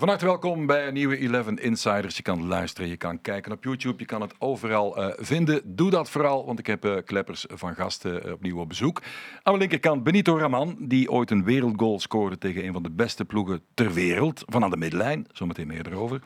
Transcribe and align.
Van 0.00 0.08
harte 0.08 0.24
welkom 0.24 0.66
bij 0.66 0.86
een 0.86 0.94
nieuwe 0.94 1.16
11 1.16 1.46
Insiders. 1.46 2.16
Je 2.16 2.22
kan 2.22 2.46
luisteren, 2.46 2.88
je 2.88 2.96
kan 2.96 3.20
kijken 3.20 3.52
op 3.52 3.64
YouTube, 3.64 3.98
je 3.98 4.04
kan 4.04 4.20
het 4.20 4.34
overal 4.38 4.98
uh, 4.98 5.12
vinden. 5.16 5.62
Doe 5.64 5.90
dat 5.90 6.10
vooral, 6.10 6.46
want 6.46 6.58
ik 6.58 6.66
heb 6.66 6.84
uh, 6.84 6.96
kleppers 7.04 7.46
van 7.48 7.74
gasten 7.74 8.26
uh, 8.26 8.32
opnieuw 8.32 8.58
op 8.58 8.68
bezoek. 8.68 9.02
Aan 9.02 9.40
mijn 9.42 9.58
linkerkant 9.58 10.02
Benito 10.02 10.38
Raman, 10.38 10.76
die 10.78 11.10
ooit 11.10 11.30
een 11.30 11.44
wereldgoal 11.44 12.00
scoorde 12.00 12.38
tegen 12.38 12.64
een 12.64 12.72
van 12.72 12.82
de 12.82 12.90
beste 12.90 13.24
ploegen 13.24 13.62
ter 13.74 13.92
wereld. 13.92 14.42
Van 14.46 14.64
aan 14.64 14.70
de 14.70 14.76
middenlijn, 14.76 15.26
zometeen 15.32 15.66
meer 15.66 15.86
erover. 15.86 16.20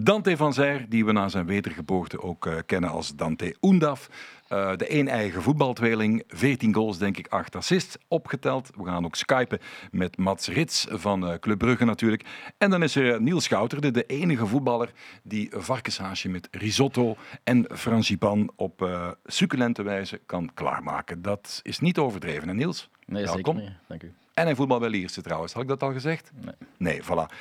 Dante 0.00 0.36
van 0.36 0.52
Zijr, 0.52 0.86
die 0.88 1.04
we 1.04 1.12
na 1.12 1.28
zijn 1.28 1.46
wedergeboorte 1.46 2.22
ook 2.22 2.48
kennen 2.66 2.90
als 2.90 3.14
Dante 3.14 3.56
Oendaf. 3.60 4.08
Uh, 4.52 4.76
de 4.76 4.94
een 4.98 5.08
eigen 5.08 5.42
voetbaltweeling, 5.42 6.22
14 6.28 6.74
goals, 6.74 6.98
denk 6.98 7.16
ik, 7.16 7.26
8 7.28 7.56
assists 7.56 7.96
opgeteld. 8.08 8.70
We 8.76 8.84
gaan 8.84 9.04
ook 9.04 9.14
skypen 9.14 9.58
met 9.90 10.16
Mats 10.16 10.48
Rits 10.48 10.86
van 10.90 11.28
uh, 11.28 11.34
Club 11.34 11.58
Brugge 11.58 11.84
natuurlijk. 11.84 12.24
En 12.58 12.70
dan 12.70 12.82
is 12.82 12.94
er 12.94 13.22
Niels 13.22 13.44
Schouterde, 13.44 13.90
de 13.90 14.06
enige 14.06 14.46
voetballer 14.46 14.92
die 15.22 15.50
varkenshaasje 15.54 16.28
met 16.28 16.48
risotto 16.50 17.16
en 17.44 17.66
frangipan 17.70 18.50
op 18.56 18.82
uh, 18.82 19.10
succulente 19.24 19.82
wijze 19.82 20.20
kan 20.26 20.50
klaarmaken. 20.54 21.22
Dat 21.22 21.60
is 21.62 21.78
niet 21.78 21.98
overdreven, 21.98 22.48
hè 22.48 22.54
Niels? 22.54 22.88
Nee, 23.06 23.24
Welkom. 23.24 23.56
zeker 23.56 23.70
niet. 23.70 23.78
Dank 23.88 24.02
u. 24.02 24.12
En 24.34 24.44
hij 24.44 24.54
voetbal 24.54 24.78
bij 24.78 24.88
Lierse 24.88 25.22
trouwens. 25.22 25.52
Had 25.52 25.62
ik 25.62 25.68
dat 25.68 25.82
al 25.82 25.92
gezegd? 25.92 26.30
Nee. 26.34 26.54
Nee, 26.76 27.02
voilà. 27.02 27.34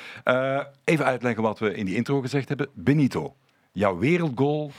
even 0.83 1.05
uitleggen 1.05 1.43
wat 1.43 1.59
we 1.59 1.73
in 1.75 1.85
die 1.85 1.95
intro 1.95 2.21
gezegd 2.21 2.47
hebben. 2.47 2.69
Benito, 2.73 3.35
jouw 3.71 3.97
wereldgoal, 3.97 4.71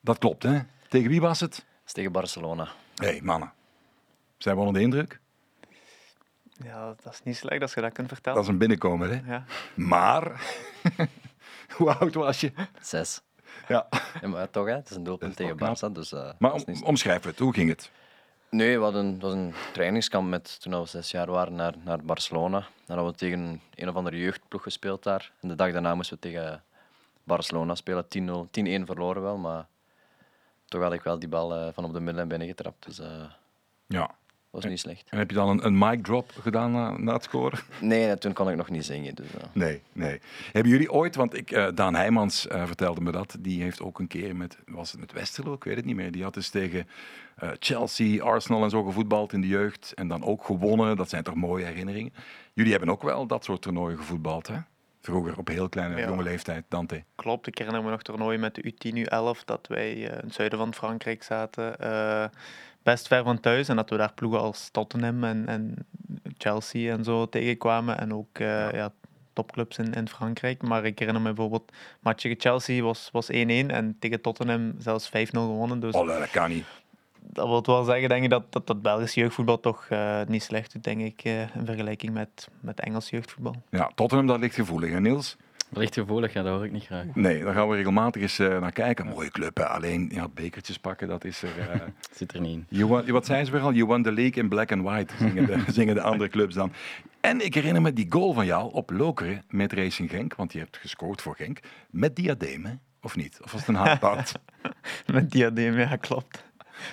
dat 0.00 0.18
klopt 0.18 0.42
hè? 0.42 0.58
Tegen 0.88 1.08
wie 1.08 1.20
was 1.20 1.40
het? 1.40 1.66
is 1.86 1.92
tegen 1.92 2.12
Barcelona. 2.12 2.68
Hé, 2.94 3.06
hey, 3.06 3.20
mannen. 3.22 3.52
Zijn 4.38 4.54
we 4.54 4.60
onder 4.60 4.76
de 4.76 4.80
indruk? 4.80 5.20
Ja, 6.62 6.94
dat 7.02 7.12
is 7.12 7.22
niet 7.22 7.36
slecht 7.36 7.62
als 7.62 7.74
je 7.74 7.80
dat 7.80 7.92
kunt 7.92 8.08
vertellen. 8.08 8.38
Dat 8.38 8.46
is 8.46 8.52
een 8.52 8.58
binnenkomer, 8.58 9.10
hè? 9.10 9.32
Ja. 9.32 9.44
Maar, 9.74 10.42
hoe 11.76 11.94
oud 11.94 12.14
was 12.14 12.40
je? 12.40 12.52
Zes. 12.80 13.20
Ja. 13.68 13.88
ja 14.20 14.28
maar 14.28 14.50
toch, 14.50 14.66
hè? 14.66 14.72
het 14.72 14.90
is 14.90 14.96
een 14.96 15.04
doelpunt 15.04 15.36
tegen 15.36 15.56
Barça. 15.56 15.92
Dus, 15.92 16.12
uh, 16.12 16.30
maar 16.38 16.52
om, 16.52 16.64
omschrijf 16.82 17.24
het, 17.24 17.38
hoe 17.38 17.54
ging 17.54 17.68
het? 17.68 17.90
Nee, 18.50 18.76
we 18.78 18.84
hadden, 18.84 19.06
het 19.06 19.22
was 19.22 19.32
een 19.32 19.54
trainingskamp 19.72 20.28
met, 20.28 20.60
toen 20.60 20.80
we 20.80 20.86
zes 20.86 21.10
jaar 21.10 21.30
waren 21.30 21.54
naar, 21.54 21.74
naar 21.84 22.04
Barcelona. 22.04 22.58
Dan 22.58 22.96
hadden 22.96 23.12
we 23.12 23.18
tegen 23.18 23.60
een 23.74 23.88
of 23.88 23.94
andere 23.94 24.18
jeugdploeg 24.18 24.62
gespeeld 24.62 25.02
daar. 25.02 25.32
En 25.40 25.48
de 25.48 25.54
dag 25.54 25.72
daarna 25.72 25.94
moesten 25.94 26.14
we 26.14 26.22
tegen 26.22 26.62
Barcelona 27.24 27.74
spelen. 27.74 28.04
10-1 28.46 28.84
verloren 28.84 29.22
wel, 29.22 29.36
maar 29.36 29.66
toch 30.68 30.82
had 30.82 30.92
ik 30.92 31.02
wel 31.02 31.18
die 31.18 31.28
bal 31.28 31.56
uh, 31.56 31.68
van 31.72 31.84
op 31.84 31.92
de 31.92 31.98
middenlijn 31.98 32.28
binnengetrapt. 32.28 32.86
Dus 32.86 33.00
uh, 33.00 33.06
ja. 33.86 34.14
was 34.50 34.64
niet 34.64 34.80
slecht. 34.80 35.08
En 35.10 35.18
heb 35.18 35.30
je 35.30 35.36
dan 35.36 35.48
een, 35.48 35.66
een 35.66 35.78
mic 35.78 36.04
drop 36.04 36.32
gedaan 36.40 36.72
na, 36.72 36.98
na 36.98 37.12
het 37.12 37.22
scoren? 37.22 37.58
Nee, 37.80 38.18
toen 38.18 38.32
kon 38.32 38.50
ik 38.50 38.56
nog 38.56 38.70
niet 38.70 38.84
zingen. 38.84 39.14
Dus, 39.14 39.26
uh. 39.26 39.40
Nee, 39.52 39.82
nee. 39.92 40.20
Hebben 40.52 40.72
jullie 40.72 40.92
ooit, 40.92 41.16
want 41.16 41.34
ik, 41.34 41.76
Daan 41.76 41.94
Heijmans 41.94 42.46
vertelde 42.48 43.00
me 43.00 43.12
dat, 43.12 43.36
die 43.40 43.62
heeft 43.62 43.80
ook 43.82 43.98
een 43.98 44.06
keer 44.06 44.36
met, 44.36 44.58
was 44.66 44.90
het 44.90 45.00
met 45.00 45.12
Westerlo, 45.12 45.52
ik 45.52 45.64
weet 45.64 45.76
het 45.76 45.84
niet 45.84 45.96
meer, 45.96 46.12
die 46.12 46.22
had 46.22 46.34
dus 46.34 46.48
tegen 46.48 46.88
Chelsea, 47.58 48.22
Arsenal 48.22 48.62
en 48.62 48.70
zo 48.70 48.84
gevoetbald 48.84 49.32
in 49.32 49.40
de 49.40 49.46
jeugd 49.46 49.92
en 49.94 50.08
dan 50.08 50.24
ook 50.24 50.44
gewonnen. 50.44 50.96
Dat 50.96 51.08
zijn 51.08 51.22
toch 51.22 51.34
mooie 51.34 51.64
herinneringen. 51.64 52.12
Jullie 52.52 52.72
hebben 52.72 52.90
ook 52.90 53.02
wel 53.02 53.26
dat 53.26 53.44
soort 53.44 53.62
toernooien 53.62 53.98
gevoetbald, 53.98 54.46
hè? 54.46 54.58
Vroeger, 55.08 55.38
op 55.38 55.48
heel 55.48 55.68
kleine, 55.68 56.00
jonge 56.00 56.22
leeftijd, 56.22 56.64
Dante. 56.68 57.04
Klopt, 57.14 57.46
ik 57.46 57.58
herinner 57.58 57.82
me 57.82 57.90
nog 57.90 58.02
toernooien 58.02 58.40
met 58.40 58.54
de 58.54 58.72
U10, 58.72 58.96
U11, 58.96 59.44
dat 59.44 59.66
wij 59.66 59.94
uh, 59.94 60.02
in 60.02 60.10
het 60.10 60.34
zuiden 60.34 60.58
van 60.58 60.74
Frankrijk 60.74 61.22
zaten. 61.22 61.76
Uh, 61.82 62.24
best 62.82 63.06
ver 63.06 63.24
van 63.24 63.40
thuis 63.40 63.68
en 63.68 63.76
dat 63.76 63.90
we 63.90 63.96
daar 63.96 64.12
ploegen 64.12 64.40
als 64.40 64.68
Tottenham 64.70 65.24
en, 65.24 65.46
en 65.46 65.74
Chelsea 66.38 66.92
en 66.92 67.04
zo 67.04 67.28
tegenkwamen. 67.28 67.98
En 67.98 68.14
ook 68.14 68.38
uh, 68.38 68.48
ja. 68.48 68.74
ja. 68.74 68.92
topclubs 69.32 69.78
in, 69.78 69.92
in 69.92 70.08
Frankrijk. 70.08 70.62
Maar 70.62 70.84
ik 70.84 70.98
herinner 70.98 71.22
me 71.22 71.32
bijvoorbeeld, 71.32 71.72
tegen 72.16 72.40
Chelsea 72.40 72.82
was, 72.82 73.08
was 73.12 73.32
1-1 73.32 73.34
en 73.36 73.96
tegen 73.98 74.20
Tottenham 74.20 74.74
zelfs 74.78 75.08
5-0 75.08 75.12
gewonnen. 75.30 75.80
Dus 75.80 75.94
oh, 75.94 76.06
dat 76.06 76.30
kan 76.30 76.50
niet 76.50 76.64
dat 77.38 77.66
wil 77.66 77.74
wel 77.74 77.84
zeggen 77.84 78.08
denk 78.08 78.24
ik, 78.24 78.30
dat, 78.30 78.52
dat, 78.52 78.66
dat 78.66 78.82
Belgisch 78.82 79.14
jeugdvoetbal 79.14 79.60
toch 79.60 79.86
uh, 79.92 80.20
niet 80.26 80.42
slecht 80.42 80.72
doet, 80.72 80.84
denk 80.84 81.00
ik, 81.00 81.24
uh, 81.24 81.40
in 81.40 81.64
vergelijking 81.64 82.12
met, 82.12 82.48
met 82.60 82.80
Engels 82.80 83.10
jeugdvoetbal. 83.10 83.54
Ja, 83.70 83.90
Tottenham, 83.94 84.26
dat 84.26 84.40
ligt 84.40 84.54
gevoelig, 84.54 84.90
hè 84.90 85.00
Niels? 85.00 85.36
Dat 85.70 85.78
ligt 85.78 85.94
gevoelig, 85.94 86.32
ja, 86.32 86.42
dat 86.42 86.54
hoor 86.54 86.64
ik 86.64 86.72
niet 86.72 86.84
graag. 86.84 87.04
Nee, 87.14 87.44
daar 87.44 87.54
gaan 87.54 87.68
we 87.68 87.76
regelmatig 87.76 88.22
eens 88.22 88.38
uh, 88.38 88.60
naar 88.60 88.72
kijken. 88.72 89.06
Mooie 89.06 89.30
club, 89.30 89.56
hè. 89.56 89.66
alleen 89.66 90.10
ja, 90.12 90.28
bekertjes 90.28 90.78
pakken, 90.78 91.08
dat 91.08 91.24
is 91.24 91.42
er... 91.42 91.50
Zit 92.10 92.32
er 92.32 92.40
niet 92.40 92.52
in. 92.52 92.66
You 92.68 92.86
won, 92.86 93.10
wat 93.10 93.26
zijn 93.26 93.46
ze 93.46 93.52
weer 93.52 93.60
al? 93.60 93.72
You 93.72 93.86
won 93.86 94.02
the 94.02 94.12
league 94.12 94.42
in 94.42 94.48
black 94.48 94.72
and 94.72 94.82
white, 94.82 95.14
zingen 95.18 95.46
de, 95.46 95.64
zingen 95.72 95.94
de 95.94 96.02
andere 96.02 96.30
clubs 96.30 96.54
dan. 96.54 96.72
En 97.20 97.44
ik 97.44 97.54
herinner 97.54 97.82
me 97.82 97.92
die 97.92 98.06
goal 98.08 98.32
van 98.32 98.46
jou 98.46 98.72
op 98.72 98.90
Lokeren 98.90 99.44
met 99.48 99.72
Racing 99.72 100.10
Genk, 100.10 100.34
want 100.34 100.52
je 100.52 100.58
hebt 100.58 100.76
gescoord 100.76 101.22
voor 101.22 101.36
Genk, 101.36 101.60
met 101.90 102.16
diademen, 102.16 102.80
of 103.00 103.16
niet? 103.16 103.38
Of 103.42 103.52
was 103.52 103.60
het 103.60 103.68
een 103.68 103.74
haarpaard? 103.74 104.32
met 105.12 105.30
diademen, 105.30 105.88
ja, 105.88 105.96
klopt. 105.96 106.44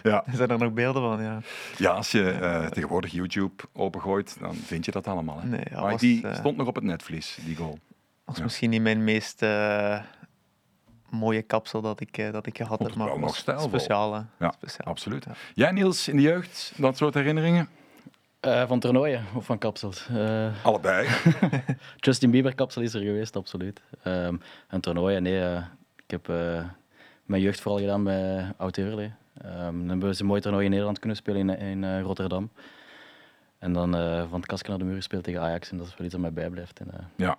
Ja. 0.03 0.23
Zijn 0.33 0.49
er 0.49 0.57
nog 0.57 0.73
beelden 0.73 1.01
van? 1.01 1.23
Ja, 1.23 1.39
ja 1.77 1.91
als 1.91 2.11
je 2.11 2.37
uh, 2.41 2.65
tegenwoordig 2.65 3.11
YouTube 3.11 3.63
opengooit, 3.73 4.37
dan 4.39 4.55
vind 4.55 4.85
je 4.85 4.91
dat 4.91 5.07
allemaal. 5.07 5.39
Hè? 5.39 5.47
Nee, 5.47 5.65
ja, 5.69 5.81
maar 5.81 5.91
was, 5.91 6.01
die 6.01 6.25
uh, 6.25 6.35
stond 6.35 6.57
nog 6.57 6.67
op 6.67 6.75
het 6.75 6.83
netvlies, 6.83 7.37
die 7.45 7.55
goal. 7.55 7.71
Dat 7.71 7.79
was 8.25 8.37
ja. 8.37 8.43
misschien 8.43 8.69
niet 8.69 8.81
mijn 8.81 9.03
meest 9.03 9.41
uh, 9.43 9.99
mooie 11.09 11.41
kapsel 11.41 11.81
dat 11.81 11.99
ik, 11.99 12.31
dat 12.31 12.45
ik 12.45 12.57
gehad 12.57 12.79
heb, 12.79 12.95
maar 12.95 13.07
wel 13.07 13.19
nog 13.19 13.35
stijlvol. 13.35 13.67
speciale. 13.67 14.25
Ja, 14.39 14.51
speciaal. 14.51 14.87
absoluut. 14.87 15.25
Ja. 15.25 15.31
Jij 15.53 15.71
Niels, 15.71 16.07
in 16.07 16.15
de 16.15 16.21
jeugd, 16.21 16.73
dat 16.77 16.97
soort 16.97 17.13
herinneringen? 17.13 17.69
Uh, 18.41 18.67
van 18.67 18.79
toernooien 18.79 19.23
of 19.35 19.45
van 19.45 19.57
kapsels? 19.57 20.07
Uh, 20.11 20.47
Allebei. 20.65 21.07
Justin 21.95 22.31
Bieber 22.31 22.55
kapsel 22.55 22.81
is 22.81 22.93
er 22.93 23.01
geweest, 23.01 23.35
absoluut. 23.35 23.81
Um, 24.03 24.41
en 24.67 24.81
toernooien, 24.81 25.23
nee. 25.23 25.39
Uh, 25.39 25.57
ik 25.95 26.11
heb 26.11 26.27
mijn 27.25 27.41
jeugd 27.41 27.61
vooral 27.61 27.79
gedaan 27.79 28.03
bij 28.03 28.53
Oud-Heerlee. 28.57 29.13
Um, 29.43 29.51
dan 29.79 29.89
hebben 29.89 30.09
we 30.09 30.19
een 30.19 30.25
mooi 30.25 30.41
toernooi 30.41 30.63
in 30.63 30.69
Nederland 30.69 30.99
kunnen 30.99 31.17
spelen 31.17 31.49
in, 31.49 31.59
in 31.59 31.83
uh, 31.83 32.01
Rotterdam. 32.01 32.49
En 33.57 33.73
dan 33.73 33.95
uh, 33.95 34.19
van 34.29 34.39
het 34.39 34.45
kasken 34.45 34.69
naar 34.69 34.79
de 34.79 34.85
muur 34.85 34.95
gespeeld 34.95 35.23
tegen 35.23 35.41
Ajax. 35.41 35.71
En 35.71 35.77
dat 35.77 35.87
is 35.87 35.95
wel 35.97 36.05
iets 36.05 36.15
dat 36.15 36.23
mij 36.23 36.33
bijblijft. 36.33 36.79
En, 36.79 36.87
uh, 36.93 36.99
ja, 37.15 37.37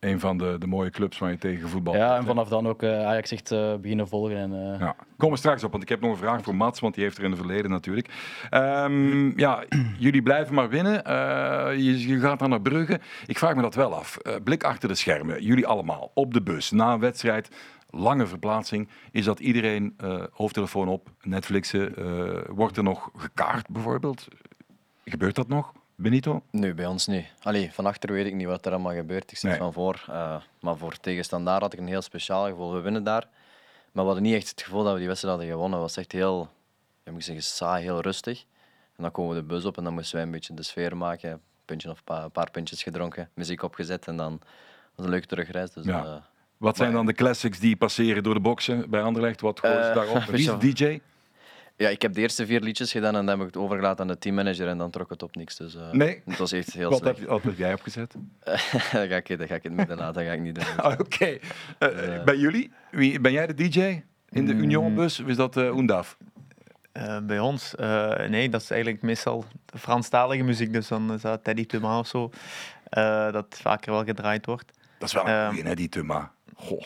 een 0.00 0.20
van 0.20 0.38
de, 0.38 0.56
de 0.58 0.66
mooie 0.66 0.90
clubs 0.90 1.18
waar 1.18 1.30
je 1.30 1.38
tegen 1.38 1.68
voetbal 1.68 1.94
Ja, 1.94 2.16
en 2.16 2.24
vanaf 2.24 2.48
dan 2.48 2.68
ook 2.68 2.84
Ajax 2.84 3.32
echt 3.32 3.48
beginnen 3.80 4.08
volgen. 4.08 4.36
En, 4.36 4.76
ja. 4.78 4.96
Kom 5.16 5.32
er 5.32 5.38
straks 5.38 5.64
op, 5.64 5.70
want 5.70 5.82
ik 5.82 5.88
heb 5.88 6.00
nog 6.00 6.10
een 6.10 6.16
vraag 6.16 6.42
voor 6.42 6.54
Mats, 6.54 6.80
want 6.80 6.94
die 6.94 7.04
heeft 7.04 7.18
er 7.18 7.24
in 7.24 7.30
het 7.30 7.38
verleden 7.38 7.70
natuurlijk. 7.70 8.08
Um, 8.50 9.38
ja, 9.38 9.64
jullie 9.98 10.22
blijven 10.22 10.54
maar 10.54 10.68
winnen. 10.68 11.02
Je, 11.82 12.08
je, 12.08 12.20
gaat 12.20 12.38
dan 12.38 12.50
naar 12.50 12.60
Brugge. 12.60 13.00
Ik 13.26 13.38
vraag 13.38 13.54
me 13.54 13.62
dat 13.62 13.74
wel 13.74 13.94
af. 13.94 14.16
blik 14.44 14.64
achter 14.64 14.88
de 14.88 14.94
schermen, 14.94 15.42
jullie 15.42 15.66
allemaal, 15.66 16.10
op 16.14 16.34
de 16.34 16.42
bus, 16.42 16.70
na 16.70 16.92
een 16.92 17.00
wedstrijd 17.00 17.48
lange 17.90 18.26
verplaatsing, 18.26 18.88
is 19.10 19.24
dat 19.24 19.40
iedereen 19.40 19.96
uh, 20.04 20.24
hoofdtelefoon 20.32 20.88
op, 20.88 21.10
Netflixen. 21.22 21.94
Uh, 21.98 22.40
wordt 22.48 22.76
er 22.76 22.82
nog 22.82 23.10
gekaart 23.16 23.68
bijvoorbeeld? 23.68 24.28
Gebeurt 25.04 25.34
dat 25.34 25.48
nog, 25.48 25.72
Benito? 25.94 26.42
Nee, 26.50 26.74
bij 26.74 26.86
ons 26.86 27.06
niet. 27.06 27.26
Allee, 27.42 27.72
van 27.72 27.86
achter 27.86 28.12
weet 28.12 28.26
ik 28.26 28.34
niet 28.34 28.46
wat 28.46 28.66
er 28.66 28.72
allemaal 28.72 28.94
gebeurt. 28.94 29.32
Ik 29.32 29.38
zit 29.38 29.50
nee. 29.50 29.58
van 29.58 29.72
voor. 29.72 30.04
Uh, 30.10 30.36
maar 30.60 30.76
voor 30.76 30.96
tegenstandaard 30.96 31.62
had 31.62 31.72
ik 31.72 31.78
een 31.78 31.86
heel 31.86 32.02
speciaal 32.02 32.46
gevoel. 32.46 32.72
We 32.72 32.80
winnen 32.80 33.04
daar. 33.04 33.28
Maar 33.92 34.04
we 34.04 34.10
hadden 34.10 34.22
niet 34.22 34.34
echt 34.34 34.48
het 34.48 34.62
gevoel 34.62 34.82
dat 34.82 34.92
we 34.92 34.98
die 34.98 35.08
wedstrijd 35.08 35.36
hadden 35.36 35.54
gewonnen. 35.54 35.78
Het 35.78 35.88
was 35.88 35.96
echt 35.96 36.12
heel, 36.12 36.48
ja, 37.04 37.10
moet 37.10 37.20
ik 37.20 37.26
zeggen, 37.26 37.44
saai, 37.44 37.82
heel 37.82 38.00
rustig. 38.00 38.44
En 38.96 39.02
dan 39.02 39.10
komen 39.10 39.34
we 39.34 39.40
de 39.40 39.46
bus 39.46 39.64
op 39.64 39.76
en 39.76 39.84
dan 39.84 39.94
moesten 39.94 40.14
wij 40.14 40.24
een 40.24 40.30
beetje 40.30 40.54
de 40.54 40.62
sfeer 40.62 40.96
maken. 40.96 41.30
Een 41.30 41.40
puntje 41.64 41.90
of 41.90 41.98
een 41.98 42.04
paar, 42.04 42.30
paar 42.30 42.50
puntjes 42.50 42.82
gedronken, 42.82 43.30
muziek 43.34 43.62
opgezet 43.62 44.06
en 44.06 44.16
dan 44.16 44.40
was 44.94 45.04
een 45.04 45.10
leuke 45.10 45.26
terugreis. 45.26 45.72
Dus, 45.72 45.84
ja. 45.84 46.26
Wat 46.56 46.76
zijn 46.76 46.92
dan 46.92 47.06
de 47.06 47.12
classics 47.12 47.58
die 47.58 47.76
passeren 47.76 48.22
door 48.22 48.34
de 48.34 48.40
boxen 48.40 48.90
bij 48.90 49.02
Anderlecht? 49.02 49.40
Wat 49.40 49.60
gooien 49.60 49.82
ze 49.82 49.88
uh, 49.88 49.94
daarop? 49.94 50.22
Wie 50.30 50.38
is 50.38 50.58
de 50.58 50.72
DJ? 50.72 51.00
Ja, 51.76 51.88
ik 51.88 52.02
heb 52.02 52.14
de 52.14 52.20
eerste 52.20 52.46
vier 52.46 52.60
liedjes 52.60 52.92
gedaan 52.92 53.16
en 53.16 53.26
dan 53.26 53.38
heb 53.38 53.48
ik 53.48 53.54
het 53.54 53.62
overgelaten 53.62 54.00
aan 54.00 54.06
de 54.06 54.18
teammanager 54.18 54.68
en 54.68 54.78
dan 54.78 54.90
trok 54.90 55.10
het 55.10 55.22
op 55.22 55.36
niks. 55.36 55.56
Dus, 55.56 55.74
uh, 55.74 55.90
nee? 55.90 56.22
Het 56.24 56.38
was 56.38 56.52
echt 56.52 56.72
heel 56.72 56.90
wat 56.90 56.98
slecht. 56.98 57.18
Heb, 57.18 57.28
wat 57.28 57.42
heb 57.42 57.56
jij 57.56 57.72
opgezet? 57.72 58.14
dat, 58.44 58.60
ga 58.90 59.16
ik, 59.16 59.38
dat 59.38 59.48
ga 59.48 59.54
ik 59.54 59.64
in 59.64 59.70
het 59.70 59.76
midden 59.78 59.96
laten, 59.96 60.14
dat 60.14 60.24
ga 60.24 60.32
ik 60.32 60.40
niet 60.40 60.54
doen. 60.54 60.84
Oké. 60.92 61.00
Okay. 61.00 61.40
Uh, 61.78 62.24
bij 62.24 62.36
jullie? 62.36 62.72
Wie, 62.90 63.20
ben 63.20 63.32
jij 63.32 63.46
de 63.46 63.54
DJ 63.54 64.02
in 64.28 64.46
de 64.46 64.54
mm. 64.54 64.62
Unionbus 64.62 65.20
of 65.20 65.26
is 65.26 65.36
dat 65.36 65.56
uh, 65.56 65.76
Oendaf? 65.76 66.16
Uh, 66.92 67.18
bij 67.20 67.38
ons? 67.38 67.74
Uh, 67.80 68.26
nee, 68.28 68.48
dat 68.48 68.60
is 68.60 68.70
eigenlijk 68.70 69.02
meestal 69.02 69.44
Franstalige 69.78 70.42
muziek. 70.42 70.72
Dus 70.72 70.88
dan 70.88 71.12
is 71.12 71.20
dat 71.20 71.44
Teddy 71.44 71.66
Thomas 71.66 71.98
of 71.98 72.06
zo. 72.06 72.30
Uh, 72.90 73.32
dat 73.32 73.46
vaker 73.60 73.92
wel 73.92 74.04
gedraaid 74.04 74.46
wordt. 74.46 74.72
Dat 74.98 75.08
is 75.08 75.14
wel 75.14 75.28
een 75.28 75.48
goeie, 75.48 75.62
hè, 75.62 75.74
die. 75.74 75.88
Goh. 76.56 76.82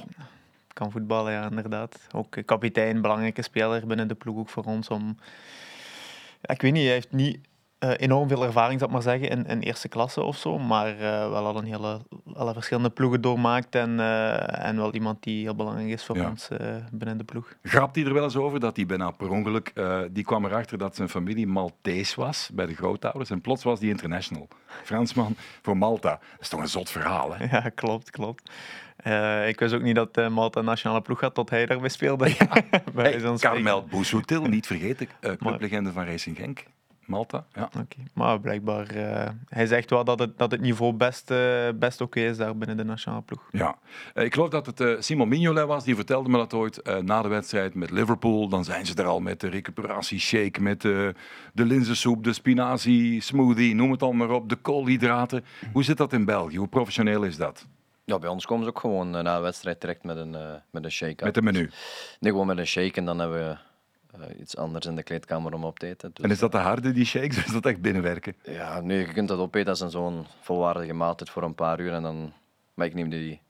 Kan 0.73 0.91
voetballen, 0.91 1.33
ja, 1.33 1.49
inderdaad. 1.49 2.07
Ook 2.15 2.37
kapitein, 2.45 3.01
belangrijke 3.01 3.43
speler 3.43 3.87
binnen 3.87 4.09
de 4.09 4.15
ploeg 4.15 4.37
ook 4.37 4.49
voor 4.49 4.65
ons. 4.65 4.89
Om... 4.89 5.17
Ja, 6.41 6.55
ik 6.55 6.63
weet 6.63 6.73
niet, 6.73 6.85
hij 6.85 6.93
heeft 6.93 7.13
niet 7.13 7.39
uh, 7.81 7.91
enorm 7.97 8.29
veel 8.29 8.45
ervaring, 8.45 8.79
zal 8.79 8.89
ik 8.89 8.95
maar 8.95 9.03
zeggen, 9.03 9.29
in, 9.29 9.47
in 9.47 9.61
eerste 9.61 9.89
klasse 9.89 10.23
of 10.23 10.37
zo. 10.37 10.59
Maar 10.59 10.95
uh, 10.95 11.01
wel 11.31 11.47
al 11.47 11.57
een 11.57 11.65
hele, 11.65 12.01
alle 12.35 12.53
verschillende 12.53 12.91
ploegen 12.91 13.21
doormaakt. 13.21 13.75
En, 13.75 13.99
uh, 13.99 14.67
en 14.67 14.77
wel 14.77 14.95
iemand 14.95 15.23
die 15.23 15.43
heel 15.43 15.55
belangrijk 15.55 15.89
is 15.89 16.05
voor 16.05 16.17
ons 16.17 16.49
binnen 16.93 17.19
de 17.19 17.25
ploeg. 17.25 17.55
Grapt 17.63 17.97
hij 17.97 18.05
er 18.05 18.15
wel 18.15 18.25
eens 18.25 18.37
over 18.37 18.61
dat 18.61 18.77
hij 18.77 18.87
bijna 18.87 19.11
per 19.11 19.31
ongeluk... 19.31 19.73
die 20.11 20.25
kwam 20.25 20.45
erachter 20.45 20.79
dat 20.79 20.97
zijn 20.97 21.09
familie 21.09 21.47
Maltese 21.47 22.21
was 22.21 22.51
bij 22.53 22.67
de 22.67 22.75
grootouders. 22.75 23.31
En 23.31 23.41
plots 23.41 23.63
was 23.63 23.81
die 23.81 23.91
international. 23.91 24.49
Fransman 24.85 25.35
voor 25.63 25.77
Malta. 25.77 26.11
Dat 26.11 26.41
is 26.41 26.49
toch 26.49 26.61
een 26.61 26.69
zot 26.69 26.91
verhaal, 26.91 27.35
hè? 27.35 27.47
Ja, 27.61 27.69
klopt, 27.75 28.11
klopt. 28.11 28.51
Uh, 29.07 29.49
ik 29.49 29.59
wist 29.59 29.75
ook 29.75 29.83
niet 29.83 29.95
dat 29.95 30.19
uh, 30.19 30.29
Malta 30.29 30.61
een 30.61 30.67
nationale 30.67 31.01
ploeg 31.01 31.21
had 31.21 31.35
tot 31.35 31.51
hij 31.51 31.67
daarbij 31.67 31.89
speelde. 31.89 32.29
Ja. 32.39 32.49
hey, 33.03 33.37
Carmel 33.39 33.85
Bouzoutil, 33.85 34.43
niet 34.43 34.67
vergeten, 34.67 35.09
uh, 35.21 35.33
clublegende 35.33 35.93
van 35.93 36.05
Racing 36.05 36.37
Genk. 36.37 36.65
Malta. 37.07 37.47
Ja. 37.55 37.65
Okay. 37.65 38.07
Maar 38.15 38.41
blijkbaar, 38.41 38.87
hij 39.49 39.67
zegt 39.67 39.91
wel 39.91 40.05
dat 40.05 40.19
het, 40.19 40.39
dat 40.39 40.51
het 40.51 40.61
niveau 40.61 40.93
best, 40.93 41.33
best 41.79 42.01
oké 42.01 42.19
okay 42.19 42.31
is 42.31 42.37
daar 42.37 42.57
binnen 42.57 42.77
de 42.77 42.85
nationale 42.85 43.23
ploeg. 43.23 43.49
Ja, 43.53 43.79
ik 44.15 44.35
geloof 44.35 44.49
dat 44.49 44.67
het 44.67 45.05
Simon 45.05 45.29
Mignolet 45.29 45.67
was, 45.67 45.85
die 45.85 45.95
vertelde 45.95 46.29
me 46.29 46.37
dat 46.37 46.55
ooit 46.55 47.03
na 47.03 47.23
de 47.23 47.29
wedstrijd 47.29 47.75
met 47.75 47.91
Liverpool. 47.91 48.49
Dan 48.49 48.65
zijn 48.65 48.87
ze 48.87 48.95
er 48.95 49.07
al 49.07 49.21
met 49.21 49.41
de 49.41 49.49
recuperatieshake, 49.49 50.63
met 50.63 50.81
de 50.81 51.15
linzensoep, 51.53 52.25
de 52.25 52.33
spinazie, 52.33 53.21
smoothie, 53.21 53.75
noem 53.75 53.91
het 53.91 54.03
allemaal 54.03 54.27
maar 54.27 54.37
op, 54.37 54.49
de 54.49 54.57
koolhydraten. 54.57 55.45
Hoe 55.73 55.85
zit 55.85 55.97
dat 55.97 56.13
in 56.13 56.25
België? 56.25 56.57
Hoe 56.57 56.69
professioneel 56.69 57.23
is 57.23 57.37
dat? 57.37 57.67
Ja, 58.11 58.19
bij 58.19 58.31
ons 58.31 58.47
komen 58.47 58.65
ze 58.65 58.71
ook 58.71 58.79
gewoon 58.79 59.11
na 59.11 59.37
de 59.37 59.43
wedstrijd 59.43 59.81
direct 59.81 60.05
met 60.05 60.17
een, 60.17 60.37
met 60.71 60.85
een 60.85 60.91
shake. 60.91 61.25
Met 61.25 61.37
een 61.37 61.45
menu? 61.45 61.71
Nee, 62.21 62.33
gewoon 62.33 62.47
met 62.47 62.59
een 62.59 62.67
shake 62.67 62.93
en 62.95 63.05
dan 63.05 63.19
hebben 63.19 63.49
we 63.49 63.57
uh, 64.19 64.41
iets 64.41 64.57
anders 64.57 64.87
in 64.87 64.97
de 64.97 65.03
kleedkamer 65.03 65.53
om 65.53 65.65
op 65.65 65.79
te 65.79 65.87
eten. 65.87 66.11
Dus, 66.15 66.25
en 66.25 66.31
is 66.31 66.39
dat 66.39 66.53
de 66.53 66.59
harde, 66.59 66.93
die 66.93 67.05
shakes, 67.05 67.37
of 67.39 67.47
is 67.47 67.53
dat 67.53 67.67
echt 67.67 67.81
binnenwerken? 67.81 68.35
Ja, 68.43 68.81
nu, 68.81 68.99
je 68.99 69.13
kunt 69.13 69.29
dat 69.29 69.39
opeten 69.39 69.69
als 69.69 69.81
een 69.81 69.91
zo'n 69.91 70.27
volwaardige 70.41 70.93
maaltijd 70.93 71.31
voor 71.31 71.43
een 71.43 71.55
paar 71.55 71.81
uur. 71.81 71.93
En 71.93 72.03
dan, 72.03 72.33
maar 72.75 72.87
ik 72.87 72.95
neem 72.95 73.11
die 73.11 73.41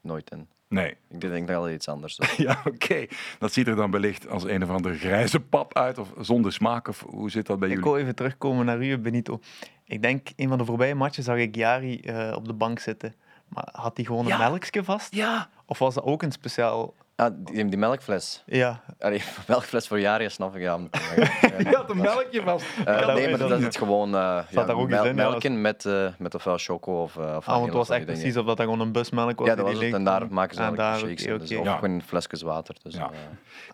nooit 0.00 0.30
in. 0.30 0.48
Nee. 0.68 0.96
Ik 1.08 1.20
denk 1.20 1.46
dat 1.46 1.56
altijd 1.56 1.74
iets 1.74 1.88
anders. 1.88 2.18
ja, 2.36 2.62
oké. 2.64 3.06
Dat 3.38 3.52
ziet 3.52 3.66
er 3.66 3.76
dan 3.76 3.90
wellicht 3.90 4.28
als 4.28 4.44
een 4.44 4.62
of 4.62 4.68
andere 4.68 4.94
grijze 4.94 5.40
pap 5.40 5.76
uit, 5.76 5.98
of 5.98 6.12
zonder 6.20 6.52
smaak, 6.52 6.88
of 6.88 7.04
hoe 7.08 7.30
zit 7.30 7.46
dat 7.46 7.58
bij 7.58 7.68
jullie? 7.68 7.84
Ik 7.84 7.90
wil 7.90 8.00
even 8.00 8.14
terugkomen 8.14 8.66
naar 8.66 8.82
u, 8.82 8.98
Benito. 8.98 9.40
Ik 9.84 10.02
denk, 10.02 10.28
een 10.36 10.48
van 10.48 10.58
de 10.58 10.64
voorbije 10.64 10.94
matchen 10.94 11.22
zag 11.22 11.36
ik 11.36 11.54
Jari 11.54 12.00
uh, 12.04 12.32
op 12.36 12.46
de 12.46 12.52
bank 12.52 12.78
zitten. 12.78 13.14
Maar 13.54 13.68
had 13.72 13.96
hij 13.96 14.04
gewoon 14.04 14.30
een 14.30 14.38
melkje 14.38 14.84
vast? 14.84 15.14
Ja. 15.14 15.48
Of 15.66 15.78
was 15.78 15.94
dat 15.94 16.04
ook 16.04 16.22
een 16.22 16.32
speciaal 16.32 16.94
Ah, 17.16 17.30
die, 17.36 17.64
die 17.64 17.78
melkfles. 17.78 18.42
Ja. 18.46 18.80
Allee, 18.98 19.22
melkfles 19.48 19.88
voor 19.88 20.00
jaren, 20.00 20.30
snap 20.30 20.56
ik. 20.56 20.62
Ja, 20.62 20.78
je 21.58 21.72
had 21.72 21.90
een 21.90 21.96
melkje 21.96 22.42
vast. 22.42 22.66
Uh, 22.78 23.14
nee, 23.14 23.28
maar 23.28 23.38
dat 23.38 23.58
is 23.58 23.64
het 23.64 23.76
gewoon 23.76 24.08
uh, 24.08 24.40
ja, 24.50 24.66
ook 24.66 24.88
mel 24.88 25.14
melken 25.14 25.52
in, 25.52 25.60
met, 25.60 25.84
uh, 25.84 26.08
met 26.18 26.34
ofwel 26.34 26.58
choco 26.58 27.02
of... 27.02 27.16
Uh, 27.16 27.34
of 27.36 27.48
ah, 27.48 27.54
want 27.54 27.66
het 27.66 27.74
was 27.74 27.88
echt 27.88 28.04
precies 28.04 28.36
of 28.36 28.46
dat 28.46 28.60
gewoon 28.60 28.80
een 28.80 28.92
busmelk 28.92 29.38
was. 29.38 29.48
Ja, 29.48 29.54
dat 29.54 29.64
was 29.66 29.80
het. 29.80 29.94
En 29.94 30.04
daar 30.04 30.26
maken 30.30 30.54
ze 30.54 30.62
ah, 30.62 30.76
daar, 30.76 30.98
shakes 30.98 31.22
okay, 31.22 31.34
okay. 31.34 31.46
Dus, 31.46 31.58
of 31.58 31.64
ja. 31.64 31.76
gewoon 31.76 32.02
flesjes 32.02 32.42
water. 32.42 32.76
Dus, 32.82 32.94
ja. 32.94 33.10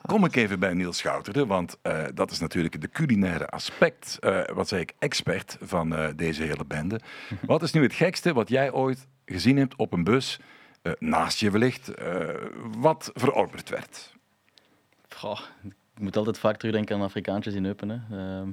Kom 0.06 0.24
ik 0.24 0.36
even 0.36 0.58
bij 0.58 0.74
Niels 0.74 0.98
Schouterde, 0.98 1.46
want 1.46 1.78
dat 2.14 2.30
is 2.30 2.40
natuurlijk 2.40 2.80
de 2.80 2.88
culinaire 2.88 3.48
aspect, 3.48 4.18
wat 4.54 4.68
zei 4.68 4.80
ik, 4.80 4.94
expert 4.98 5.56
van 5.60 6.12
deze 6.16 6.42
hele 6.42 6.64
bende. 6.66 7.00
wat 7.46 7.62
is 7.62 7.72
nu 7.72 7.82
het 7.82 7.94
gekste 7.94 8.32
wat 8.32 8.48
jij 8.48 8.72
ooit 8.72 9.06
gezien 9.30 9.56
hebt 9.56 9.76
op 9.76 9.92
een 9.92 10.04
bus 10.04 10.38
uh, 10.82 10.92
naast 10.98 11.40
je 11.40 11.50
wellicht, 11.50 12.00
uh, 12.00 12.28
wat 12.78 13.10
verorberd 13.14 13.68
werd? 13.68 14.14
Goh, 15.08 15.40
ik 15.64 16.00
moet 16.00 16.16
altijd 16.16 16.38
vaak 16.38 16.56
terugdenken 16.56 16.96
aan 16.96 17.02
Afrikaantjes 17.02 17.54
in 17.54 17.66
Eupen. 17.66 17.88
Hè. 17.88 17.98
Uh, 18.16 18.48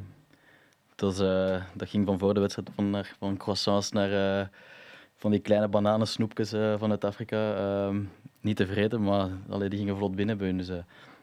dat, 0.96 1.22
uh, 1.22 1.64
dat, 1.74 1.90
ging 1.90 2.06
van 2.06 2.20
voor 2.20 2.34
de 2.34 2.40
wedstrijd 2.40 2.70
van, 2.76 2.90
naar, 2.90 3.16
van 3.20 3.38
croissants 3.38 3.92
naar 3.92 4.50
van 5.16 5.32
die 5.32 5.40
kleine 5.40 5.68
bananensnoepjes 5.68 6.50
vanuit 6.78 7.06
Afrika. 7.06 7.56
Ehm, 7.56 8.04
niet 8.42 8.56
te 8.56 8.68
vreten, 8.68 9.04
maar 9.04 9.30
allee, 9.50 9.70
die 9.70 9.80
gingen 9.80 9.98
vlot 9.98 10.16
binnen 10.16 10.38
bij 10.38 10.54
Dus 10.54 10.70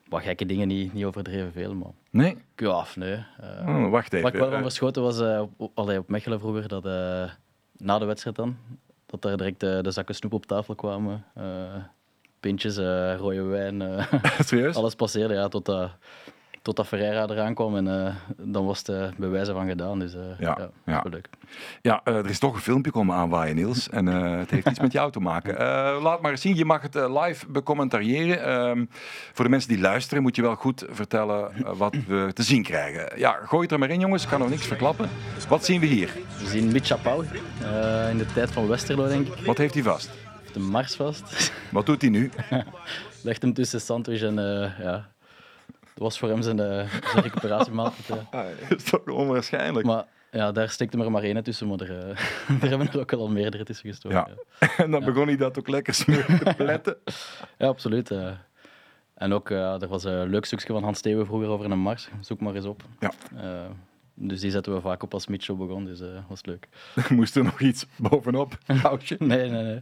wat 0.09 0.23
gekke 0.23 0.47
dingen, 0.47 0.69
niet, 0.69 0.93
niet 0.93 1.05
overdreven 1.05 1.53
veel. 1.53 1.75
Maar... 1.75 1.91
Nee? 2.11 2.37
Ja, 2.57 2.87
nee. 2.95 3.25
Oh, 3.41 3.91
wacht 3.91 4.13
even. 4.13 4.23
Wat 4.23 4.35
ik 4.35 4.41
wel 4.41 4.51
van 4.51 4.63
verschoten 4.63 5.03
was 5.03 5.21
op, 5.57 5.71
allee, 5.75 5.99
op 5.99 6.09
Mechelen 6.09 6.41
vroeger, 6.41 6.69
dat 6.69 6.85
na 7.77 7.99
de 7.99 8.05
wedstrijd 8.05 8.37
dan, 8.37 8.57
dat 9.21 9.23
daar 9.23 9.37
direct 9.37 9.61
de, 9.61 9.79
de 9.83 9.91
zakken 9.91 10.15
snoep 10.15 10.33
op 10.33 10.47
tafel 10.47 10.75
kwamen. 10.75 11.25
Uh, 11.39 11.75
pintjes, 12.41 12.79
uh, 12.79 13.17
rode 13.17 13.43
wijn. 13.43 13.83
Uh, 14.53 14.75
alles 14.75 14.95
passeerde, 14.95 15.35
ja, 15.35 15.49
tot, 15.49 15.69
uh, 15.69 15.91
totdat 16.65 16.87
Ferreira 16.87 17.27
eraan 17.29 17.55
kwam. 17.55 17.77
En 17.77 18.17
dan 18.37 18.67
was 18.67 18.83
het 18.87 19.17
bij 19.17 19.29
wijze 19.29 19.53
van 19.53 19.69
gedaan. 19.69 19.99
Dus 19.99 20.13
ja, 20.13 20.59
ja, 20.59 20.71
ja. 20.85 21.05
leuk. 21.11 21.29
Ja, 21.83 22.01
er 22.05 22.31
is 22.31 22.39
toch 22.39 22.55
een 22.55 22.61
filmpje 22.61 22.91
komen 22.91 23.17
aanwaaien, 23.17 23.57
Niels. 23.57 23.89
En 23.89 24.07
het 24.07 24.51
heeft 24.51 24.69
iets 24.69 24.81
met 24.81 24.93
jou 24.93 25.13
te 25.13 25.21
maken. 25.21 25.55
laat 26.07 26.21
maar 26.21 26.31
eens 26.31 26.41
zien, 26.41 26.57
je 26.57 26.65
mag 26.65 26.83
het 26.83 26.95
live 26.95 27.47
becommentariëren. 27.49 28.45
Ehm, 28.45 28.85
voor 29.33 29.45
de 29.45 29.51
mensen 29.51 29.69
die 29.69 29.81
luisteren 29.81 30.23
moet 30.23 30.37
je 30.37 30.43
wel 30.43 30.55
goed 30.55 30.85
vertellen 30.89 31.53
wat 31.77 31.97
we 32.07 32.31
te 32.33 32.43
zien 32.43 32.63
krijgen. 32.63 33.19
Ja, 33.19 33.33
gooi 33.33 33.63
het 33.63 33.73
er 33.73 33.79
maar 33.79 33.91
in, 33.91 34.01
jongens. 34.01 34.23
Ik 34.23 34.29
kan 34.29 34.41
nog 34.41 34.51
niks 34.51 34.67
verklappen. 34.67 35.09
Wat 35.49 35.65
zien 35.65 35.81
we 35.81 35.87
hier? 35.87 36.13
We 36.39 36.47
zien 36.47 36.73
Mitja 36.73 36.97
Pauw 36.97 37.23
in 38.11 38.19
de 38.19 38.27
tijd 38.35 38.53
van 38.53 38.69
Westerlo, 38.69 39.09
denk 39.09 39.27
ik. 39.27 39.47
Wat 39.47 39.59
heeft 39.59 39.75
hij 39.75 39.83
vast? 39.83 40.11
De 40.53 40.61
Mars 40.61 40.95
vast. 40.95 41.53
Wat 41.71 41.87
doet 41.87 42.01
hij 42.01 42.11
nu? 42.11 42.31
Legt 43.23 43.43
hem 43.43 43.53
tussen 43.53 43.81
sandwich 43.81 44.23
en 44.23 44.39
uh, 44.39 44.79
ja. 44.79 45.14
Dat 45.95 46.03
was 46.03 46.19
voor 46.19 46.29
hem 46.29 46.43
zijn, 46.43 46.59
uh, 46.59 46.67
zijn 47.13 47.23
recuperatiemaaltijd. 47.23 48.11
Uh. 48.11 48.41
dat 48.69 48.79
is 48.79 48.91
toch 48.91 49.07
onwaarschijnlijk. 49.07 49.87
Maar 49.87 50.05
ja, 50.31 50.53
daar 50.53 50.69
stikte 50.69 50.99
er 50.99 51.11
maar 51.11 51.23
één 51.23 51.43
tussen, 51.43 51.69
maar 51.69 51.81
er, 51.81 51.91
er 52.63 52.69
hebben 52.69 52.93
er 52.93 53.01
ook 53.01 53.13
al 53.13 53.29
meerdere 53.29 53.65
tussen 53.65 53.89
gestoken. 53.89 54.19
Ja. 54.19 54.29
ja. 54.61 54.69
en 54.85 54.91
dan 54.91 55.05
begon 55.05 55.27
hij 55.27 55.37
dat 55.37 55.59
ook 55.59 55.69
lekker 55.69 55.95
te 55.95 56.55
pletten. 56.57 56.97
ja, 57.59 57.67
absoluut. 57.67 58.11
en 59.15 59.33
ook, 59.33 59.51
er 59.51 59.89
was 59.89 60.05
een 60.05 60.29
leuk 60.29 60.45
stukje 60.45 60.73
van 60.73 60.83
Hans 60.83 60.99
Steeuwen 60.99 61.27
vroeger 61.27 61.49
over 61.49 61.71
een 61.71 61.79
mars. 61.79 62.09
Zoek 62.21 62.41
maar 62.41 62.55
eens 62.55 62.65
op. 62.65 62.83
Ja. 63.01 63.13
Dus 64.17 64.41
die 64.41 64.51
zetten 64.51 64.75
we 64.75 64.81
vaak 64.81 65.03
op 65.03 65.15
als 65.15 65.27
Mitchell 65.27 65.57
begon, 65.57 65.85
dus 65.85 65.99
dat 65.99 66.09
uh, 66.09 66.19
was 66.29 66.45
leuk. 66.45 66.69
Moest 67.11 67.37
er 67.37 67.45
nog 67.45 67.61
iets 67.61 67.87
bovenop? 67.97 68.59
Een 68.67 68.77
houtje? 68.89 69.17
nee, 69.19 69.51
nee, 69.51 69.63
nee. 69.63 69.81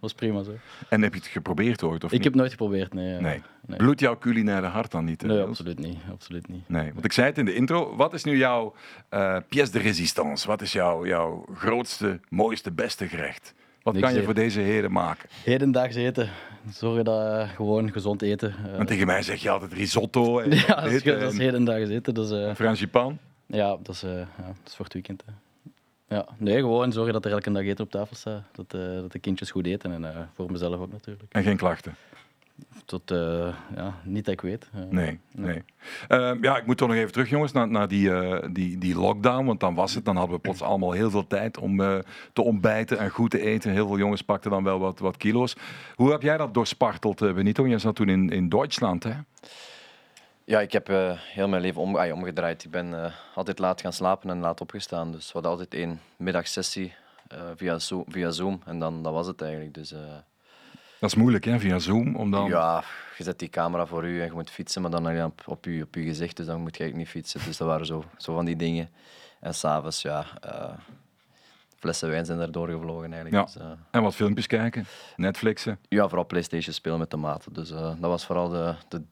was 0.00 0.12
prima 0.12 0.42
zo. 0.42 0.52
En 0.88 1.02
heb 1.02 1.12
je 1.12 1.18
het 1.18 1.28
geprobeerd 1.28 1.82
ooit? 1.82 2.04
Of 2.04 2.10
ik 2.10 2.16
niet? 2.16 2.24
heb 2.24 2.34
nooit 2.34 2.50
geprobeerd, 2.50 2.94
nee. 2.94 3.20
nee. 3.20 3.42
nee. 3.66 3.78
Bloedt 3.78 4.00
jouw 4.00 4.18
culinaire 4.18 4.66
hart 4.66 4.90
dan 4.90 5.04
niet? 5.04 5.22
Nee, 5.22 5.40
absoluut 5.40 5.78
niet, 5.78 5.98
absoluut 6.10 6.48
niet. 6.48 6.68
Nee, 6.68 6.92
want 6.92 7.04
ik 7.04 7.12
zei 7.12 7.26
het 7.26 7.38
in 7.38 7.44
de 7.44 7.54
intro. 7.54 7.96
Wat 7.96 8.14
is 8.14 8.24
nu 8.24 8.36
jouw 8.36 8.74
uh, 9.10 9.36
pièce 9.48 9.72
de 9.72 9.78
résistance? 9.78 10.46
Wat 10.46 10.62
is 10.62 10.72
jouw, 10.72 11.06
jouw 11.06 11.44
grootste, 11.54 12.20
mooiste, 12.28 12.72
beste 12.72 13.08
gerecht? 13.08 13.54
Wat 13.82 13.98
kan 13.98 14.14
je 14.14 14.22
voor 14.22 14.34
deze 14.34 14.60
heren 14.60 14.92
maken? 14.92 15.28
Hedendaags 15.44 15.96
eten. 15.96 16.28
Zorgen 16.70 17.04
dat 17.04 17.20
uh, 17.20 17.48
gewoon 17.48 17.92
gezond 17.92 18.22
eten. 18.22 18.54
Uh, 18.66 18.76
Want 18.76 18.88
tegen 18.88 19.06
mij 19.06 19.22
zeg 19.22 19.42
je 19.42 19.50
altijd 19.50 19.72
risotto. 19.72 20.38
En 20.38 20.50
ja, 20.66 20.80
dat 20.80 20.92
is, 20.92 21.02
dat 21.02 21.32
is 21.32 21.38
hedendaags 21.38 21.88
eten. 21.88 22.14
Dus, 22.14 22.30
uh, 22.30 22.54
Frangipan? 22.54 23.18
Ja, 23.52 23.76
dat 23.82 23.94
is, 23.94 24.04
uh, 24.04 24.10
ja, 24.10 24.46
dat 24.46 24.66
is 24.66 24.74
voor 24.74 24.84
het 24.84 24.94
weekend. 24.94 25.22
Hè. 25.26 25.32
Ja, 26.16 26.26
nee, 26.36 26.56
gewoon 26.56 26.92
zorgen 26.92 27.12
dat 27.12 27.24
er 27.24 27.32
elke 27.32 27.52
dag 27.52 27.62
eten 27.62 27.84
op 27.84 27.90
tafel 27.90 28.16
staat. 28.16 28.42
Dat, 28.52 28.74
uh, 28.74 28.94
dat 28.94 29.12
de 29.12 29.18
kindjes 29.18 29.50
goed 29.50 29.66
eten 29.66 29.92
en 29.92 30.02
uh, 30.02 30.18
voor 30.34 30.52
mezelf 30.52 30.80
ook 30.80 30.92
natuurlijk. 30.92 31.32
En 31.32 31.42
geen 31.42 31.56
klachten? 31.56 31.94
Tot, 32.84 33.10
ja, 33.76 33.94
niet 34.04 34.24
dat 34.24 34.34
ik 34.34 34.40
weet. 34.40 34.70
nee, 34.90 35.18
nee. 35.34 35.62
Ehm, 36.08 36.42
ja, 36.42 36.56
ik 36.56 36.66
moet 36.66 36.76
toch 36.76 36.88
nog 36.88 36.96
even 36.96 37.12
terug, 37.12 37.30
jongens, 37.30 37.52
naar, 37.52 37.68
naar 37.68 37.88
die, 37.88 38.10
die, 38.52 38.78
die 38.78 38.98
lockdown. 38.98 39.46
Want 39.46 39.60
dan 39.60 39.74
was 39.74 39.94
het, 39.94 40.04
dan 40.04 40.16
hadden 40.16 40.34
we 40.34 40.40
plots 40.40 40.62
allemaal 40.62 40.92
heel 40.92 41.10
veel 41.10 41.26
tijd 41.26 41.58
om 41.58 41.76
te 42.32 42.42
ontbijten 42.42 42.98
en 42.98 43.10
goed 43.10 43.30
te 43.30 43.40
eten. 43.40 43.72
Heel 43.72 43.86
veel 43.86 43.98
jongens 43.98 44.22
pakten 44.22 44.50
dan 44.50 44.64
wel 44.64 44.78
wat, 44.78 44.98
wat 44.98 45.16
kilo's. 45.16 45.56
Hoe 45.94 46.10
heb 46.10 46.22
jij 46.22 46.36
dat 46.36 46.54
doorsparteld, 46.54 47.18
Benito? 47.18 47.68
Jij 47.68 47.78
zat 47.78 47.96
toen 47.96 48.08
in, 48.08 48.30
in 48.30 48.48
Duitsland, 48.48 49.02
hè? 49.04 49.14
Ja, 50.50 50.60
ik 50.60 50.72
heb 50.72 50.88
uh, 50.88 51.12
heel 51.16 51.48
mijn 51.48 51.62
leven 51.62 51.80
om, 51.80 51.96
ay, 51.96 52.10
omgedraaid. 52.10 52.64
Ik 52.64 52.70
ben 52.70 52.86
uh, 52.86 53.12
altijd 53.34 53.58
laat 53.58 53.80
gaan 53.80 53.92
slapen 53.92 54.30
en 54.30 54.38
laat 54.38 54.60
opgestaan. 54.60 55.12
Dus 55.12 55.26
we 55.26 55.32
hadden 55.32 55.50
altijd 55.50 55.74
één 55.74 56.00
middagsessie 56.16 56.94
uh, 57.32 57.38
via, 57.56 57.78
Zoom, 57.78 58.04
via 58.08 58.30
Zoom. 58.30 58.62
En 58.64 58.78
dan 58.78 59.02
dat 59.02 59.12
was 59.12 59.26
het 59.26 59.42
eigenlijk. 59.42 59.74
Dus, 59.74 59.88
dat 61.00 61.10
is 61.10 61.14
moeilijk, 61.14 61.44
hè, 61.44 61.58
via 61.58 61.78
Zoom? 61.78 62.16
Om 62.16 62.30
dan... 62.30 62.48
Ja, 62.48 62.84
je 63.18 63.24
zet 63.24 63.38
die 63.38 63.48
camera 63.48 63.86
voor 63.86 64.04
u 64.04 64.20
en 64.20 64.26
je 64.26 64.32
moet 64.32 64.50
fietsen, 64.50 64.82
maar 64.82 64.90
dan 64.90 65.24
op, 65.24 65.42
op, 65.46 65.64
je, 65.64 65.82
op 65.82 65.94
je 65.94 66.02
gezicht. 66.02 66.36
Dus 66.36 66.46
dan 66.46 66.60
moet 66.60 66.76
je 66.76 66.82
eigenlijk 66.82 67.14
niet 67.14 67.22
fietsen. 67.22 67.40
Dus 67.46 67.56
dat 67.56 67.68
waren 67.68 67.86
zo, 67.86 68.04
zo 68.16 68.34
van 68.34 68.44
die 68.44 68.56
dingen. 68.56 68.90
En 69.40 69.54
s'avonds, 69.54 70.02
ja... 70.02 70.26
Flessen 71.78 72.08
wijn 72.08 72.24
zijn 72.24 72.40
er 72.40 72.52
doorgevlogen 72.52 73.12
eigenlijk. 73.12 73.34
Ja. 73.34 73.60
Dus, 73.60 73.76
en 73.90 74.02
wat 74.02 74.14
filmpjes 74.14 74.46
kijken? 74.46 74.86
Netflixen? 75.16 75.78
Ja, 75.88 76.08
vooral 76.08 76.26
Playstation 76.26 76.74
spelen 76.74 76.98
met 76.98 77.10
de 77.10 77.16
maten. 77.16 77.52
Dus 77.52 77.68
dat 77.68 77.98
was 78.00 78.26
vooral 78.26 78.48
de, 78.48 78.74
de 78.88 79.02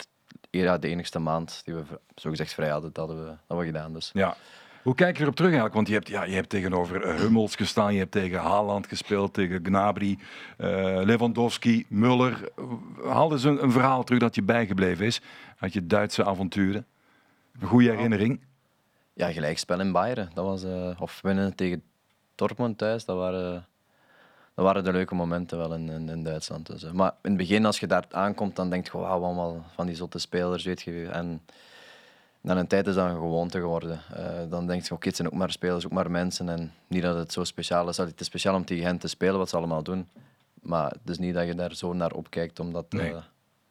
ja, 0.50 0.78
de 0.78 0.88
enigste 0.88 1.18
maand 1.18 1.60
die 1.64 1.74
we 1.74 1.82
zogezegd 2.14 2.54
vrij 2.54 2.68
hadden, 2.68 2.92
dat 2.92 3.06
hadden 3.06 3.26
we, 3.26 3.36
dat 3.46 3.58
we 3.58 3.64
gedaan. 3.64 3.92
Dus. 3.92 4.10
Ja. 4.12 4.36
Hoe 4.82 4.94
kijk 4.94 5.16
je 5.16 5.22
erop 5.22 5.34
terug 5.34 5.50
eigenlijk? 5.50 5.76
Want 5.76 5.88
je 5.88 5.94
hebt, 5.94 6.08
ja, 6.08 6.24
je 6.24 6.34
hebt 6.34 6.48
tegenover 6.48 7.20
Hummels 7.20 7.56
gestaan, 7.56 7.92
je 7.92 7.98
hebt 7.98 8.10
tegen 8.10 8.38
Haaland 8.38 8.86
gespeeld, 8.86 9.34
tegen 9.34 9.64
Gnabry, 9.64 10.18
uh, 10.58 11.00
Lewandowski, 11.04 11.86
Muller. 11.88 12.52
Haal 13.04 13.32
eens 13.32 13.44
een, 13.44 13.62
een, 13.62 13.72
verhaal 13.72 14.04
terug 14.04 14.20
dat 14.20 14.34
je 14.34 14.42
bijgebleven 14.42 15.06
is 15.06 15.20
uit 15.58 15.72
je 15.72 15.86
Duitse 15.86 16.24
avonturen. 16.24 16.86
Een 17.60 17.66
goede 17.66 17.90
herinnering. 17.90 18.40
Ja, 19.12 19.32
gelijkspel 19.32 19.80
in 19.80 19.92
Bayern. 19.92 20.30
Dat 20.34 20.44
was, 20.44 20.64
uh, 20.64 21.00
of 21.00 21.20
winnen 21.22 21.54
tegen 21.54 21.82
Dortmund 22.34 22.78
thuis, 22.78 23.04
dat 23.04 23.16
waren, 23.16 23.66
dat 24.58 24.66
waren 24.66 24.84
de 24.84 24.92
leuke 24.92 25.14
momenten 25.14 25.58
wel 25.58 25.74
in, 25.74 25.88
in, 25.88 26.08
in 26.08 26.22
Duitsland. 26.22 26.66
Dus, 26.66 26.84
uh, 26.84 26.90
maar 26.90 27.12
in 27.22 27.30
het 27.30 27.36
begin, 27.36 27.64
als 27.64 27.80
je 27.80 27.86
daar 27.86 28.04
aankomt, 28.10 28.56
dan 28.56 28.70
denk 28.70 28.86
je, 28.86 28.98
wauw, 28.98 29.22
allemaal 29.22 29.64
van 29.74 29.86
die 29.86 29.96
zotte 29.96 30.18
spelers, 30.18 30.64
weet 30.64 30.82
je. 30.82 31.08
En 31.08 31.42
na 32.40 32.56
een 32.56 32.66
tijd 32.66 32.86
is 32.86 32.94
dat 32.94 33.08
een 33.08 33.14
gewoonte 33.14 33.58
geworden. 33.58 34.00
Uh, 34.16 34.50
dan 34.50 34.66
denk 34.66 34.84
je, 34.84 34.94
oké, 34.94 35.06
het 35.06 35.16
zijn 35.16 35.28
ook 35.28 35.38
maar 35.38 35.50
spelers, 35.50 35.84
ook 35.84 35.92
maar 35.92 36.10
mensen. 36.10 36.48
En 36.48 36.72
niet 36.86 37.02
dat 37.02 37.16
het 37.16 37.32
zo 37.32 37.44
speciaal 37.44 37.88
is. 37.88 37.96
Het 37.96 38.20
is 38.20 38.26
speciaal 38.26 38.54
om 38.54 38.64
tegen 38.64 38.84
hen 38.84 38.98
te 38.98 39.08
spelen, 39.08 39.38
wat 39.38 39.48
ze 39.48 39.56
allemaal 39.56 39.82
doen. 39.82 40.08
Maar 40.62 40.90
het 40.90 41.10
is 41.10 41.18
niet 41.18 41.34
dat 41.34 41.46
je 41.46 41.54
daar 41.54 41.74
zo 41.74 41.92
naar 41.92 42.12
opkijkt, 42.12 42.60
omdat... 42.60 42.92
Nee 42.92 43.14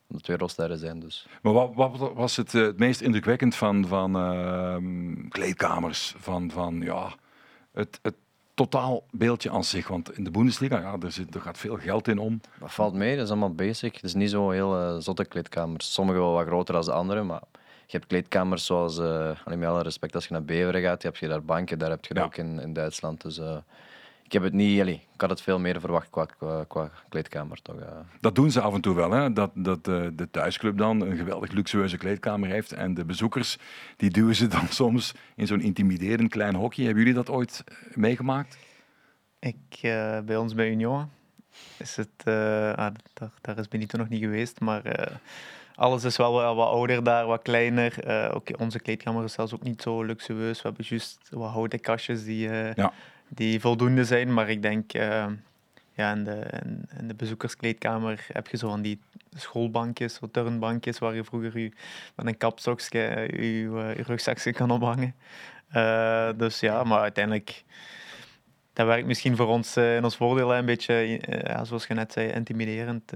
omdat 0.10 0.24
twee 0.24 0.38
roststerren 0.38 0.78
zijn. 0.78 1.00
Dus. 1.00 1.28
Maar 1.42 1.54
wat, 1.54 1.72
wat 1.76 2.14
was 2.14 2.36
het, 2.36 2.54
uh, 2.54 2.66
het 2.66 2.80
meest 2.80 3.02
indrukwekkend 3.02 3.56
van, 3.56 3.88
van 3.88 4.16
uh, 4.16 4.78
kleedkamers? 5.30 6.16
Van, 6.18 6.52
van 6.52 6.82
ja, 6.82 7.14
het, 7.72 8.00
het 8.02 8.16
totaalbeeldje 8.58 9.52
aan 9.52 9.64
zich? 9.64 9.88
Want 9.88 10.18
in 10.18 10.24
de 10.24 10.32
Bundesliga, 10.32 10.80
ja, 10.80 10.96
er, 11.02 11.12
zit, 11.12 11.36
er 11.36 11.42
gaat 11.42 11.58
veel 11.58 11.78
geld 11.78 12.08
in 12.08 12.18
om. 12.18 12.42
Dat 12.60 12.74
valt 12.74 12.94
mee, 12.94 13.16
dat 13.16 13.26
is 13.26 13.32
allemaal 13.32 13.54
basic. 13.54 13.96
Het 13.96 14.04
is 14.04 14.14
niet 14.14 14.30
zo 14.30 14.50
heel 14.50 14.82
uh, 14.82 14.96
zotte 15.00 15.26
kleedkamers. 15.26 15.94
Sommige 15.94 16.20
wel 16.20 16.34
wat 16.34 16.46
groter 16.46 16.74
dan 16.74 16.84
de 16.84 16.92
andere, 16.92 17.24
maar 17.24 17.42
je 17.86 17.98
hebt 17.98 18.08
kleedkamers 18.08 18.66
zoals, 18.66 19.00
uh, 19.00 19.30
met 19.46 19.64
alle 19.64 19.82
respect, 19.82 20.16
als 20.16 20.28
je 20.28 20.34
naar 20.34 20.44
Beveren 20.44 20.82
gaat, 20.82 21.04
heb 21.04 21.18
je 21.18 21.28
daar 21.28 21.44
banken, 21.44 21.80
daar 21.80 21.90
heb 21.90 22.06
je 22.06 22.16
ja. 22.16 22.24
ook 22.24 22.38
in, 22.38 22.60
in 22.60 22.74
Duitsland. 22.74 23.22
Dus 23.22 23.40
ik 24.28 24.34
heb 24.34 24.44
het 24.44 24.54
niet, 24.54 24.82
allee, 24.82 25.02
ik 25.14 25.22
had 25.22 25.30
het 25.30 25.42
veel 25.42 25.60
meer 25.60 25.80
verwacht 25.80 26.10
qua, 26.10 26.26
qua, 26.38 26.64
qua 26.64 26.92
kleedkamer. 27.10 27.62
Toch, 27.62 27.76
Dat 28.20 28.36
doen 28.36 28.52
ze 28.52 28.62
af 28.62 28.74
en 28.74 28.82
toe 28.82 28.96
wel, 28.96 29.12
hè? 29.12 29.34
dat, 29.34 29.52
dat 29.54 29.88
uh, 29.88 30.08
de 30.14 30.30
thuisclub 30.32 30.78
dan 30.78 31.02
een 31.02 31.18
geweldig 31.18 31.52
luxueuze 31.52 31.98
kleedkamer 31.98 32.50
heeft 32.50 32.72
en 32.72 32.94
de 32.94 33.06
bezoekers 33.06 33.58
die 33.98 34.10
duwen 34.10 34.36
ze 34.36 34.48
dan 34.48 34.68
soms 34.82 35.14
in 35.36 35.48
zo'n 35.48 35.62
intimiderend 35.62 36.30
klein 36.30 36.56
hokje. 36.56 36.84
Hebben 36.84 37.04
jullie 37.04 37.18
dat 37.18 37.30
ooit 37.30 37.64
eh, 37.66 37.76
meegemaakt? 37.96 38.58
Ik, 39.40 39.80
uh, 39.82 40.20
bij 40.20 40.38
ons 40.38 40.54
bij 40.54 40.70
Union 40.70 41.10
is 41.78 41.96
het, 41.96 42.24
ah, 42.26 42.94
daar, 43.14 43.32
daar, 43.42 43.58
is 43.58 43.68
Benito 43.68 43.98
nog 43.98 44.10
niet 44.10 44.22
geweest, 44.22 44.60
maar 44.60 45.12
alles 45.76 46.04
is 46.04 46.18
wel 46.18 46.56
wat 46.56 46.68
ouder 46.70 47.04
daar, 47.04 47.26
wat 47.26 47.42
kleiner. 47.42 47.94
Okay, 48.36 48.56
onze 48.60 48.80
kleedkamer 48.80 49.24
is 49.24 49.34
zelfs 49.34 49.54
ook 49.54 49.64
niet 49.64 49.82
zo 49.82 50.04
luxueus. 50.04 50.62
We 50.62 50.68
hebben 50.68 50.86
juist 50.88 51.28
wat 51.30 51.52
houten 51.52 51.80
kastjes 51.80 52.24
die... 52.24 52.50
Ja 52.50 52.94
die 53.30 53.60
voldoende 53.60 54.06
zijn. 54.06 54.34
Maar 54.34 54.50
ik 54.50 54.62
denk, 54.62 54.94
uh, 54.94 55.26
ja, 55.94 56.12
in 56.12 56.24
de, 56.24 56.62
in, 57.00 57.08
de 57.08 57.16
bezoekerskleedkamer 57.16 58.26
heb 58.34 58.48
je 58.48 58.58
zo 58.58 58.70
van 58.70 58.82
die 58.82 59.00
schoolbankjes, 59.36 60.14
zo 60.14 60.32
turnbankjes, 60.32 61.00
waar 61.00 61.16
je 61.16 61.24
vroeger 61.24 61.60
je, 61.60 61.72
met 62.16 62.26
een 62.26 62.38
kapstokje 62.38 63.00
je, 63.00 63.62
je, 63.62 63.94
je 63.98 64.04
rugzakje 64.04 64.54
kan 64.54 64.72
ophangen. 64.72 65.16
Dus 66.38 66.60
ja, 66.60 66.84
maar 66.84 67.00
uiteindelijk 67.00 67.64
dat 68.74 68.86
werkt 68.86 69.08
misschien 69.08 69.36
voor 69.36 69.48
ons 69.48 69.78
in 69.78 70.04
ons 70.04 70.16
voordeel 70.16 70.56
een 70.56 70.66
beetje, 70.66 71.20
uh, 71.30 71.64
zoals 71.64 71.88
je 71.88 71.94
net 71.94 72.12
zei, 72.12 72.32
intimiderend. 72.32 73.12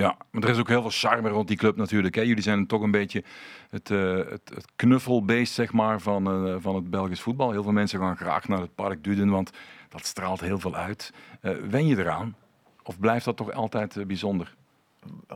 Ja, 0.00 0.16
maar 0.30 0.42
er 0.42 0.48
is 0.48 0.58
ook 0.58 0.68
heel 0.68 0.80
veel 0.80 0.90
charme 0.90 1.28
rond 1.28 1.48
die 1.48 1.56
club 1.56 1.76
natuurlijk. 1.76 2.14
Hè. 2.14 2.20
Jullie 2.20 2.42
zijn 2.42 2.66
toch 2.66 2.82
een 2.82 2.90
beetje 2.90 3.24
het, 3.70 3.90
uh, 3.90 4.16
het, 4.16 4.64
knuffelbeest 4.76 5.52
zeg 5.52 5.72
maar, 5.72 6.00
van, 6.00 6.46
uh, 6.46 6.56
van 6.58 6.74
het 6.74 6.90
Belgisch 6.90 7.20
voetbal. 7.20 7.50
Heel 7.50 7.62
veel 7.62 7.72
mensen 7.72 8.00
gaan 8.00 8.16
graag 8.16 8.48
naar 8.48 8.60
het 8.60 8.74
Park 8.74 9.04
Duden, 9.04 9.30
want 9.30 9.50
dat 9.88 10.06
straalt 10.06 10.40
heel 10.40 10.58
veel 10.58 10.74
uit. 10.74 11.12
Uh, 11.42 11.52
wen 11.70 11.86
je 11.86 11.98
eraan? 11.98 12.36
Of 12.82 12.98
blijft 12.98 13.24
dat 13.24 13.36
toch 13.36 13.52
altijd 13.52 14.06
bijzonder? 14.06 14.54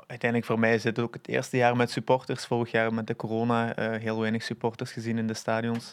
Uiteindelijk 0.06 0.50
voor 0.50 0.58
mij 0.58 0.74
is 0.74 0.84
het 0.84 0.98
ook 0.98 1.14
het 1.14 1.28
eerste 1.28 1.56
jaar 1.56 1.76
met 1.76 1.90
supporters. 1.90 2.46
Vorig 2.46 2.70
jaar 2.70 2.94
met 2.94 3.06
de 3.06 3.16
corona 3.16 3.72
heel 3.76 4.20
weinig 4.20 4.42
supporters 4.42 4.92
gezien 4.92 5.18
in 5.18 5.26
de 5.26 5.34
stadions. 5.34 5.92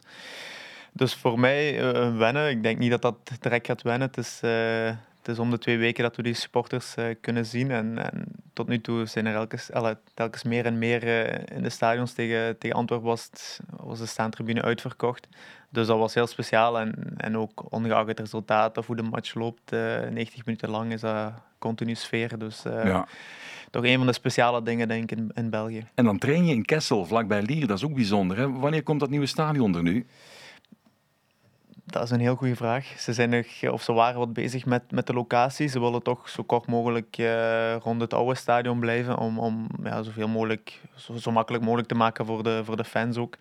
Dus 0.93 1.15
voor 1.15 1.39
mij 1.39 1.93
wennen, 2.17 2.49
ik 2.49 2.63
denk 2.63 2.77
niet 2.77 2.91
dat 2.91 3.01
dat 3.01 3.15
direct 3.39 3.65
gaat 3.65 3.81
wennen. 3.81 4.07
Het 4.07 4.17
is 4.17 4.41
het 5.21 5.29
is 5.29 5.39
om 5.39 5.49
de 5.49 5.57
twee 5.57 5.77
weken 5.77 6.03
dat 6.03 6.15
we 6.15 6.23
die 6.23 6.33
supporters 6.33 6.95
uh, 6.95 7.05
kunnen 7.21 7.45
zien. 7.45 7.71
En, 7.71 8.11
en, 8.11 8.25
tot 8.53 8.67
nu 8.67 8.81
toe 8.81 9.05
zijn 9.05 9.25
er 9.25 9.35
elkes, 9.35 9.69
telkens 10.13 10.43
meer 10.43 10.65
en 10.65 10.77
meer 10.77 11.03
uh, 11.03 11.57
in 11.57 11.63
de 11.63 11.69
stadions. 11.69 12.13
Tegen, 12.13 12.57
tegen 12.57 12.77
Antwerpen 12.77 13.07
was, 13.07 13.23
het, 13.23 13.59
was 13.77 13.99
de 13.99 14.05
staantribune 14.05 14.61
uitverkocht. 14.61 15.27
Dus 15.69 15.87
dat 15.87 15.97
was 15.97 16.13
heel 16.13 16.27
speciaal. 16.27 16.79
En, 16.79 16.93
en 17.17 17.37
ook 17.37 17.73
ongeacht 17.73 18.07
het 18.07 18.19
resultaat 18.19 18.77
of 18.77 18.87
hoe 18.87 18.95
de 18.95 19.03
match 19.03 19.33
loopt, 19.33 19.73
uh, 19.73 20.03
eh, 20.03 20.11
90 20.11 20.45
minuten 20.45 20.69
lang 20.69 20.91
is 20.91 21.01
dat 21.01 21.33
continu 21.59 21.95
sfeer. 21.95 22.37
Dus 22.37 22.61
ja. 22.63 23.07
toch 23.71 23.85
een 23.85 23.97
van 23.97 24.07
de 24.07 24.13
speciale 24.13 24.63
dingen, 24.63 24.87
denk 24.87 25.11
ik, 25.11 25.17
in, 25.17 25.31
in 25.33 25.49
België. 25.49 25.85
En 25.93 26.05
dan 26.05 26.17
train 26.17 26.45
je 26.45 26.53
in 26.53 26.65
Kessel, 26.65 27.05
vlakbij 27.05 27.41
Lier. 27.41 27.67
Dat 27.67 27.77
is 27.77 27.83
ook 27.83 27.95
bijzonder. 27.95 28.37
Hè? 28.37 28.51
Wanneer 28.51 28.83
komt 28.83 28.99
dat 28.99 29.09
nieuwe 29.09 29.25
stadion 29.25 29.75
er 29.75 29.83
nu? 29.83 30.05
Dat 31.85 32.03
is 32.03 32.09
een 32.09 32.19
heel 32.19 32.35
goede 32.35 32.55
vraag. 32.55 32.85
Ze 32.85 33.13
zijn 33.13 33.29
nog, 33.29 33.71
of 33.71 33.81
ze 33.83 33.93
waren 33.93 34.19
wat 34.19 34.33
bezig 34.33 34.65
met, 34.65 34.91
met 34.91 35.07
de 35.07 35.13
locatie. 35.13 35.67
Ze 35.67 35.79
willen 35.79 36.03
toch 36.03 36.29
zo 36.29 36.43
kort 36.43 36.67
mogelijk 36.67 37.17
uh, 37.17 37.75
rond 37.75 38.01
het 38.01 38.13
oude 38.13 38.35
stadion 38.35 38.79
blijven. 38.79 39.17
Om, 39.17 39.39
om 39.39 39.67
ja, 39.83 40.03
zoveel 40.03 40.27
mogelijk, 40.27 40.79
zo, 40.95 41.15
zo 41.15 41.31
makkelijk 41.31 41.63
mogelijk 41.63 41.87
te 41.87 41.95
maken 41.95 42.25
voor 42.25 42.43
de, 42.43 42.61
voor 42.63 42.77
de 42.77 42.83
fans 42.83 43.17
ook. 43.17 43.37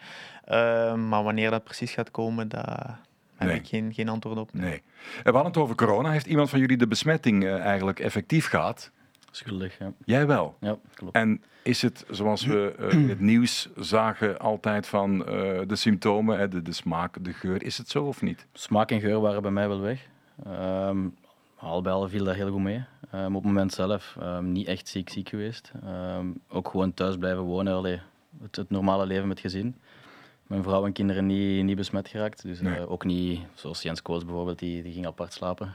Uh, 0.49 0.95
maar 0.95 1.23
wanneer 1.23 1.51
dat 1.51 1.65
precies 1.65 1.93
gaat 1.93 2.11
komen, 2.11 2.49
daar 2.49 3.01
heb 3.37 3.49
nee. 3.49 3.57
ik 3.57 3.67
geen, 3.67 3.93
geen 3.95 4.09
antwoord 4.09 4.39
op. 4.39 4.53
Nee. 4.53 4.83
We 5.23 5.31
hadden 5.31 5.45
het 5.45 5.57
over 5.57 5.75
corona. 5.75 6.11
Heeft 6.11 6.27
iemand 6.27 6.51
van 6.51 6.59
jullie 6.59 6.77
de 6.77 6.89
besmetting 6.89 7.47
eigenlijk 7.49 8.01
effectief 8.01 8.49
gehad? 8.49 8.91
Schuldig, 9.31 9.79
ja. 9.79 9.93
Jij 10.05 10.27
wel? 10.27 10.57
Ja, 10.61 10.79
klopt. 10.95 11.15
En 11.15 11.43
is 11.63 11.83
het, 11.83 12.05
zoals 12.11 12.45
we 12.45 12.75
uh, 12.81 12.93
in 12.93 13.09
het 13.15 13.21
nieuws 13.21 13.69
zagen, 13.77 14.39
altijd 14.39 14.87
van 14.87 15.19
uh, 15.19 15.27
de 15.67 15.77
symptomen, 15.77 16.39
hè, 16.39 16.49
de, 16.49 16.63
de, 16.63 16.73
smaak, 16.73 17.25
de 17.25 17.33
geur, 17.33 17.63
is 17.63 17.79
het 17.79 17.89
zo 17.89 18.05
of 18.05 18.23
niet? 18.23 18.47
Smaak 18.53 18.91
en 18.91 19.01
geur 19.01 19.21
waren 19.21 19.43
bij 19.43 19.51
mij 19.51 19.69
wel 19.69 19.81
weg. 19.81 20.07
Um, 20.47 21.17
al 21.57 21.83
bij 21.83 21.93
al 21.93 22.09
viel 22.09 22.25
dat 22.25 22.35
heel 22.35 22.51
goed 22.51 22.63
mee. 22.63 22.85
Um, 23.15 23.37
op 23.37 23.43
het 23.43 23.53
moment 23.53 23.73
zelf 23.73 24.17
um, 24.23 24.53
niet 24.53 24.67
echt 24.67 24.89
ziek 24.89 25.11
ziek 25.11 25.29
geweest. 25.29 25.73
ook 26.49 26.69
gewoon 26.69 26.95
thuis 26.95 27.17
blijven 27.17 27.43
wonen, 27.43 27.75
allee, 27.75 28.01
het, 28.43 28.57
het, 28.57 28.71
normale 28.71 29.07
leven 29.07 29.29
met 29.29 29.41
gezin. 29.41 29.77
Mijn 30.47 30.63
vrouw 30.63 30.87
en 30.87 30.93
kinderen 30.93 31.27
niet, 31.27 31.65
niet 31.65 31.77
besmet 31.77 32.09
geraakt. 32.09 32.43
Dus 32.43 32.61
nee. 32.61 32.79
uh, 32.79 32.91
ook 32.91 33.05
niet, 33.05 33.41
zoals 33.55 33.83
Jens 33.83 34.03
Koos 34.03 34.25
bijvoorbeeld, 34.25 34.59
die, 34.59 34.83
die 34.83 34.93
ging 34.93 35.07
apart 35.07 35.33
slapen. 35.33 35.75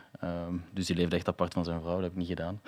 dus 0.73 0.85
die 0.85 0.95
leefde 0.95 1.15
echt 1.15 1.27
apart 1.27 1.53
van 1.53 1.63
zijn 1.63 1.81
vrouw, 1.81 1.93
dat 1.93 2.03
heb 2.03 2.11
ik 2.11 2.17
niet 2.17 2.27
gedaan. 2.27 2.61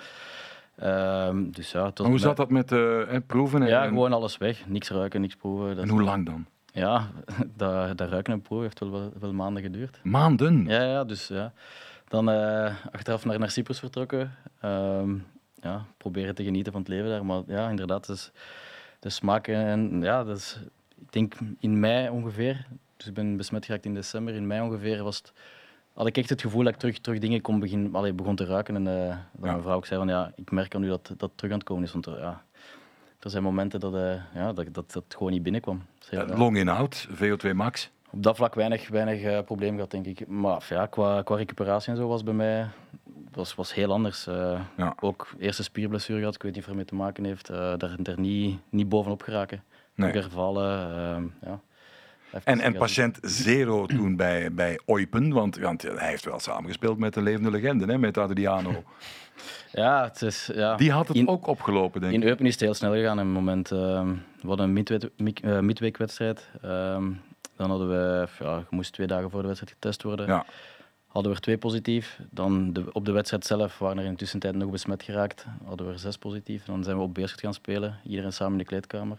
Um, 0.82 1.50
dus 1.50 1.70
ja, 1.70 1.92
maar 1.96 2.06
hoe 2.06 2.18
zat 2.18 2.36
dat 2.36 2.50
met 2.50 2.72
uh, 2.72 3.16
proeven? 3.26 3.62
En, 3.62 3.68
ja, 3.68 3.86
gewoon 3.86 4.12
alles 4.12 4.38
weg. 4.38 4.66
Niks 4.66 4.90
ruiken, 4.90 5.20
niks 5.20 5.36
proeven. 5.36 5.76
Dat 5.76 5.84
en 5.84 5.90
hoe 5.90 6.02
lang 6.02 6.26
dan? 6.26 6.46
Ja, 6.72 7.10
dat, 7.56 7.98
dat 7.98 8.08
ruiken 8.08 8.32
en 8.32 8.40
proeven 8.40 8.66
heeft 8.66 8.80
wel, 8.80 8.90
wel, 8.90 9.12
wel, 9.20 9.32
maanden 9.32 9.62
geduurd. 9.62 10.00
Maanden? 10.02 10.64
Ja, 10.64 10.82
ja 10.82 11.04
dus 11.04 11.28
ja. 11.28 11.52
Dan 12.08 12.30
uh, 12.30 12.74
achteraf 12.90 13.24
naar, 13.24 13.38
naar 13.38 13.50
Cyprus 13.50 13.78
vertrokken. 13.78 14.34
Um, 14.64 15.26
ja, 15.62 15.84
proberen 15.96 16.34
te 16.34 16.44
genieten 16.44 16.72
van 16.72 16.80
het 16.80 16.90
leven 16.90 17.08
daar. 17.08 17.24
Maar 17.24 17.42
ja, 17.46 17.68
inderdaad, 17.68 18.06
dus, 18.06 18.30
de 19.00 19.10
smaak 19.10 19.48
en 19.48 20.00
ja, 20.02 20.24
dat 20.24 20.36
is, 20.36 20.60
ik 21.00 21.12
denk 21.12 21.34
in 21.60 21.80
mei 21.80 22.08
ongeveer. 22.08 22.66
Dus 22.96 23.06
ik 23.06 23.14
ben 23.14 23.36
besmet 23.36 23.64
geraakt 23.64 23.84
in 23.84 23.94
december. 23.94 24.34
In 24.34 24.46
mei 24.46 24.60
ongeveer 24.60 25.02
was 25.02 25.16
het 25.16 25.32
had 25.98 26.06
ik 26.06 26.16
echt 26.16 26.28
het 26.28 26.40
gevoel 26.40 26.62
dat 26.62 26.72
ik 26.72 26.78
terug, 26.78 26.98
terug 26.98 27.18
dingen 27.18 27.40
kon 27.40 27.58
begin, 27.60 27.94
allee, 27.94 28.12
begon 28.12 28.36
te 28.36 28.44
ruiken. 28.44 28.76
En 28.76 28.82
uh, 28.82 29.08
dat 29.08 29.08
ja. 29.08 29.18
mijn 29.40 29.62
vrouw 29.62 29.76
ook 29.76 29.86
zei 29.86 29.98
van 29.98 30.08
ja, 30.08 30.32
ik 30.36 30.50
merk 30.50 30.74
aan 30.74 30.80
nu 30.80 30.88
dat 30.88 31.14
dat 31.16 31.30
terug 31.34 31.52
aan 31.52 31.58
het 31.58 31.68
komen 31.68 31.84
is. 31.84 31.92
Want 31.92 32.06
uh, 32.06 32.14
ja, 32.18 32.42
er 33.20 33.30
zijn 33.30 33.42
momenten 33.42 33.80
dat, 33.80 33.94
uh, 33.94 34.14
ja, 34.34 34.52
dat, 34.52 34.66
dat 34.74 34.92
dat 34.92 35.04
gewoon 35.08 35.32
niet 35.32 35.42
binnenkwam. 35.42 35.82
Longinhoud, 36.10 37.08
VO2 37.14 37.50
max? 37.54 37.90
Op 38.10 38.22
dat 38.22 38.36
vlak 38.36 38.54
weinig, 38.54 38.88
weinig 38.88 39.44
probleem 39.44 39.74
gehad, 39.74 39.90
denk 39.90 40.06
ik. 40.06 40.26
Maar 40.26 40.66
ja, 40.68 40.86
qua, 40.86 41.22
qua 41.22 41.36
recuperatie 41.36 41.90
en 41.90 41.96
zo 41.96 42.08
was 42.08 42.22
bij 42.22 42.34
mij 42.34 42.68
was, 43.32 43.54
was 43.54 43.74
heel 43.74 43.92
anders. 43.92 44.24
Ja. 44.76 44.94
Ook 45.00 45.28
eerste 45.38 45.62
spierblessure 45.62 46.18
gehad, 46.18 46.34
ik 46.34 46.42
weet 46.42 46.54
niet 46.54 46.60
of 46.60 46.68
het 46.68 46.78
ermee 46.78 46.90
te 46.90 47.04
maken 47.04 47.24
heeft. 47.24 47.46
daar, 47.46 48.02
daar 48.02 48.20
niet, 48.20 48.58
niet 48.68 48.88
bovenop 48.88 49.22
geraken. 49.22 49.62
Nee. 49.94 50.12
Hervallen, 50.12 51.34
ja. 51.42 51.60
En, 52.44 52.60
en 52.60 52.72
patiënt 52.72 53.18
zero 53.22 53.86
toen 53.86 54.16
bij, 54.26 54.52
bij 54.52 54.80
Eupen, 54.86 55.32
want, 55.32 55.56
want 55.56 55.82
hij 55.82 56.08
heeft 56.08 56.24
wel 56.24 56.40
samengespeeld 56.40 56.98
met 56.98 57.14
de 57.14 57.22
levende 57.22 57.50
legende, 57.50 57.86
hè, 57.86 57.98
met 57.98 58.18
Adriano. 58.18 58.82
Ja, 59.72 60.04
het 60.04 60.22
is, 60.22 60.50
ja. 60.54 60.76
Die 60.76 60.92
had 60.92 61.08
het 61.08 61.26
ook 61.26 61.46
opgelopen, 61.46 62.00
denk 62.00 62.12
ik. 62.12 62.22
In 62.22 62.28
Eupen 62.28 62.46
is 62.46 62.52
het 62.52 62.60
heel 62.60 62.74
snel 62.74 62.92
gegaan. 62.92 63.18
In 63.18 63.26
het 63.26 63.34
moment, 63.34 63.72
uh, 63.72 63.78
we 64.40 64.48
hadden 64.48 64.66
een 64.66 64.72
midweek, 64.72 65.10
uh, 65.44 65.58
midweekwedstrijd. 65.58 66.48
Uh, 66.64 66.70
dan 67.56 67.70
hadden 67.70 67.88
we, 67.88 68.28
ja, 68.38 68.56
je 68.56 68.64
moest 68.70 68.92
twee 68.92 69.06
dagen 69.06 69.30
voor 69.30 69.40
de 69.40 69.46
wedstrijd 69.46 69.74
getest 69.74 70.02
worden. 70.02 70.26
Ja. 70.26 70.44
Hadden 71.06 71.30
we 71.30 71.36
er 71.36 71.42
twee 71.42 71.58
positief. 71.58 72.20
Dan 72.30 72.72
de, 72.72 72.84
op 72.92 73.04
de 73.04 73.12
wedstrijd 73.12 73.46
zelf 73.46 73.78
waren 73.78 73.98
er 73.98 74.04
in 74.04 74.10
de 74.10 74.16
tussentijd 74.16 74.54
nog 74.54 74.70
besmet 74.70 75.02
geraakt. 75.02 75.46
Hadden 75.64 75.86
we 75.86 75.92
er 75.92 75.98
zes 75.98 76.18
positief. 76.18 76.64
Dan 76.64 76.84
zijn 76.84 76.96
we 76.96 77.02
op 77.02 77.14
Beerschot 77.14 77.40
gaan 77.40 77.54
spelen. 77.54 77.98
Iedereen 78.04 78.32
samen 78.32 78.52
in 78.52 78.58
de 78.58 78.64
kleedkamer. 78.64 79.18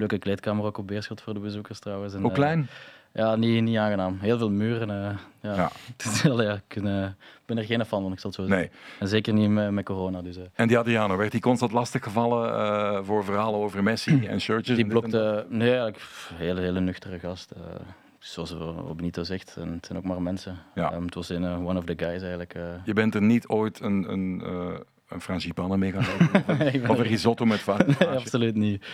Leuke 0.00 0.18
kleedkamer 0.18 0.64
ook 0.64 0.78
op 0.78 0.86
Beerschot 0.86 1.20
voor 1.20 1.34
de 1.34 1.40
bezoekers 1.40 1.78
trouwens. 1.78 2.14
En, 2.14 2.20
Hoe 2.20 2.32
klein? 2.32 2.68
Ja, 3.12 3.36
niet, 3.36 3.62
niet 3.62 3.76
aangenaam. 3.76 4.18
Heel 4.20 4.38
veel 4.38 4.50
muren. 4.50 4.88
Uh, 4.88 5.18
ja. 5.40 5.70
ja. 6.22 6.32
ja, 6.42 6.60
ik 6.68 6.82
ben 7.46 7.58
er 7.58 7.64
geen 7.64 7.84
fan 7.84 8.02
van, 8.02 8.12
ik 8.12 8.18
zal 8.18 8.30
het 8.30 8.40
zo 8.40 8.46
zeggen. 8.46 8.56
Nee. 8.56 8.70
En 8.98 9.08
zeker 9.08 9.32
niet 9.32 9.50
met, 9.50 9.70
met 9.70 9.84
corona. 9.84 10.22
Dus. 10.22 10.36
En 10.54 10.68
die 10.68 10.78
Adriano, 10.78 11.16
werd 11.16 11.32
hij 11.32 11.40
constant 11.40 11.72
lastiggevallen 11.72 13.04
voor 13.04 13.24
verhalen 13.24 13.60
over 13.60 13.82
Messi 13.82 14.26
en 14.26 14.40
shirtjes? 14.46 14.76
Die 14.76 14.86
blokte... 14.86 15.46
Nee, 15.48 15.68
eigenlijk 15.68 16.02
hele, 16.34 16.60
hele 16.60 16.80
nuchtere 16.80 17.18
gast. 17.18 17.52
zoals 18.18 18.54
Benito 18.96 19.22
zegt, 19.22 19.54
het 19.54 19.86
zijn 19.86 19.98
ook 19.98 20.04
maar 20.04 20.22
mensen. 20.22 20.58
Ja. 20.74 20.94
Um, 20.94 21.04
het 21.04 21.14
was 21.14 21.28
een 21.28 21.44
one 21.44 21.78
of 21.78 21.84
the 21.84 21.94
guys 21.96 22.20
eigenlijk. 22.20 22.54
Uh. 22.54 22.62
Je 22.84 22.92
bent 22.92 23.14
er 23.14 23.22
niet 23.22 23.48
ooit 23.48 23.80
een, 23.80 24.12
een, 24.12 24.42
uh, 24.44 24.78
een 25.08 25.20
frangipane 25.20 25.76
mee 25.76 25.92
gaan 25.92 26.04
of 26.90 26.98
een 26.98 27.02
risotto 27.02 27.44
met 27.44 27.60
vaart? 27.60 27.86
nee, 27.98 28.08
absoluut 28.08 28.54
niet. 28.54 28.86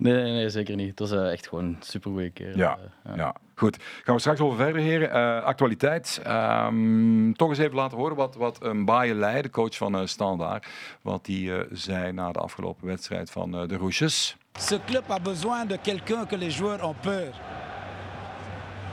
Nee, 0.00 0.14
nee, 0.14 0.32
nee, 0.32 0.48
zeker 0.48 0.76
niet. 0.76 0.90
Het 0.90 0.98
was 0.98 1.12
uh, 1.12 1.32
echt 1.32 1.48
gewoon 1.48 1.64
een 1.64 1.76
super 1.80 2.10
goede 2.10 2.30
keer. 2.30 2.56
Ja, 2.56 2.78
ja. 3.04 3.16
ja. 3.16 3.34
goed. 3.54 3.76
Gaan 4.04 4.14
we 4.14 4.20
straks 4.20 4.40
over 4.40 4.56
verder, 4.56 4.82
heren. 4.82 5.08
Uh, 5.08 5.44
actualiteit. 5.44 6.22
Um, 6.26 7.36
toch 7.36 7.48
eens 7.48 7.58
even 7.58 7.74
laten 7.74 7.98
horen 7.98 8.16
wat, 8.16 8.34
wat 8.34 8.64
um, 8.64 8.84
Baye 8.84 9.42
de 9.42 9.50
coach 9.50 9.76
van 9.76 9.94
uh, 9.94 10.06
Standaard, 10.06 10.66
wat 11.02 11.26
hij 11.26 11.66
zei 11.72 12.12
na 12.12 12.32
de 12.32 12.38
afgelopen 12.38 12.86
wedstrijd 12.86 13.30
van 13.30 13.50
de 13.50 13.76
Roesjes. 13.76 14.36
Ce 14.58 14.80
club 14.86 15.10
a 15.10 15.18
besoin 15.20 15.66
de 15.66 15.78
quelqu'un 15.82 16.26
que 16.26 16.36
les 16.36 16.56
joueurs 16.56 16.84
ont 16.84 17.00
peur. 17.00 17.34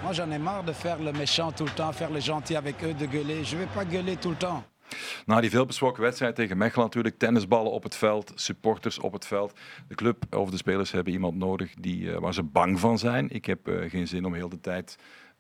Moi, 0.03 0.13
j'en 0.13 0.31
ai 0.31 0.39
marre 0.39 0.63
de 0.63 0.73
faire 0.73 0.99
le 0.99 1.11
méchant 1.11 1.51
tout 1.51 1.65
le 1.65 1.73
temps, 1.73 1.93
faire 1.93 2.11
le 2.11 2.19
gentil 2.19 2.55
avec 2.55 2.83
eux, 2.83 2.93
de 2.93 3.05
gueuler. 3.05 3.43
Je 3.43 3.57
vais 3.57 3.67
pas 3.73 3.83
gueuler 3.83 4.15
tout 4.15 4.29
le 4.29 4.37
temps. 4.37 4.63
Na 5.25 5.41
die 5.41 5.49
veelbesproken 5.49 6.03
wedstrijd 6.03 6.35
tegen 6.35 6.57
Mechelen 6.57 6.85
natuurlijk, 6.85 7.17
tennisballen 7.17 7.71
op 7.71 7.83
het 7.83 7.95
veld, 7.95 8.31
supporters 8.35 8.99
op 8.99 9.13
het 9.13 9.25
veld. 9.25 9.53
De 9.87 9.95
club 9.95 10.35
of 10.35 10.49
de 10.49 10.57
spelers 10.57 10.91
hebben 10.91 11.13
iemand 11.13 11.35
nodig 11.35 11.73
die, 11.73 12.01
uh, 12.01 12.17
waar 12.17 12.33
ze 12.33 12.43
bang 12.43 12.79
van 12.79 12.99
zijn. 12.99 13.29
Ik 13.29 13.45
heb 13.45 13.67
uh, 13.67 13.89
geen 13.89 14.07
zin 14.07 14.25
om 14.25 14.33
heel 14.33 14.49
de 14.49 14.59
tijd 14.59 14.97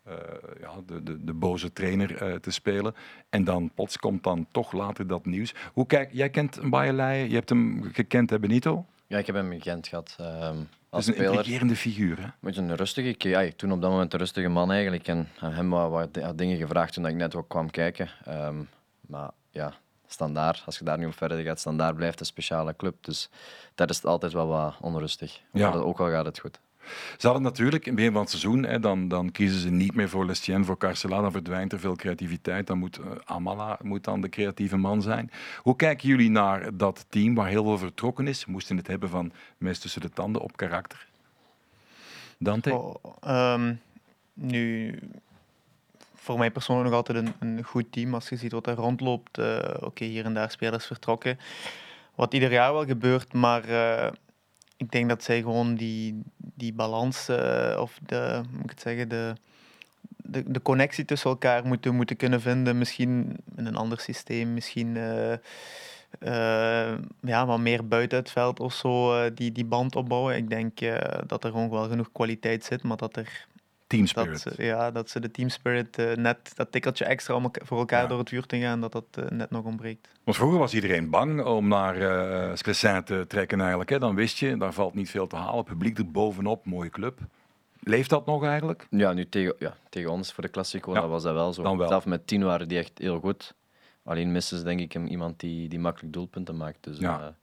uh, 0.07 0.13
ja, 0.61 0.71
de, 0.85 1.03
de, 1.03 1.23
de, 1.23 1.33
boze 1.33 1.73
trainer 1.73 2.39
te 2.41 2.51
spelen. 2.51 2.95
En 3.29 3.43
dan 3.43 3.71
plots 3.73 3.97
komt 3.97 4.23
dan 4.23 4.47
toch 4.51 4.71
later 4.71 5.07
dat 5.07 5.25
nieuws. 5.25 5.53
Hoe 5.73 5.85
kijk, 5.85 6.09
jij 6.13 6.29
kent 6.29 6.69
Bayerlei, 6.69 7.29
je 7.29 7.35
hebt 7.35 7.49
hem 7.49 7.89
gekend, 7.93 8.29
hè 8.29 8.39
Benito? 8.39 8.85
Ja, 9.07 9.17
ik 9.17 9.25
heb 9.25 9.35
hem 9.35 9.51
gekend 9.51 9.87
gehad. 9.87 10.17
Um, 10.19 10.69
als 10.89 11.05
het 11.05 11.15
is 11.15 11.21
een 11.21 11.31
intrigerende 11.31 11.75
figuur, 11.75 12.21
hè? 12.21 12.27
Met 12.39 12.57
een 12.57 12.75
rustige, 12.75 13.15
ja, 13.17 13.49
toen 13.55 13.71
op 13.71 13.81
dat 13.81 13.91
moment 13.91 14.13
een 14.13 14.19
rustige 14.19 14.47
man 14.47 14.71
eigenlijk. 14.71 15.07
En 15.07 15.29
aan 15.39 15.51
hem 15.51 15.69
wat, 15.69 15.89
wat 15.89 16.37
dingen 16.37 16.57
gevraagd 16.57 16.93
toen 16.93 17.07
ik 17.07 17.15
net 17.15 17.35
ook 17.35 17.49
kwam 17.49 17.69
kijken. 17.69 18.09
Um, 18.27 18.69
maar 19.07 19.29
ja, 19.49 19.73
standaard, 20.07 20.63
als 20.65 20.77
je 20.77 20.83
daar 20.83 20.97
nu 20.97 21.05
op 21.05 21.17
verder 21.17 21.43
gaat, 21.43 21.59
standaard 21.59 21.95
blijft 21.95 22.19
een 22.19 22.25
speciale 22.25 22.75
club. 22.75 22.95
Dus 23.01 23.29
daar 23.75 23.89
is 23.89 23.95
het 23.95 24.05
altijd 24.05 24.33
wel 24.33 24.47
wat 24.47 24.75
onrustig. 24.81 25.41
Ja. 25.51 25.69
Maar 25.69 25.83
ook 25.83 25.99
al 25.99 26.09
gaat 26.09 26.25
het 26.25 26.39
goed. 26.39 26.59
Ze 27.17 27.25
hadden 27.25 27.43
natuurlijk 27.43 27.85
in 27.85 27.91
het 27.91 27.95
begin 27.95 28.11
van 28.11 28.21
het 28.21 28.29
seizoen, 28.29 28.63
hè, 28.63 28.79
dan, 28.79 29.07
dan 29.07 29.31
kiezen 29.31 29.59
ze 29.59 29.69
niet 29.69 29.95
meer 29.95 30.09
voor 30.09 30.25
Lestien, 30.25 30.65
voor 30.65 30.77
Carcela, 30.77 31.21
dan 31.21 31.31
verdwijnt 31.31 31.73
er 31.73 31.79
veel 31.79 31.95
creativiteit. 31.95 32.67
Dan 32.67 32.77
moet 32.77 32.99
uh, 32.99 33.05
Amala 33.25 33.79
moet 33.81 34.03
dan 34.03 34.21
de 34.21 34.29
creatieve 34.29 34.77
man 34.77 35.01
zijn. 35.01 35.31
Hoe 35.61 35.75
kijken 35.75 36.07
jullie 36.07 36.29
naar 36.29 36.77
dat 36.77 37.05
team 37.09 37.35
waar 37.35 37.47
heel 37.47 37.63
veel 37.63 37.77
vertrokken 37.77 38.27
is? 38.27 38.45
Moesten 38.45 38.77
het 38.77 38.87
hebben 38.87 39.09
van 39.09 39.31
mes 39.57 39.79
tussen 39.79 40.01
de 40.01 40.09
tanden 40.09 40.41
op 40.41 40.57
karakter? 40.57 41.07
Dante? 42.39 42.73
Oh, 42.73 43.53
um, 43.53 43.81
nu, 44.33 44.99
voor 46.27 46.37
mij 46.37 46.51
persoonlijk 46.51 46.89
nog 46.89 46.97
altijd 46.97 47.17
een, 47.17 47.33
een, 47.39 47.63
goed 47.63 47.91
team. 47.91 48.13
Als 48.13 48.29
je 48.29 48.35
ziet 48.35 48.51
wat 48.51 48.67
er 48.67 48.75
rondloopt, 48.75 49.37
uh, 49.37 49.59
oké, 49.79 50.05
hier 50.05 50.25
en 50.25 50.33
daar 50.33 50.51
spelers 50.51 50.85
vertrokken. 50.85 51.39
Wat 52.15 52.33
ieder 52.33 52.51
jaar 52.51 52.73
wel 52.73 52.85
gebeurt, 52.85 53.33
maar 53.33 53.69
uh, 53.69 54.11
ik 54.77 54.91
denk 54.91 55.09
dat 55.09 55.23
zij 55.23 55.41
gewoon 55.41 55.75
die, 55.75 56.21
die 56.37 56.73
balans, 56.73 57.29
uh, 57.29 57.77
of 57.79 57.99
de, 58.05 58.41
moet 58.51 58.63
ik 58.63 58.69
het 58.69 58.81
zeggen, 58.81 59.09
de, 59.09 59.33
de, 60.17 60.51
de 60.51 60.61
connectie 60.61 61.05
tussen 61.05 61.29
elkaar 61.29 61.65
moeten, 61.65 61.95
moeten 61.95 62.15
kunnen 62.15 62.41
vinden. 62.41 62.77
Misschien 62.77 63.37
in 63.55 63.65
een 63.65 63.75
ander 63.75 63.99
systeem, 63.99 64.53
misschien 64.53 64.95
ja, 67.21 67.45
wat 67.45 67.59
meer 67.59 67.87
buiten 67.87 68.17
het 68.17 68.31
veld 68.31 68.59
of 68.59 68.73
zo, 68.73 69.33
die, 69.33 69.51
die 69.51 69.65
band 69.65 69.95
opbouwen. 69.95 70.35
Ik 70.35 70.49
denk 70.49 70.79
dat 71.27 71.43
er 71.43 71.51
gewoon 71.51 71.69
wel 71.69 71.89
genoeg 71.89 72.11
kwaliteit 72.11 72.63
zit, 72.63 72.83
maar 72.83 72.97
dat 72.97 73.15
er 73.15 73.47
Team 73.87 74.05
spirit. 74.05 74.43
Dat, 74.43 74.57
ja, 74.57 74.91
dat 74.91 75.09
ze 75.09 75.19
de 75.19 75.31
team 75.31 75.49
spirit 75.49 75.99
uh, 75.99 76.13
net 76.13 76.51
dat 76.55 76.71
tikkeltje 76.71 77.05
extra 77.05 77.35
om 77.35 77.51
voor 77.63 77.77
elkaar 77.77 78.01
ja. 78.01 78.07
door 78.07 78.19
het 78.19 78.29
vuur 78.29 78.45
te 78.45 78.59
gaan, 78.59 78.81
dat 78.81 78.91
dat 78.91 79.05
uh, 79.19 79.25
net 79.29 79.49
nog 79.49 79.65
ontbreekt. 79.65 80.07
Want 80.23 80.37
vroeger 80.37 80.59
was 80.59 80.73
iedereen 80.73 81.09
bang 81.09 81.43
om 81.43 81.67
naar 81.67 81.97
uh, 81.97 82.55
Sclessin 82.55 83.03
te 83.03 83.25
trekken 83.27 83.59
eigenlijk. 83.59 83.89
Hè? 83.89 83.99
Dan 83.99 84.15
wist 84.15 84.37
je, 84.37 84.57
daar 84.57 84.73
valt 84.73 84.93
niet 84.93 85.09
veel 85.09 85.27
te 85.27 85.35
halen. 85.35 85.63
Publiek 85.63 85.97
er 85.97 86.11
bovenop, 86.11 86.65
mooie 86.65 86.89
club. 86.89 87.19
Leeft 87.79 88.09
dat 88.09 88.25
nog 88.25 88.43
eigenlijk? 88.43 88.87
Ja, 88.89 89.13
nu 89.13 89.29
tegen, 89.29 89.55
ja, 89.59 89.75
tegen 89.89 90.11
ons 90.11 90.33
voor 90.33 90.43
de 90.43 90.49
Classico 90.49 90.93
ja. 90.93 91.07
was 91.07 91.23
dat 91.23 91.33
wel 91.33 91.53
zo. 91.53 91.63
Dan 91.63 91.77
wel. 91.77 91.87
Zelf 91.87 92.05
met 92.05 92.27
tien 92.27 92.43
waren 92.43 92.67
die 92.67 92.77
echt 92.77 92.97
heel 92.97 93.19
goed. 93.19 93.53
Alleen 94.03 94.31
missen 94.31 94.57
ze 94.57 94.63
denk 94.63 94.79
ik 94.79 94.93
iemand 94.93 95.39
die, 95.39 95.69
die 95.69 95.79
makkelijk 95.79 96.13
doelpunten 96.13 96.57
maakt. 96.57 96.77
Dus 96.81 96.97
ja. 96.97 97.35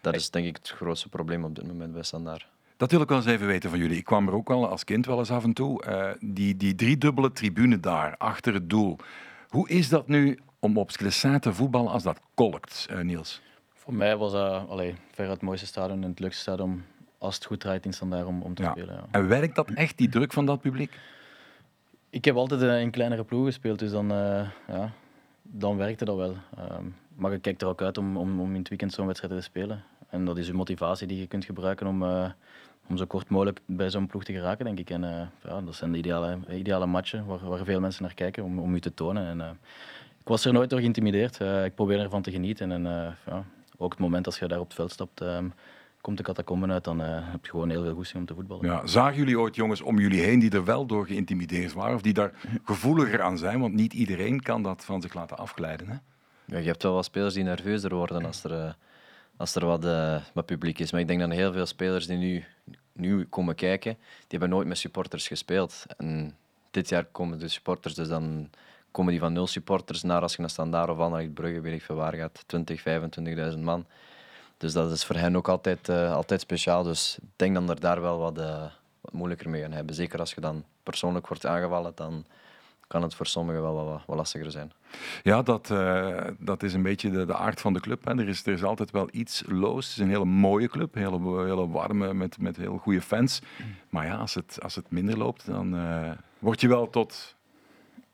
dat 0.00 0.14
is 0.14 0.30
denk 0.30 0.46
ik 0.46 0.56
het 0.56 0.68
grootste 0.68 1.08
probleem 1.08 1.44
op 1.44 1.54
dit 1.54 1.66
moment 1.66 1.92
bij 1.92 2.02
Standaard. 2.02 2.46
Dat 2.82 2.90
wil 2.90 3.00
ik 3.00 3.08
wel 3.08 3.18
eens 3.18 3.26
even 3.26 3.46
weten 3.46 3.70
van 3.70 3.78
jullie. 3.78 3.96
Ik 3.96 4.04
kwam 4.04 4.28
er 4.28 4.34
ook 4.34 4.48
wel 4.48 4.68
als 4.68 4.84
kind 4.84 5.06
wel 5.06 5.18
eens 5.18 5.30
af 5.30 5.44
en 5.44 5.52
toe. 5.52 5.84
Uh, 5.88 6.10
die, 6.20 6.56
die 6.56 6.74
driedubbele 6.74 7.32
tribune 7.32 7.80
daar, 7.80 8.14
achter 8.18 8.54
het 8.54 8.70
doel. 8.70 8.96
Hoe 9.48 9.68
is 9.68 9.88
dat 9.88 10.08
nu 10.08 10.38
om 10.58 10.78
op 10.78 10.90
Sclessin 10.90 11.40
te 11.40 11.52
voetballen 11.52 11.92
als 11.92 12.02
dat 12.02 12.20
kolkt, 12.34 12.86
uh, 12.90 13.00
Niels? 13.00 13.42
Voor 13.74 13.94
mij 13.94 14.16
was 14.16 14.32
dat 14.32 14.68
allee, 14.68 14.94
ver 15.10 15.28
het 15.28 15.40
mooiste 15.40 15.66
stadion 15.66 16.02
en 16.02 16.08
het 16.08 16.18
leukste 16.18 16.40
stadion 16.40 16.84
als 17.18 17.34
het 17.34 17.44
goed 17.44 17.60
draait 17.60 17.84
in 17.84 17.92
standaard 17.92 18.26
om, 18.26 18.42
om 18.42 18.54
te 18.54 18.62
ja. 18.62 18.70
spelen. 18.70 18.94
Ja. 18.94 19.06
En 19.10 19.28
werkt 19.28 19.54
dat 19.54 19.70
echt, 19.70 19.98
die 19.98 20.08
druk 20.08 20.32
van 20.32 20.46
dat 20.46 20.60
publiek? 20.60 20.98
Ik 22.10 22.24
heb 22.24 22.36
altijd 22.36 22.82
in 22.82 22.90
kleinere 22.90 23.24
ploegen 23.24 23.52
gespeeld, 23.52 23.78
dus 23.78 23.90
dan, 23.90 24.08
ja, 24.68 24.92
dan 25.42 25.76
werkte 25.76 26.04
dat 26.04 26.16
wel. 26.16 26.36
Um, 26.78 26.96
maar 27.14 27.32
je 27.32 27.38
kijkt 27.38 27.62
er 27.62 27.68
ook 27.68 27.82
uit 27.82 27.98
om, 27.98 28.16
om, 28.16 28.40
om 28.40 28.50
in 28.50 28.58
het 28.58 28.68
weekend 28.68 28.92
zo'n 28.92 29.06
wedstrijd 29.06 29.34
te 29.34 29.40
spelen. 29.40 29.84
En 30.08 30.24
dat 30.24 30.38
is 30.38 30.48
een 30.48 30.56
motivatie 30.56 31.06
die 31.06 31.18
je 31.18 31.26
kunt 31.26 31.44
gebruiken 31.44 31.86
om, 31.86 32.02
uh, 32.02 32.30
om 32.92 32.98
zo 32.98 33.06
kort 33.06 33.28
mogelijk 33.28 33.60
bij 33.66 33.90
zo'n 33.90 34.06
ploeg 34.06 34.24
te 34.24 34.32
geraken, 34.32 34.64
denk 34.64 34.78
ik. 34.78 34.90
En 34.90 35.02
uh, 35.02 35.10
ja, 35.44 35.60
dat 35.60 35.74
zijn 35.74 35.92
de 35.92 35.98
ideale, 35.98 36.38
ideale 36.50 36.86
matchen 36.86 37.26
waar, 37.26 37.48
waar 37.48 37.64
veel 37.64 37.80
mensen 37.80 38.02
naar 38.02 38.14
kijken 38.14 38.44
om, 38.44 38.58
om 38.58 38.74
u 38.74 38.80
te 38.80 38.94
tonen. 38.94 39.26
En, 39.26 39.38
uh, 39.38 39.48
ik 40.20 40.28
was 40.28 40.44
er 40.44 40.52
nooit 40.52 40.70
door 40.70 40.80
geïntimideerd. 40.80 41.40
ik 41.64 41.74
probeer 41.74 42.00
ervan 42.00 42.22
te 42.22 42.30
genieten. 42.30 42.72
En 42.72 42.82
ja, 43.26 43.44
ook 43.76 43.90
het 43.90 44.00
moment 44.00 44.26
als 44.26 44.38
je 44.38 44.48
daar 44.48 44.58
op 44.58 44.64
het 44.64 44.74
veld 44.74 44.90
stapt, 44.90 45.20
um, 45.20 45.52
komt 46.00 46.16
de 46.16 46.22
catacomben 46.22 46.72
uit, 46.72 46.84
dan 46.84 46.98
heb 47.00 47.44
je 47.44 47.50
gewoon 47.50 47.70
heel 47.70 47.82
veel 47.82 47.94
goesting 47.94 48.18
om 48.18 48.26
te 48.26 48.34
voetballen. 48.34 48.66
Ja, 48.66 48.86
zagen 48.86 49.16
jullie 49.16 49.38
ooit 49.38 49.54
jongens 49.54 49.80
om 49.80 49.98
jullie 49.98 50.20
heen 50.20 50.38
die 50.38 50.50
er 50.50 50.64
wel 50.64 50.86
door 50.86 51.06
geïntimideerd 51.06 51.72
waren? 51.72 51.94
Of 51.94 52.02
die 52.02 52.12
daar 52.12 52.32
gevoeliger 52.64 53.22
aan 53.22 53.38
zijn? 53.38 53.60
Want 53.60 53.74
niet 53.74 53.92
iedereen 53.92 54.42
kan 54.42 54.62
dat 54.62 54.84
van 54.84 55.00
zich 55.00 55.14
laten 55.14 55.38
afglijden. 55.38 55.88
Hè? 55.88 55.96
Ja, 56.44 56.58
je 56.58 56.66
hebt 56.66 56.82
wel 56.82 56.94
wat 56.94 57.04
spelers 57.04 57.34
die 57.34 57.44
nerveuzer 57.44 57.94
worden 57.94 58.24
als 58.24 58.44
er 58.44 58.76
als 59.36 59.54
er 59.54 59.66
wat, 59.66 59.84
uh, 59.84 60.16
wat 60.34 60.46
publiek 60.46 60.78
is. 60.78 60.92
Maar 60.92 61.00
ik 61.00 61.06
denk 61.06 61.20
dat 61.20 61.30
heel 61.30 61.52
veel 61.52 61.66
spelers 61.66 62.06
die 62.06 62.16
nu, 62.16 62.44
nu 62.92 63.24
komen 63.24 63.54
kijken, 63.54 63.94
die 63.94 64.26
hebben 64.38 64.48
nooit 64.48 64.68
met 64.68 64.78
supporters 64.78 65.26
gespeeld. 65.26 65.84
En 65.96 66.36
dit 66.70 66.88
jaar 66.88 67.04
komen 67.04 67.38
de 67.38 67.48
supporters, 67.48 67.94
dus 67.94 68.08
dan 68.08 68.50
komen 68.90 69.10
die 69.10 69.20
van 69.20 69.32
nul 69.32 69.46
supporters 69.46 70.02
naar 70.02 70.22
als 70.22 70.32
je 70.34 70.40
naar 70.40 70.50
Standaard 70.50 70.90
of 70.90 70.98
Anderlecht 70.98 71.34
Brugge, 71.34 71.60
weet 71.60 71.74
ik 71.74 71.82
veel 71.82 71.96
waar 71.96 72.14
gaat, 72.14 72.44
20, 72.46 72.82
25.000 73.52 73.58
man. 73.58 73.86
Dus 74.56 74.72
dat 74.72 74.92
is 74.92 75.04
voor 75.04 75.16
hen 75.16 75.36
ook 75.36 75.48
altijd, 75.48 75.88
uh, 75.88 76.14
altijd 76.14 76.40
speciaal. 76.40 76.82
Dus 76.82 77.18
ik 77.22 77.28
denk 77.36 77.54
dat 77.54 77.68
er 77.68 77.80
daar 77.80 78.00
wel 78.00 78.18
wat, 78.18 78.38
uh, 78.38 78.62
wat 79.00 79.12
moeilijker 79.12 79.50
mee 79.50 79.62
gaan 79.62 79.72
hebben. 79.72 79.94
Zeker 79.94 80.18
als 80.18 80.34
je 80.34 80.40
dan 80.40 80.64
persoonlijk 80.82 81.26
wordt 81.26 81.46
aangevallen, 81.46 81.92
dan 81.94 82.24
kan 82.86 83.02
het 83.02 83.14
voor 83.14 83.26
sommigen 83.26 83.62
wel 83.62 84.02
wat 84.06 84.16
lastiger 84.16 84.50
zijn. 84.50 84.72
Ja, 85.22 85.42
dat, 85.42 85.70
uh, 85.70 86.18
dat 86.38 86.62
is 86.62 86.74
een 86.74 86.82
beetje 86.82 87.10
de, 87.10 87.26
de 87.26 87.36
aard 87.36 87.60
van 87.60 87.72
de 87.72 87.80
club. 87.80 88.04
Hè. 88.04 88.18
Er, 88.18 88.28
is, 88.28 88.46
er 88.46 88.52
is 88.52 88.64
altijd 88.64 88.90
wel 88.90 89.08
iets 89.12 89.42
los. 89.46 89.86
Het 89.86 89.94
is 89.94 90.02
een 90.02 90.08
hele 90.08 90.24
mooie 90.24 90.68
club, 90.68 90.94
hele, 90.94 91.44
hele 91.44 91.68
warme, 91.68 92.14
met, 92.14 92.38
met 92.38 92.56
heel 92.56 92.78
goede 92.78 93.00
fans. 93.00 93.42
Maar 93.90 94.06
ja, 94.06 94.16
als 94.16 94.34
het, 94.34 94.58
als 94.62 94.74
het 94.74 94.90
minder 94.90 95.18
loopt, 95.18 95.46
dan 95.46 95.74
uh, 95.74 96.10
word 96.38 96.60
je 96.60 96.68
wel 96.68 96.90
tot 96.90 97.36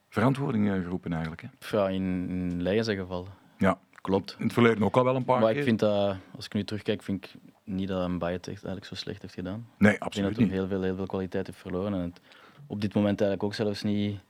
verantwoording 0.09 0.69
geroepen 0.69 1.13
eigenlijk. 1.13 1.43
Hè. 1.43 1.77
Ja, 1.77 1.89
in, 1.89 2.29
in 2.65 2.85
geval. 2.85 3.29
Ja. 3.59 3.79
Klopt. 4.01 4.37
In 4.39 4.45
het 4.45 4.53
verleden 4.53 4.83
ook 4.83 4.97
al 4.97 5.05
wel 5.05 5.17
een 5.17 5.25
paar 5.25 5.41
maar 5.41 5.49
keer. 5.49 5.59
ik 5.59 5.65
vind 5.65 5.79
dat, 5.79 6.17
als 6.37 6.45
ik 6.45 6.53
nu 6.53 6.65
terugkijk, 6.65 7.03
vind 7.03 7.25
ik 7.25 7.35
niet 7.65 7.89
dat 7.89 8.05
een 8.05 8.19
Bayet 8.19 8.47
eigenlijk 8.47 8.85
zo 8.85 8.95
slecht 8.95 9.23
heeft 9.23 9.35
gedaan. 9.35 9.67
Nee, 9.79 10.01
absoluut 10.01 10.31
ik 10.31 10.37
denk 10.37 10.51
dat 10.51 10.59
hij 10.59 10.59
heel 10.59 10.69
veel, 10.69 10.83
heel 10.83 10.97
veel 10.97 11.07
kwaliteit 11.07 11.47
heeft 11.47 11.59
verloren. 11.59 11.95
En 11.95 12.01
het, 12.01 12.21
op 12.67 12.81
dit 12.81 12.95
moment 12.95 13.21
eigenlijk 13.21 13.43
ook 13.43 13.55
zelfs 13.55 13.83
niet 13.83 14.21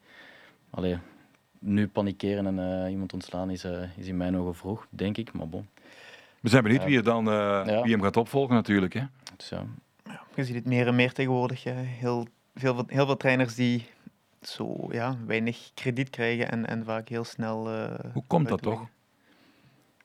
Allee, 0.71 0.99
nu 1.59 1.89
panikeren 1.89 2.47
en 2.47 2.85
uh, 2.85 2.91
iemand 2.91 3.13
ontslaan 3.13 3.51
is, 3.51 3.65
uh, 3.65 3.83
is 3.97 4.07
in 4.07 4.17
mijn 4.17 4.37
ogen 4.37 4.55
vroeg, 4.55 4.87
denk 4.91 5.17
ik. 5.17 5.33
Maar 5.33 5.49
bon. 5.49 5.67
We 6.41 6.49
zijn 6.49 6.63
benieuwd 6.63 6.85
wie, 6.85 6.97
er 6.97 7.03
dan, 7.03 7.29
uh, 7.29 7.33
ja. 7.67 7.83
wie 7.83 7.93
hem 7.93 8.03
gaat 8.03 8.17
opvolgen 8.17 8.55
natuurlijk. 8.55 8.95
Hè? 8.95 9.03
Dus, 9.37 9.49
ja. 9.49 9.67
Je 10.35 10.45
ziet 10.45 10.55
het 10.55 10.67
meer 10.67 10.87
en 10.87 10.95
meer 10.95 11.13
tegenwoordig. 11.13 11.65
Heel, 11.65 12.27
veel, 12.55 12.85
heel 12.87 13.07
veel 13.07 13.17
trainers 13.17 13.55
die 13.55 13.87
zo 14.43 14.89
ja, 14.91 15.17
weinig 15.27 15.71
krediet 15.75 16.11
krijgen 16.11 16.51
en, 16.51 16.67
en 16.67 16.85
vaak 16.85 17.09
heel 17.09 17.25
snel... 17.25 17.69
Hoe 18.13 18.25
komt 18.27 18.49
dat 18.49 18.63
toch? 18.63 18.89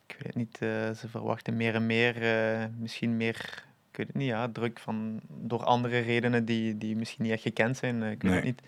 Ik 0.07 0.15
weet 0.19 0.27
het 0.27 0.35
niet. 0.35 0.57
ze 0.97 1.07
verwachten 1.09 1.57
meer 1.57 1.75
en 1.75 1.85
meer, 1.85 2.15
misschien 2.79 3.17
meer 3.17 3.63
ik 3.93 3.99
weet 3.99 4.07
het 4.07 4.15
niet, 4.15 4.27
ja, 4.27 4.49
druk 4.49 4.79
van, 4.79 5.19
door 5.27 5.63
andere 5.63 5.99
redenen 5.99 6.45
die, 6.45 6.77
die 6.77 6.95
misschien 6.95 7.23
niet 7.23 7.33
echt 7.33 7.41
gekend 7.41 7.77
zijn. 7.77 8.03
Ik 8.03 8.21
weet 8.21 8.31
nee. 8.31 8.33
het 8.33 8.43
niet. 8.43 8.61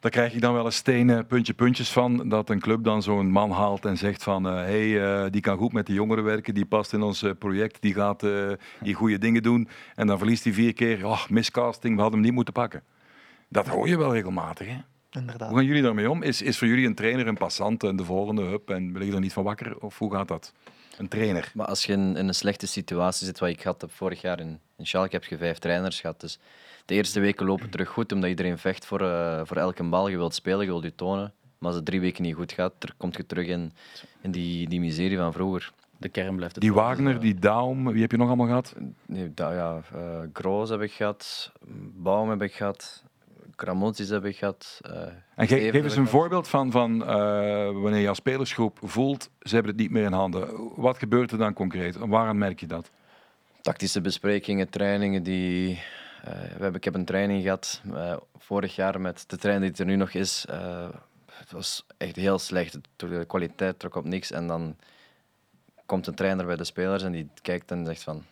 Daar 0.00 0.10
krijg 0.10 0.32
je 0.32 0.40
dan 0.40 0.54
wel 0.54 0.64
eens 0.64 0.76
stenen 0.76 1.26
puntje 1.26 1.54
puntjes 1.54 1.90
van. 1.90 2.28
Dat 2.28 2.50
een 2.50 2.60
club 2.60 2.84
dan 2.84 3.02
zo'n 3.02 3.30
man 3.30 3.50
haalt 3.50 3.84
en 3.84 3.96
zegt 3.96 4.22
van... 4.22 4.44
hé, 4.44 4.52
uh, 4.52 4.64
hey, 4.64 5.24
uh, 5.24 5.30
die 5.30 5.40
kan 5.40 5.56
goed 5.56 5.72
met 5.72 5.86
de 5.86 5.92
jongeren 5.92 6.24
werken. 6.24 6.54
Die 6.54 6.66
past 6.66 6.92
in 6.92 7.02
ons 7.02 7.22
uh, 7.22 7.30
project. 7.38 7.82
Die 7.82 7.94
gaat 7.94 8.24
die 8.80 8.94
goede 8.94 9.18
dingen 9.18 9.42
doen. 9.42 9.68
En 9.94 10.06
dan 10.06 10.18
verliest 10.18 10.44
hij 10.44 10.52
vier 10.52 10.72
keer. 10.72 11.06
Oh, 11.06 11.28
miscasting, 11.28 11.94
we 11.94 12.00
hadden 12.00 12.18
hem 12.18 12.26
niet 12.28 12.36
moeten 12.36 12.54
pakken. 12.54 12.82
Dat 13.48 13.66
hoor 13.66 13.88
je 13.88 13.98
wel 13.98 14.12
regelmatig, 14.12 14.66
hè? 14.66 14.76
Inderdaad. 15.10 15.48
Hoe 15.48 15.58
gaan 15.58 15.66
jullie 15.66 15.82
daarmee 15.82 16.10
om? 16.10 16.22
Is, 16.22 16.42
is 16.42 16.58
voor 16.58 16.68
jullie 16.68 16.86
een 16.86 16.94
trainer 16.94 17.26
een 17.26 17.36
passant 17.36 17.84
en 17.84 17.96
de 17.96 18.04
volgende 18.04 18.42
hup 18.42 18.70
en 18.70 18.92
wil 18.92 19.02
je 19.02 19.12
er 19.12 19.20
niet 19.20 19.32
van 19.32 19.44
wakker? 19.44 19.78
Of 19.78 19.98
hoe 19.98 20.12
gaat 20.12 20.28
dat? 20.28 20.52
Een 20.98 21.08
trainer. 21.08 21.50
Maar 21.54 21.66
als 21.66 21.84
je 21.84 21.92
in, 21.92 22.16
in 22.16 22.28
een 22.28 22.34
slechte 22.34 22.66
situatie 22.66 23.26
zit, 23.26 23.38
wat 23.38 23.48
ik 23.48 23.62
had 23.62 23.80
heb 23.80 23.92
vorig 23.92 24.20
jaar 24.20 24.40
in, 24.40 24.60
in 24.76 24.86
Schalke, 24.86 25.14
heb 25.14 25.24
je 25.24 25.36
vijf 25.36 25.58
trainers 25.58 26.00
gehad. 26.00 26.20
Dus 26.20 26.38
de 26.86 26.94
eerste 26.94 27.20
weken 27.20 27.46
lopen 27.46 27.70
terug 27.70 27.88
goed, 27.88 28.12
omdat 28.12 28.30
iedereen 28.30 28.58
vecht 28.58 28.86
voor, 28.86 29.02
uh, 29.02 29.40
voor 29.44 29.56
elke 29.56 29.84
bal. 29.84 30.08
Je 30.08 30.16
wilt 30.16 30.34
spelen, 30.34 30.60
je 30.60 30.66
wilt 30.66 30.82
je 30.82 30.94
tonen. 30.94 31.32
Maar 31.58 31.68
als 31.68 31.76
het 31.76 31.84
drie 31.84 32.00
weken 32.00 32.22
niet 32.22 32.34
goed 32.34 32.52
gaat, 32.52 32.72
dan 32.78 32.90
kom 32.96 33.10
je 33.12 33.26
terug 33.26 33.46
in, 33.46 33.72
in 34.20 34.30
die, 34.30 34.68
die 34.68 34.80
miserie 34.80 35.16
van 35.16 35.32
vroeger. 35.32 35.72
De 35.98 36.08
kern 36.08 36.36
blijft 36.36 36.54
het 36.54 36.64
Die 36.64 36.72
Wagner, 36.72 37.20
die 37.20 37.34
Daum, 37.34 37.92
wie 37.92 38.00
heb 38.00 38.10
je 38.10 38.16
nog 38.16 38.26
allemaal 38.26 38.46
gehad? 38.46 38.74
Nee, 39.06 39.34
da, 39.34 39.52
ja, 39.52 39.82
uh, 39.94 40.18
Groos 40.32 40.70
heb 40.70 40.80
ik 40.80 40.92
gehad, 40.92 41.52
Baum 41.94 42.30
heb 42.30 42.42
ik 42.42 42.54
gehad, 42.54 43.02
Kramotzis 43.54 44.08
heb 44.08 44.24
ik 44.24 44.36
gehad. 44.36 44.80
Uh, 44.86 45.00
en 45.34 45.46
ge 45.46 45.70
geef 45.70 45.82
eens 45.82 45.96
een 45.96 46.06
voorbeeld 46.06 46.48
van, 46.48 46.70
van 46.70 47.02
uh, 47.02 47.06
wanneer 47.70 48.00
je 48.00 48.08
als 48.08 48.18
spelersgroep 48.18 48.78
voelt, 48.82 49.30
ze 49.40 49.54
hebben 49.54 49.72
het 49.72 49.80
niet 49.80 49.90
meer 49.90 50.04
in 50.04 50.12
handen. 50.12 50.48
Wat 50.76 50.98
gebeurt 50.98 51.32
er 51.32 51.38
dan 51.38 51.52
concreet? 51.52 51.96
En 51.96 52.08
waaraan 52.08 52.38
merk 52.38 52.60
je 52.60 52.66
dat? 52.66 52.90
Tactische 53.60 54.00
besprekingen, 54.00 54.68
trainingen 54.68 55.22
die... 55.22 55.82
Uh, 56.26 56.32
we 56.32 56.62
hebben, 56.62 56.74
ik 56.74 56.84
heb 56.84 56.94
een 56.94 57.04
training 57.04 57.42
gehad 57.42 57.82
vorig 58.38 58.76
jaar 58.76 59.00
met 59.00 59.24
de 59.26 59.36
trein 59.36 59.60
die 59.60 59.72
er 59.72 59.84
nu 59.84 59.96
nog 59.96 60.10
is. 60.12 60.44
het 61.32 61.50
was 61.50 61.86
echt 61.96 62.16
heel 62.16 62.38
slecht. 62.38 62.78
De 62.96 63.24
kwaliteit 63.26 63.78
trok 63.78 63.94
op 63.94 64.04
niks. 64.04 64.30
En 64.30 64.46
dan 64.46 64.76
komt 65.86 66.06
een 66.06 66.14
trainer 66.14 66.46
bij 66.46 66.56
de 66.56 66.64
spelers 66.64 67.02
en 67.02 67.12
die 67.12 67.28
kijkt 67.42 67.70
en 67.70 67.84
zegt 67.84 68.02
van 68.02 68.24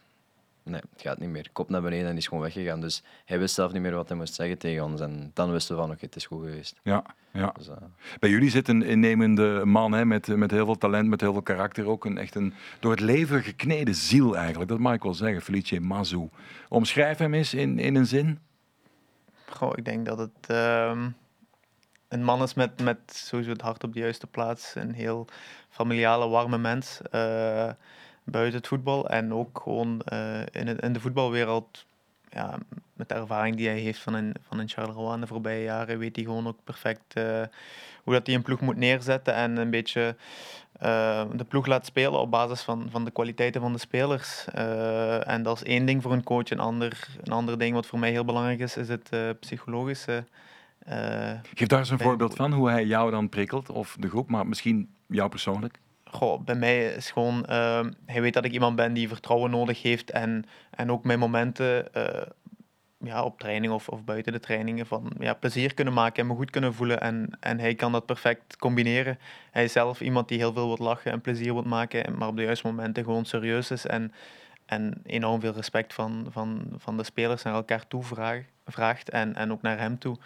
nee, 0.64 0.80
het 0.92 1.02
gaat 1.02 1.18
niet 1.18 1.28
meer. 1.28 1.48
Kop 1.52 1.68
naar 1.68 1.82
beneden 1.82 2.04
en 2.04 2.10
die 2.10 2.20
is 2.20 2.26
gewoon 2.26 2.42
weggegaan. 2.42 2.80
Dus 2.80 3.02
hij 3.24 3.38
wist 3.38 3.54
zelf 3.54 3.72
niet 3.72 3.82
meer 3.82 3.94
wat 3.94 4.08
hij 4.08 4.16
moest 4.16 4.34
zeggen 4.34 4.58
tegen 4.58 4.84
ons. 4.84 5.00
En 5.00 5.30
dan 5.34 5.52
wisten 5.52 5.74
we 5.74 5.82
van, 5.82 5.90
oké, 5.90 6.04
het 6.04 6.16
is 6.16 6.26
goed 6.26 6.44
geweest. 6.44 6.80
Ja, 6.82 7.04
ja. 7.32 7.52
Dus, 7.56 7.68
uh... 7.68 7.74
Bij 8.18 8.30
jullie 8.30 8.50
zit 8.50 8.68
een 8.68 8.82
innemende 8.82 9.64
man 9.64 9.92
hè, 9.92 10.04
met, 10.04 10.26
met 10.26 10.50
heel 10.50 10.64
veel 10.64 10.78
talent, 10.78 11.08
met 11.08 11.20
heel 11.20 11.32
veel 11.32 11.42
karakter. 11.42 11.86
Ook 11.86 12.04
een, 12.04 12.18
echt 12.18 12.34
een 12.34 12.54
door 12.80 12.90
het 12.90 13.00
leven 13.00 13.42
gekneden 13.42 13.94
ziel 13.94 14.36
eigenlijk. 14.36 14.70
Dat 14.70 14.78
mag 14.78 14.94
ik 14.94 15.02
wel 15.02 15.14
zeggen, 15.14 15.42
Felice 15.42 15.80
Mazu. 15.80 16.28
Omschrijf 16.68 17.18
hem 17.18 17.34
eens 17.34 17.54
in, 17.54 17.78
in 17.78 17.94
een 17.94 18.06
zin. 18.06 18.38
Goh, 19.48 19.72
ik 19.74 19.84
denk 19.84 20.06
dat 20.06 20.18
het... 20.18 20.50
Uh 20.50 21.06
een 22.08 22.24
man 22.24 22.42
is 22.42 22.54
met, 22.54 22.82
met 22.82 22.98
sowieso 23.06 23.50
het 23.50 23.60
hart 23.60 23.84
op 23.84 23.92
de 23.92 23.98
juiste 23.98 24.26
plaats. 24.26 24.74
Een 24.74 24.92
heel 24.92 25.26
familiale, 25.68 26.28
warme 26.28 26.58
mens. 26.58 27.00
Uh, 27.12 27.70
buiten 28.24 28.58
het 28.58 28.66
voetbal. 28.66 29.08
En 29.08 29.34
ook 29.34 29.60
gewoon 29.62 30.02
uh, 30.12 30.40
in, 30.52 30.66
het, 30.66 30.80
in 30.80 30.92
de 30.92 31.00
voetbalwereld, 31.00 31.84
ja, 32.30 32.58
met 32.92 33.08
de 33.08 33.14
ervaring 33.14 33.56
die 33.56 33.68
hij 33.68 33.78
heeft 33.78 33.98
van 33.98 34.14
een, 34.14 34.34
van 34.48 34.58
een 34.58 34.68
Charleroi 34.68 35.14
in 35.14 35.20
de 35.20 35.26
voorbije 35.26 35.62
jaren, 35.62 35.98
weet 35.98 36.16
hij 36.16 36.24
gewoon 36.24 36.46
ook 36.46 36.58
perfect 36.64 37.16
uh, 37.18 37.42
hoe 38.04 38.12
dat 38.12 38.26
hij 38.26 38.34
een 38.34 38.42
ploeg 38.42 38.60
moet 38.60 38.76
neerzetten 38.76 39.34
en 39.34 39.56
een 39.56 39.70
beetje 39.70 40.16
uh, 40.82 41.24
de 41.34 41.44
ploeg 41.44 41.66
laat 41.66 41.86
spelen 41.86 42.20
op 42.20 42.30
basis 42.30 42.60
van, 42.60 42.86
van 42.90 43.04
de 43.04 43.10
kwaliteiten 43.10 43.60
van 43.60 43.72
de 43.72 43.78
spelers. 43.78 44.44
en 45.24 45.42
dat 45.42 45.56
is 45.56 45.62
één 45.62 45.86
ding 45.86 46.02
voor 46.02 46.12
een 46.12 46.22
coach. 46.22 46.50
Een 46.50 46.58
ander, 46.58 47.08
een 47.22 47.32
ander 47.32 47.58
ding 47.58 47.74
wat 47.74 47.86
voor 47.86 47.98
mij 47.98 48.10
heel 48.10 48.24
belangrijk 48.24 48.60
is, 48.60 48.76
is 48.76 48.88
het 48.88 49.10
psychologische. 49.40 50.24
Geef 51.54 51.68
daar 51.68 51.78
eens 51.78 51.90
een 51.90 51.98
voorbeeld 51.98 52.34
van, 52.34 52.52
hoe 52.52 52.70
hij 52.70 52.84
jou 52.84 53.10
dan 53.10 53.28
prikkelt, 53.28 53.70
of 53.70 53.96
de 54.00 54.08
groep, 54.08 54.30
maar 54.30 54.46
misschien 54.46 54.94
jou 55.06 55.28
persoonlijk 55.28 55.78
bij 56.44 56.54
mij 56.54 56.94
is 56.94 57.10
gewoon, 57.10 57.44
hij 58.06 58.20
weet 58.20 58.34
dat 58.34 58.44
ik 58.44 58.52
iemand 58.52 58.76
ben 58.76 58.92
die 58.92 59.08
vertrouwen 59.08 59.50
nodig 59.50 59.82
heeft 59.82 60.10
en, 60.10 60.44
en 60.70 60.90
ook 60.90 61.04
mijn 61.04 61.18
momenten 61.18 61.88
uh, 61.96 62.22
ja, 63.04 63.22
op 63.22 63.38
training 63.38 63.72
of, 63.72 63.88
of 63.88 64.04
buiten 64.04 64.32
de 64.32 64.40
trainingen 64.40 64.86
van 64.86 65.12
ja, 65.18 65.34
plezier 65.34 65.74
kunnen 65.74 65.94
maken 65.94 66.22
en 66.22 66.26
me 66.26 66.34
goed 66.34 66.50
kunnen 66.50 66.74
voelen. 66.74 67.00
En, 67.00 67.36
en 67.40 67.58
hij 67.58 67.74
kan 67.74 67.92
dat 67.92 68.06
perfect 68.06 68.56
combineren. 68.56 69.18
Hij 69.50 69.64
is 69.64 69.72
zelf 69.72 70.00
iemand 70.00 70.28
die 70.28 70.38
heel 70.38 70.52
veel 70.52 70.66
wil 70.66 70.86
lachen 70.86 71.12
en 71.12 71.20
plezier 71.20 71.52
wil 71.52 71.62
maken, 71.62 72.18
maar 72.18 72.28
op 72.28 72.36
de 72.36 72.42
juiste 72.42 72.66
momenten 72.66 73.04
gewoon 73.04 73.24
serieus 73.24 73.70
is 73.70 73.86
en, 73.86 74.12
en 74.66 75.00
enorm 75.04 75.40
veel 75.40 75.52
respect 75.52 75.94
van, 75.94 76.26
van, 76.30 76.64
van 76.76 76.96
de 76.96 77.04
spelers 77.04 77.42
naar 77.42 77.54
elkaar 77.54 77.86
toe 77.88 78.02
vraag, 78.02 78.42
vraagt 78.66 79.10
en, 79.10 79.34
en 79.34 79.52
ook 79.52 79.62
naar 79.62 79.78
hem 79.78 79.98
toe. 79.98 80.16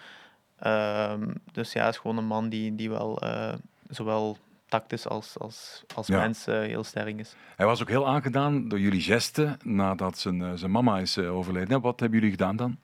Uh, 0.63 1.13
dus 1.53 1.73
ja, 1.73 1.89
is 1.89 1.97
gewoon 1.97 2.17
een 2.17 2.27
man 2.27 2.49
die, 2.49 2.75
die 2.75 2.91
wel 2.91 3.25
uh, 3.25 3.53
zowel 3.89 4.37
tactisch 4.69 5.09
als, 5.09 5.39
als, 5.39 5.85
als 5.95 6.07
ja. 6.07 6.19
mens 6.19 6.49
uh, 6.49 6.61
heel 6.61 6.85
sterk 6.85 7.19
is. 7.19 7.37
Hij 7.57 7.67
was 7.67 7.83
ook 7.83 7.89
heel 7.89 8.07
aangedaan 8.07 8.69
door 8.69 8.81
jullie 8.81 9.01
gesten 9.01 9.59
nadat 9.65 10.19
zijn, 10.19 10.41
uh, 10.41 10.53
zijn 10.55 10.71
mama 10.71 10.99
is 10.99 11.17
uh, 11.17 11.37
overleden. 11.37 11.81
Wat 11.81 12.01
hebben 12.01 12.19
jullie 12.19 12.35
gedaan 12.37 12.57
dan? 12.57 12.79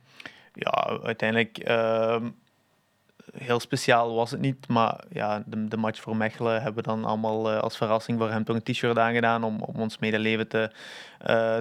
Ja, 0.52 0.98
uiteindelijk 1.02 1.58
ehm, 1.58 2.30
heel 3.36 3.60
speciaal 3.60 4.14
was 4.14 4.30
het 4.30 4.40
niet. 4.40 4.68
Maar 4.68 5.04
ja, 5.10 5.42
de, 5.46 5.68
de 5.68 5.76
match 5.76 6.00
voor 6.00 6.16
Mechelen 6.16 6.62
hebben 6.62 6.82
we 6.84 6.88
dan 6.88 7.04
allemaal 7.04 7.50
als 7.50 7.76
verrassing 7.76 8.18
voor 8.18 8.30
hem 8.30 8.44
toch 8.44 8.56
een 8.56 8.62
t-shirt 8.62 8.98
aangedaan 8.98 9.44
om, 9.44 9.60
om 9.60 9.80
ons 9.80 9.98
medeleven 9.98 10.48
te, 10.48 10.70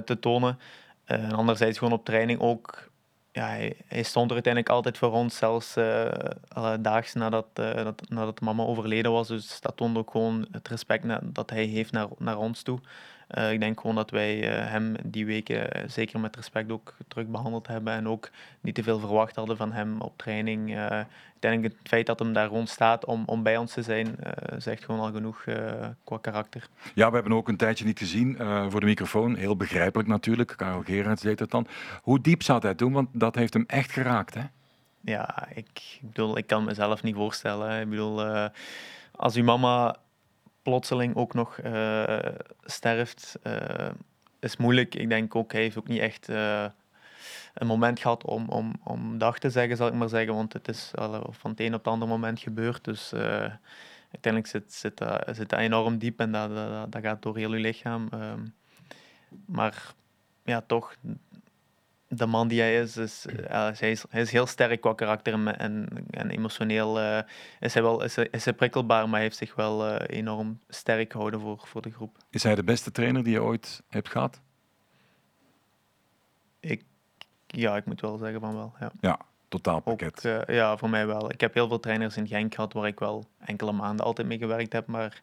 te 0.04 0.18
tonen. 0.20 0.58
en 1.04 1.32
anderzijds 1.32 1.78
gewoon 1.78 1.92
op 1.92 2.04
training 2.04 2.40
ook 2.40 2.92
ja, 3.34 3.46
hij, 3.46 4.02
stond 4.02 4.26
er 4.26 4.34
uiteindelijk 4.34 4.72
altijd 4.72 4.98
voor 4.98 5.12
ons, 5.12 5.36
zelfs 5.36 5.76
uh, 5.76 6.74
daags 6.80 7.14
nadat, 7.14 7.46
uh, 7.60 7.84
dat, 8.08 8.40
mama 8.40 8.62
overleden 8.62 9.12
was. 9.12 9.28
Dus 9.28 9.60
dat 9.60 9.76
toont 9.76 9.96
ook 9.96 10.10
gewoon 10.10 10.46
het 10.50 10.68
respect 10.68 11.34
dat 11.34 11.50
hij 11.50 11.64
heeft 11.64 11.92
naar, 11.92 12.08
naar 12.18 12.38
ons 12.38 12.62
toe. 12.62 12.78
Uh, 13.30 13.52
ik 13.52 13.60
denk 13.60 13.80
gewoon 13.80 13.96
dat 13.96 14.10
wij 14.10 14.36
hem 14.46 14.94
die 15.04 15.26
weken 15.26 15.90
zeker 15.90 16.20
met 16.20 16.36
respect 16.36 16.70
ook 16.70 16.94
terug 17.08 17.26
behandeld 17.26 17.66
hebben 17.66 17.92
en 17.92 18.08
ook 18.08 18.30
niet 18.60 18.74
te 18.74 18.82
veel 18.82 18.98
verwacht 18.98 19.36
hadden 19.36 19.56
van 19.56 19.72
hem 19.72 20.00
op 20.00 20.12
training. 20.16 20.76
uiteindelijk 20.76 21.74
het 21.78 21.88
feit 21.88 22.06
dat 22.06 22.18
hem 22.18 22.32
daar 22.32 22.46
rond 22.46 22.68
staat 22.68 23.04
om, 23.04 23.22
om 23.26 23.42
bij 23.42 23.56
ons 23.56 23.72
te 23.72 23.82
zijn, 23.82 24.16
zegt 24.58 24.84
gewoon 24.84 25.00
al 25.00 25.12
genoeg 25.12 25.44
qua 26.04 26.18
karakter. 26.20 26.68
Ja, 26.94 27.08
we 27.08 27.14
hebben 27.14 27.32
ook 27.32 27.48
een 27.48 27.56
tijdje 27.56 27.84
niet 27.84 27.98
gezien 27.98 28.36
voor 28.68 28.80
de 28.80 28.86
microfoon. 28.86 29.36
Heel 29.36 29.56
begrijpelijk 29.56 30.08
natuurlijk. 30.08 30.54
Karel 30.56 30.82
Gerards 30.82 31.22
deed 31.22 31.38
het 31.38 31.50
dan. 31.50 31.66
Hoe 32.02 32.20
diep 32.20 32.42
zou 32.42 32.60
hij 32.60 32.74
doen? 32.74 32.92
Want 32.92 33.08
dat 33.12 33.34
heeft 33.34 33.54
hem 33.54 33.64
echt 33.66 33.92
geraakt, 33.92 34.34
hè? 34.34 34.42
Ja, 35.00 35.48
ik, 35.54 35.98
ik 36.00 36.00
bedoel, 36.00 36.36
ik 36.36 36.46
kan 36.46 36.64
mezelf 36.64 37.02
niet 37.02 37.14
voorstellen. 37.14 37.80
Ik 37.80 37.90
bedoel, 37.90 38.48
als 39.16 39.36
uw 39.36 39.44
mama 39.44 39.96
plotseling 40.64 41.16
ook 41.16 41.34
nog 41.34 41.58
uh, 41.64 42.18
sterft, 42.64 43.38
uh, 43.46 43.90
is 44.40 44.56
moeilijk. 44.56 44.94
Ik 44.94 45.08
denk 45.08 45.34
ook, 45.34 45.52
hij 45.52 45.60
heeft 45.60 45.78
ook 45.78 45.88
niet 45.88 46.00
echt 46.00 46.28
een 47.54 47.66
moment 47.66 48.00
gehad 48.00 48.24
om, 48.24 48.48
om, 48.48 48.72
om 48.84 49.18
dag 49.18 49.38
te 49.38 49.50
zeggen, 49.50 49.76
zal 49.76 49.86
ik 49.86 49.94
maar 49.94 50.08
zeggen. 50.08 50.34
Want 50.34 50.52
het 50.52 50.68
is 50.68 50.90
van 51.30 51.50
het 51.50 51.60
een 51.60 51.74
op 51.74 51.84
het 51.84 51.92
andere 51.92 52.10
moment 52.10 52.40
gebeurd. 52.40 52.84
Dus 52.84 53.12
uiteindelijk 54.10 54.46
zit, 54.46 54.72
zit, 54.72 54.96
dat, 54.96 55.36
zit 55.36 55.48
dat 55.48 55.58
enorm 55.58 55.98
diep 55.98 56.20
en 56.20 56.32
dat, 56.32 56.54
dat, 56.54 56.92
dat 56.92 57.02
gaat 57.02 57.22
door 57.22 57.36
heel 57.36 57.50
uw 57.50 57.60
lichaam. 57.60 58.08
Ehm, 58.10 58.46
maar 59.46 59.94
ja, 60.44 60.60
toch, 60.60 60.96
de 62.08 62.26
man 62.26 62.48
die 62.48 62.60
hij 62.60 62.80
is, 62.80 62.96
is, 62.96 63.26
uh, 63.26 63.68
hij 63.78 63.90
is, 63.90 64.04
hij 64.08 64.20
is 64.20 64.30
heel 64.30 64.46
sterk 64.46 64.80
qua 64.80 64.94
karakter 64.94 65.32
en, 65.32 65.58
en, 65.58 65.88
en 66.10 66.30
emotioneel 66.30 67.00
uh, 67.00 67.18
is, 67.60 67.74
hij 67.74 67.82
wel, 67.82 68.02
is, 68.02 68.16
hij, 68.16 68.28
is 68.30 68.44
hij 68.44 68.54
prikkelbaar, 68.54 69.02
maar 69.04 69.14
hij 69.14 69.22
heeft 69.22 69.36
zich 69.36 69.54
wel 69.54 69.88
uh, 69.88 69.96
enorm 70.06 70.60
sterk 70.68 71.12
gehouden 71.12 71.40
voor, 71.40 71.62
voor 71.64 71.82
de 71.82 71.90
groep. 71.90 72.16
Is 72.30 72.42
hij 72.42 72.54
de 72.54 72.64
beste 72.64 72.90
trainer 72.90 73.24
die 73.24 73.32
je 73.32 73.42
ooit 73.42 73.82
hebt 73.88 74.08
gehad? 74.08 74.40
Ik, 76.60 76.84
ja, 77.46 77.76
ik 77.76 77.84
moet 77.84 78.00
wel 78.00 78.16
zeggen 78.16 78.40
van 78.40 78.54
wel. 78.54 78.74
Ja, 78.80 78.90
ja 79.00 79.18
totaalpakket. 79.48 80.26
Ook, 80.26 80.50
ja, 80.50 80.76
voor 80.76 80.90
mij 80.90 81.06
wel. 81.06 81.30
Ik 81.30 81.40
heb 81.40 81.54
heel 81.54 81.68
veel 81.68 81.80
trainers 81.80 82.16
in 82.16 82.26
Genk 82.26 82.54
gehad 82.54 82.72
waar 82.72 82.86
ik 82.86 82.98
wel 82.98 83.24
enkele 83.44 83.72
maanden 83.72 84.04
altijd 84.04 84.26
mee 84.26 84.38
gewerkt 84.38 84.72
heb, 84.72 84.86
maar 84.86 85.22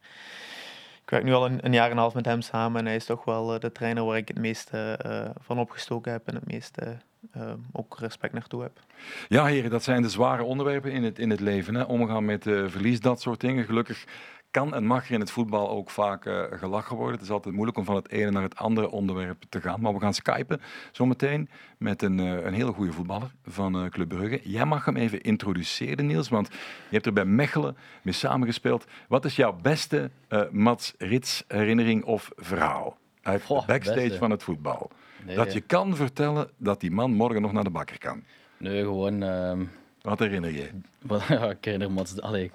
werk 1.12 1.24
nu 1.24 1.34
al 1.34 1.46
een, 1.46 1.66
een, 1.66 1.74
jaar 1.74 1.86
en 1.86 1.92
een 1.92 1.98
half 1.98 2.14
met 2.14 2.26
hem 2.26 2.42
samen 2.42 2.80
en 2.80 2.86
hij 2.86 2.96
is 2.96 3.06
toch 3.06 3.24
wel 3.24 3.54
uh, 3.54 3.60
de 3.60 3.72
trainer 3.72 4.06
waar 4.06 4.18
ik 4.18 4.28
het 4.28 4.38
meeste 4.38 5.00
uh, 5.06 5.30
van 5.40 5.60
opgestoken 5.60 6.12
heb 6.12 6.28
en 6.28 6.36
het 6.36 6.48
meeste 6.48 6.98
uh, 7.38 7.54
ook 7.72 8.00
respect 8.00 8.34
naartoe 8.34 8.62
heb. 8.62 8.80
Ja, 9.28 9.46
heren, 9.46 9.70
dat 9.70 9.84
zijn 9.84 10.02
de 10.02 10.10
zware 10.10 10.44
onderwerpen 10.44 10.92
in 10.92 11.04
het, 11.04 11.20
in 11.20 11.30
het 11.30 11.40
leven. 11.40 11.76
Hè? 11.76 11.84
Omgaan 11.84 12.26
met 12.26 12.44
verlies, 12.44 13.00
dat 13.00 13.22
soort 13.22 13.40
dingen. 13.40 13.66
Gelukkig 13.66 14.06
kan 14.52 14.74
en 14.74 14.86
mag 14.86 15.08
er 15.08 15.14
in 15.14 15.20
het 15.20 15.32
voetbal 15.32 15.70
ook 15.70 15.90
vaak 15.90 16.26
uh, 16.26 16.44
gelachen 16.52 16.96
worden. 16.96 17.14
Het 17.16 17.24
is 17.24 17.32
altijd 17.32 17.54
moeilijk 17.56 17.78
om 17.78 17.86
van 17.86 17.96
het 17.96 18.10
ene 18.10 18.32
naar 18.32 18.44
het 18.44 18.56
andere 18.56 18.90
onderwerp 18.90 19.44
te 19.50 19.62
gaan. 19.62 19.82
Maar 19.82 19.94
we 19.94 20.00
gaan 20.00 20.14
skypen 20.14 20.62
zometeen 20.92 21.50
met 21.78 22.02
een, 22.02 22.18
uh, 22.18 22.46
een 22.46 22.54
hele 22.54 22.72
goede 22.72 22.92
voetballer 22.92 23.32
van 23.46 23.84
uh, 23.84 23.90
Club 23.90 24.08
Brugge. 24.08 24.40
Jij 24.44 24.66
mag 24.66 24.86
hem 24.86 24.96
even 24.96 25.22
introduceren, 25.22 26.06
Niels, 26.06 26.30
want 26.30 26.48
je 26.48 26.58
hebt 26.90 27.06
er 27.06 27.14
bij 27.14 27.26
Mechelen 27.26 27.78
mee 28.02 28.14
samengespeeld. 28.14 28.86
Wat 29.08 29.26
is 29.26 29.36
jouw 29.36 29.56
beste 29.62 30.10
Mats 30.52 30.94
Rits 30.98 31.44
herinnering 31.48 32.04
of 32.04 32.32
verhaal 32.36 32.98
uit 33.22 33.44
Goh, 33.44 33.60
de 33.60 33.66
backstage 33.66 34.02
beste. 34.02 34.18
van 34.18 34.32
het 34.32 34.44
voetbal? 34.44 34.92
Nee, 35.26 35.36
dat 35.36 35.54
je 35.54 35.62
kan 35.62 35.96
vertellen 35.96 36.50
dat 36.58 36.80
die 36.80 36.92
man 36.92 37.14
morgen 37.14 37.42
nog 37.42 37.52
naar 37.52 37.64
de 37.64 37.70
bakker 37.70 37.98
kan. 37.98 38.24
Nee, 38.58 38.84
gewoon... 38.84 39.24
Ehm, 39.24 39.64
Wat 40.02 40.20
herinner 40.20 40.52
je? 40.52 40.70
ja, 41.28 41.50
ik 41.50 41.66
herinner 41.66 41.92
Mats... 41.92 42.22
Allee, 42.22 42.52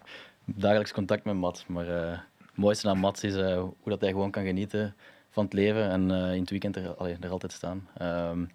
dagelijks 0.46 0.92
contact 0.92 1.24
met 1.24 1.34
Mats. 1.34 1.66
Maar 1.66 1.86
het 1.86 2.20
mooiste 2.54 2.88
aan 2.88 2.98
Mats 2.98 3.24
is 3.24 3.36
uh, 3.36 3.58
hoe 3.58 3.74
dat 3.84 4.00
hij 4.00 4.10
gewoon 4.10 4.30
kan 4.30 4.44
genieten 4.44 4.94
van 5.30 5.44
het 5.44 5.52
leven 5.52 5.90
en 5.90 6.10
uh, 6.10 6.32
in 6.32 6.40
het 6.40 6.50
weekend 6.50 6.76
er, 6.76 6.94
allee, 6.94 7.16
er 7.20 7.30
altijd 7.30 7.52
staan. 7.52 7.88
Um, 8.02 8.50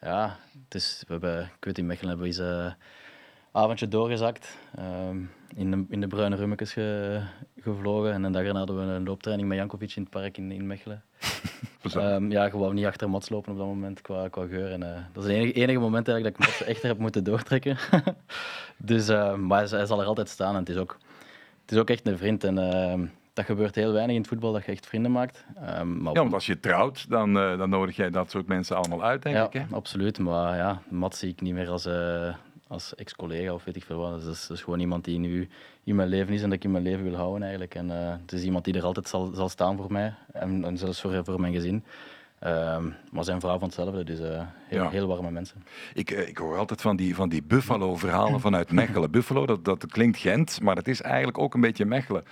ja, 0.00 0.38
is, 0.68 1.04
we 1.06 1.12
hebben, 1.12 1.42
ik 1.42 1.64
weet 1.64 1.78
in 1.78 1.86
Mechelen 1.86 2.08
hebben 2.08 2.26
we 2.26 2.74
avondje 3.56 3.88
doorgezakt. 3.88 4.56
Ehm, 4.74 5.16
in, 5.54 5.70
de, 5.70 5.84
in 5.88 6.00
de 6.00 6.06
bruine 6.06 6.36
rummetjes 6.36 6.72
ge, 6.72 7.20
gevlogen. 7.60 8.12
En 8.12 8.22
een 8.22 8.32
dag 8.32 8.42
erna 8.42 8.58
hadden 8.58 8.76
we 8.76 8.92
een 8.92 9.04
looptraining 9.04 9.48
met 9.48 9.58
Jankovic 9.58 9.96
in 9.96 10.02
het 10.02 10.10
park 10.10 10.38
in, 10.38 10.50
in 10.52 10.66
Mechelen. 10.66 11.02
um, 11.96 12.30
ja, 12.30 12.48
gewoon 12.48 12.74
niet 12.74 12.84
achter 12.84 13.10
Mats 13.10 13.28
lopen 13.28 13.52
op 13.52 13.58
dat 13.58 13.66
moment 13.66 14.00
qua, 14.00 14.28
qua 14.28 14.46
geur. 14.46 14.72
En, 14.72 14.82
uh, 14.82 14.88
dat 15.12 15.24
is 15.24 15.30
het 15.30 15.38
enige, 15.38 15.52
enige 15.52 15.78
moment 15.78 16.08
eigenlijk 16.08 16.38
dat 16.38 16.46
ik 16.46 16.52
Mats 16.52 16.68
echt 16.68 16.82
heb 16.82 16.98
moeten 16.98 17.24
doortrekken. 17.24 17.76
dus, 18.76 19.08
uh, 19.08 19.34
maar 19.34 19.58
hij, 19.58 19.78
hij, 19.78 19.86
zal 19.86 20.00
er 20.00 20.06
altijd 20.06 20.28
staan 20.28 20.52
en 20.52 20.60
het 20.60 20.68
is 20.68 20.76
ook, 20.76 20.98
het 21.62 21.72
is 21.72 21.78
ook 21.78 21.90
echt 21.90 22.06
een 22.06 22.18
vriend. 22.18 22.44
En, 22.44 22.58
uh, 22.58 23.08
dat 23.32 23.44
gebeurt 23.44 23.74
heel 23.74 23.92
weinig 23.92 24.14
in 24.14 24.20
het 24.20 24.30
voetbal, 24.30 24.52
dat 24.52 24.64
je 24.64 24.72
echt 24.72 24.86
vrienden 24.86 25.12
maakt. 25.12 25.44
Um, 25.78 26.02
maar 26.02 26.14
ja, 26.14 26.20
want 26.20 26.32
als 26.32 26.46
je 26.46 26.60
trouwt, 26.60 27.10
dan, 27.10 27.36
uh, 27.36 27.58
dan 27.58 27.70
nodig 27.70 27.96
jij 27.96 28.10
dat 28.10 28.30
soort 28.30 28.46
mensen 28.46 28.76
allemaal 28.76 29.02
uit, 29.02 29.22
denk 29.22 29.36
ja, 29.36 29.46
ik. 29.46 29.52
Hè? 29.52 29.64
absoluut. 29.70 30.18
Maar 30.18 30.56
ja, 30.56 30.82
Mats 30.88 31.18
zie 31.18 31.30
ik 31.30 31.40
niet 31.40 31.54
meer 31.54 31.68
als, 31.68 31.86
uh, 31.86 32.34
als 32.68 32.94
ex-collega 32.94 33.52
of 33.52 33.64
weet 33.64 33.76
ik 33.76 33.84
veel 33.84 33.98
wat. 33.98 34.14
Dus 34.14 34.24
dat 34.24 34.34
is, 34.34 34.46
dat 34.46 34.56
is 34.56 34.62
gewoon 34.62 34.80
iemand 34.80 35.04
die 35.04 35.18
nu 35.18 35.48
in 35.84 35.94
mijn 35.94 36.08
leven 36.08 36.34
is 36.34 36.42
en 36.42 36.48
dat 36.48 36.58
ik 36.58 36.64
in 36.64 36.70
mijn 36.70 36.84
leven 36.84 37.04
wil 37.04 37.14
houden 37.14 37.42
eigenlijk. 37.42 37.74
En 37.74 37.86
uh, 37.86 38.10
het 38.20 38.32
is 38.32 38.42
iemand 38.42 38.64
die 38.64 38.74
er 38.74 38.84
altijd 38.84 39.08
zal, 39.08 39.30
zal 39.34 39.48
staan 39.48 39.76
voor 39.76 39.92
mij 39.92 40.14
en, 40.32 40.64
en 40.64 40.78
zelfs 40.78 41.00
voor, 41.00 41.24
voor 41.24 41.40
mijn 41.40 41.52
gezin. 41.52 41.84
Um, 42.44 42.94
maar 43.12 43.24
zijn 43.24 43.40
vrouw 43.40 43.58
van 43.58 43.66
hetzelfde, 43.66 44.04
dus 44.04 44.20
uh, 44.20 44.40
heel, 44.66 44.82
ja. 44.82 44.90
heel, 44.90 45.06
warme 45.06 45.30
mensen. 45.30 45.64
Ik, 45.94 46.10
uh, 46.10 46.28
ik 46.28 46.38
hoor 46.38 46.58
altijd 46.58 46.80
van 46.80 46.96
die, 46.96 47.14
van 47.14 47.28
die 47.28 47.42
Buffalo-verhalen 47.42 48.40
vanuit 48.40 48.72
Mechelen. 48.72 49.10
Buffalo, 49.10 49.46
dat, 49.46 49.64
dat 49.64 49.86
klinkt 49.86 50.18
Gent, 50.18 50.60
maar 50.60 50.74
dat 50.74 50.88
is 50.88 51.00
eigenlijk 51.00 51.38
ook 51.38 51.54
een 51.54 51.60
beetje 51.60 51.84
Mechelen. 51.84 52.24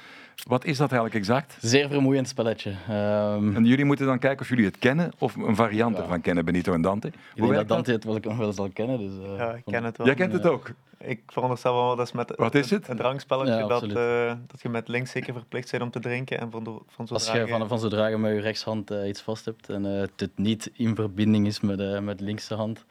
Wat 0.49 0.65
is 0.65 0.77
dat 0.77 0.91
eigenlijk 0.91 1.15
exact? 1.15 1.57
Zeer 1.61 1.89
vermoeiend 1.89 2.29
spelletje. 2.29 2.71
Um, 2.71 3.57
en 3.57 3.65
jullie 3.65 3.85
moeten 3.85 4.07
dan 4.07 4.19
kijken 4.19 4.41
of 4.41 4.49
jullie 4.49 4.65
het 4.65 4.79
kennen 4.79 5.13
of 5.19 5.37
een 5.37 5.57
variant 5.57 5.97
ja. 5.97 6.03
ervan 6.03 6.21
kennen, 6.21 6.45
Benito 6.45 6.73
en 6.73 6.83
Dante. 6.83 7.09
Ik 7.09 7.15
denk 7.35 7.55
dat 7.55 7.69
Dante 7.69 7.93
het 7.93 8.05
wel, 8.05 8.19
nog 8.21 8.37
wel 8.37 8.53
zal 8.53 8.71
kennen. 8.73 8.99
Dus, 8.99 9.31
uh, 9.31 9.37
ja, 9.37 9.53
ik 9.53 9.63
ken 9.65 9.85
het 9.85 9.97
wel. 9.97 10.07
Jij 10.07 10.15
kent 10.15 10.33
het 10.33 10.47
ook? 10.47 10.71
Ik 10.99 11.21
veronderstel 11.27 11.75
wel 11.75 11.97
dat 11.97 12.07
is 12.07 12.13
met 12.13 12.33
Wat 12.37 12.55
is 12.55 12.71
het? 12.71 12.89
een 12.89 12.97
drankspelletje 12.97 13.55
ja, 13.55 13.67
dat, 13.67 13.83
uh, 13.83 14.33
dat 14.47 14.63
je 14.63 14.69
met 14.69 14.89
links 14.89 15.11
zeker 15.11 15.33
verplicht 15.33 15.71
bent 15.71 15.83
om 15.83 15.91
te 15.91 16.01
drinken. 16.01 16.39
En 16.39 16.51
van, 16.51 16.83
van 16.89 17.09
Als 17.09 17.31
je 17.31 17.47
van, 17.49 17.69
van 17.69 17.79
zodra 17.79 18.07
je 18.07 18.19
met 18.19 18.33
je 18.33 18.41
rechtshand 18.41 18.91
uh, 18.91 19.09
iets 19.09 19.21
vast 19.21 19.45
hebt 19.45 19.69
en 19.69 19.85
uh, 19.85 20.01
het 20.17 20.31
niet 20.35 20.71
in 20.73 20.95
verbinding 20.95 21.47
is 21.47 21.61
met, 21.61 21.81
uh, 21.81 21.99
met 21.99 22.21
linkse 22.21 22.55
hand 22.55 22.85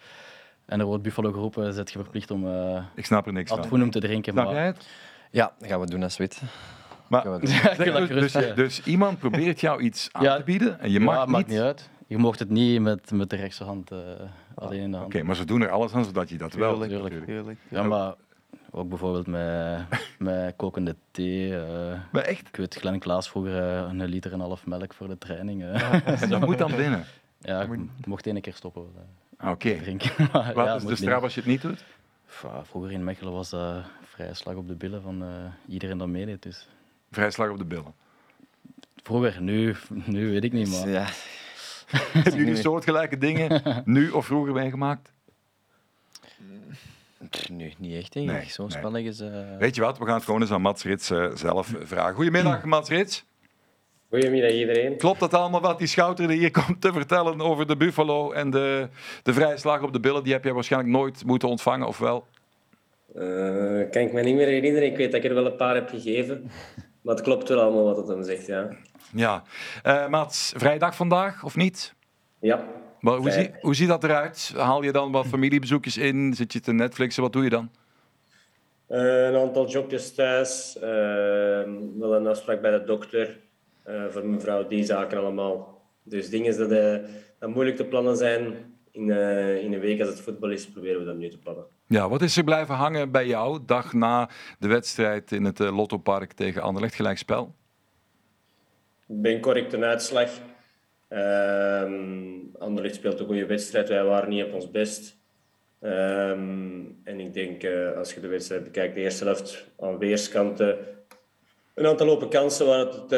en 0.65 0.79
er 0.79 0.85
wordt 0.85 1.03
Buffalo 1.03 1.31
geroepen, 1.31 1.73
zet 1.73 1.91
je 1.91 1.99
verplicht 1.99 2.31
om 2.31 2.47
ik 2.95 3.05
snap 3.05 3.27
er 3.27 3.33
niks 3.33 3.49
van. 3.49 3.81
om 3.81 3.91
te 3.91 3.99
drinken. 3.99 4.33
Snap 4.33 4.45
maar... 4.45 4.53
jij 4.53 4.65
het? 4.65 4.87
Ja, 5.31 5.53
dat 5.59 5.69
gaan 5.69 5.79
we 5.79 5.85
doen 5.85 6.03
als 6.03 6.17
wit. 6.17 6.41
Maar, 7.21 7.39
dus, 7.39 8.31
dus, 8.31 8.55
dus, 8.55 8.83
iemand 8.83 9.19
probeert 9.19 9.59
jou 9.59 9.81
iets 9.81 10.09
aan 10.11 10.23
ja, 10.23 10.37
te 10.37 10.43
bieden 10.43 10.79
en 10.79 10.91
je 10.91 10.99
mag 10.99 11.15
ja, 11.15 11.21
niet... 11.21 11.29
maakt 11.29 11.47
niet 11.47 11.59
uit. 11.59 11.89
Je 12.07 12.17
mocht 12.17 12.39
het 12.39 12.49
niet 12.49 12.81
met, 12.81 13.11
met 13.11 13.29
de 13.29 13.35
rechtse 13.35 13.63
hand 13.63 13.91
uh, 13.91 13.99
alleen 14.55 14.81
in 14.81 14.91
de 14.91 14.97
hand. 14.97 15.07
Oké, 15.07 15.15
okay, 15.15 15.27
maar 15.27 15.35
ze 15.35 15.45
doen 15.45 15.61
er 15.61 15.69
alles 15.69 15.93
aan 15.93 16.05
zodat 16.05 16.29
je 16.29 16.37
dat 16.37 16.53
wel... 16.53 16.79
Tuurlijk, 16.79 16.91
tuurlijk. 16.91 17.25
tuurlijk. 17.25 17.59
Ja, 17.69 17.83
maar 17.83 18.13
ook 18.71 18.89
bijvoorbeeld 18.89 19.27
met, 19.27 19.85
met 20.17 20.53
kokende 20.55 20.95
thee. 21.11 21.49
Uh, 21.49 21.59
maar 22.11 22.23
echt? 22.23 22.47
Ik 22.47 22.55
weet, 22.55 22.75
Glenn 22.75 22.99
Klaas 22.99 23.29
vroeger 23.29 23.53
uh, 23.53 23.89
een 23.89 24.05
liter 24.05 24.31
en 24.31 24.39
een 24.39 24.45
half 24.45 24.65
melk 24.65 24.93
voor 24.93 25.07
de 25.07 25.17
training. 25.17 25.61
Uh. 25.61 25.79
Ja, 25.79 26.03
en 26.21 26.29
dat 26.29 26.45
moet 26.45 26.57
dan 26.57 26.75
binnen? 26.75 27.05
Ja, 27.39 27.61
ik 27.61 28.05
mocht 28.05 28.27
één 28.27 28.41
keer 28.41 28.53
stoppen. 28.53 28.81
Oké. 29.39 29.49
Okay. 29.49 29.97
Wat 30.53 30.65
ja, 30.65 30.75
is 30.75 30.85
de 30.85 30.95
straf 30.95 31.23
als 31.23 31.33
je 31.33 31.39
het 31.39 31.49
niet 31.49 31.61
doet? 31.61 31.83
Vroeger 32.63 32.91
in 32.91 33.03
Mechelen 33.03 33.33
was 33.33 33.49
dat 33.49 33.83
vrije 34.03 34.33
slag 34.33 34.55
op 34.55 34.67
de 34.67 34.75
billen 34.75 35.01
van 35.01 35.23
iedereen 35.67 35.97
dat 35.97 36.07
meedeed. 36.07 36.43
Dus. 36.43 36.67
Vrije 37.13 37.31
slag 37.31 37.49
op 37.49 37.57
de 37.57 37.65
billen? 37.65 37.93
Vroeger, 39.03 39.41
nu, 39.41 39.75
nu 40.05 40.31
weet 40.31 40.43
ik 40.43 40.53
niet, 40.53 40.69
maar... 40.69 40.89
Ja. 40.89 41.05
Hebben 42.23 42.35
jullie 42.35 42.55
soortgelijke 42.55 43.17
dingen 43.17 43.61
nu 43.85 44.09
of 44.09 44.25
vroeger 44.25 44.53
meegemaakt? 44.53 45.11
Nee, 47.51 47.75
niet 47.77 47.95
echt 47.95 48.13
denk 48.13 48.29
ik. 48.29 48.35
Nee, 48.35 48.45
Zo'n 48.49 48.67
nee. 48.67 48.77
spannend 48.77 49.05
is... 49.05 49.21
Uh... 49.21 49.57
Weet 49.59 49.75
je 49.75 49.81
wat, 49.81 49.97
we 49.97 50.05
gaan 50.05 50.15
het 50.15 50.23
gewoon 50.23 50.41
eens 50.41 50.51
aan 50.51 50.61
Mats 50.61 50.83
Rits 50.83 51.11
uh, 51.11 51.35
zelf 51.35 51.73
vragen. 51.83 52.15
Goedemiddag, 52.15 52.65
Mats 52.73 52.89
Rits. 52.89 53.25
Goedemiddag 54.09 54.51
iedereen. 54.51 54.97
Klopt 54.97 55.19
dat 55.19 55.33
allemaal 55.33 55.61
wat 55.61 55.77
die 55.77 55.87
schouder 55.87 56.29
hier 56.29 56.51
komt 56.51 56.81
te 56.81 56.93
vertellen 56.93 57.41
over 57.41 57.67
de 57.67 57.77
Buffalo 57.77 58.31
en 58.31 58.49
de, 58.49 58.87
de 59.23 59.33
vrije 59.33 59.57
slag 59.57 59.81
op 59.81 59.93
de 59.93 59.99
billen? 59.99 60.23
Die 60.23 60.33
heb 60.33 60.43
jij 60.43 60.53
waarschijnlijk 60.53 60.91
nooit 60.91 61.25
moeten 61.25 61.49
ontvangen, 61.49 61.87
of 61.87 61.97
wel? 61.97 62.27
Uh, 63.15 63.89
kan 63.89 64.01
ik 64.01 64.13
me 64.13 64.21
niet 64.21 64.35
meer 64.35 64.47
herinneren. 64.47 64.87
Ik 64.87 64.97
weet 64.97 65.11
dat 65.11 65.23
ik 65.23 65.29
er 65.29 65.35
wel 65.35 65.45
een 65.45 65.55
paar 65.55 65.75
heb 65.75 65.89
gegeven. 65.89 66.51
Maar 67.03 67.15
het 67.15 67.23
klopt 67.23 67.49
wel 67.49 67.61
allemaal 67.61 67.83
wat 67.83 67.97
het 67.97 68.07
dan 68.07 68.23
zegt, 68.23 68.45
ja. 68.45 68.69
Ja. 69.13 69.43
Uh, 69.85 70.07
Mats, 70.07 70.53
vrijdag 70.55 70.95
vandaag, 70.95 71.43
of 71.43 71.55
niet? 71.55 71.93
Ja. 72.39 72.65
Maar 72.99 73.17
hoe, 73.17 73.31
zie, 73.31 73.51
hoe 73.61 73.75
ziet 73.75 73.87
dat 73.87 74.03
eruit? 74.03 74.53
Haal 74.55 74.83
je 74.83 74.91
dan 74.91 75.11
wat 75.11 75.25
familiebezoekjes 75.25 75.97
in? 75.97 76.33
Zit 76.33 76.53
je 76.53 76.59
te 76.59 76.73
Netflixen? 76.73 77.23
Wat 77.23 77.33
doe 77.33 77.43
je 77.43 77.49
dan? 77.49 77.69
Uh, 78.89 79.25
een 79.25 79.35
aantal 79.35 79.67
jobjes 79.67 80.15
thuis. 80.15 80.75
Uh, 80.77 80.83
wel 81.99 82.15
een 82.15 82.27
afspraak 82.27 82.61
bij 82.61 82.71
de 82.71 82.83
dokter. 82.83 83.39
Uh, 83.87 84.05
voor 84.09 84.25
mijn 84.25 84.41
vrouw, 84.41 84.67
die 84.67 84.83
zaken 84.83 85.17
allemaal. 85.17 85.81
Dus 86.03 86.29
dingen 86.29 86.57
dat, 86.57 86.69
dat 87.39 87.49
moeilijk 87.49 87.77
te 87.77 87.85
plannen 87.85 88.17
zijn 88.17 88.55
in, 88.91 89.09
in 89.59 89.73
een 89.73 89.79
week 89.79 89.99
als 89.99 90.09
het 90.09 90.21
voetbal 90.21 90.49
is, 90.49 90.67
proberen 90.67 90.99
we 90.99 91.05
dat 91.05 91.15
nu 91.15 91.29
te 91.29 91.39
plannen. 91.39 91.65
Ja, 91.93 92.09
wat 92.09 92.21
is 92.21 92.37
er 92.37 92.43
blijven 92.43 92.75
hangen 92.75 93.11
bij 93.11 93.27
jou 93.27 93.59
dag 93.65 93.93
na 93.93 94.29
de 94.59 94.67
wedstrijd 94.67 95.31
in 95.31 95.43
het 95.43 95.59
Lottopark 95.59 96.31
tegen 96.31 96.61
Anderlecht? 96.61 96.95
Gelijkspel? 96.95 97.55
Ik 99.07 99.21
ben 99.21 99.39
correct 99.39 99.73
een 99.73 99.83
uitslag. 99.83 100.29
Um, 101.09 102.51
Anderlecht 102.59 102.95
speelt 102.95 103.19
een 103.19 103.25
goede 103.25 103.45
wedstrijd. 103.45 103.89
Wij 103.89 104.03
waren 104.03 104.29
niet 104.29 104.43
op 104.43 104.53
ons 104.53 104.71
best. 104.71 105.17
Um, 105.81 106.99
en 107.03 107.19
ik 107.19 107.33
denk, 107.33 107.63
uh, 107.63 107.97
als 107.97 108.13
je 108.13 108.19
de 108.19 108.27
wedstrijd 108.27 108.63
bekijkt, 108.63 108.95
de 108.95 109.01
eerste 109.01 109.25
helft 109.25 109.67
aan 109.79 109.97
weerskanten. 109.97 110.77
Een 111.73 111.87
aantal 111.87 112.09
open 112.09 112.29
kansen 112.29 112.65
waar 112.65 112.79
het 112.79 113.11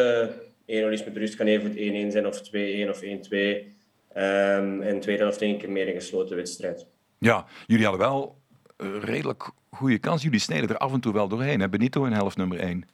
uh, 0.68 0.88
1-0 0.88 0.92
is 0.92 1.04
met 1.04 1.18
rust 1.18 1.36
kan 1.36 1.48
even 1.48 1.72
1-1 2.10 2.12
zijn 2.12 2.28
of 2.28 2.40
2-1 2.40 2.42
of 2.90 3.02
1-2. 3.02 3.06
Um, 3.08 4.82
en 4.82 4.94
de 4.94 5.00
tweede 5.00 5.22
helft 5.22 5.40
denk 5.40 5.64
ik 5.64 5.70
meer 5.70 5.88
een 5.88 5.94
gesloten 5.94 6.36
wedstrijd. 6.36 6.88
Ja, 7.18 7.46
jullie 7.66 7.86
hadden 7.86 8.08
wel 8.08 8.44
uh, 8.45 8.45
redelijk 8.78 9.50
goede 9.70 9.98
kans. 9.98 10.24
Jullie 10.24 10.40
sneden 10.40 10.70
er 10.70 10.78
af 10.78 10.94
en 10.94 11.00
toe 11.00 11.14
wel 11.14 11.28
doorheen. 11.28 11.60
Hè? 11.60 11.70
Benito 11.70 12.06
in 12.06 12.12
helft 12.12 12.38
nummer 12.38 12.60
1. 12.60 12.86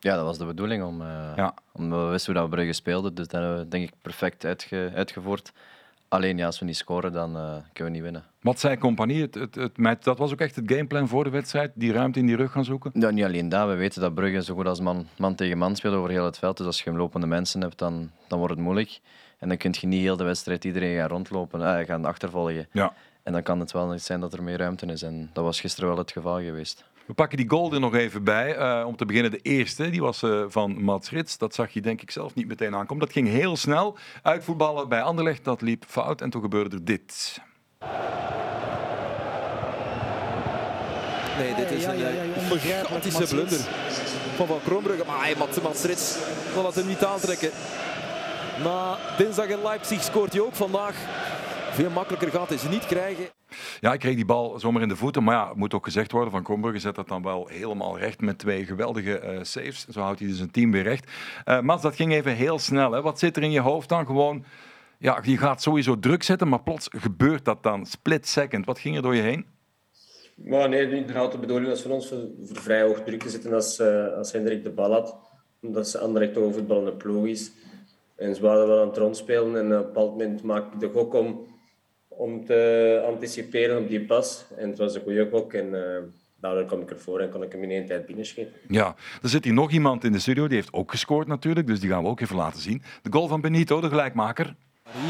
Ja, 0.00 0.16
dat 0.16 0.24
was 0.24 0.38
de 0.38 0.44
bedoeling, 0.44 0.82
om, 0.82 1.00
uh, 1.00 1.32
ja. 1.36 1.54
omdat 1.72 2.04
we 2.04 2.10
wisten 2.10 2.32
hoe 2.32 2.42
dat 2.42 2.50
Brugge 2.50 2.72
speelde. 2.72 3.12
Dus 3.12 3.28
dat 3.28 3.40
hebben 3.40 3.58
we 3.58 3.68
denk 3.68 3.88
ik 3.88 3.94
perfect 4.02 4.44
uitge, 4.44 4.92
uitgevoerd. 4.94 5.52
Alleen 6.08 6.36
ja, 6.36 6.46
als 6.46 6.58
we 6.58 6.64
niet 6.64 6.76
scoren, 6.76 7.12
dan 7.12 7.36
uh, 7.36 7.56
kunnen 7.72 7.92
we 7.92 7.98
niet 7.98 8.02
winnen. 8.02 8.24
Wat 8.40 8.60
zei 8.60 8.78
Compagnie? 8.78 9.22
Het, 9.22 9.34
het, 9.34 9.54
het, 9.54 10.04
dat 10.04 10.18
was 10.18 10.32
ook 10.32 10.40
echt 10.40 10.56
het 10.56 10.72
gameplan 10.72 11.08
voor 11.08 11.24
de 11.24 11.30
wedstrijd? 11.30 11.72
Die 11.74 11.92
ruimte 11.92 12.18
in 12.18 12.26
die 12.26 12.36
rug 12.36 12.52
gaan 12.52 12.64
zoeken? 12.64 12.90
Ja, 12.94 13.10
niet 13.10 13.24
alleen 13.24 13.48
dat. 13.48 13.68
We 13.68 13.74
weten 13.74 14.00
dat 14.00 14.14
Brugge 14.14 14.42
zo 14.42 14.54
goed 14.54 14.66
als 14.66 14.80
man, 14.80 15.06
man 15.18 15.34
tegen 15.34 15.58
man 15.58 15.76
speelt 15.76 15.94
over 15.94 16.10
heel 16.10 16.24
het 16.24 16.38
veld. 16.38 16.56
Dus 16.56 16.66
als 16.66 16.82
je 16.82 16.92
lopende 16.92 17.26
mensen 17.26 17.60
hebt, 17.60 17.78
dan, 17.78 18.10
dan 18.28 18.38
wordt 18.38 18.54
het 18.54 18.62
moeilijk. 18.62 19.00
En 19.38 19.48
dan 19.48 19.56
kun 19.56 19.74
je 19.80 19.86
niet 19.86 20.00
heel 20.00 20.16
de 20.16 20.24
wedstrijd 20.24 20.64
iedereen 20.64 20.96
gaan 20.96 21.08
rondlopen, 21.08 21.78
eh, 21.78 21.86
gaan 21.86 22.04
achtervolgen. 22.04 22.68
Ja. 22.72 22.92
En 23.22 23.32
dan 23.32 23.42
kan 23.42 23.60
het 23.60 23.72
wel 23.72 23.86
niet 23.86 24.02
zijn 24.02 24.20
dat 24.20 24.32
er 24.32 24.42
meer 24.42 24.58
ruimte 24.58 24.86
is. 24.86 25.02
En 25.02 25.30
dat 25.32 25.44
was 25.44 25.60
gisteren 25.60 25.88
wel 25.88 25.98
het 25.98 26.12
geval 26.12 26.40
geweest. 26.40 26.84
We 27.06 27.16
pakken 27.16 27.36
die 27.38 27.48
goal 27.48 27.72
er 27.72 27.80
nog 27.80 27.94
even 27.94 28.24
bij. 28.24 28.58
Uh, 28.58 28.86
om 28.86 28.96
te 28.96 29.04
beginnen 29.04 29.30
de 29.30 29.38
eerste, 29.42 29.90
die 29.90 30.00
was 30.00 30.22
uh, 30.22 30.44
van 30.48 30.82
Mats 30.82 31.10
Rits. 31.10 31.38
Dat 31.38 31.54
zag 31.54 31.70
je 31.70 31.80
denk 31.80 32.02
ik 32.02 32.10
zelf 32.10 32.34
niet 32.34 32.46
meteen 32.46 32.74
aankomen. 32.74 33.04
Dat 33.04 33.12
ging 33.12 33.28
heel 33.28 33.56
snel. 33.56 33.98
Uitvoetballen 34.22 34.88
bij 34.88 35.02
Anderlecht, 35.02 35.44
dat 35.44 35.60
liep 35.60 35.84
fout. 35.86 36.20
En 36.20 36.30
toen 36.30 36.42
gebeurde 36.42 36.76
er 36.76 36.84
dit. 36.84 37.40
Nee, 41.38 41.54
dit 41.54 41.70
is 41.70 41.82
ja, 41.82 41.92
een 41.92 41.98
ja, 41.98 42.08
ja, 42.08 42.58
gigantische 42.58 43.26
blunder 43.26 43.60
van 44.36 44.46
Van 44.46 44.60
Kroonbrugge. 44.64 45.04
Maar 45.06 45.20
hij, 45.20 45.34
Mats, 45.38 45.60
Mats 45.60 45.82
Rits 45.82 46.16
zal 46.54 46.66
het 46.66 46.74
hem 46.74 46.86
niet 46.86 47.04
aantrekken. 47.04 47.50
Na 48.62 48.98
dinsdag 49.16 49.46
in 49.46 49.62
Leipzig 49.62 50.02
scoort 50.02 50.32
hij 50.32 50.40
ook 50.40 50.54
vandaag. 50.54 50.94
Veel 51.70 51.90
makkelijker 51.90 52.30
gaat 52.30 52.48
hij 52.48 52.58
ze 52.58 52.68
niet 52.68 52.86
krijgen. 52.86 53.24
Ja, 53.80 53.92
ik 53.92 54.00
kreeg 54.00 54.14
die 54.14 54.24
bal 54.24 54.58
zomaar 54.58 54.82
in 54.82 54.88
de 54.88 54.96
voeten. 54.96 55.24
Maar 55.24 55.34
ja, 55.34 55.48
het 55.48 55.56
moet 55.56 55.74
ook 55.74 55.84
gezegd 55.84 56.12
worden, 56.12 56.30
Van 56.30 56.42
Krombrugge 56.42 56.78
zet 56.78 56.94
dat 56.94 57.08
dan 57.08 57.22
wel 57.22 57.46
helemaal 57.46 57.98
recht 57.98 58.20
met 58.20 58.38
twee 58.38 58.64
geweldige 58.64 59.22
uh, 59.22 59.38
saves. 59.42 59.86
Zo 59.86 60.00
houdt 60.00 60.18
hij 60.18 60.28
dus 60.28 60.40
een 60.40 60.50
team 60.50 60.70
weer 60.70 60.82
recht. 60.82 61.10
Uh, 61.44 61.60
Mats, 61.60 61.82
dat 61.82 61.96
ging 61.96 62.12
even 62.12 62.34
heel 62.34 62.58
snel. 62.58 62.92
Hè. 62.92 63.02
Wat 63.02 63.18
zit 63.18 63.36
er 63.36 63.42
in 63.42 63.50
je 63.50 63.60
hoofd 63.60 63.88
dan? 63.88 64.06
Gewoon, 64.06 64.44
ja, 64.98 65.18
je 65.22 65.36
gaat 65.36 65.62
sowieso 65.62 65.98
druk 65.98 66.22
zetten, 66.22 66.48
maar 66.48 66.62
plots 66.62 66.88
gebeurt 66.96 67.44
dat 67.44 67.62
dan. 67.62 67.86
Split 67.86 68.26
second. 68.26 68.66
Wat 68.66 68.78
ging 68.78 68.96
er 68.96 69.02
door 69.02 69.14
je 69.14 69.22
heen? 69.22 69.46
Maar 70.34 70.68
nee, 70.68 70.90
inderdaad, 70.96 71.32
de 71.32 71.38
bedoeling 71.38 71.68
was 71.68 71.82
van 71.82 71.90
ons 71.90 72.08
voor, 72.08 72.28
voor 72.40 72.56
vrij 72.56 72.82
hoog 72.82 73.00
druk 73.00 73.22
te 73.22 73.30
zetten 73.30 73.52
als, 73.52 73.80
uh, 73.80 74.12
als 74.16 74.32
Hendrik 74.32 74.62
de 74.62 74.70
bal 74.70 74.92
had. 74.92 75.16
Omdat 75.62 75.88
ze 75.88 75.98
Anderlecht 75.98 76.34
toch 76.34 76.44
een 76.44 76.52
voetballende 76.52 76.92
ploeg 76.92 77.26
is. 77.26 77.52
En 78.16 78.34
ze 78.34 78.42
waren 78.42 78.68
wel 78.68 78.80
aan 78.80 78.88
het 78.88 78.96
rondspelen 78.96 79.56
en 79.56 79.66
op 79.66 79.72
een 79.72 79.86
bepaald 79.86 80.10
moment 80.10 80.42
maakte 80.42 80.74
ik 80.74 80.80
de 80.80 80.98
gok 80.98 81.14
om 81.14 81.46
om 82.20 82.44
te 82.44 83.02
anticiperen 83.06 83.78
op 83.78 83.88
die 83.88 84.00
pas. 84.00 84.44
En 84.56 84.68
het 84.68 84.78
was 84.78 84.94
een 84.94 85.02
goede 85.02 85.28
gok 85.30 85.52
en 85.52 85.66
uh, 85.66 85.80
daardoor 86.40 86.64
kwam 86.64 86.80
ik 86.80 86.90
ervoor 86.90 87.20
en 87.20 87.30
kon 87.30 87.42
ik 87.42 87.52
hem 87.52 87.62
in 87.62 87.70
één 87.70 87.86
tijd 87.86 88.06
binnenschieten. 88.06 88.54
Ja, 88.68 88.94
er 89.22 89.28
zit 89.28 89.44
hier 89.44 89.52
nog 89.52 89.70
iemand 89.70 90.04
in 90.04 90.12
de 90.12 90.18
studio, 90.18 90.46
die 90.46 90.56
heeft 90.56 90.72
ook 90.72 90.90
gescoord 90.90 91.26
natuurlijk, 91.26 91.66
dus 91.66 91.80
die 91.80 91.90
gaan 91.90 92.02
we 92.02 92.08
ook 92.08 92.20
even 92.20 92.36
laten 92.36 92.60
zien. 92.60 92.82
De 93.02 93.12
goal 93.12 93.28
van 93.28 93.40
Benito, 93.40 93.80
de 93.80 93.88
gelijkmaker. 93.88 94.54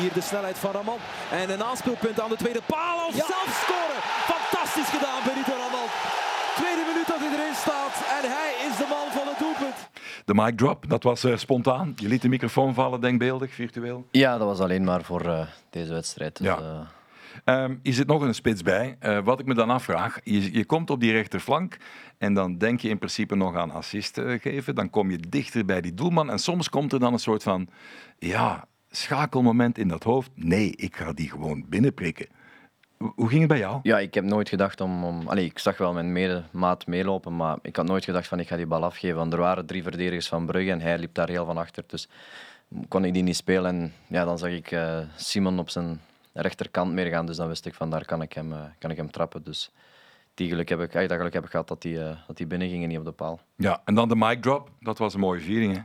Hier 0.00 0.12
de 0.12 0.20
snelheid 0.20 0.58
van 0.58 0.72
Raman 0.72 0.98
en 1.32 1.50
een 1.50 1.62
aanspeelpunt 1.62 2.20
aan 2.20 2.28
de 2.28 2.36
tweede 2.36 2.62
paal 2.66 3.06
of 3.06 3.16
ja. 3.16 3.26
zelf 3.26 3.64
scoren. 3.64 4.00
Fantastisch 4.34 4.90
gedaan, 4.96 5.20
Benito 5.24 5.52
Raman. 5.52 5.88
staat 7.60 7.94
en 8.16 8.30
hij 8.30 8.68
is 8.68 8.76
de 8.76 8.86
man 8.88 9.10
van 9.10 9.26
het 9.28 9.38
doelpunt. 9.38 9.88
De 10.24 10.34
mic 10.34 10.56
drop, 10.56 10.84
dat 10.88 11.02
was 11.02 11.24
uh, 11.24 11.36
spontaan. 11.36 11.92
Je 11.96 12.08
liet 12.08 12.22
de 12.22 12.28
microfoon 12.28 12.74
vallen, 12.74 13.00
denkbeeldig, 13.00 13.50
virtueel. 13.52 14.06
Ja, 14.10 14.38
dat 14.38 14.46
was 14.46 14.60
alleen 14.60 14.84
maar 14.84 15.02
voor 15.02 15.26
uh, 15.26 15.40
deze 15.70 15.92
wedstrijd. 15.92 16.36
Dus, 16.36 16.46
ja. 16.46 16.58
Uh... 16.58 16.80
Um, 17.44 17.80
je 17.82 17.92
zit 17.92 18.06
nog 18.06 18.22
een 18.22 18.34
spits 18.34 18.62
bij. 18.62 18.96
Uh, 19.02 19.18
wat 19.24 19.40
ik 19.40 19.46
me 19.46 19.54
dan 19.54 19.70
afvraag, 19.70 20.18
je, 20.24 20.52
je, 20.52 20.64
komt 20.64 20.90
op 20.90 21.00
die 21.00 21.12
rechterflank 21.12 21.76
en 22.18 22.34
dan 22.34 22.58
denk 22.58 22.80
je 22.80 22.88
in 22.88 22.98
principe 22.98 23.36
nog 23.36 23.56
aan 23.56 23.70
assist 23.70 24.20
geven. 24.40 24.74
Dan 24.74 24.90
kom 24.90 25.10
je 25.10 25.18
dichter 25.28 25.64
bij 25.64 25.80
die 25.80 25.94
doelman 25.94 26.30
en 26.30 26.38
soms 26.38 26.68
komt 26.68 26.92
er 26.92 27.00
dan 27.00 27.12
een 27.12 27.18
soort 27.18 27.42
van 27.42 27.68
ja, 28.18 28.68
schakelmoment 28.90 29.78
in 29.78 29.88
dat 29.88 30.02
hoofd. 30.02 30.30
Nee, 30.34 30.72
ik 30.76 30.96
ga 30.96 31.12
die 31.12 31.30
gewoon 31.30 31.64
binnenprikken. 31.68 32.26
Hoe 33.14 33.28
ging 33.28 33.40
het 33.40 33.48
bij 33.48 33.58
jou? 33.58 33.80
Ja, 33.82 33.98
ik 33.98 34.14
heb 34.14 34.24
nooit 34.24 34.48
gedacht 34.48 34.80
om... 34.80 35.04
om 35.04 35.28
allez, 35.28 35.44
ik 35.44 35.58
zag 35.58 35.78
wel 35.78 35.92
mijn 35.92 36.12
medemaat 36.12 36.86
meelopen, 36.86 37.36
maar 37.36 37.58
ik 37.62 37.76
had 37.76 37.86
nooit 37.86 38.04
gedacht 38.04 38.28
van 38.28 38.40
ik 38.40 38.48
ga 38.48 38.56
die 38.56 38.66
bal 38.66 38.84
afgeven. 38.84 39.16
Want 39.16 39.32
er 39.32 39.38
waren 39.38 39.66
drie 39.66 39.82
verdedigers 39.82 40.28
van 40.28 40.46
Brugge 40.46 40.70
en 40.70 40.80
hij 40.80 40.98
liep 40.98 41.14
daar 41.14 41.28
heel 41.28 41.44
van 41.44 41.56
achter. 41.56 41.84
Dus 41.86 42.08
kon 42.88 43.04
ik 43.04 43.12
die 43.14 43.22
niet 43.22 43.36
spelen. 43.36 43.74
En 43.74 43.92
ja, 44.06 44.24
dan 44.24 44.38
zag 44.38 44.50
ik 44.50 44.70
uh, 44.70 44.98
Simon 45.16 45.58
op 45.58 45.70
zijn 45.70 46.00
rechterkant 46.32 46.92
meer 46.92 47.06
gaan. 47.06 47.26
Dus 47.26 47.36
dan 47.36 47.48
wist 47.48 47.66
ik 47.66 47.74
van 47.74 47.90
daar 47.90 48.04
kan 48.04 48.22
ik 48.22 48.32
hem, 48.32 48.52
uh, 48.52 48.58
kan 48.78 48.90
ik 48.90 48.96
hem 48.96 49.10
trappen. 49.10 49.42
Dus 49.42 49.72
die 50.34 50.48
geluk 50.48 50.68
heb 50.68 50.80
ik, 50.80 50.92
dat 50.92 51.12
geluk 51.12 51.32
heb 51.32 51.44
ik 51.44 51.50
gehad 51.50 51.68
dat 51.68 51.82
die, 51.82 51.96
uh, 51.96 52.16
dat 52.26 52.36
die 52.36 52.46
binnen 52.46 52.68
ging 52.68 52.82
en 52.82 52.88
niet 52.88 52.98
op 52.98 53.04
de 53.04 53.12
paal. 53.12 53.40
Ja, 53.56 53.82
en 53.84 53.94
dan 53.94 54.08
de 54.08 54.16
mic 54.16 54.42
drop. 54.42 54.70
Dat 54.80 54.98
was 54.98 55.14
een 55.14 55.20
mooie 55.20 55.40
viering, 55.40 55.74
hè? 55.74 55.80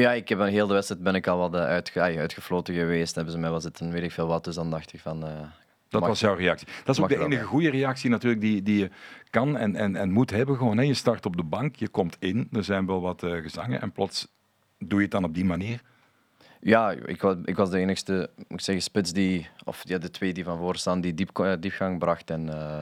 Ja, 0.00 0.12
ik 0.12 0.28
heb 0.28 0.38
een 0.38 0.48
hele 0.48 0.72
wedstrijd 0.72 1.02
ben 1.02 1.14
ik 1.14 1.26
al 1.26 1.38
wat 1.38 1.54
uitge 1.54 2.00
uitgefloten 2.00 2.74
geweest. 2.74 3.14
Hebben 3.14 3.32
ze 3.32 3.38
mij 3.38 3.50
was 3.50 3.64
het 3.64 3.80
een 3.80 3.90
weet 3.90 4.02
ik 4.02 4.12
veel 4.12 4.26
wat. 4.26 4.44
Dus 4.44 4.54
dan 4.54 4.70
dacht 4.70 4.92
ik 4.92 5.00
van 5.00 5.24
dat 5.92 6.06
was 6.06 6.20
jouw 6.20 6.34
reactie. 6.34 6.68
Dat 6.84 6.96
is 6.96 7.02
ook 7.02 7.08
de 7.08 7.18
enige 7.18 7.44
goede 7.44 7.70
reactie 7.70 8.10
natuurlijk 8.10 8.40
die, 8.40 8.62
die 8.62 8.78
je 8.78 8.90
kan 9.30 9.56
en, 9.56 9.76
en, 9.76 9.96
en 9.96 10.10
moet 10.10 10.30
hebben. 10.30 10.56
Gewoon, 10.56 10.76
hè. 10.76 10.82
Je 10.82 10.94
start 10.94 11.26
op 11.26 11.36
de 11.36 11.42
bank, 11.42 11.76
je 11.76 11.88
komt 11.88 12.16
in, 12.18 12.48
er 12.52 12.64
zijn 12.64 12.86
wel 12.86 13.00
wat 13.00 13.22
uh, 13.22 13.42
gezangen 13.42 13.80
en 13.80 13.92
plots 13.92 14.28
doe 14.78 14.98
je 14.98 15.02
het 15.02 15.10
dan 15.10 15.24
op 15.24 15.34
die 15.34 15.44
manier. 15.44 15.80
Ja, 16.64 16.90
ik 16.90 17.22
was, 17.22 17.36
ik 17.44 17.56
was 17.56 17.70
de 17.70 17.78
enigste, 17.78 18.30
moet 18.36 18.58
ik 18.58 18.60
zeggen, 18.60 18.84
spits 18.84 19.12
die, 19.12 19.48
of 19.64 19.82
ja, 19.84 19.98
de 19.98 20.10
twee 20.10 20.32
die 20.32 20.44
van 20.44 20.58
voor 20.58 20.76
staan, 20.76 21.00
die 21.00 21.14
diep, 21.14 21.38
eh, 21.38 21.52
diepgang 21.60 21.98
bracht. 21.98 22.30
En 22.30 22.46
uh, 22.46 22.80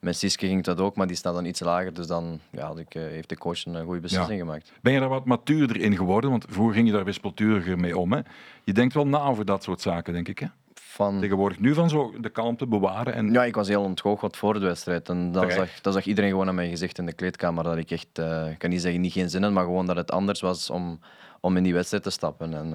met 0.00 0.16
Siske 0.16 0.46
ging 0.46 0.64
dat 0.64 0.80
ook, 0.80 0.96
maar 0.96 1.06
die 1.06 1.16
staat 1.16 1.34
dan 1.34 1.44
iets 1.44 1.60
lager. 1.60 1.94
Dus 1.94 2.06
dan 2.06 2.40
ja, 2.50 2.66
had 2.66 2.78
ik, 2.78 2.94
uh, 2.94 3.02
heeft 3.02 3.28
de 3.28 3.38
coach 3.38 3.66
een 3.66 3.84
goede 3.84 4.00
beslissing 4.00 4.38
ja. 4.38 4.44
gemaakt. 4.44 4.72
Ben 4.82 4.92
je 4.92 5.00
daar 5.00 5.08
wat 5.08 5.24
matuurder 5.24 5.76
in 5.76 5.96
geworden? 5.96 6.30
Want 6.30 6.44
vroeger 6.48 6.74
ging 6.74 6.86
je 6.86 6.92
daar 6.92 7.04
wispelturiger 7.04 7.78
mee 7.78 7.98
om. 7.98 8.12
Hè? 8.12 8.20
Je 8.64 8.72
denkt 8.72 8.94
wel 8.94 9.06
na 9.06 9.22
over 9.22 9.44
dat 9.44 9.62
soort 9.62 9.80
zaken, 9.80 10.12
denk 10.12 10.28
ik. 10.28 10.38
Hè? 10.38 10.46
Van... 10.74 11.20
Tegenwoordig 11.20 11.58
nu 11.58 11.74
van 11.74 11.88
zo 11.88 12.14
de 12.20 12.30
kalmte 12.30 12.66
bewaren. 12.66 13.14
En... 13.14 13.32
Ja, 13.32 13.44
ik 13.44 13.54
was 13.54 13.68
heel 13.68 13.82
ontgoocheld 13.82 14.36
voor 14.36 14.54
de 14.54 14.60
wedstrijd. 14.60 15.08
En 15.08 15.32
dan 15.32 15.50
zag, 15.50 15.80
dan 15.80 15.92
zag 15.92 16.04
iedereen 16.04 16.30
gewoon 16.30 16.48
aan 16.48 16.54
mijn 16.54 16.70
gezicht 16.70 16.98
in 16.98 17.06
de 17.06 17.12
kleedkamer 17.12 17.64
dat 17.64 17.76
ik 17.76 17.90
echt, 17.90 18.18
uh, 18.18 18.50
ik 18.50 18.58
kan 18.58 18.70
niet 18.70 18.80
zeggen 18.80 19.00
niet 19.00 19.12
geen 19.12 19.30
zin 19.30 19.42
had, 19.42 19.52
maar 19.52 19.64
gewoon 19.64 19.86
dat 19.86 19.96
het 19.96 20.10
anders 20.10 20.40
was 20.40 20.70
om, 20.70 21.00
om 21.40 21.56
in 21.56 21.62
die 21.62 21.74
wedstrijd 21.74 22.02
te 22.02 22.10
stappen. 22.10 22.54
En 22.54 22.74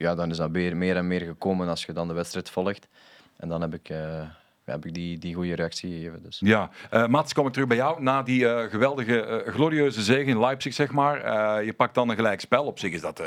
ja, 0.00 0.14
dan 0.14 0.30
is 0.30 0.36
dat 0.36 0.50
meer, 0.50 0.76
meer 0.76 0.96
en 0.96 1.06
meer 1.06 1.20
gekomen 1.20 1.68
als 1.68 1.84
je 1.84 1.92
dan 1.92 2.08
de 2.08 2.14
wedstrijd 2.14 2.50
volgt. 2.50 2.88
En 3.36 3.48
dan 3.48 3.60
heb 3.60 3.74
ik, 3.74 3.88
uh, 3.88 4.22
heb 4.64 4.86
ik 4.86 4.94
die, 4.94 5.18
die 5.18 5.34
goede 5.34 5.54
reactie 5.54 5.90
gegeven. 5.90 6.22
Dus. 6.22 6.40
Ja, 6.44 6.70
uh, 6.92 7.06
Mats, 7.06 7.32
kom 7.32 7.46
ik 7.46 7.52
terug 7.52 7.68
bij 7.68 7.76
jou. 7.76 8.02
Na 8.02 8.22
die 8.22 8.42
uh, 8.42 8.62
geweldige, 8.62 9.42
uh, 9.46 9.52
glorieuze 9.52 10.02
zege 10.02 10.30
in 10.30 10.40
Leipzig, 10.40 10.74
zeg 10.74 10.92
maar. 10.92 11.64
je 11.64 11.72
pakt 11.72 11.94
dan 11.94 12.08
een 12.08 12.16
gelijk 12.16 12.40
spel. 12.40 12.64
Op 12.64 12.78
zich 12.78 12.92
is 12.92 13.00
dat 13.00 13.22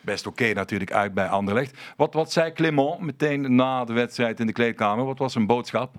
best 0.00 0.26
oké 0.26 0.42
okay, 0.42 0.54
natuurlijk 0.54 0.92
uit 0.92 1.14
bij 1.14 1.28
Anderlecht. 1.28 1.78
Wat, 1.96 2.14
wat 2.14 2.32
zei 2.32 2.52
Clement 2.52 3.00
meteen 3.00 3.54
na 3.54 3.84
de 3.84 3.92
wedstrijd 3.92 4.40
in 4.40 4.46
de 4.46 4.52
kleedkamer? 4.52 5.04
Wat 5.04 5.18
was 5.18 5.32
zijn 5.32 5.46
boodschap? 5.46 5.94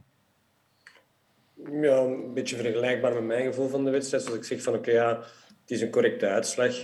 Ja, 1.82 1.98
een 1.98 2.34
beetje 2.34 2.56
vergelijkbaar 2.56 3.14
met 3.14 3.26
mijn 3.26 3.46
gevoel 3.46 3.68
van 3.68 3.84
de 3.84 3.92
wedstrijd. 3.92 4.24
Zoals 4.24 4.38
ik 4.38 4.46
zeg 4.46 4.62
van 4.62 4.74
oké, 4.74 4.90
okay, 4.90 4.94
ja, 4.94 5.10
het 5.62 5.72
is 5.72 5.82
een 5.82 5.92
correcte 5.92 6.28
uitslag. 6.28 6.84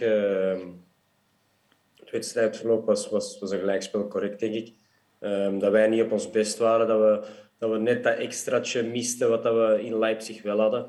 Wedstrijdverloop 2.16 2.86
was, 2.86 3.10
was, 3.10 3.40
was 3.40 3.52
een 3.52 3.60
gelijkspel 3.60 4.08
correct, 4.08 4.40
denk 4.40 4.54
ik. 4.54 4.74
Um, 5.20 5.60
dat 5.60 5.72
wij 5.72 5.88
niet 5.88 6.02
op 6.02 6.12
ons 6.12 6.30
best 6.30 6.58
waren, 6.58 6.88
dat 6.88 7.00
we 7.00 7.28
dat 7.58 7.72
we 7.72 7.78
net 7.78 8.04
dat 8.04 8.18
extraatje 8.18 8.84
misten 8.84 9.30
wat 9.30 9.44
dat 9.44 9.54
we 9.54 9.84
in 9.84 10.00
Leipzig 10.00 10.42
wel 10.42 10.60
hadden. 10.60 10.86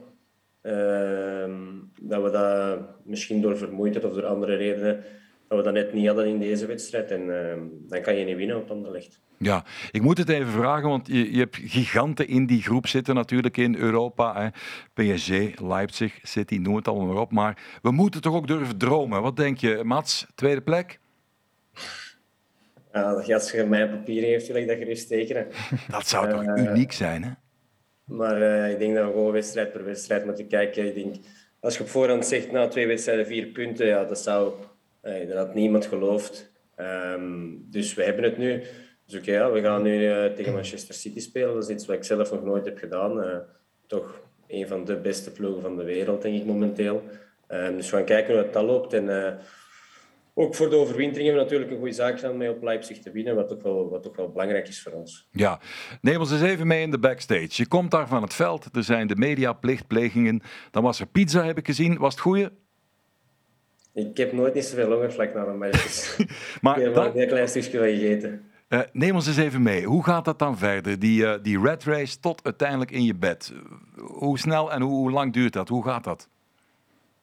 Uh, 0.62 1.54
dat 2.00 2.22
we 2.22 2.30
dat 2.30 2.78
misschien 3.04 3.40
door 3.40 3.56
vermoeidheid 3.56 4.04
of 4.04 4.12
door 4.12 4.26
andere 4.26 4.56
redenen, 4.56 5.04
dat 5.48 5.58
we 5.58 5.64
dat 5.64 5.72
net 5.72 5.92
niet 5.92 6.06
hadden 6.06 6.26
in 6.26 6.38
deze 6.38 6.66
wedstrijd. 6.66 7.10
En 7.10 7.20
uh, 7.20 7.52
dan 7.88 8.02
kan 8.02 8.16
je 8.16 8.24
niet 8.24 8.36
winnen 8.36 8.56
op 8.56 8.70
Anderlecht. 8.70 9.20
Ja, 9.38 9.64
ik 9.90 10.02
moet 10.02 10.18
het 10.18 10.28
even 10.28 10.52
vragen, 10.52 10.88
want 10.88 11.06
je, 11.06 11.32
je 11.32 11.38
hebt 11.38 11.56
giganten 11.56 12.28
in 12.28 12.46
die 12.46 12.62
groep 12.62 12.86
zitten 12.86 13.14
natuurlijk 13.14 13.56
in 13.56 13.76
Europa. 13.76 14.34
Hè. 14.42 14.48
PSG, 14.94 15.60
Leipzig, 15.60 16.18
City, 16.22 16.56
noem 16.56 16.76
het 16.76 16.88
allemaal 16.88 17.06
maar 17.06 17.22
op. 17.22 17.32
Maar 17.32 17.78
we 17.82 17.90
moeten 17.90 18.20
toch 18.20 18.34
ook 18.34 18.46
durven 18.46 18.78
dromen. 18.78 19.22
Wat 19.22 19.36
denk 19.36 19.58
je, 19.58 19.80
Mats? 19.84 20.26
Tweede 20.34 20.60
plek? 20.60 20.98
Ja, 22.92 23.34
als 23.34 23.50
je 23.50 23.64
mijn 23.64 23.90
papieren 23.90 24.28
heeft, 24.28 24.46
wil 24.46 24.56
ik 24.56 24.68
dat 24.68 24.76
gerust 24.76 25.08
tekenen. 25.08 25.46
Dat 25.90 26.08
zou 26.08 26.30
toch 26.30 26.42
uh, 26.42 26.64
uniek 26.64 26.92
zijn, 26.92 27.24
hè? 27.24 27.30
Maar 28.04 28.42
uh, 28.42 28.70
ik 28.70 28.78
denk 28.78 28.94
dat 28.94 29.04
we 29.04 29.10
gewoon 29.10 29.32
wedstrijd 29.32 29.72
per 29.72 29.84
wedstrijd 29.84 30.24
moeten 30.24 30.46
kijken. 30.46 30.86
Ik 30.86 30.94
denk, 30.94 31.16
als 31.60 31.76
je 31.76 31.82
op 31.82 31.88
voorhand 31.88 32.26
zegt, 32.26 32.52
na 32.52 32.68
twee 32.68 32.86
wedstrijden 32.86 33.26
vier 33.26 33.46
punten, 33.46 33.86
ja, 33.86 34.04
dat 34.04 34.18
zou... 34.18 34.54
Uh, 35.02 35.28
dat 35.28 35.36
had 35.36 35.54
niemand 35.54 35.86
geloofd. 35.86 36.52
Um, 36.76 37.66
dus 37.70 37.94
we 37.94 38.04
hebben 38.04 38.24
het 38.24 38.38
nu. 38.38 38.62
Dus 39.06 39.14
oké, 39.14 39.30
okay, 39.30 39.34
ja, 39.34 39.50
we 39.50 39.60
gaan 39.60 39.82
nu 39.82 39.98
tegen 40.34 40.52
Manchester 40.52 40.94
City 40.94 41.20
spelen. 41.20 41.54
Dat 41.54 41.62
is 41.62 41.68
iets 41.68 41.86
wat 41.86 41.96
ik 41.96 42.04
zelf 42.04 42.30
nog 42.30 42.44
nooit 42.44 42.64
heb 42.64 42.78
gedaan. 42.78 43.42
toch 43.86 44.20
een 44.46 44.68
van 44.68 44.84
de 44.84 44.96
beste 44.96 45.32
ploegen 45.32 45.62
van 45.62 45.76
de 45.76 45.84
wereld, 45.84 46.22
denk 46.22 46.40
ik, 46.40 46.44
momenteel. 46.44 47.02
Um, 47.48 47.76
dus 47.76 47.90
we 47.90 47.96
gaan 47.96 48.04
kijken 48.04 48.34
hoe 48.34 48.42
het 48.42 48.52
dat 48.52 48.64
loopt. 48.64 48.92
En 48.92 49.38
ook 50.38 50.54
voor 50.54 50.70
de 50.70 50.76
overwintering 50.76 51.26
hebben 51.26 51.34
we 51.34 51.42
natuurlijk 51.42 51.70
een 51.70 51.78
goede 51.78 51.94
zaak 51.94 52.14
gedaan 52.14 52.36
mee 52.36 52.50
op 52.50 52.62
Leipzig 52.62 52.98
te 52.98 53.10
winnen, 53.10 53.34
wat 53.34 53.52
ook, 53.52 53.62
wel, 53.62 53.88
wat 53.88 54.06
ook 54.06 54.16
wel 54.16 54.30
belangrijk 54.30 54.68
is 54.68 54.82
voor 54.82 54.92
ons. 54.92 55.28
Ja, 55.30 55.60
neem 56.00 56.20
ons 56.20 56.32
eens 56.32 56.42
even 56.42 56.66
mee 56.66 56.82
in 56.82 56.90
de 56.90 56.98
backstage. 56.98 57.48
Je 57.48 57.68
komt 57.68 57.90
daar 57.90 58.08
van 58.08 58.22
het 58.22 58.34
veld, 58.34 58.68
er 58.72 58.84
zijn 58.84 59.06
de 59.06 59.16
mediaplichtplegingen. 59.16 60.42
Dan 60.70 60.82
was 60.82 61.00
er 61.00 61.06
pizza, 61.06 61.44
heb 61.44 61.58
ik 61.58 61.66
gezien. 61.66 61.98
Was 61.98 62.12
het 62.12 62.22
goeie? 62.22 62.48
Ik 63.94 64.16
heb 64.16 64.32
nooit 64.32 64.54
niet 64.54 64.64
zoveel 64.64 64.92
honger 64.92 65.12
vlak 65.12 65.34
na 65.34 65.46
een 65.46 65.58
match. 65.58 66.18
maar 66.62 66.78
ik 66.78 66.84
heb 66.84 66.94
dan... 66.94 67.16
een 67.16 67.28
klein 67.28 67.48
stukje 67.48 67.78
gegeten. 67.78 68.50
Uh, 68.68 68.80
neem 68.92 69.14
ons 69.14 69.26
eens 69.26 69.36
even 69.36 69.62
mee. 69.62 69.84
Hoe 69.84 70.04
gaat 70.04 70.24
dat 70.24 70.38
dan 70.38 70.58
verder? 70.58 70.98
Die, 70.98 71.22
uh, 71.22 71.34
die 71.42 71.60
red 71.60 71.84
race 71.84 72.20
tot 72.20 72.44
uiteindelijk 72.44 72.90
in 72.90 73.04
je 73.04 73.14
bed. 73.14 73.52
Hoe 73.96 74.38
snel 74.38 74.72
en 74.72 74.82
hoe, 74.82 74.92
hoe 74.92 75.10
lang 75.10 75.32
duurt 75.32 75.52
dat? 75.52 75.68
Hoe 75.68 75.84
gaat 75.84 76.04
dat? 76.04 76.28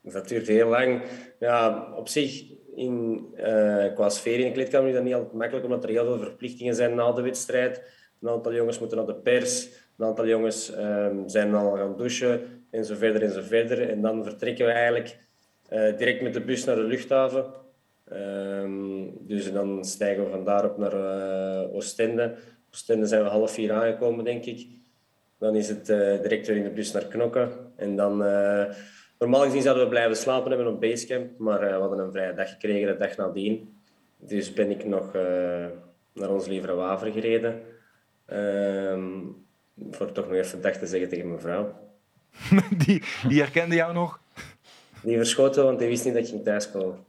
Dat 0.01 0.27
duurt 0.27 0.47
heel 0.47 0.69
lang. 0.69 1.01
Ja, 1.39 1.87
op 1.95 2.07
zich 2.07 2.43
in, 2.75 3.25
uh, 3.37 3.93
qua 3.93 4.09
sfeer 4.09 4.39
in 4.39 4.53
de 4.53 4.61
is 4.61 4.71
dat 4.71 5.03
niet 5.03 5.13
altijd 5.13 5.33
makkelijk, 5.33 5.65
omdat 5.65 5.83
er 5.83 5.89
heel 5.89 6.05
veel 6.05 6.19
verplichtingen 6.19 6.75
zijn 6.75 6.95
na 6.95 7.11
de 7.11 7.21
wedstrijd. 7.21 7.81
Een 8.21 8.29
aantal 8.29 8.53
jongens 8.53 8.79
moeten 8.79 8.97
naar 8.97 9.05
de 9.05 9.15
pers, 9.15 9.69
een 9.97 10.05
aantal 10.05 10.27
jongens 10.27 10.77
um, 10.77 11.29
zijn 11.29 11.55
al 11.55 11.75
gaan 11.75 11.97
douchen 11.97 12.41
en 12.69 12.85
zo 12.85 12.95
verder 12.95 13.23
en 13.23 13.31
zo 13.31 13.41
verder. 13.41 13.89
En 13.89 14.01
dan 14.01 14.23
vertrekken 14.23 14.65
we 14.65 14.71
eigenlijk 14.71 15.17
uh, 15.73 15.97
direct 15.97 16.21
met 16.21 16.33
de 16.33 16.41
bus 16.41 16.63
naar 16.63 16.75
de 16.75 16.81
luchthaven. 16.81 17.45
Um, 18.13 19.27
dus 19.27 19.51
dan 19.51 19.85
stijgen 19.85 20.23
we 20.23 20.29
van 20.29 20.43
daarop 20.43 20.77
naar 20.77 20.93
uh, 20.93 21.75
Oostende. 21.75 22.35
Oostende 22.71 23.05
zijn 23.05 23.23
we 23.23 23.29
half 23.29 23.51
vier 23.51 23.71
aangekomen, 23.71 24.25
denk 24.25 24.45
ik. 24.45 24.67
Dan 25.39 25.55
is 25.55 25.69
het 25.69 25.85
direct 26.21 26.47
weer 26.47 26.57
in 26.57 26.63
de 26.63 26.69
bus 26.69 26.91
naar 26.91 27.05
Knokken. 27.05 27.51
En 27.75 27.95
dan 27.95 28.23
Normaal 29.23 29.43
gezien 29.43 29.61
zouden 29.61 29.83
we 29.83 29.89
blijven 29.89 30.15
slapen 30.15 30.51
hebben 30.51 30.67
op 30.67 30.81
Basecamp, 30.81 31.37
maar 31.37 31.63
uh, 31.63 31.75
we 31.75 31.81
hadden 31.81 31.99
een 31.99 32.11
vrije 32.11 32.33
dag 32.33 32.49
gekregen 32.49 32.87
de 32.87 32.97
dag 32.97 33.17
nadien. 33.17 33.77
Dus 34.17 34.53
ben 34.53 34.71
ik 34.71 34.85
nog 34.85 35.15
uh, 35.15 35.21
naar 36.13 36.29
ons 36.29 36.47
lieve 36.47 36.73
Waver 36.73 37.11
gereden. 37.11 37.61
Uh, 38.33 39.03
voor 39.91 40.11
toch 40.11 40.27
nog 40.27 40.35
even 40.35 40.61
dag 40.61 40.77
te 40.77 40.87
zeggen 40.87 41.09
tegen 41.09 41.27
mijn 41.27 41.39
vrouw. 41.39 41.73
die, 42.85 43.03
die 43.27 43.39
herkende 43.39 43.75
jou 43.75 43.93
nog? 43.93 44.19
Die 45.01 45.17
verschoten, 45.17 45.63
want 45.63 45.79
die 45.79 45.87
wist 45.87 46.05
niet 46.05 46.13
dat 46.13 46.23
ik 46.23 46.29
ging 46.29 46.43
thuiskomen. 46.43 47.05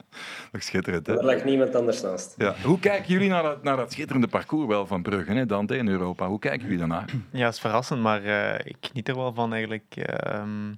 Nog 0.52 0.62
schitterend, 0.62 1.06
hè? 1.06 1.18
Er 1.18 1.24
lag 1.24 1.44
niemand 1.44 1.74
anders 1.74 2.02
naast. 2.02 2.34
Ja. 2.36 2.54
Hoe 2.64 2.78
kijken 2.78 3.12
jullie 3.12 3.28
naar 3.28 3.42
dat, 3.42 3.62
naar 3.62 3.76
dat 3.76 3.92
schitterende 3.92 4.28
parcours 4.28 4.66
wel 4.66 4.86
van 4.86 5.02
Brugge, 5.02 5.32
hè, 5.32 5.46
Dante, 5.46 5.76
in 5.76 5.88
Europa? 5.88 6.28
Hoe 6.28 6.38
kijken 6.38 6.62
jullie 6.62 6.78
daarnaar? 6.78 7.10
Ja, 7.30 7.44
het 7.44 7.54
is 7.54 7.60
verrassend, 7.60 8.00
maar 8.00 8.24
uh, 8.24 8.54
ik 8.54 8.76
geniet 8.80 9.08
er 9.08 9.16
wel 9.16 9.34
van 9.34 9.52
eigenlijk. 9.52 9.96
Ehm, 9.96 10.72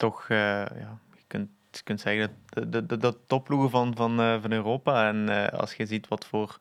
toch, 0.00 0.28
uh, 0.28 0.38
ja, 0.38 0.98
je 1.14 1.24
kunt, 1.26 1.48
je 1.70 1.82
kunt 1.84 2.00
zeggen, 2.00 2.36
dat 2.48 2.72
de, 2.72 2.86
de, 2.86 2.96
de 2.96 3.16
topploegen 3.26 3.70
van, 3.70 3.96
van, 3.96 4.20
uh, 4.20 4.40
van 4.40 4.52
Europa. 4.52 5.08
En 5.08 5.28
uh, 5.28 5.46
als 5.46 5.74
je 5.74 5.86
ziet 5.86 6.08
wat 6.08 6.26
voor 6.26 6.58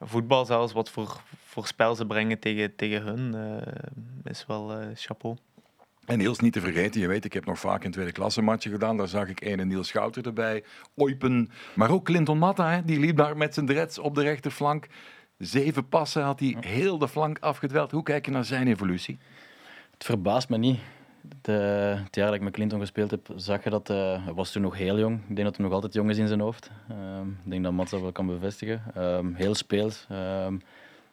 voetbal 0.00 0.44
zelfs, 0.44 0.72
wat 0.72 0.90
voor, 0.90 1.20
voor 1.44 1.66
spel 1.66 1.94
ze 1.94 2.06
brengen 2.06 2.38
tegen, 2.38 2.76
tegen 2.76 3.02
hun, 3.02 3.34
is 4.24 4.46
wel 4.46 4.72
chapeau. 4.94 5.36
En 6.04 6.18
Niels, 6.18 6.38
niet 6.38 6.52
te 6.52 6.60
vergeten, 6.60 7.00
je 7.00 7.06
weet, 7.06 7.24
ik 7.24 7.32
heb 7.32 7.44
nog 7.44 7.58
vaak 7.58 7.84
een 7.84 7.90
tweede 7.90 8.12
klasse 8.12 8.42
matje 8.42 8.70
gedaan. 8.70 8.96
Daar 8.96 9.08
zag 9.08 9.28
ik 9.28 9.40
een 9.40 9.68
Niels 9.68 9.88
Schouter 9.88 10.26
erbij, 10.26 10.64
Oipen, 10.94 11.50
maar 11.74 11.90
ook 11.90 12.04
Clinton 12.04 12.38
Matta. 12.38 12.70
Hè, 12.70 12.84
die 12.84 13.00
liep 13.00 13.16
daar 13.16 13.36
met 13.36 13.54
zijn 13.54 13.66
dreads 13.66 13.98
op 13.98 14.14
de 14.14 14.22
rechterflank. 14.22 14.86
Zeven 15.38 15.88
passen 15.88 16.22
had 16.22 16.40
hij 16.40 16.56
heel 16.60 16.98
de 16.98 17.08
flank 17.08 17.38
afgedweld. 17.38 17.90
Hoe 17.90 18.02
kijk 18.02 18.24
je 18.24 18.30
naar 18.30 18.44
zijn 18.44 18.68
evolutie? 18.68 19.18
Het 19.90 20.04
verbaast 20.04 20.48
me 20.48 20.56
niet 20.56 20.80
de, 21.40 21.52
het 22.04 22.14
jaar 22.14 22.26
dat 22.26 22.34
ik 22.34 22.40
met 22.40 22.52
Clinton 22.52 22.80
gespeeld 22.80 23.10
heb, 23.10 23.28
zag 23.36 23.64
je 23.64 23.70
dat 23.70 23.90
uh, 23.90 24.24
hij 24.24 24.32
was 24.32 24.52
toen 24.52 24.62
nog 24.62 24.76
heel 24.76 24.98
jong. 24.98 25.20
Ik 25.28 25.36
denk 25.36 25.46
dat 25.46 25.56
hij 25.56 25.64
nog 25.64 25.74
altijd 25.74 25.94
jong 25.94 26.10
is 26.10 26.18
in 26.18 26.28
zijn 26.28 26.40
hoofd. 26.40 26.70
Um, 26.90 27.38
ik 27.44 27.50
denk 27.50 27.62
dat 27.62 27.72
Mats 27.72 27.90
dat 27.90 28.00
wel 28.00 28.12
kan 28.12 28.26
bevestigen. 28.26 28.82
Um, 28.98 29.34
heel 29.34 29.54
speels. 29.54 30.06
Um, 30.10 30.62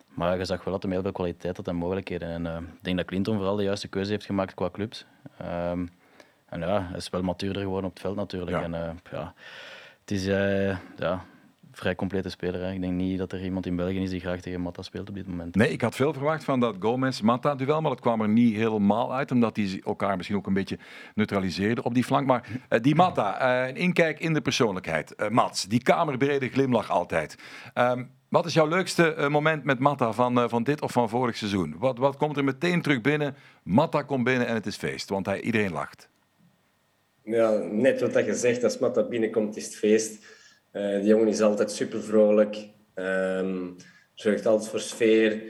maar 0.07 0.37
je 0.37 0.45
zag 0.45 0.63
wel 0.63 0.73
dat 0.73 0.83
hij 0.83 0.91
heel 0.91 1.01
veel 1.01 1.11
kwaliteit 1.11 1.57
had 1.57 1.67
en 1.67 1.75
mogelijkheden. 1.75 2.27
En 2.27 2.45
uh, 2.45 2.57
ik 2.73 2.83
denk 2.83 2.97
dat 2.97 3.05
Clinton 3.05 3.35
vooral 3.35 3.55
de 3.55 3.63
juiste 3.63 3.87
keuze 3.87 4.11
heeft 4.11 4.25
gemaakt 4.25 4.53
qua 4.53 4.69
clubs. 4.69 5.05
en 5.37 6.59
ja, 6.59 6.81
hij 6.81 6.97
is 6.97 7.09
wel 7.09 7.21
matuurder 7.21 7.61
geworden 7.61 7.89
op 7.89 7.93
het 7.93 8.01
veld 8.01 8.15
natuurlijk. 8.15 8.57
Ja. 8.57 8.63
En, 8.63 8.99
ja, 9.11 9.33
het 10.01 10.11
is 10.11 10.25
ja, 10.25 11.25
vrij 11.71 11.95
complete 11.95 12.29
speler. 12.29 12.61
Hè. 12.61 12.71
Ik 12.71 12.81
denk 12.81 12.93
niet 12.93 13.17
dat 13.17 13.31
er 13.31 13.43
iemand 13.43 13.65
in 13.65 13.75
België 13.75 14.01
is 14.01 14.09
die 14.09 14.19
graag 14.19 14.41
tegen 14.41 14.61
Matta 14.61 14.81
speelt 14.81 15.09
op 15.09 15.15
dit 15.15 15.27
moment. 15.27 15.55
Nee, 15.55 15.69
ik 15.69 15.81
had 15.81 15.95
veel 15.95 16.13
verwacht 16.13 16.43
van 16.43 16.59
dat 16.59 16.75
Gomez-Matta-duel, 16.79 17.81
maar 17.81 17.91
dat 17.91 17.99
kwam 17.99 18.21
er 18.21 18.29
niet 18.29 18.55
helemaal 18.55 19.13
uit, 19.13 19.31
omdat 19.31 19.55
die 19.55 19.81
elkaar 19.85 20.15
misschien 20.15 20.37
ook 20.37 20.47
een 20.47 20.53
beetje 20.53 20.79
neutraliseerden 21.15 21.83
op 21.83 21.93
die 21.93 22.03
flank. 22.03 22.27
Maar 22.27 22.47
uh, 22.69 22.79
die 22.79 22.95
Matta, 22.95 23.61
uh, 23.63 23.69
een 23.69 23.75
inkijk 23.75 24.19
in 24.19 24.33
de 24.33 24.41
persoonlijkheid. 24.41 25.13
Uh, 25.17 25.29
Mats, 25.29 25.65
die 25.65 25.81
kamerbrede 25.83 26.49
glimlach 26.49 26.89
altijd. 26.89 27.35
Um, 27.73 28.09
wat 28.29 28.45
is 28.45 28.53
jouw 28.53 28.67
leukste 28.67 29.27
moment 29.29 29.63
met 29.63 29.79
Matta 29.79 30.11
van, 30.11 30.49
van 30.49 30.63
dit 30.63 30.81
of 30.81 30.91
van 30.91 31.09
vorig 31.09 31.37
seizoen? 31.37 31.75
Wat, 31.77 31.97
wat 31.97 32.17
komt 32.17 32.37
er 32.37 32.43
meteen 32.43 32.81
terug 32.81 33.01
binnen? 33.01 33.35
Matta 33.63 34.01
komt 34.01 34.23
binnen 34.23 34.47
en 34.47 34.53
het 34.53 34.65
is 34.65 34.75
feest, 34.75 35.09
want 35.09 35.25
hij, 35.25 35.41
iedereen 35.41 35.71
lacht. 35.71 36.09
Ja, 37.23 37.49
net 37.71 38.01
wat 38.01 38.25
je 38.25 38.35
zegt, 38.35 38.63
als 38.63 38.77
Matta 38.77 39.03
binnenkomt 39.03 39.57
is 39.57 39.65
het 39.65 39.75
feest. 39.75 40.25
Uh, 40.73 40.95
die 40.95 41.07
jongen 41.07 41.27
is 41.27 41.41
altijd 41.41 41.71
super 41.71 42.03
vrolijk, 42.03 42.67
um, 42.95 43.75
zorgt 44.13 44.45
altijd 44.45 44.69
voor 44.69 44.79
sfeer, 44.79 45.41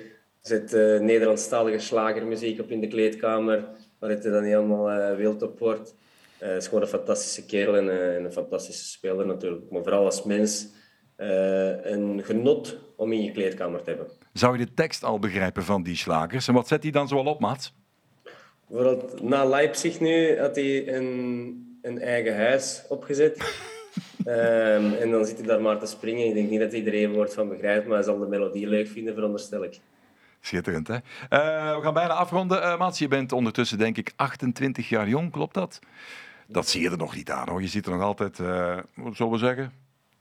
zet 0.42 0.74
uh, 0.74 1.00
Nederlandstalige 1.00 1.80
slagermuziek 1.80 2.60
op 2.60 2.72
in 2.72 2.80
de 2.80 2.88
kleedkamer, 2.88 3.66
waar 4.00 4.10
het 4.10 4.24
dan 4.24 4.44
helemaal 4.44 4.92
uh, 4.92 5.16
wild 5.16 5.42
op 5.42 5.60
wordt. 5.60 5.96
Uh, 6.44 6.56
is 6.56 6.68
gewoon 6.68 6.82
een 6.82 6.88
fantastische 6.88 7.46
kerel 7.46 7.78
en, 7.78 8.16
en, 8.16 8.26
een 8.26 8.32
fantastische 8.32 8.86
speler 8.86 9.26
natuurlijk. 9.26 9.72
Maar 9.72 9.84
vooral 9.84 10.06
als 10.06 10.24
mens 10.24 10.68
een 11.84 12.24
genot 12.24 12.78
om 12.96 13.12
in 13.12 13.24
je 13.24 13.32
kleedkamer 13.32 13.82
te 13.82 13.90
hebben. 13.90 14.08
Zou 14.34 14.58
je 14.58 14.66
de 14.66 14.74
tekst 14.74 15.04
al 15.04 15.20
begrijpen 15.20 15.64
van 15.64 15.84
die 15.84 15.96
slagers? 15.96 16.48
En 16.48 16.54
wat 16.54 16.68
zet 16.68 16.84
hij 16.84 16.92
dan 16.92 17.08
zoal 17.08 17.26
op, 17.26 17.40
Mats? 17.40 17.74
Bijvoorbeeld 18.68 19.22
na 19.22 19.46
Leipzig 19.46 20.00
nu 20.00 20.40
had 20.40 20.56
hij 20.56 20.96
een, 20.96 21.80
een 21.82 22.00
eigen 22.00 22.36
huis 22.36 22.84
opgezet. 22.90 23.70
Um, 24.26 24.94
en 24.94 25.12
dan 25.12 25.26
zit 25.26 25.38
hij 25.38 25.48
daar 25.48 25.62
maar 25.62 25.80
te 25.80 25.86
springen. 25.86 26.28
Ik 26.28 26.34
denk 26.34 26.50
niet 26.50 26.60
dat 26.60 26.74
iedereen 26.74 27.12
woord 27.12 27.34
van 27.34 27.50
begrijpt, 27.50 27.86
maar 27.88 27.96
hij 27.96 28.06
zal 28.06 28.20
de 28.20 28.28
melodie 28.28 28.68
leuk 28.68 28.88
vinden, 28.88 29.14
veronderstel 29.14 29.64
ik. 29.64 29.80
Schitterend, 30.42 30.88
hè? 30.88 30.96
Uh, 30.96 31.76
we 31.76 31.80
gaan 31.82 31.94
bijna 31.94 32.14
afronden. 32.14 32.62
Uh, 32.62 32.78
Mats, 32.78 33.00
je 33.00 33.08
bent 33.08 33.32
ondertussen 33.32 33.78
denk 33.78 33.98
ik 33.98 34.14
28 34.16 34.90
jaar 34.90 35.08
jong, 35.08 35.32
klopt 35.32 35.54
dat? 35.54 35.80
Dat 36.48 36.68
zie 36.68 36.82
je 36.82 36.90
er 36.90 36.98
nog 36.98 37.16
niet 37.16 37.32
aan, 37.32 37.50
hoor. 37.50 37.62
Je 37.62 37.68
ziet 37.68 37.86
er 37.86 37.92
nog 37.92 38.02
altijd, 38.02 38.40
uh, 38.40 38.78
wat 38.96 39.16
zullen 39.16 39.32
we 39.32 39.38
zeggen, 39.38 39.72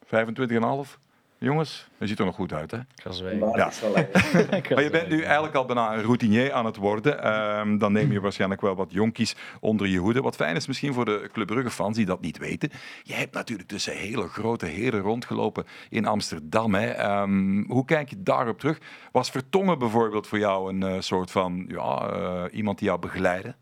25,5? 0.04 0.98
Jongens, 1.43 1.88
je 1.99 2.07
ziet 2.07 2.18
er 2.18 2.24
nog 2.24 2.34
goed 2.34 2.53
uit, 2.53 2.70
hè? 2.70 2.78
Ga 2.95 3.12
zwijgen. 3.12 3.51
Ja. 3.57 3.70
maar 4.74 4.82
je 4.82 4.91
bent 4.91 5.09
nu 5.09 5.22
eigenlijk 5.22 5.55
al 5.55 5.64
bijna 5.64 5.95
een 5.95 6.03
routinier 6.03 6.53
aan 6.53 6.64
het 6.64 6.76
worden. 6.76 7.32
Um, 7.59 7.78
dan 7.78 7.93
neem 7.93 8.12
je 8.12 8.20
waarschijnlijk 8.20 8.61
wel 8.61 8.74
wat 8.74 8.93
jonkies 8.93 9.36
onder 9.61 9.86
je 9.86 9.99
hoede. 9.99 10.20
Wat 10.20 10.36
fijn 10.36 10.57
is 10.57 10.66
misschien 10.66 10.95
voor 10.95 11.05
de 11.05 11.28
Club 11.32 11.47
Brugge-fans 11.47 11.97
die 11.97 12.07
dat 12.07 12.20
niet 12.20 12.38
weten. 12.38 12.70
Je 13.03 13.12
hebt 13.12 13.34
natuurlijk 13.34 13.68
tussen 13.68 13.93
hele 13.93 14.28
grote 14.28 14.66
heren 14.66 15.01
rondgelopen 15.01 15.64
in 15.88 16.07
Amsterdam. 16.07 16.74
Hè. 16.74 17.20
Um, 17.22 17.64
hoe 17.68 17.84
kijk 17.84 18.11
je 18.11 18.22
daarop 18.22 18.59
terug? 18.59 18.78
Was 19.12 19.30
Vertongen 19.30 19.78
bijvoorbeeld 19.78 20.26
voor 20.26 20.38
jou 20.38 20.68
een 20.68 20.95
uh, 20.95 21.01
soort 21.01 21.30
van 21.30 21.64
ja, 21.68 22.12
uh, 22.16 22.45
iemand 22.51 22.78
die 22.78 22.88
jou 22.88 23.01
begeleidde? 23.01 23.55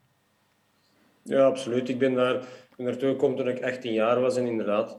Ja, 1.22 1.44
absoluut. 1.44 1.88
Ik 1.88 1.98
ben 1.98 2.14
daar 2.14 2.42
ben 2.76 2.86
naartoe 2.86 3.10
gekomen 3.10 3.36
toen 3.36 3.48
ik 3.48 3.62
18 3.62 3.92
jaar 3.92 4.20
was 4.20 4.36
en 4.36 4.46
inderdaad 4.46 4.96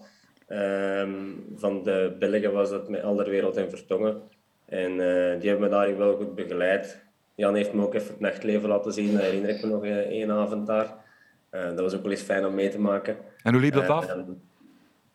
Um, 0.52 1.46
van 1.56 1.84
de 1.84 2.16
Belgen 2.20 2.54
was 2.54 2.70
dat 2.70 2.90
met 2.90 3.04
Alderwereld 3.04 3.58
en 3.58 3.70
Vertongen. 3.70 4.22
En 4.66 4.92
uh, 4.92 5.40
die 5.40 5.50
hebben 5.50 5.60
me 5.60 5.70
daarin 5.70 5.98
wel 5.98 6.16
goed 6.16 6.36
begeleid. 6.36 7.04
Jan 7.36 7.56
heeft 7.56 7.74
me 7.74 7.84
ook 7.84 7.94
even 7.94 8.08
het 8.08 8.20
nachtleven 8.20 8.70
laten 8.70 8.94
zien. 8.94 9.12
Dat 9.12 9.22
herinner 9.22 9.50
ik 9.50 9.62
me 9.62 9.68
nog 9.70 9.84
één 9.86 10.32
avond 10.32 10.68
daar. 10.68 10.94
Uh, 11.52 11.64
dat 11.64 11.80
was 11.80 11.94
ook 11.96 12.02
wel 12.02 12.12
eens 12.12 12.22
fijn 12.22 12.46
om 12.46 12.56
mee 12.56 12.70
te 12.70 12.80
maken. 12.80 13.18
En 13.44 13.54
hoe 13.54 13.62
liep 13.62 13.74
dat 13.74 13.88
af? 13.88 14.16
Uh, 14.16 14.24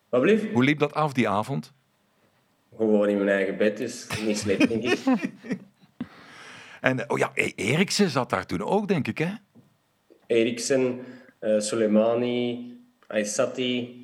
wat 0.09 0.21
blieft? 0.21 0.53
Hoe 0.53 0.65
liep 0.65 0.79
dat 0.79 0.95
af 0.95 1.13
die 1.13 1.29
avond? 1.29 1.73
Gewoon 2.77 3.09
in 3.09 3.17
mijn 3.17 3.29
eigen 3.29 3.57
bed, 3.57 3.77
dus 3.77 4.09
niet 4.27 4.39
slecht, 4.39 4.69
denk 4.69 4.83
ik. 4.83 4.99
en 6.81 7.11
oh 7.11 7.19
ja, 7.19 7.31
e- 7.35 7.53
Eriksen 7.57 8.09
zat 8.09 8.31
daar 8.31 8.47
toen 8.47 8.63
ook, 8.63 8.89
denk 8.89 9.09
ik, 9.09 9.19
hè? 9.19 9.29
Eriksen, 10.27 11.01
Soleimani, 11.59 12.73
Aysati, 13.07 14.04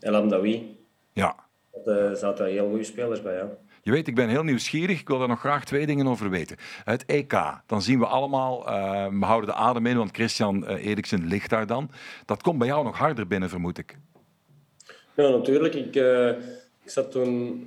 El 0.00 0.14
Amdawi. 0.14 0.76
Ja. 1.12 1.36
Er 1.84 2.10
uh, 2.10 2.16
zaten 2.16 2.46
heel 2.46 2.68
goede 2.68 2.84
spelers 2.84 3.22
bij, 3.22 3.34
ja. 3.34 3.48
Je 3.82 3.90
weet, 3.90 4.08
ik 4.08 4.14
ben 4.14 4.28
heel 4.28 4.42
nieuwsgierig. 4.42 5.00
Ik 5.00 5.08
wil 5.08 5.18
daar 5.18 5.28
nog 5.28 5.40
graag 5.40 5.64
twee 5.64 5.86
dingen 5.86 6.06
over 6.06 6.30
weten. 6.30 6.56
Het 6.84 7.04
EK, 7.06 7.34
dan 7.66 7.82
zien 7.82 7.98
we 7.98 8.06
allemaal, 8.06 8.68
uh, 8.68 9.06
we 9.18 9.24
houden 9.24 9.50
de 9.50 9.56
adem 9.56 9.86
in, 9.86 9.96
want 9.96 10.10
Christian 10.10 10.64
uh, 10.64 10.86
Eriksen 10.86 11.26
ligt 11.26 11.50
daar 11.50 11.66
dan. 11.66 11.90
Dat 12.26 12.42
komt 12.42 12.58
bij 12.58 12.66
jou 12.66 12.84
nog 12.84 12.98
harder 12.98 13.26
binnen, 13.26 13.48
vermoed 13.48 13.78
ik. 13.78 13.98
Ja, 15.14 15.28
natuurlijk. 15.28 15.74
Ik, 15.74 15.96
uh, 15.96 16.28
ik 16.82 16.90
zat 16.90 17.10
toen 17.10 17.66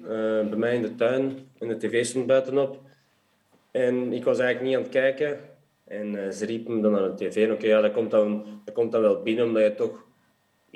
bij 0.50 0.58
mij 0.58 0.76
in 0.76 0.82
de 0.82 0.96
tuin 0.96 1.50
en 1.60 1.68
de 1.68 1.78
tv 1.78 2.06
stond 2.06 2.28
buitenop. 2.28 2.82
En 3.72 4.14
ik 4.14 4.24
was 4.24 4.40
eigenlijk 4.40 4.70
niet 4.70 4.76
aan 4.76 4.84
het 4.84 4.92
kijken. 4.92 5.40
En 5.88 6.34
ze 6.34 6.46
riepen 6.46 6.82
dan 6.82 6.92
naar 6.92 7.16
de 7.16 7.16
tv. 7.16 7.44
Oké, 7.44 7.54
okay, 7.54 7.70
ja, 7.70 7.82
dat, 7.82 7.92
komt 7.94 8.12
dan, 8.12 8.46
dat 8.66 8.74
komt 8.74 8.92
dan 8.92 9.02
wel 9.02 9.22
binnen, 9.22 9.46
omdat 9.46 9.64
je 9.64 9.76
toch 9.76 10.07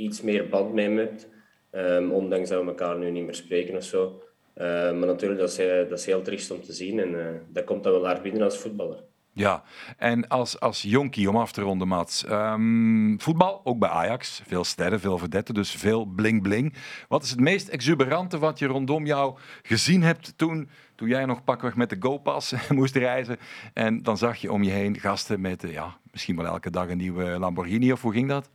iets 0.04 0.22
meer 0.22 0.49
band 0.49 0.74
mee 0.74 0.89
hebt. 0.89 1.28
Um, 1.72 2.12
ondanks 2.12 2.49
dat 2.49 2.62
we 2.62 2.68
elkaar 2.68 2.97
nu 2.97 3.12
niet 3.12 3.26
meer 3.26 3.36
spreken 3.36 3.76
of 3.76 3.84
zo. 3.84 4.22
Uh, 4.58 4.66
maar 4.68 5.08
natuurlijk, 5.08 5.39
dat 5.39 5.49
is, 5.49 5.89
dat 5.89 5.99
is 5.99 6.06
heel 6.06 6.22
triest 6.22 6.52
om 6.52 6.62
te 6.62 6.74
zien. 6.74 6.99
En 6.99 7.12
uh, 7.12 7.28
dat 7.47 7.64
komt 7.64 7.84
dan 7.84 7.93
wel 7.93 8.06
hard 8.06 8.22
binnen 8.22 8.41
als 8.41 8.58
voetballer. 8.58 9.04
Ja, 9.34 9.64
en 9.97 10.28
als, 10.28 10.60
als 10.60 10.82
jonkie, 10.82 11.30
om 11.30 11.38
af 11.38 11.52
te 11.52 11.62
ronden, 11.62 11.88
Mats. 11.88 12.26
Um, 12.30 13.22
voetbal, 13.22 13.62
ook 13.64 13.80
bij 13.80 13.89
Ajax. 13.89 14.41
Veel 14.47 14.64
sterren, 14.64 14.99
veel 14.99 15.18
verdetten, 15.18 15.54
dus 15.54 15.72
veel 15.72 16.06
bling-bling. 16.06 16.74
Wat 17.08 17.24
is 17.24 17.30
het 17.30 17.39
meest 17.39 17.68
exuberante 17.68 18.39
wat 18.39 18.60
je 18.60 18.66
rondom 18.66 19.06
jou 19.06 19.38
gezien 19.62 20.04
hebt 20.04 20.34
toen, 20.38 20.70
toen 20.95 21.08
jij 21.08 21.26
nog 21.26 21.43
pakweg 21.43 21.76
met 21.76 21.89
de 21.89 21.97
GoPass 21.99 22.54
moest 22.70 22.95
reizen? 22.95 23.38
En 23.74 24.04
dan 24.04 24.18
zag 24.18 24.38
je 24.38 24.52
om 24.52 24.64
je 24.64 24.72
heen 24.72 24.99
gasten 24.99 25.41
met 25.41 25.64
ja, 25.68 25.97
misschien 26.12 26.36
wel 26.36 26.45
elke 26.45 26.70
dag 26.70 26.89
een 26.89 26.97
nieuwe 26.97 27.39
Lamborghini, 27.39 27.91
of 27.91 28.02
hoe 28.02 28.14
ging 28.14 28.28
dat? 28.28 28.49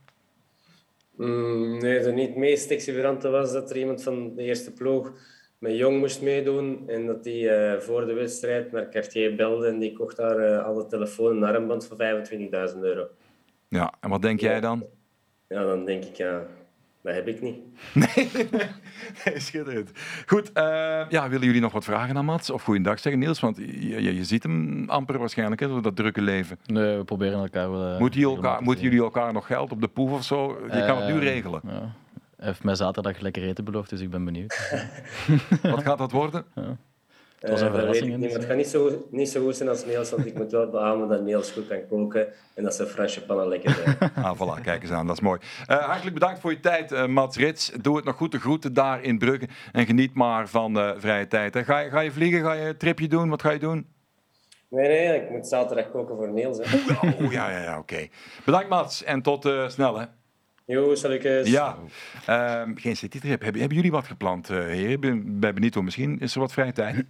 Mm, 1.17 1.77
nee, 1.77 1.99
de 1.99 2.11
niet 2.11 2.35
meest 2.35 2.71
exuberante 2.71 3.29
was 3.29 3.51
dat 3.51 3.69
er 3.69 3.77
iemand 3.77 4.03
van 4.03 4.35
de 4.35 4.43
eerste 4.43 4.73
ploeg 4.73 5.13
met 5.57 5.77
Jong 5.77 5.99
moest 5.99 6.21
meedoen. 6.21 6.83
En 6.87 7.05
dat 7.05 7.23
die 7.23 7.43
uh, 7.43 7.79
voor 7.79 8.05
de 8.05 8.13
wedstrijd 8.13 8.71
naar 8.71 8.89
Cartier 8.89 9.35
belde 9.35 9.67
en 9.67 9.79
die 9.79 9.93
kocht 9.93 10.17
daar 10.17 10.39
uh, 10.39 10.65
alle 10.65 10.85
telefoon 10.85 11.35
en 11.35 11.43
armband 11.43 11.87
voor 11.87 11.97
25.000 12.73 12.79
euro. 12.81 13.07
Ja, 13.67 13.93
en 13.99 14.09
wat 14.09 14.21
denk 14.21 14.39
jij 14.39 14.59
dan? 14.59 14.85
Ja, 15.47 15.63
dan 15.63 15.85
denk 15.85 16.05
ik, 16.05 16.15
ja, 16.15 16.47
dat 17.07 17.15
heb 17.15 17.27
ik 17.27 17.41
niet. 17.41 17.57
Nee, 17.93 18.29
nee 19.25 19.39
schitterend. 19.39 19.91
Goed, 20.25 20.51
uh, 20.53 20.63
ja, 21.09 21.29
willen 21.29 21.45
jullie 21.45 21.61
nog 21.61 21.71
wat 21.71 21.83
vragen 21.83 22.17
aan 22.17 22.25
Mats? 22.25 22.49
Of 22.49 22.63
goeiedag 22.63 22.99
zeggen, 22.99 23.21
Niels? 23.21 23.39
Want 23.39 23.57
je, 23.57 24.01
je, 24.01 24.15
je 24.15 24.23
ziet 24.23 24.43
hem 24.43 24.89
amper 24.89 25.17
waarschijnlijk, 25.19 25.61
hè, 25.61 25.67
door 25.67 25.81
dat 25.81 25.95
drukke 25.95 26.21
leven. 26.21 26.59
Nee, 26.65 26.97
we 26.97 27.03
proberen 27.03 27.39
elkaar 27.39 27.71
wel... 27.71 27.93
Uh, 27.93 27.99
Moeten 27.99 28.21
elkaar, 28.21 28.61
moet 28.61 28.79
jullie 28.79 29.01
elkaar 29.01 29.33
nog 29.33 29.45
geld 29.45 29.71
op 29.71 29.81
de 29.81 29.87
poef 29.87 30.11
of 30.11 30.23
zo? 30.23 30.59
Je 30.71 30.85
kan 30.85 30.97
het 30.97 31.13
nu 31.13 31.19
regelen. 31.19 31.61
Ja. 31.63 31.91
Hij 32.37 32.47
heeft 32.47 32.63
mij 32.63 32.75
zaterdag 32.75 33.19
lekker 33.19 33.43
eten 33.43 33.63
beloofd, 33.63 33.89
dus 33.89 34.01
ik 34.01 34.09
ben 34.09 34.25
benieuwd. 34.25 34.71
wat 35.61 35.83
gaat 35.83 35.97
dat 35.97 36.11
worden? 36.11 36.45
Ja. 36.55 36.77
Het 37.39 37.49
was 37.49 37.61
een 37.61 37.67
uh, 37.67 37.73
verrassing. 37.73 38.17
Niet, 38.17 38.33
het 38.33 38.45
gaat 38.45 38.55
niet 38.55 38.67
zo, 38.67 39.07
niet 39.11 39.29
zo 39.29 39.43
goed 39.43 39.55
zijn 39.55 39.69
als 39.69 39.85
Niels, 39.85 40.09
want 40.09 40.25
ik 40.25 40.33
moet 40.33 40.51
wel 40.51 40.69
beamen 40.69 41.07
dat 41.07 41.21
Niels 41.21 41.51
goed 41.51 41.67
kan 41.67 41.87
koken 41.89 42.27
en 42.53 42.63
dat 42.63 42.75
zijn 42.75 42.87
Franse 42.87 43.25
pannen 43.25 43.47
lekker 43.47 43.71
zijn. 43.71 44.11
ah, 44.25 44.35
voilà, 44.35 44.61
kijk 44.61 44.81
eens 44.81 44.91
aan, 44.91 45.07
dat 45.07 45.15
is 45.15 45.21
mooi. 45.21 45.39
Uh, 45.67 45.77
hartelijk 45.77 46.13
bedankt 46.13 46.39
voor 46.39 46.51
je 46.51 46.59
tijd, 46.59 46.91
uh, 46.91 47.05
Mats 47.05 47.37
Rits. 47.37 47.71
Doe 47.81 47.95
het 47.95 48.05
nog 48.05 48.15
goed, 48.15 48.31
de 48.31 48.39
groeten 48.39 48.73
daar 48.73 49.03
in 49.03 49.17
Brugge 49.17 49.47
en 49.71 49.85
geniet 49.85 50.13
maar 50.13 50.47
van 50.47 50.73
de 50.73 50.95
vrije 50.97 51.27
tijd. 51.27 51.53
Hè. 51.53 51.63
Ga, 51.63 51.79
je, 51.79 51.89
ga 51.89 51.99
je 51.99 52.11
vliegen, 52.11 52.41
ga 52.41 52.53
je 52.53 52.67
een 52.67 52.77
tripje 52.77 53.07
doen, 53.07 53.29
wat 53.29 53.41
ga 53.41 53.51
je 53.51 53.59
doen? 53.59 53.87
Nee, 54.69 54.87
nee, 54.87 55.21
ik 55.21 55.29
moet 55.29 55.47
zaterdag 55.47 55.91
koken 55.91 56.15
voor 56.15 56.31
Niels. 56.31 56.59
Hè. 56.61 56.93
Oh, 57.25 57.31
ja, 57.31 57.51
ja, 57.51 57.61
ja, 57.61 57.77
oké. 57.77 58.07
Bedankt 58.45 58.69
Mats 58.69 59.03
en 59.03 59.21
tot 59.21 59.49
snel 59.67 59.99
hè. 59.99 60.05
Jo, 60.65 60.95
zal 60.95 61.11
ik. 61.11 61.23
Ja, 61.47 61.77
uh, 62.29 62.61
geen 62.75 62.95
citytrip. 62.95 63.41
Hebben, 63.41 63.59
hebben 63.59 63.77
jullie 63.77 63.91
wat 63.91 64.07
gepland, 64.07 64.49
uh, 64.49 64.57
heren? 64.57 64.91
Ik 64.91 64.99
ben, 64.99 65.39
ben 65.39 65.53
benieuwd, 65.53 65.75
misschien 65.75 66.19
is 66.19 66.33
er 66.33 66.39
wat 66.39 66.53
vrije 66.53 66.71
tijd? 66.71 67.05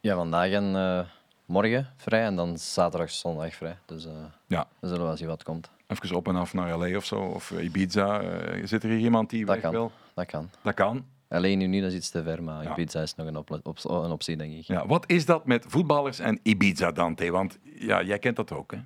Ja, 0.00 0.14
vandaag 0.16 0.50
en 0.50 0.74
uh, 0.74 1.00
morgen 1.44 1.88
vrij 1.96 2.24
en 2.24 2.36
dan 2.36 2.58
zaterdag, 2.58 3.10
zondag 3.10 3.54
vrij. 3.54 3.76
Dus 3.86 4.06
uh, 4.06 4.12
ja. 4.46 4.68
we 4.78 4.88
zullen 4.88 5.04
wel 5.04 5.16
zien 5.16 5.28
wat 5.28 5.42
komt. 5.42 5.70
Even 5.86 6.16
op 6.16 6.28
en 6.28 6.36
af 6.36 6.54
naar 6.54 6.78
LA 6.78 6.96
of 6.96 7.04
zo, 7.04 7.20
of 7.20 7.50
Ibiza. 7.50 8.22
zit 8.64 8.82
er 8.82 8.88
hier 8.88 8.98
iemand 8.98 9.30
die 9.30 9.44
dat 9.44 9.54
weg 9.54 9.64
kan. 9.64 9.72
wil? 9.72 9.92
Dat 10.14 10.26
kan. 10.26 10.50
Dat 10.62 10.74
kan. 10.74 11.04
Alleen 11.28 11.58
nu 11.58 11.66
niet, 11.66 11.82
dat 11.82 11.90
is 11.90 11.96
iets 11.96 12.10
te 12.10 12.22
ver, 12.22 12.42
maar 12.42 12.62
ja. 12.62 12.70
Ibiza 12.70 13.00
is 13.02 13.14
nog 13.14 13.26
een, 13.26 13.36
op, 13.36 13.60
op, 13.62 13.78
een 13.84 14.10
optie, 14.10 14.36
denk 14.36 14.52
ik. 14.52 14.64
Ja, 14.64 14.86
wat 14.86 15.04
is 15.10 15.26
dat 15.26 15.46
met 15.46 15.64
voetballers 15.68 16.18
en 16.18 16.40
Ibiza, 16.42 16.92
Dante? 16.92 17.30
Want 17.30 17.58
ja, 17.62 18.02
jij 18.02 18.18
kent 18.18 18.36
dat 18.36 18.52
ook, 18.52 18.72
hè? 18.72 18.78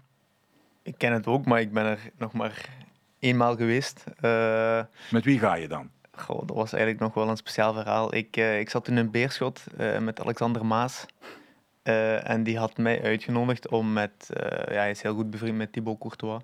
ik 0.86 0.98
ken 0.98 1.12
het 1.12 1.26
ook, 1.26 1.44
maar 1.44 1.60
ik 1.60 1.72
ben 1.72 1.84
er 1.84 2.10
nog 2.18 2.32
maar 2.32 2.68
eenmaal 3.18 3.56
geweest. 3.56 4.04
Uh, 4.20 4.80
met 5.10 5.24
wie 5.24 5.38
ga 5.38 5.54
je 5.54 5.68
dan? 5.68 5.90
Goh, 6.16 6.46
dat 6.46 6.56
was 6.56 6.72
eigenlijk 6.72 7.02
nog 7.02 7.14
wel 7.14 7.28
een 7.28 7.36
speciaal 7.36 7.72
verhaal. 7.72 8.14
Ik, 8.14 8.36
uh, 8.36 8.58
ik 8.58 8.70
zat 8.70 8.88
in 8.88 9.10
Beerschot 9.10 9.64
uh, 9.78 9.98
met 9.98 10.20
Alexander 10.20 10.66
Maas. 10.66 11.06
en 11.82 12.42
die 12.42 12.58
had 12.58 12.76
mij 12.76 13.02
uitgenodigd 13.02 13.68
om 13.68 13.92
met, 13.92 14.30
ja, 14.68 14.74
hij 14.74 14.90
is 14.90 15.02
heel 15.02 15.14
goed 15.14 15.30
bevriend 15.30 15.56
met 15.56 15.72
Thibaut 15.72 15.98
Courtois. 15.98 16.42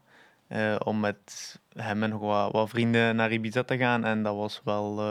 om 0.85 1.01
met 1.01 1.59
hem 1.77 2.03
en 2.03 2.11
nog 2.11 2.21
wat, 2.21 2.53
wat, 2.53 2.69
vrienden 2.69 3.17
naar 3.17 3.33
Ibiza 3.33 3.63
te 3.63 3.77
gaan. 3.77 4.05
En 4.05 4.23
dat 4.23 4.37
was 4.37 4.61
wel 4.65 5.03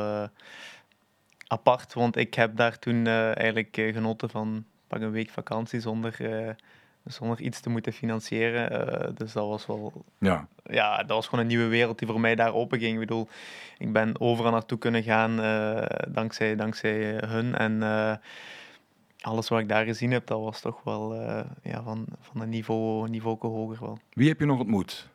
apart, 1.48 1.94
want 1.94 2.16
ik 2.16 2.34
heb 2.34 2.56
daar 2.56 2.80
toen 2.80 3.08
eigenlijk 3.08 3.70
genoten 3.74 4.30
van 4.30 4.66
pak 4.88 5.02
een 5.02 5.12
week 5.12 5.30
vakantie 5.30 5.80
zonder 5.80 6.16
zonder 7.06 7.42
iets 7.42 7.60
te 7.60 7.70
moeten 7.70 7.94
financieren. 7.94 8.72
Uh, 8.72 9.10
dus 9.16 9.34
dat 9.34 9.48
was 9.48 9.66
wel. 9.66 10.06
Ja. 10.18 10.48
ja, 10.64 10.98
dat 10.98 11.10
was 11.10 11.26
gewoon 11.26 11.40
een 11.40 11.50
nieuwe 11.50 11.68
wereld 11.68 12.00
die 12.00 12.08
voor 12.08 12.20
mij 12.20 12.36
daar 12.36 12.54
open 12.54 12.80
ging. 12.80 12.94
Ik 12.94 13.00
bedoel, 13.00 13.28
ik 13.78 13.94
ben 13.94 14.20
overal 14.20 14.52
naartoe 14.52 14.78
kunnen 14.78 15.04
gaan 15.04 15.40
uh, 15.40 15.86
dankzij, 16.08 16.56
dankzij 16.56 17.22
hun. 17.26 17.56
En 17.56 17.72
uh, 17.82 18.16
alles 19.22 19.48
wat 19.48 19.60
ik 19.60 19.70
daar 19.70 19.86
gezien 19.86 20.12
heb, 20.12 20.28
dat 20.28 20.40
was 20.40 20.62
toch 20.62 20.84
wel 20.84 21.16
ja, 21.64 21.84
van, 21.84 22.06
van 22.20 22.42
een 22.42 22.50
niveau, 22.50 23.10
niveau 23.10 23.38
hoger 23.40 23.80
wel. 23.80 24.00
Wie 24.14 24.28
heb 24.28 24.40
je 24.40 24.46
nog 24.46 24.60
ontmoet? 24.60 25.10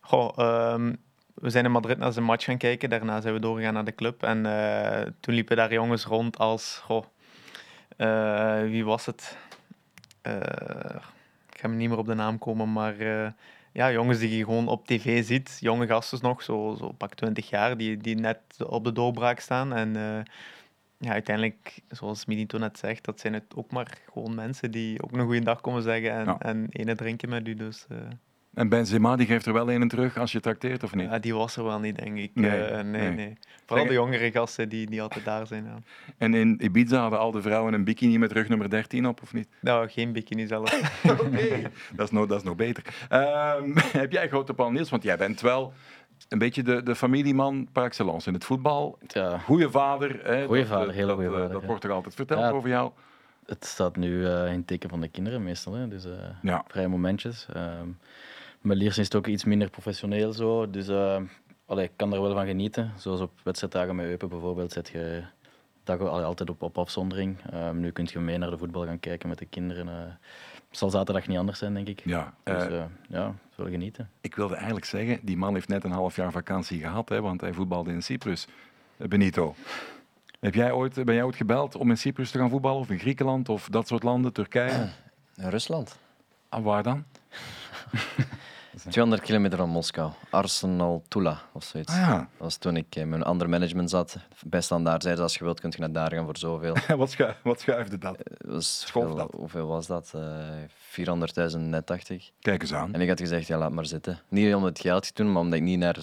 Goh, 0.00 0.72
um, 0.74 0.96
we 1.34 1.50
zijn 1.50 1.64
in 1.64 1.70
Madrid 1.70 1.98
naar 1.98 2.12
zijn 2.12 2.24
match 2.24 2.44
gaan 2.44 2.56
kijken. 2.56 2.90
Daarna 2.90 3.20
zijn 3.20 3.34
we 3.34 3.40
doorgegaan 3.40 3.74
naar 3.74 3.84
de 3.84 3.94
club. 3.94 4.22
En 4.22 4.42
toen 5.20 5.34
liepen 5.34 5.56
daar 5.56 5.72
jongens 5.72 6.04
rond 6.04 6.38
als. 6.38 6.82
Goh, 6.84 7.04
wie 8.70 8.84
was 8.84 9.06
het? 9.06 9.36
Uh, 10.26 10.96
ik 11.52 11.60
ga 11.60 11.68
me 11.68 11.74
niet 11.74 11.88
meer 11.88 11.98
op 11.98 12.06
de 12.06 12.14
naam 12.14 12.38
komen, 12.38 12.72
maar 12.72 13.00
uh, 13.00 13.28
ja, 13.72 13.92
jongens 13.92 14.18
die 14.18 14.36
je 14.36 14.44
gewoon 14.44 14.68
op 14.68 14.86
tv 14.86 15.24
ziet, 15.24 15.56
jonge 15.60 15.86
gasten 15.86 16.18
nog, 16.22 16.42
zo, 16.42 16.74
zo 16.78 16.92
pak 16.92 17.14
20 17.14 17.48
jaar, 17.48 17.76
die, 17.76 17.96
die 17.96 18.14
net 18.14 18.40
op 18.66 18.84
de 18.84 18.92
doorbraak 18.92 19.40
staan. 19.40 19.72
En 19.72 19.88
uh, 19.96 20.20
ja, 20.98 21.12
uiteindelijk, 21.12 21.80
zoals 21.88 22.24
Minito 22.24 22.58
net 22.58 22.78
zegt, 22.78 23.04
dat 23.04 23.20
zijn 23.20 23.32
het 23.32 23.54
ook 23.54 23.70
maar 23.70 23.98
gewoon 24.12 24.34
mensen 24.34 24.70
die 24.70 25.02
ook 25.02 25.12
een 25.12 25.24
goede 25.24 25.40
dag 25.44 25.60
komen 25.60 25.82
zeggen 25.82 26.10
en, 26.10 26.24
ja. 26.24 26.38
en 26.38 26.66
ene 26.70 26.94
drinken 26.94 27.28
met 27.28 27.48
u. 27.48 27.54
Dus, 27.54 27.86
en 28.54 28.68
Benzema 28.68 29.16
die 29.16 29.26
geeft 29.26 29.46
er 29.46 29.52
wel 29.52 29.70
een 29.70 29.88
terug 29.88 30.18
als 30.18 30.32
je 30.32 30.40
trakteert, 30.40 30.82
of 30.82 30.94
niet? 30.94 31.10
Ja, 31.10 31.18
die 31.18 31.34
was 31.34 31.56
er 31.56 31.64
wel 31.64 31.78
niet, 31.78 31.96
denk 31.96 32.18
ik. 32.18 32.30
Nee, 32.34 32.70
uh, 32.70 32.80
nee, 32.80 33.10
nee. 33.10 33.36
Vooral 33.66 33.86
de 33.86 33.92
jongere 33.92 34.30
gasten 34.30 34.68
die, 34.68 34.86
die 34.86 35.02
altijd 35.02 35.24
daar 35.24 35.46
zijn. 35.46 35.64
Ja. 35.64 35.78
En 36.18 36.34
in 36.34 36.64
Ibiza 36.64 37.00
hadden 37.00 37.18
al 37.18 37.30
de 37.30 37.42
vrouwen 37.42 37.74
een 37.74 37.84
bikini 37.84 38.18
met 38.18 38.32
rug 38.32 38.48
nummer 38.48 38.70
13 38.70 39.06
op, 39.06 39.22
of 39.22 39.32
niet? 39.32 39.48
Nou, 39.60 39.88
geen 39.88 40.12
bikini 40.12 40.46
zelf. 40.46 41.00
Oké, 41.10 41.70
dat, 41.92 42.06
is 42.06 42.10
nog, 42.10 42.26
dat 42.26 42.38
is 42.38 42.44
nog 42.44 42.56
beter. 42.56 42.84
Um, 43.12 43.74
heb 44.02 44.12
jij 44.12 44.28
grote 44.28 44.54
plan, 44.54 44.72
Niels? 44.72 44.90
Want 44.90 45.02
jij 45.02 45.16
bent 45.16 45.40
wel 45.40 45.72
een 46.28 46.38
beetje 46.38 46.62
de, 46.62 46.82
de 46.82 46.94
familieman 46.94 47.68
par 47.72 47.84
excellence 47.84 48.28
in 48.28 48.34
het 48.34 48.44
voetbal. 48.44 48.98
Ja. 49.06 49.38
Goeie 49.38 49.68
vader. 49.68 50.20
Hè, 50.24 50.46
goeie 50.46 50.66
vader, 50.66 50.94
hele 50.94 51.14
goede 51.14 51.30
vader. 51.30 51.48
Dat, 51.48 51.64
wordt 51.64 51.84
er 51.84 51.90
altijd 51.90 52.14
verteld 52.14 52.52
over 52.52 52.68
jou. 52.68 52.90
Het 53.46 53.64
staat 53.64 53.96
nu 53.96 54.08
uh, 54.08 54.46
in 54.46 54.56
het 54.56 54.66
teken 54.66 54.88
van 54.88 55.00
de 55.00 55.08
kinderen 55.08 55.42
meestal, 55.42 55.72
hè. 55.72 55.88
dus 55.88 56.06
uh, 56.06 56.12
ja. 56.42 56.64
vrije 56.68 56.88
momentjes. 56.88 57.46
Um, 57.56 57.98
met 58.62 58.76
Liers 58.76 58.98
is 58.98 59.04
het 59.04 59.14
ook 59.14 59.26
iets 59.26 59.44
minder 59.44 59.70
professioneel 59.70 60.32
zo. 60.32 60.70
Dus 60.70 60.88
uh, 60.88 61.20
allee, 61.66 61.84
ik 61.84 61.92
kan 61.96 62.12
er 62.12 62.22
wel 62.22 62.32
van 62.32 62.46
genieten. 62.46 62.92
Zoals 62.96 63.20
op 63.20 63.32
wedstrijddagen 63.42 63.96
met 63.96 64.06
Eupen 64.06 64.28
bijvoorbeeld 64.28 64.72
zet 64.72 64.88
je 64.88 65.22
dag, 65.84 66.00
allee, 66.00 66.24
altijd 66.24 66.50
op, 66.50 66.62
op 66.62 66.78
afzondering. 66.78 67.36
Um, 67.54 67.80
nu 67.80 67.90
kun 67.90 68.08
je 68.12 68.18
mee 68.18 68.38
naar 68.38 68.50
de 68.50 68.58
voetbal 68.58 68.84
gaan 68.84 69.00
kijken 69.00 69.28
met 69.28 69.38
de 69.38 69.46
kinderen. 69.46 69.86
Uh, 69.86 69.94
het 70.68 70.78
zal 70.78 70.90
zaterdag 70.90 71.26
niet 71.26 71.38
anders 71.38 71.58
zijn, 71.58 71.74
denk 71.74 71.88
ik. 71.88 72.02
Ja, 72.04 72.34
dus 72.42 72.68
uh, 72.68 72.84
ja, 73.08 73.34
wel 73.54 73.68
genieten. 73.68 74.10
Ik 74.20 74.34
wilde 74.34 74.54
eigenlijk 74.54 74.84
zeggen, 74.84 75.18
die 75.22 75.36
man 75.36 75.54
heeft 75.54 75.68
net 75.68 75.84
een 75.84 75.90
half 75.90 76.16
jaar 76.16 76.32
vakantie 76.32 76.80
gehad, 76.80 77.08
hè, 77.08 77.20
want 77.20 77.40
hij 77.40 77.52
voetbalde 77.52 77.90
in 77.90 78.02
Cyprus. 78.02 78.46
Benito. 78.96 79.54
Heb 80.40 80.54
jij 80.54 80.72
ooit, 80.72 81.04
ben 81.04 81.14
jij 81.14 81.22
ooit 81.22 81.36
gebeld 81.36 81.76
om 81.76 81.90
in 81.90 81.98
Cyprus 81.98 82.30
te 82.30 82.38
gaan 82.38 82.50
voetballen? 82.50 82.80
Of 82.80 82.90
in 82.90 82.98
Griekenland 82.98 83.48
of 83.48 83.68
dat 83.68 83.88
soort 83.88 84.02
landen, 84.02 84.32
Turkije? 84.32 84.88
Rusland. 85.34 85.98
En 86.48 86.62
waar 86.62 86.82
dan? 86.82 87.04
200 88.90 89.22
kilometer 89.22 89.58
van 89.58 89.68
Moskou. 89.68 90.10
Arsenal 90.30 91.02
Tula 91.08 91.40
of 91.52 91.64
zoiets. 91.64 91.92
Ah, 91.92 91.98
ja. 91.98 92.16
Dat 92.16 92.26
was 92.36 92.56
toen 92.56 92.76
ik 92.76 92.96
in 92.96 93.08
mijn 93.08 93.22
andere 93.22 93.50
management 93.50 93.90
zat. 93.90 94.16
Bij 94.46 94.60
Standaard 94.60 95.02
zeiden 95.02 95.24
als 95.24 95.34
je 95.34 95.44
wilt, 95.44 95.60
kun 95.60 95.70
je 95.70 95.78
naar 95.78 95.92
daar 95.92 96.12
gaan 96.12 96.24
voor 96.24 96.36
zoveel. 96.36 96.76
wat, 96.96 97.10
schu 97.10 97.26
wat 97.42 97.60
schuifde 97.60 97.98
dat? 97.98 98.16
Uh, 98.18 98.52
was 98.52 98.84
veel, 98.90 99.14
dat? 99.14 99.32
Hoeveel 99.32 99.66
was 99.66 99.86
dat? 99.86 100.12
Uh, 100.16 101.50
400.000 101.50 101.58
net, 101.58 101.86
dacht 101.86 102.10
ik. 102.10 102.30
Kijk 102.40 102.62
eens 102.62 102.74
aan. 102.74 102.94
En 102.94 103.00
ik 103.00 103.08
had 103.08 103.20
gezegd, 103.20 103.46
ja, 103.46 103.58
laat 103.58 103.72
maar 103.72 103.86
zitten. 103.86 104.18
Niet 104.28 104.54
om 104.54 104.64
het 104.64 104.80
geld 104.80 105.02
te 105.02 105.22
doen, 105.22 105.32
maar 105.32 105.42
omdat 105.42 105.58
ik 105.58 105.64
niet 105.64 105.78
naar, 105.78 105.98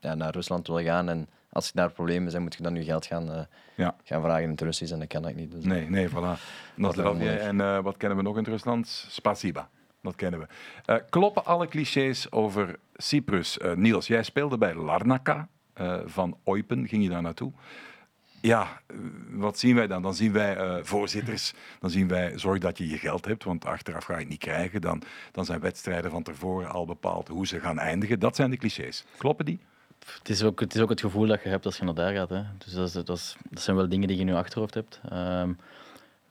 ja, 0.00 0.14
naar 0.14 0.32
Rusland 0.32 0.66
wil 0.66 0.82
gaan. 0.82 1.08
En 1.08 1.28
als 1.52 1.66
je 1.66 1.72
daar 1.74 1.90
problemen 1.92 2.30
zijn, 2.30 2.42
moet 2.42 2.54
je 2.54 2.62
dan 2.62 2.74
je 2.74 2.84
geld 2.84 3.06
gaan, 3.06 3.30
uh, 3.30 3.40
ja. 3.74 3.94
gaan 4.04 4.22
vragen 4.22 4.42
in 4.42 4.50
het 4.50 4.60
Russisch. 4.60 4.92
En 4.92 4.98
dat 4.98 5.08
kan 5.08 5.28
ik 5.28 5.36
niet. 5.36 5.50
Dus 5.50 5.64
nee, 5.64 5.90
nee, 5.90 6.08
voilà. 6.08 6.40
En 7.38 7.58
uh, 7.58 7.78
wat 7.82 7.96
kennen 7.96 8.18
we 8.18 8.24
nog 8.24 8.36
in 8.36 8.42
het 8.42 8.48
Rusland? 8.48 9.06
Spasiba 9.08 9.68
dat 10.06 10.16
kennen 10.16 10.40
we. 10.40 10.46
Uh, 10.92 10.98
kloppen 11.10 11.44
alle 11.44 11.68
clichés 11.68 12.32
over 12.32 12.78
Cyprus? 12.96 13.58
Uh, 13.58 13.72
Niels, 13.72 14.06
jij 14.06 14.22
speelde 14.22 14.58
bij 14.58 14.74
Larnaca 14.74 15.48
uh, 15.80 15.98
van 16.04 16.36
Eupen, 16.44 16.88
ging 16.88 17.02
je 17.02 17.08
daar 17.08 17.22
naartoe? 17.22 17.52
Ja, 18.40 18.80
wat 19.30 19.58
zien 19.58 19.74
wij 19.74 19.86
dan? 19.86 20.02
Dan 20.02 20.14
zien 20.14 20.32
wij 20.32 20.84
voorzitters, 20.84 21.52
dan 21.80 21.90
zien 21.90 22.08
wij 22.08 22.38
zorg 22.38 22.58
dat 22.58 22.78
je 22.78 22.88
je 22.88 22.98
geld 22.98 23.24
hebt, 23.24 23.44
want 23.44 23.64
achteraf 23.64 24.04
ga 24.04 24.12
je 24.12 24.18
het 24.18 24.28
niet 24.28 24.38
krijgen. 24.38 24.80
Dan, 24.80 25.02
dan 25.32 25.44
zijn 25.44 25.60
wedstrijden 25.60 26.10
van 26.10 26.22
tevoren 26.22 26.70
al 26.70 26.86
bepaald 26.86 27.28
hoe 27.28 27.46
ze 27.46 27.60
gaan 27.60 27.78
eindigen. 27.78 28.18
Dat 28.18 28.36
zijn 28.36 28.50
de 28.50 28.56
clichés. 28.56 29.04
Kloppen 29.16 29.44
die? 29.44 29.60
Het 30.18 30.28
is, 30.28 30.42
ook, 30.42 30.60
het 30.60 31.00
gevoel 31.00 31.26
dat 31.26 31.42
je 31.42 31.48
hebt 31.48 31.66
als 31.66 31.76
je 31.76 31.84
naar 31.84 31.94
daar 31.94 32.14
gaat. 32.14 32.28
Hè. 32.28 32.42
Dus 32.58 32.72
dat, 32.72 32.86
is, 32.86 33.04
dat, 33.04 33.36
zijn 33.52 33.76
wel 33.76 33.88
dingen 33.88 34.08
die 34.08 34.16
je 34.16 34.22
in 34.22 34.28
je 34.28 34.34
achterhoofd 34.34 34.74
hebt. 34.74 35.00
Um, 35.12 35.58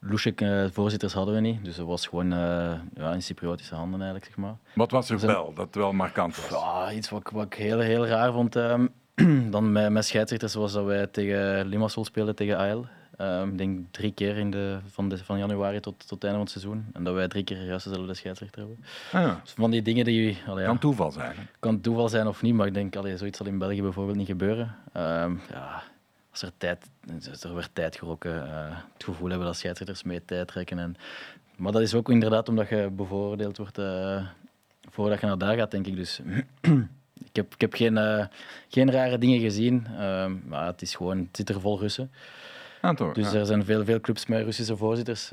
Lushek, 0.07 0.41
uh, 0.41 0.65
voorzitters 0.71 1.13
hadden 1.13 1.35
we 1.35 1.41
niet, 1.41 1.63
dus 1.63 1.77
het 1.77 1.85
was 1.85 2.07
gewoon 2.07 2.33
uh, 2.33 2.73
ja, 2.93 3.13
in 3.13 3.23
Cypriotische 3.23 3.75
handen 3.75 4.01
eigenlijk, 4.01 4.25
zeg 4.25 4.37
maar. 4.37 4.55
Wat 4.73 4.91
was 4.91 5.09
er 5.09 5.15
dus, 5.15 5.25
wel, 5.25 5.53
dat 5.53 5.75
wel 5.75 5.93
markant 5.93 6.35
was? 6.35 6.49
Ja, 6.49 6.91
iets 6.91 7.09
wat, 7.09 7.29
wat 7.33 7.45
ik 7.45 7.53
heel, 7.53 7.79
heel 7.79 8.07
raar 8.07 8.31
vond. 8.31 8.55
Um, 8.55 8.89
dan 9.51 9.71
met, 9.71 9.91
met 9.91 10.05
scheidsrechters 10.05 10.53
was 10.53 10.73
dat 10.73 10.85
wij 10.85 11.07
tegen 11.07 11.65
Limassol 11.65 12.05
speelden, 12.05 12.35
tegen 12.35 12.57
AL. 12.57 12.85
Um, 13.21 13.51
ik 13.51 13.57
denk 13.57 13.79
drie 13.91 14.11
keer 14.11 14.37
in 14.37 14.51
de, 14.51 14.77
van, 14.87 15.09
de, 15.09 15.17
van 15.17 15.37
januari 15.37 15.79
tot, 15.79 15.99
tot 15.99 16.09
het 16.09 16.23
einde 16.23 16.37
van 16.37 16.47
het 16.47 16.61
seizoen. 16.61 16.85
En 16.93 17.03
dat 17.03 17.13
wij 17.13 17.27
drie 17.27 17.43
keer 17.43 17.65
juist 17.65 17.89
dezelfde 17.89 18.13
scheidsrechter 18.13 18.59
hebben. 18.59 18.77
Ah, 19.11 19.21
ja. 19.21 19.39
dus 19.43 19.53
van 19.53 19.71
die 19.71 19.81
dingen 19.81 20.05
die... 20.05 20.37
Allee, 20.47 20.65
kan 20.65 20.77
toeval 20.77 21.11
zijn. 21.11 21.35
Kan 21.59 21.81
toeval 21.81 22.09
zijn 22.09 22.27
of 22.27 22.41
niet, 22.41 22.53
maar 22.53 22.67
ik 22.67 22.73
denk, 22.73 22.95
allee, 22.95 23.17
zoiets 23.17 23.37
zal 23.37 23.47
in 23.47 23.57
België 23.57 23.81
bijvoorbeeld 23.81 24.17
niet 24.17 24.27
gebeuren. 24.27 24.75
Um, 24.97 25.41
ja, 25.51 25.83
als 26.41 26.43
er 26.43 26.57
tijd, 26.57 26.89
er 27.43 27.55
werd 27.55 27.69
tijd 27.73 27.95
gerokken, 27.95 28.47
uh, 28.47 28.77
het 28.93 29.03
gevoel 29.03 29.29
hebben 29.29 29.47
dat 29.47 29.57
scheidsrechters 29.57 30.03
mee 30.03 30.25
tijd 30.25 30.47
trekken. 30.47 30.79
En, 30.79 30.95
maar 31.55 31.71
dat 31.71 31.81
is 31.81 31.93
ook 31.93 32.09
inderdaad 32.09 32.49
omdat 32.49 32.69
je 32.69 32.89
bevoordeeld 32.91 33.57
wordt 33.57 33.77
uh, 33.77 34.27
voordat 34.89 35.19
je 35.19 35.25
naar 35.25 35.37
daar 35.37 35.57
gaat, 35.57 35.71
denk 35.71 35.87
ik. 35.87 35.95
Dus 35.95 36.19
ik 37.29 37.35
heb, 37.35 37.53
ik 37.53 37.61
heb 37.61 37.73
geen, 37.73 37.97
uh, 37.97 38.25
geen 38.69 38.91
rare 38.91 39.17
dingen 39.17 39.39
gezien, 39.39 39.87
maar 40.47 40.65
het 40.65 40.81
is 40.81 40.95
gewoon, 40.95 41.17
het 41.17 41.35
zit 41.37 41.49
er 41.49 41.61
vol 41.61 41.79
Russen. 41.79 42.11
Ah, 42.81 42.95
toch, 42.95 43.13
dus 43.13 43.33
er 43.33 43.45
zijn 43.45 43.65
veel, 43.65 43.85
veel 43.85 43.99
clubs 43.99 44.25
met 44.25 44.43
Russische 44.43 44.77
voorzitters. 44.77 45.31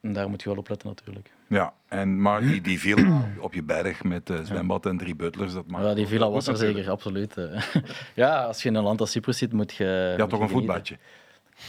En 0.00 0.12
daar 0.12 0.30
moet 0.30 0.42
je 0.42 0.48
wel 0.48 0.58
op 0.58 0.68
letten 0.68 0.88
natuurlijk. 0.88 1.30
Ja, 1.46 1.72
en, 1.88 2.20
maar 2.22 2.40
die, 2.40 2.60
die 2.60 2.80
villa 2.80 3.28
op 3.38 3.54
je 3.54 3.62
berg 3.62 4.04
met 4.04 4.30
uh, 4.30 4.38
zwembad 4.42 4.86
en 4.86 4.96
drie 4.96 5.14
butlers, 5.14 5.52
dat 5.52 5.66
maakt 5.66 5.84
Ja, 5.84 5.94
die 5.94 6.06
villa 6.06 6.30
was 6.30 6.46
er 6.46 6.56
zeker, 6.56 6.90
absoluut. 6.90 7.36
Eh. 7.36 7.62
ja, 8.14 8.44
als 8.44 8.62
je 8.62 8.68
in 8.68 8.74
een 8.74 8.82
land 8.82 9.00
als 9.00 9.10
Cyprus 9.10 9.38
zit, 9.38 9.52
moet 9.52 9.74
je... 9.74 10.14
Ja, 10.16 10.26
toch 10.26 10.40
een 10.40 10.48
voetbadje? 10.48 10.94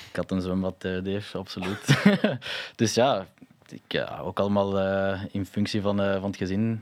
Ik 0.10 0.16
had 0.16 0.32
een 0.32 0.42
zwembad, 0.42 0.86
uh, 0.86 1.04
Dave, 1.04 1.38
absoluut. 1.38 2.04
dus 2.76 2.94
ja, 2.94 3.26
ik, 3.70 3.82
ja, 3.88 4.20
ook 4.20 4.40
allemaal 4.40 4.80
in 5.32 5.46
functie 5.46 5.82
van, 5.82 5.98
van 5.98 6.24
het 6.24 6.38
gezin 6.38 6.82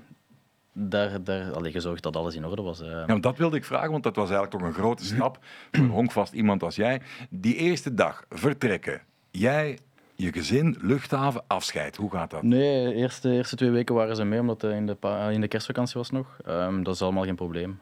daar, 0.73 1.23
daar 1.23 1.51
allee, 1.51 1.71
gezorgd 1.71 2.03
dat 2.03 2.15
alles 2.15 2.35
in 2.35 2.45
orde 2.45 2.61
was. 2.61 2.79
Ja, 2.79 3.05
dat 3.05 3.37
wilde 3.37 3.57
ik 3.57 3.65
vragen, 3.65 3.91
want 3.91 4.03
dat 4.03 4.15
was 4.15 4.29
eigenlijk 4.29 4.59
toch 4.59 4.69
een 4.69 4.81
grote 4.81 5.05
stap 5.05 5.39
voor 5.71 5.83
een 5.83 5.89
honkvast 5.99 6.33
iemand 6.33 6.63
als 6.63 6.75
jij. 6.75 7.01
Die 7.29 7.55
eerste 7.55 7.93
dag 7.93 8.25
vertrekken, 8.29 9.01
jij 9.31 9.79
je 10.19 10.31
gezin, 10.31 10.77
luchthaven, 10.81 11.43
afscheid. 11.47 11.95
Hoe 11.95 12.11
gaat 12.11 12.29
dat? 12.29 12.43
Nee, 12.43 12.85
de 12.85 12.93
eerste, 12.93 13.31
eerste 13.31 13.55
twee 13.55 13.69
weken 13.69 13.95
waren 13.95 14.15
ze 14.15 14.23
mee, 14.23 14.39
omdat 14.39 14.61
het 14.61 14.71
in 14.71 14.85
de, 14.85 14.97
in 15.31 15.41
de 15.41 15.47
kerstvakantie 15.47 15.97
was 15.97 16.09
nog. 16.09 16.37
Um, 16.47 16.83
dat 16.83 16.95
is 16.95 17.01
allemaal 17.01 17.23
geen 17.23 17.35
probleem. 17.35 17.79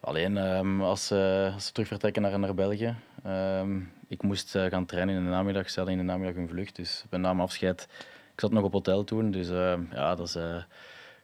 Alleen 0.00 0.36
um, 0.36 0.82
als, 0.82 1.12
uh, 1.12 1.54
als, 1.54 1.66
ze 1.66 1.72
terug 1.72 1.88
vertrekken 1.88 2.22
naar, 2.22 2.38
naar 2.38 2.54
België. 2.54 2.94
Um, 3.26 3.90
ik 4.08 4.22
moest 4.22 4.56
uh, 4.56 4.64
gaan 4.64 4.86
trainen 4.86 5.14
in 5.14 5.24
de 5.24 5.30
namiddag, 5.30 5.68
stellen 5.68 5.92
in 5.92 5.98
de 5.98 6.04
namiddag 6.04 6.36
een 6.36 6.48
vlucht. 6.48 6.76
Dus 6.76 7.04
bij 7.08 7.18
naam 7.18 7.40
afscheid, 7.40 7.88
ik 8.34 8.40
zat 8.40 8.52
nog 8.52 8.64
op 8.64 8.72
hotel 8.72 9.04
toen. 9.04 9.30
Dus 9.30 9.48
ja, 9.92 10.14
dat 10.14 10.28
is... 10.28 10.36
Uh, 10.36 10.62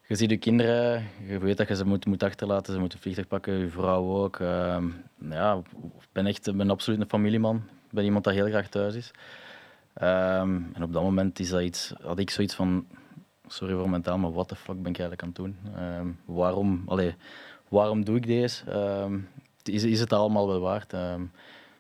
je 0.07 0.14
ziet 0.14 0.30
je 0.30 0.37
kinderen, 0.37 1.09
je 1.26 1.39
weet 1.39 1.57
dat 1.57 1.68
je 1.68 1.76
ze 1.76 1.85
moet, 1.85 2.07
moet 2.07 2.22
achterlaten, 2.22 2.72
ze 2.72 2.78
moeten 2.78 2.99
vliegtuig 2.99 3.28
pakken, 3.28 3.59
je 3.59 3.68
vrouw 3.68 4.22
ook. 4.22 4.39
ja, 5.30 5.62
ik 5.74 6.09
ben 6.12 6.26
echt 6.26 6.57
ben 6.57 6.70
absoluut 6.70 7.01
een 7.01 7.09
familieman. 7.09 7.57
Ik 7.57 7.91
ben 7.91 8.05
iemand 8.05 8.24
dat 8.24 8.35
heel 8.35 8.47
graag 8.47 8.68
thuis 8.68 8.95
is. 8.95 9.11
Um, 10.03 10.70
en 10.74 10.82
op 10.82 10.92
dat 10.92 11.03
moment 11.03 11.38
is 11.38 11.49
dat 11.49 11.62
iets, 11.62 11.92
had 12.03 12.18
ik 12.18 12.30
zoiets 12.30 12.55
van, 12.55 12.86
sorry 13.47 13.74
voor 13.74 13.90
mentaal, 13.90 14.18
maar 14.18 14.32
wat 14.32 14.49
de 14.49 14.57
fuck 14.57 14.82
ben 14.82 14.92
ik 14.92 14.99
eigenlijk 14.99 15.22
aan 15.22 15.28
het 15.28 15.36
doen? 15.36 15.57
Ehm, 15.76 16.09
waarom, 16.24 16.82
allee, 16.86 17.14
waarom 17.68 18.05
doe 18.05 18.16
ik 18.16 18.26
deze? 18.26 18.70
Ehm, 18.70 19.18
is, 19.62 19.84
is 19.84 20.01
het 20.01 20.12
allemaal 20.12 20.49
wel 20.49 20.61
waard? 20.61 20.92
Ehm, 20.92 21.22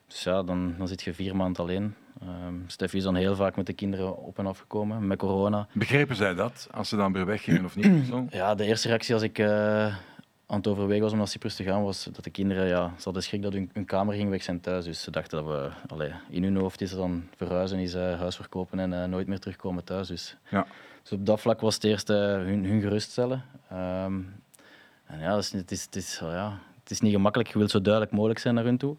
dus 0.06 0.22
ja, 0.22 0.42
dan, 0.42 0.74
dan 0.78 0.88
zit 0.88 1.02
je 1.02 1.14
vier 1.14 1.36
maanden 1.36 1.62
alleen. 1.62 1.94
Um, 2.22 2.64
Steffi 2.66 2.96
is 2.96 3.02
dan 3.02 3.14
heel 3.14 3.36
vaak 3.36 3.56
met 3.56 3.66
de 3.66 3.72
kinderen 3.72 4.16
op 4.16 4.38
en 4.38 4.46
af 4.46 4.58
gekomen 4.58 5.06
met 5.06 5.18
corona. 5.18 5.66
Begrepen 5.72 6.16
zij 6.16 6.34
dat, 6.34 6.68
als 6.70 6.88
ze 6.88 6.96
dan 6.96 7.12
weer 7.12 7.26
weggingen 7.26 7.64
of 7.64 7.76
niet? 7.76 8.06
Zo? 8.06 8.26
Ja, 8.30 8.54
de 8.54 8.64
eerste 8.64 8.88
reactie 8.88 9.14
als 9.14 9.22
ik 9.22 9.38
uh, 9.38 9.94
aan 10.54 10.60
het 10.60 10.68
overwegen 10.68 11.02
was 11.02 11.12
om 11.12 11.18
naar 11.18 11.28
Cyprus 11.28 11.56
te 11.56 11.62
gaan, 11.62 11.82
was 11.82 12.04
dat 12.04 12.24
de 12.24 12.30
kinderen, 12.30 12.66
ja, 12.66 12.92
ze 12.96 13.04
hadden 13.04 13.22
schrik 13.22 13.42
dat 13.42 13.52
hun, 13.52 13.70
hun 13.72 13.84
kamer 13.84 14.14
ging 14.14 14.30
weg 14.30 14.42
zijn 14.42 14.60
thuis. 14.60 14.84
Dus 14.84 15.02
ze 15.02 15.10
dachten 15.10 15.44
dat 15.44 15.46
we, 15.46 15.70
allee, 15.86 16.12
in 16.28 16.42
hun 16.42 16.56
hoofd 16.56 16.80
is 16.80 16.90
het 16.90 16.98
dan 16.98 17.28
verhuizen, 17.36 17.78
is 17.78 17.94
uh, 17.94 18.18
huis 18.18 18.36
verkopen 18.36 18.78
en 18.78 18.92
uh, 18.92 19.04
nooit 19.04 19.26
meer 19.26 19.38
terugkomen 19.38 19.84
thuis. 19.84 20.08
Dus, 20.08 20.36
ja. 20.50 20.66
dus 21.02 21.12
op 21.12 21.26
dat 21.26 21.40
vlak 21.40 21.60
was 21.60 21.74
het 21.74 21.84
eerst 21.84 22.08
hun, 22.08 22.64
hun 22.64 22.80
geruststellen. 22.80 23.44
Um, 23.72 24.42
en 25.06 25.20
ja, 25.20 25.36
het 25.36 25.44
is, 25.44 25.52
het, 25.52 25.70
is, 25.70 25.84
het, 25.84 25.96
is, 25.96 26.18
ja, 26.22 26.58
het 26.82 26.90
is 26.90 27.00
niet 27.00 27.12
gemakkelijk. 27.12 27.52
Je 27.52 27.58
wilt 27.58 27.70
zo 27.70 27.80
duidelijk 27.80 28.12
mogelijk 28.12 28.40
zijn 28.40 28.54
naar 28.54 28.64
hun 28.64 28.78
toe. 28.78 28.96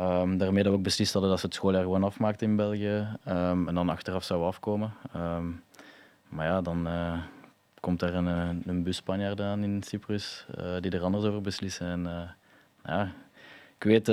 Um, 0.00 0.38
daarmee 0.38 0.62
dat 0.62 0.72
we 0.72 0.78
ook 0.78 0.84
beslist 0.84 1.12
hadden 1.12 1.30
dat 1.30 1.40
ze 1.40 1.46
het 1.46 1.54
schooljaar 1.54 1.82
gewoon 1.82 2.04
afmaakten 2.04 2.48
in 2.48 2.56
België 2.56 3.06
um, 3.28 3.68
en 3.68 3.74
dan 3.74 3.88
achteraf 3.88 4.24
zou 4.24 4.44
afkomen. 4.44 4.92
Maar 6.28 6.46
ja, 6.46 6.60
dan 6.60 6.88
komt 7.80 8.02
er 8.02 8.14
een, 8.14 8.62
een 8.66 8.82
bus 8.82 8.96
Spanjaard 8.96 9.40
aan 9.40 9.62
in 9.62 9.82
Cyprus 9.82 10.46
uh, 10.58 10.64
die 10.80 10.90
er 10.90 11.02
anders 11.02 11.24
over 11.24 11.40
beslissen. 11.40 11.86
En, 11.86 12.00
uh, 12.00 12.20
ja, 12.84 13.12
ik 13.76 13.84
weet 13.84 14.06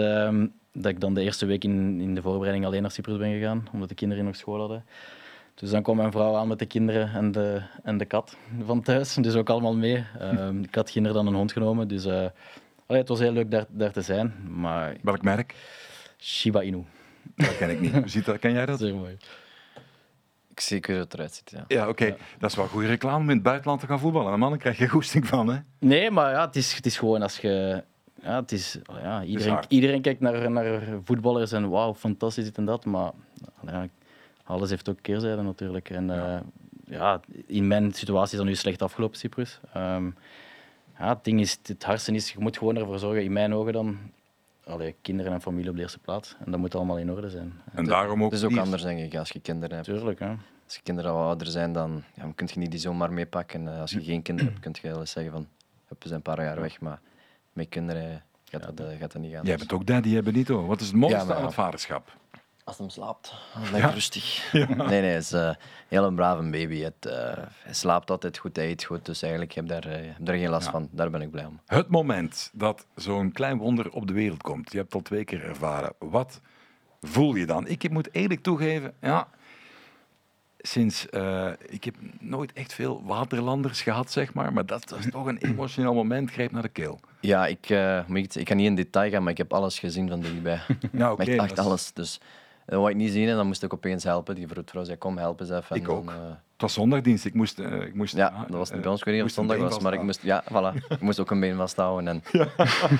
dat 0.73 0.91
ik 0.91 0.99
dan 0.99 1.13
de 1.13 1.21
eerste 1.21 1.45
week 1.45 1.63
in, 1.63 2.01
in 2.01 2.15
de 2.15 2.21
voorbereiding 2.21 2.65
alleen 2.65 2.81
naar 2.81 2.91
Cyprus 2.91 3.17
ben 3.17 3.33
gegaan, 3.33 3.67
omdat 3.73 3.89
de 3.89 3.95
kinderen 3.95 4.25
nog 4.25 4.35
school 4.35 4.59
hadden. 4.59 4.85
Dus 5.53 5.69
dan 5.69 5.83
kwam 5.83 5.95
mijn 5.95 6.11
vrouw 6.11 6.35
aan 6.35 6.47
met 6.47 6.59
de 6.59 6.65
kinderen 6.65 7.13
en 7.13 7.31
de, 7.31 7.61
en 7.83 7.97
de 7.97 8.05
kat 8.05 8.37
van 8.65 8.81
thuis, 8.81 9.13
dus 9.13 9.35
ook 9.35 9.49
allemaal 9.49 9.75
mee. 9.75 10.03
de 10.61 10.67
kat 10.69 10.89
ging 10.89 11.07
er 11.07 11.13
dan 11.13 11.27
een 11.27 11.33
hond 11.33 11.51
genomen, 11.51 11.87
dus 11.87 12.07
Allee, 12.87 13.01
het 13.01 13.09
was 13.09 13.19
heel 13.19 13.31
leuk 13.31 13.51
daar, 13.51 13.65
daar 13.69 13.91
te 13.91 14.01
zijn. 14.01 14.33
Maar... 14.49 14.95
Welk 15.01 15.21
merk? 15.21 15.55
Shiba 16.17 16.61
Inu. 16.61 16.83
Dat 17.35 17.57
ken 17.57 17.69
ik 17.69 17.79
niet. 17.79 17.93
Ziet 18.05 18.25
dat? 18.25 18.39
Ken 18.39 18.53
jij 18.53 18.65
dat? 18.65 18.79
Zeer 18.79 18.95
mooi. 18.95 19.17
Ik 20.55 20.61
zie 20.61 20.83
hoe 20.85 20.95
het 20.95 21.13
eruit 21.13 21.33
ziet, 21.33 21.51
ja. 21.51 21.63
Ja, 21.67 21.81
oké. 21.81 21.89
Okay. 21.89 22.07
ja. 22.07 22.15
Dat 22.39 22.49
is 22.49 22.55
wel 22.55 22.67
goede 22.67 22.87
reclame 22.87 23.17
om 23.17 23.29
in 23.29 23.35
het 23.35 23.43
buitenland 23.43 23.79
te 23.79 23.87
gaan 23.87 23.99
voetballen. 23.99 24.33
En 24.33 24.39
mannen 24.39 24.59
krijg 24.59 24.77
je 24.77 24.87
goesting 24.89 25.27
van, 25.27 25.47
hè? 25.47 25.59
Nee, 25.79 26.11
maar 26.11 26.31
ja, 26.31 26.45
het 26.45 26.55
is, 26.55 26.73
het 26.73 26.85
is 26.85 26.97
gewoon 26.97 27.21
als 27.21 27.37
je... 27.37 27.83
Ja, 28.21 28.35
het 28.35 28.51
is, 28.51 28.77
ja, 29.01 29.23
iedereen, 29.23 29.59
iedereen 29.67 30.01
kijkt 30.01 30.19
naar, 30.19 30.51
naar 30.51 30.81
voetballers 31.03 31.51
en 31.51 31.69
wauw, 31.69 31.93
fantastisch 31.93 32.43
dit 32.43 32.57
en 32.57 32.65
dat. 32.65 32.85
Maar 32.85 33.11
ja, 33.65 33.87
alles 34.43 34.69
heeft 34.69 34.89
ook 34.89 35.01
keerzijde 35.01 35.41
natuurlijk. 35.41 35.89
En 35.89 36.07
ja. 36.07 36.35
Uh, 36.35 36.41
ja, 36.97 37.19
in 37.45 37.67
mijn 37.67 37.93
situatie 37.93 38.31
is 38.31 38.37
dat 38.37 38.47
nu 38.47 38.55
slecht 38.55 38.81
afgelopen, 38.81 39.17
Cyprus. 39.17 39.59
Um, 39.77 40.15
ja, 40.99 41.09
het 41.09 41.23
ding 41.23 41.39
is, 41.39 41.59
het 41.63 41.83
hardste 41.83 42.11
is, 42.11 42.31
je 42.31 42.39
moet 42.39 42.57
gewoon 42.57 42.75
ervoor 42.77 42.99
zorgen, 42.99 43.23
in 43.23 43.33
mijn 43.33 43.53
ogen 43.53 43.73
dan, 43.73 43.97
allee, 44.65 44.95
kinderen 45.01 45.33
en 45.33 45.41
familie 45.41 45.69
op 45.69 45.75
de 45.75 45.81
eerste 45.81 45.99
plaats. 45.99 46.35
En 46.45 46.51
dat 46.51 46.59
moet 46.59 46.75
allemaal 46.75 46.97
in 46.97 47.11
orde 47.11 47.29
zijn. 47.29 47.53
En 47.71 47.77
het, 47.77 47.85
daarom 47.85 48.23
ook... 48.23 48.31
Het 48.31 48.39
is 48.39 48.45
ook 48.45 48.57
anders, 48.57 48.83
denk 48.83 48.99
ik, 48.99 49.15
als 49.15 49.29
je 49.29 49.39
kinderen 49.39 49.75
hebt. 49.75 49.87
Tuurlijk, 49.87 50.19
hè. 50.19 50.29
Als 50.65 50.75
je 50.75 50.81
kinderen 50.83 51.11
al 51.11 51.21
ouder 51.21 51.47
zijn, 51.47 51.73
dan, 51.73 52.03
ja, 52.15 52.21
dan 52.21 52.35
kun 52.35 52.49
je 52.53 52.59
niet 52.59 52.71
die 52.71 52.79
zomaar 52.79 53.13
meepakken. 53.13 53.67
Als 53.67 53.91
je 53.91 54.03
geen 54.03 54.21
kinderen 54.21 54.51
hebt, 54.51 54.63
kun 54.63 54.75
je 54.81 54.87
wel 54.87 54.99
eens 54.99 55.11
zeggen 55.11 55.31
van, 55.31 55.47
we 55.87 55.95
zijn 55.99 56.13
een 56.13 56.21
paar 56.21 56.43
jaar 56.43 56.61
weg, 56.61 56.79
maar 56.79 57.01
met 57.53 57.69
kinderen 57.69 58.23
gaat, 58.43 58.63
ja, 58.63 58.71
dat, 58.71 58.87
gaat 58.99 59.11
dat 59.11 59.21
niet 59.21 59.31
gaan. 59.31 59.45
Jij 59.45 59.57
bent 59.57 59.73
ook 59.73 59.85
daddy, 59.85 60.13
hebben 60.13 60.33
niet 60.33 60.47
hoor. 60.47 60.67
Wat 60.67 60.81
is 60.81 60.87
het 60.87 60.95
mooiste 60.95 61.19
ja, 61.19 61.25
maar, 61.25 61.37
aan 61.37 61.45
het 61.45 61.53
vaderschap? 61.53 62.17
Als 62.65 62.77
hij 62.77 62.89
slaapt, 62.89 63.33
lekker 63.61 63.79
ja. 63.79 63.87
rustig. 63.89 64.51
Ja. 64.51 64.75
Nee, 64.75 64.87
nee, 64.87 65.01
hij 65.01 65.17
is 65.17 65.33
uh, 65.33 65.49
heel 65.87 66.03
een 66.03 66.15
brave 66.15 66.49
baby. 66.49 66.79
Het, 66.79 67.05
uh, 67.07 67.13
hij 67.63 67.73
slaapt 67.73 68.11
altijd 68.11 68.37
goed, 68.37 68.55
hij 68.55 68.69
eet 68.69 68.83
goed, 68.83 69.05
dus 69.05 69.21
eigenlijk 69.21 69.53
heb 69.53 69.63
ik 69.63 69.69
daar, 69.69 69.87
uh, 69.87 69.93
heb 69.93 70.25
daar 70.25 70.35
geen 70.35 70.49
last 70.49 70.65
ja. 70.65 70.71
van. 70.71 70.89
Daar 70.91 71.09
ben 71.09 71.21
ik 71.21 71.31
blij 71.31 71.45
om. 71.45 71.59
Het 71.65 71.89
moment 71.89 72.49
dat 72.53 72.85
zo'n 72.95 73.31
klein 73.31 73.57
wonder 73.57 73.91
op 73.91 74.07
de 74.07 74.13
wereld 74.13 74.41
komt, 74.41 74.71
je 74.71 74.77
hebt 74.77 74.93
het 74.93 75.01
al 75.01 75.07
twee 75.07 75.23
keer 75.23 75.43
ervaren, 75.43 75.93
wat 75.99 76.41
voel 77.01 77.35
je 77.35 77.45
dan? 77.45 77.67
Ik 77.67 77.89
moet 77.89 78.13
eerlijk 78.13 78.43
toegeven, 78.43 78.93
ja, 79.01 79.27
sinds, 80.57 81.05
ik 81.65 81.83
heb 81.83 81.95
nooit 82.19 82.53
echt 82.53 82.73
veel 82.73 83.03
waterlanders 83.03 83.81
gehad, 83.81 84.11
zeg 84.11 84.33
maar, 84.33 84.53
maar 84.53 84.65
dat 84.65 84.89
was 84.89 85.05
toch 85.09 85.25
een 85.25 85.37
emotioneel 85.37 85.93
moment, 85.93 86.31
greep 86.31 86.51
naar 86.51 86.61
de 86.61 86.69
keel. 86.69 86.99
Ja, 87.19 87.45
ik, 87.47 87.69
ik, 88.13 88.35
ik 88.35 88.45
kan 88.45 88.57
niet 88.57 88.65
in 88.65 88.75
detail 88.75 89.11
gaan, 89.11 89.23
maar 89.23 89.31
ik 89.31 89.37
heb 89.37 89.53
alles 89.53 89.79
gezien 89.79 90.09
van 90.09 90.19
dichtbij. 90.19 90.59
Ja, 90.91 91.11
oké. 91.11 91.21
Okay, 91.21 91.37
echt 91.37 91.59
alles, 91.59 91.93
dus... 91.93 92.19
Dat 92.65 92.79
wou 92.79 92.89
ik 92.89 92.95
niet 92.95 93.11
zien 93.11 93.27
en 93.27 93.35
dan 93.35 93.47
moest 93.47 93.63
ik 93.63 93.73
opeens 93.73 94.03
helpen. 94.03 94.35
Die 94.35 94.47
vroedvrouw 94.47 94.83
zei, 94.83 94.97
kom, 94.97 95.17
help 95.17 95.39
eens 95.39 95.49
even. 95.49 95.75
Ik 95.75 95.83
en 95.83 95.89
ook. 95.89 96.05
Dan, 96.05 96.15
uh... 96.15 96.21
Het 96.29 96.61
was 96.61 96.73
zondagdienst. 96.73 97.25
Ik 97.25 97.33
moest... 97.33 97.59
Uh, 97.59 97.81
ik 97.81 97.95
moest 97.95 98.15
ja, 98.15 98.45
dat 98.47 98.57
was 98.57 98.71
niet 98.71 98.81
bij 98.81 98.91
ons. 98.91 98.99
Ik 98.99 99.05
weet 99.05 99.13
niet 99.15 99.23
of 99.23 99.29
het 99.29 99.37
zondag 99.37 99.57
was, 99.57 99.79
maar 99.79 99.93
ik 99.93 100.01
moest, 100.01 100.21
ja, 100.21 100.43
voilà. 100.43 100.87
ik 100.89 101.01
moest 101.01 101.19
ook 101.19 101.31
een 101.31 101.39
been 101.39 101.55
vasthouden. 101.55 102.07
En, 102.07 102.23
ja. 102.39 102.47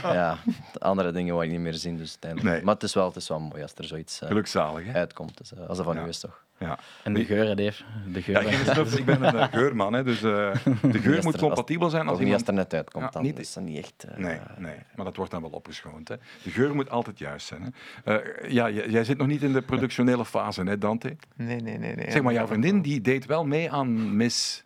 ja, 0.13 0.38
andere 0.78 1.11
dingen 1.11 1.34
wou 1.34 1.45
ik 1.45 1.51
niet 1.51 1.59
meer 1.59 1.74
zien. 1.74 1.97
Dus. 1.97 2.18
Nee. 2.41 2.63
Maar 2.63 2.74
het 2.74 2.84
is, 2.84 2.93
wel, 2.93 3.05
het 3.05 3.16
is 3.16 3.28
wel 3.28 3.39
mooi 3.39 3.61
als 3.61 3.74
er 3.76 3.84
zoiets 3.84 4.20
Gelukzalig, 4.24 4.86
hè? 4.86 4.93
uitkomt. 4.93 5.38
Dus, 5.38 5.57
als 5.68 5.78
dat 5.78 5.86
van 5.86 5.97
u 5.97 6.07
is, 6.07 6.20
toch? 6.20 6.45
Ja. 6.58 6.80
En 7.03 7.14
de 7.14 7.26
geuren, 7.26 7.58
Dave. 7.58 7.84
De 8.08 8.22
geuren. 8.22 8.51
Ja, 8.51 8.76
ik, 8.78 8.88
ik 8.88 9.06
ben 9.06 9.24
een 9.24 9.49
geurman, 9.49 9.93
hè, 9.93 10.03
dus 10.03 10.22
uh, 10.24 10.53
de 10.82 10.99
geur 10.99 11.24
moet 11.24 11.38
compatibel 11.38 11.89
zijn. 11.89 12.08
Als 12.08 12.20
iemand... 12.20 12.39
als 12.39 12.47
er 12.47 12.53
net 12.53 12.74
uitkomt, 12.74 13.03
ja, 13.03 13.10
dan 13.10 13.22
niet... 13.22 13.39
is 13.39 13.53
dat 13.53 13.64
niet 13.64 13.78
echt... 13.78 14.06
Uh, 14.10 14.18
nee, 14.18 14.39
nee, 14.58 14.76
maar 14.95 15.06
dat 15.06 15.16
wordt 15.16 15.32
dan 15.32 15.41
wel 15.41 15.49
opgeschoond. 15.49 16.08
Hè. 16.08 16.16
De 16.43 16.49
geur 16.49 16.76
moet 16.76 16.89
altijd 16.89 17.20
juist 17.20 17.47
zijn. 17.47 17.74
Hè. 18.03 18.22
Uh, 18.43 18.51
ja, 18.51 18.70
jij 18.70 19.03
zit 19.03 19.18
nog 19.18 19.28
niet 19.28 19.43
in 19.43 19.53
de 19.53 19.62
productionele 19.62 20.26
fase, 20.26 20.64
hè, 20.64 20.78
Dante? 20.78 21.16
Nee, 21.36 21.62
nee, 21.62 21.78
nee. 21.78 21.95
nee 21.95 22.12
zeg 22.12 22.22
maar, 22.22 22.34
jouw 22.34 22.47
vriendin 22.47 22.82
die 22.82 23.01
deed 23.01 23.26
wel 23.26 23.45
mee 23.45 23.72
aan 23.72 24.16
Miss 24.16 24.64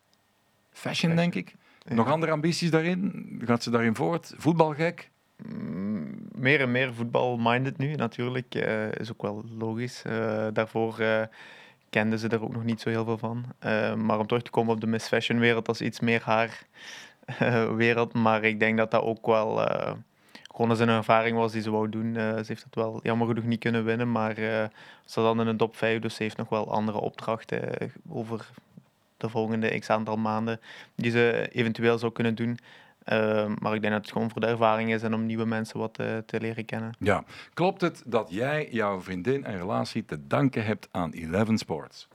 Fashion, 0.71 1.15
denk 1.15 1.35
ik. 1.35 1.55
Nog 1.87 2.11
andere 2.11 2.31
ambities 2.31 2.71
daarin? 2.71 3.41
Gaat 3.45 3.63
ze 3.63 3.69
daarin 3.69 3.95
voort? 3.95 4.33
Voetbalgek? 4.37 5.09
Mm, 5.37 6.27
meer 6.31 6.61
en 6.61 6.71
meer 6.71 6.93
voetbal-minded 6.93 7.77
nu, 7.77 7.95
natuurlijk. 7.95 8.55
is 8.99 9.11
ook 9.11 9.21
wel 9.21 9.43
logisch. 9.57 10.01
daarvoor 10.53 10.99
kenden 11.89 12.19
ze 12.19 12.27
er 12.27 12.43
ook 12.43 12.53
nog 12.53 12.63
niet 12.63 12.81
zo 12.81 12.89
heel 12.89 13.05
veel 13.05 13.17
van. 13.17 13.45
Uh, 13.65 13.93
maar 13.93 14.19
om 14.19 14.27
terug 14.27 14.43
te 14.43 14.51
komen 14.51 14.73
op 14.73 14.81
de 14.81 14.87
Miss 14.87 15.07
Fashion 15.07 15.39
wereld, 15.39 15.65
dat 15.65 15.75
is 15.75 15.87
iets 15.87 15.99
meer 15.99 16.21
haar 16.23 16.63
uh, 17.41 17.75
wereld. 17.75 18.13
Maar 18.13 18.43
ik 18.43 18.59
denk 18.59 18.77
dat 18.77 18.91
dat 18.91 19.01
ook 19.01 19.25
wel 19.25 19.61
uh, 19.61 19.91
gewoon 20.51 20.69
eens 20.69 20.79
een 20.79 20.89
ervaring 20.89 21.37
was 21.37 21.51
die 21.51 21.61
ze 21.61 21.71
wou 21.71 21.89
doen. 21.89 22.13
ze 22.13 22.43
heeft 22.47 22.63
het 22.63 22.75
wel 22.75 22.99
jammer 23.03 23.27
genoeg 23.27 23.43
niet 23.43 23.59
kunnen 23.59 23.85
winnen, 23.85 24.11
maar 24.11 24.35
ze 24.35 24.69
zat 25.05 25.23
dan 25.23 25.41
in 25.41 25.47
een 25.47 25.57
top 25.57 25.75
5, 25.75 25.99
dus 25.99 26.15
ze 26.15 26.23
heeft 26.23 26.37
nog 26.37 26.49
wel 26.49 26.71
andere 26.71 26.99
opdrachten 26.99 27.91
over 28.09 28.49
de 29.17 29.29
volgende 29.29 29.79
x 29.79 29.89
aantal 29.89 30.17
maanden 30.17 30.59
die 30.95 31.11
ze 31.11 31.49
eventueel 31.51 31.97
zou 31.97 32.11
kunnen 32.11 32.35
doen. 32.35 32.59
Uh, 33.11 33.45
maar 33.59 33.73
ik 33.73 33.81
denk 33.81 33.93
dat 33.93 34.01
het 34.01 34.11
gewoon 34.11 34.31
voor 34.31 34.41
de 34.41 34.47
ervaring 34.47 34.93
is 34.93 35.03
en 35.03 35.13
om 35.13 35.25
nieuwe 35.25 35.45
mensen 35.45 35.79
wat 35.79 35.93
te, 35.93 36.23
te, 36.25 36.39
leren 36.39 36.65
kennen. 36.65 36.95
Ja, 36.99 37.23
klopt 37.53 37.81
het 37.81 38.03
dat 38.05 38.27
jij 38.29 38.67
jouw 38.71 39.01
vriendin 39.01 39.45
en 39.45 39.57
relatie 39.57 40.05
te 40.05 40.27
danken 40.27 40.65
hebt 40.65 40.87
aan 40.91 41.11
Eleven 41.11 41.57
Sports? 41.57 42.07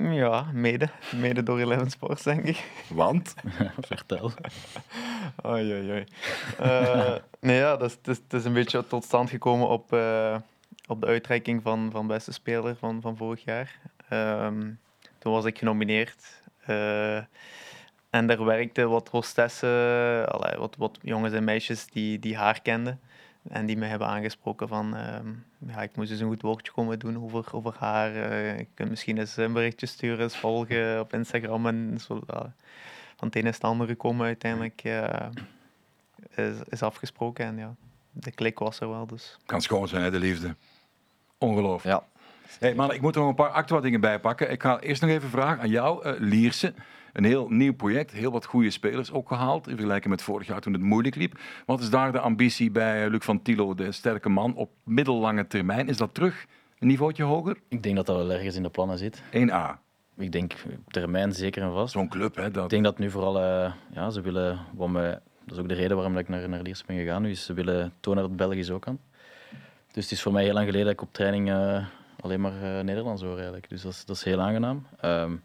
Ja, 0.00 0.46
mede. 0.52 0.88
Mede 1.16 1.42
door 1.42 1.58
Eleven 1.58 1.90
Sports, 1.90 2.22
denk 2.22 2.44
ik. 2.44 2.70
Want? 2.88 3.34
Vertel. 3.88 4.32
oei, 5.46 5.72
oei, 5.72 5.90
oei. 5.90 6.04
Uh, 6.60 7.14
nee, 7.40 7.56
ja, 7.56 7.76
dat 7.76 7.98
is, 8.28 8.44
een 8.44 8.52
beetje 8.52 8.86
tot 8.86 9.04
stand 9.04 9.30
gekomen 9.30 9.68
op, 9.68 9.92
uh, 9.92 10.36
op 10.86 11.00
de 11.00 11.06
uitreiking 11.06 11.62
van, 11.62 11.90
van 11.90 12.06
beste 12.06 12.32
speler 12.32 12.76
van, 12.76 13.00
van 13.00 13.16
vorig 13.16 13.44
jaar. 13.44 13.78
Um, 14.12 14.78
toen 15.18 15.32
was 15.32 15.44
ik 15.44 15.58
genomineerd 15.58 16.41
en 18.10 18.26
daar 18.26 18.44
werkten 18.44 18.90
wat 18.90 19.08
hostessen, 19.08 20.28
allee, 20.28 20.58
wat, 20.58 20.76
wat 20.76 20.98
jongens 21.02 21.32
en 21.32 21.44
meisjes 21.44 21.86
die, 21.86 22.18
die 22.18 22.36
haar 22.36 22.62
kenden. 22.62 23.00
En 23.48 23.66
die 23.66 23.76
me 23.76 23.86
hebben 23.86 24.08
aangesproken 24.08 24.68
van, 24.68 24.96
uh, 24.96 25.18
ja, 25.74 25.82
ik 25.82 25.96
moest 25.96 26.10
eens 26.10 26.20
een 26.20 26.28
goed 26.28 26.42
woordje 26.42 26.72
komen 26.72 26.98
doen 26.98 27.22
over, 27.22 27.54
over 27.54 27.74
haar. 27.78 28.14
Uh, 28.14 28.58
je 28.58 28.66
kunt 28.74 28.90
misschien 28.90 29.18
eens 29.18 29.36
een 29.36 29.52
berichtje 29.52 29.86
sturen, 29.86 30.20
eens 30.20 30.36
volgen 30.36 31.00
op 31.00 31.12
Instagram. 31.12 31.66
En 31.66 31.98
zo, 32.00 32.14
uh, 32.14 32.40
van 33.16 33.28
het 33.28 33.36
een 33.36 33.46
is 33.46 33.54
het 33.54 33.64
andere 33.64 33.94
komen 33.94 34.26
uiteindelijk 34.26 34.82
is, 36.34 36.56
is 36.68 36.82
afgesproken. 36.82 37.44
En 37.44 37.56
ja, 37.56 37.74
de 38.10 38.30
klik 38.30 38.58
was 38.58 38.80
er 38.80 38.88
wel. 38.88 39.06
Dus. 39.06 39.38
Kan 39.46 39.60
schoon 39.60 39.88
zijn, 39.88 40.02
hè, 40.02 40.10
de 40.10 40.18
liefde. 40.18 40.56
Ongelooflijk. 41.38 41.96
Ja. 41.96 42.11
Hey, 42.58 42.74
man, 42.74 42.92
ik 42.92 43.00
moet 43.00 43.14
er 43.14 43.20
nog 43.20 43.30
een 43.30 43.34
paar 43.34 43.50
actua 43.50 43.80
dingen 43.80 44.00
bij 44.00 44.20
pakken. 44.20 44.50
Ik 44.50 44.62
ga 44.62 44.80
eerst 44.80 45.02
nog 45.02 45.10
even 45.10 45.28
vragen 45.28 45.60
aan 45.60 45.68
jou, 45.68 46.06
uh, 46.06 46.12
Lierse. 46.18 46.74
Een 47.12 47.24
heel 47.24 47.48
nieuw 47.48 47.74
project, 47.74 48.10
heel 48.10 48.32
wat 48.32 48.44
goede 48.44 48.70
spelers 48.70 49.12
ook 49.12 49.28
gehaald. 49.28 49.68
In 49.68 49.74
vergelijking 49.74 50.10
met 50.10 50.22
vorig 50.22 50.46
jaar 50.46 50.60
toen 50.60 50.72
het 50.72 50.82
moeilijk 50.82 51.14
liep. 51.14 51.38
Wat 51.66 51.80
is 51.80 51.90
daar 51.90 52.12
de 52.12 52.18
ambitie 52.18 52.70
bij 52.70 53.08
Luc 53.08 53.24
van 53.24 53.42
Tilo, 53.42 53.74
de 53.74 53.92
sterke 53.92 54.28
man, 54.28 54.54
op 54.54 54.70
middellange 54.84 55.46
termijn? 55.46 55.88
Is 55.88 55.96
dat 55.96 56.14
terug 56.14 56.46
een 56.78 56.86
niveautje 56.86 57.22
hoger? 57.22 57.56
Ik 57.68 57.82
denk 57.82 57.96
dat 57.96 58.06
dat 58.06 58.16
wel 58.16 58.32
ergens 58.32 58.56
in 58.56 58.62
de 58.62 58.70
plannen 58.70 58.98
zit. 58.98 59.22
1A. 59.22 59.80
Ik 60.16 60.32
denk 60.32 60.54
termijn 60.88 61.32
zeker 61.32 61.62
en 61.62 61.72
vast. 61.72 61.92
Zo'n 61.92 62.08
club, 62.08 62.36
hè? 62.36 62.50
Dat... 62.50 62.64
Ik 62.64 62.70
denk 62.70 62.84
dat 62.84 62.98
nu 62.98 63.10
vooral, 63.10 63.36
uh, 63.36 63.72
ja, 63.90 64.10
ze 64.10 64.20
willen, 64.20 64.58
wat 64.74 64.88
me, 64.88 65.20
dat 65.44 65.56
is 65.56 65.58
ook 65.58 65.68
de 65.68 65.74
reden 65.74 65.96
waarom 65.96 66.18
ik 66.18 66.28
naar, 66.28 66.48
naar 66.48 66.62
Lierse 66.62 66.84
ben 66.86 66.96
gegaan 66.96 67.22
nu, 67.22 67.30
is 67.30 67.44
ze 67.44 67.52
willen 67.52 67.92
tonen 68.00 68.22
dat 68.22 68.36
Belgisch 68.36 68.70
ook 68.70 68.82
kan. 68.82 68.98
Dus 69.92 70.02
het 70.02 70.12
is 70.12 70.22
voor 70.22 70.32
mij 70.32 70.44
heel 70.44 70.52
lang 70.52 70.66
geleden 70.66 70.86
dat 70.86 70.94
ik 70.94 71.02
op 71.02 71.12
training 71.12 71.48
uh, 71.48 71.86
alleen 72.22 72.40
maar 72.40 72.52
uh, 72.62 72.80
Nederlands 72.80 73.22
hoor 73.22 73.34
eigenlijk. 73.34 73.68
Dus 73.68 73.82
dat 73.82 73.92
is, 73.92 74.04
dat 74.04 74.16
is 74.16 74.22
heel 74.22 74.40
aangenaam. 74.40 74.86
Um, 75.04 75.42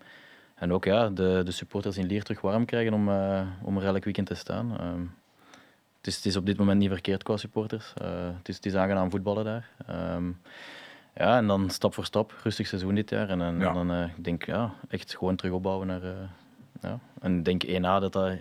en 0.55 0.73
ook 0.73 0.86
ja, 0.86 1.09
de, 1.09 1.41
de 1.45 1.51
supporters 1.51 1.97
in 1.97 2.05
Lier 2.05 2.23
terug 2.23 2.41
warm 2.41 2.65
krijgen 2.65 2.93
om, 2.93 3.09
uh, 3.09 3.41
om 3.63 3.78
er 3.78 3.86
elk 3.86 4.03
weekend 4.03 4.28
te 4.28 4.36
staan. 4.36 4.78
Um, 4.82 5.15
het, 5.97 6.07
is, 6.07 6.15
het 6.15 6.25
is 6.25 6.36
op 6.36 6.45
dit 6.45 6.57
moment 6.57 6.80
niet 6.80 6.89
verkeerd 6.89 7.23
qua 7.23 7.38
supporters. 7.38 7.93
Uh, 8.01 8.07
het, 8.38 8.49
is, 8.49 8.55
het 8.55 8.65
is 8.65 8.75
aangenaam 8.75 9.11
voetballen 9.11 9.45
daar. 9.45 9.69
Um, 10.15 10.41
ja, 11.15 11.38
en 11.38 11.47
dan 11.47 11.69
stap 11.69 11.93
voor 11.93 12.05
stap, 12.05 12.34
rustig 12.43 12.67
seizoen 12.67 12.95
dit 12.95 13.09
jaar. 13.09 13.30
En, 13.30 13.41
en 13.41 13.59
ja. 13.59 13.73
dan 13.73 13.91
uh, 13.91 14.03
ik 14.17 14.23
denk 14.23 14.45
ja, 14.45 14.73
echt 14.89 15.17
gewoon 15.17 15.36
terug 15.36 15.53
opbouwen 15.53 15.88
naar. 15.88 16.01
ja. 16.82 16.99
En 17.21 17.43
denk 17.43 17.65
1A 17.65 17.82
dat 17.82 18.13
dat 18.13 18.38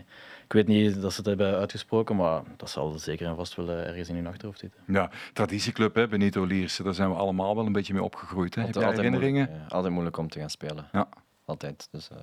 ik 0.47 0.53
weet 0.53 0.67
niet 0.67 1.01
dat 1.01 1.11
ze 1.13 1.17
het 1.17 1.27
hebben 1.27 1.57
uitgesproken, 1.57 2.17
maar 2.17 2.43
dat 2.57 2.71
zal 2.71 2.99
zeker 2.99 3.27
en 3.27 3.37
vast 3.37 3.55
wel 3.55 3.69
eh, 3.69 3.87
ergens 3.87 4.09
in 4.09 4.15
hun 4.15 4.27
achterhoofd 4.27 4.59
zitten. 4.59 4.81
Ja, 4.87 5.11
traditieclub, 5.33 5.95
hè, 5.95 6.09
Benito 6.09 6.45
Lierse, 6.45 6.83
daar 6.83 6.95
zijn 6.95 7.11
we 7.11 7.17
allemaal 7.17 7.55
wel 7.57 7.67
een 7.67 7.73
beetje 7.73 7.93
mee 7.93 8.03
opgegroeid. 8.03 8.55
Hè? 8.55 8.63
Altijd, 8.63 8.85
Heb 8.85 8.95
je 8.95 9.01
herinneringen? 9.01 9.45
Moeilijk, 9.47 9.69
ja, 9.71 9.75
altijd 9.75 9.93
moeilijk 9.93 10.17
om 10.17 10.29
te 10.29 10.39
gaan 10.39 10.51
spelen. 10.51 10.89
Ja. 10.93 11.09
Altijd. 11.45 11.89
Dus, 11.91 12.09
uh, 12.13 12.19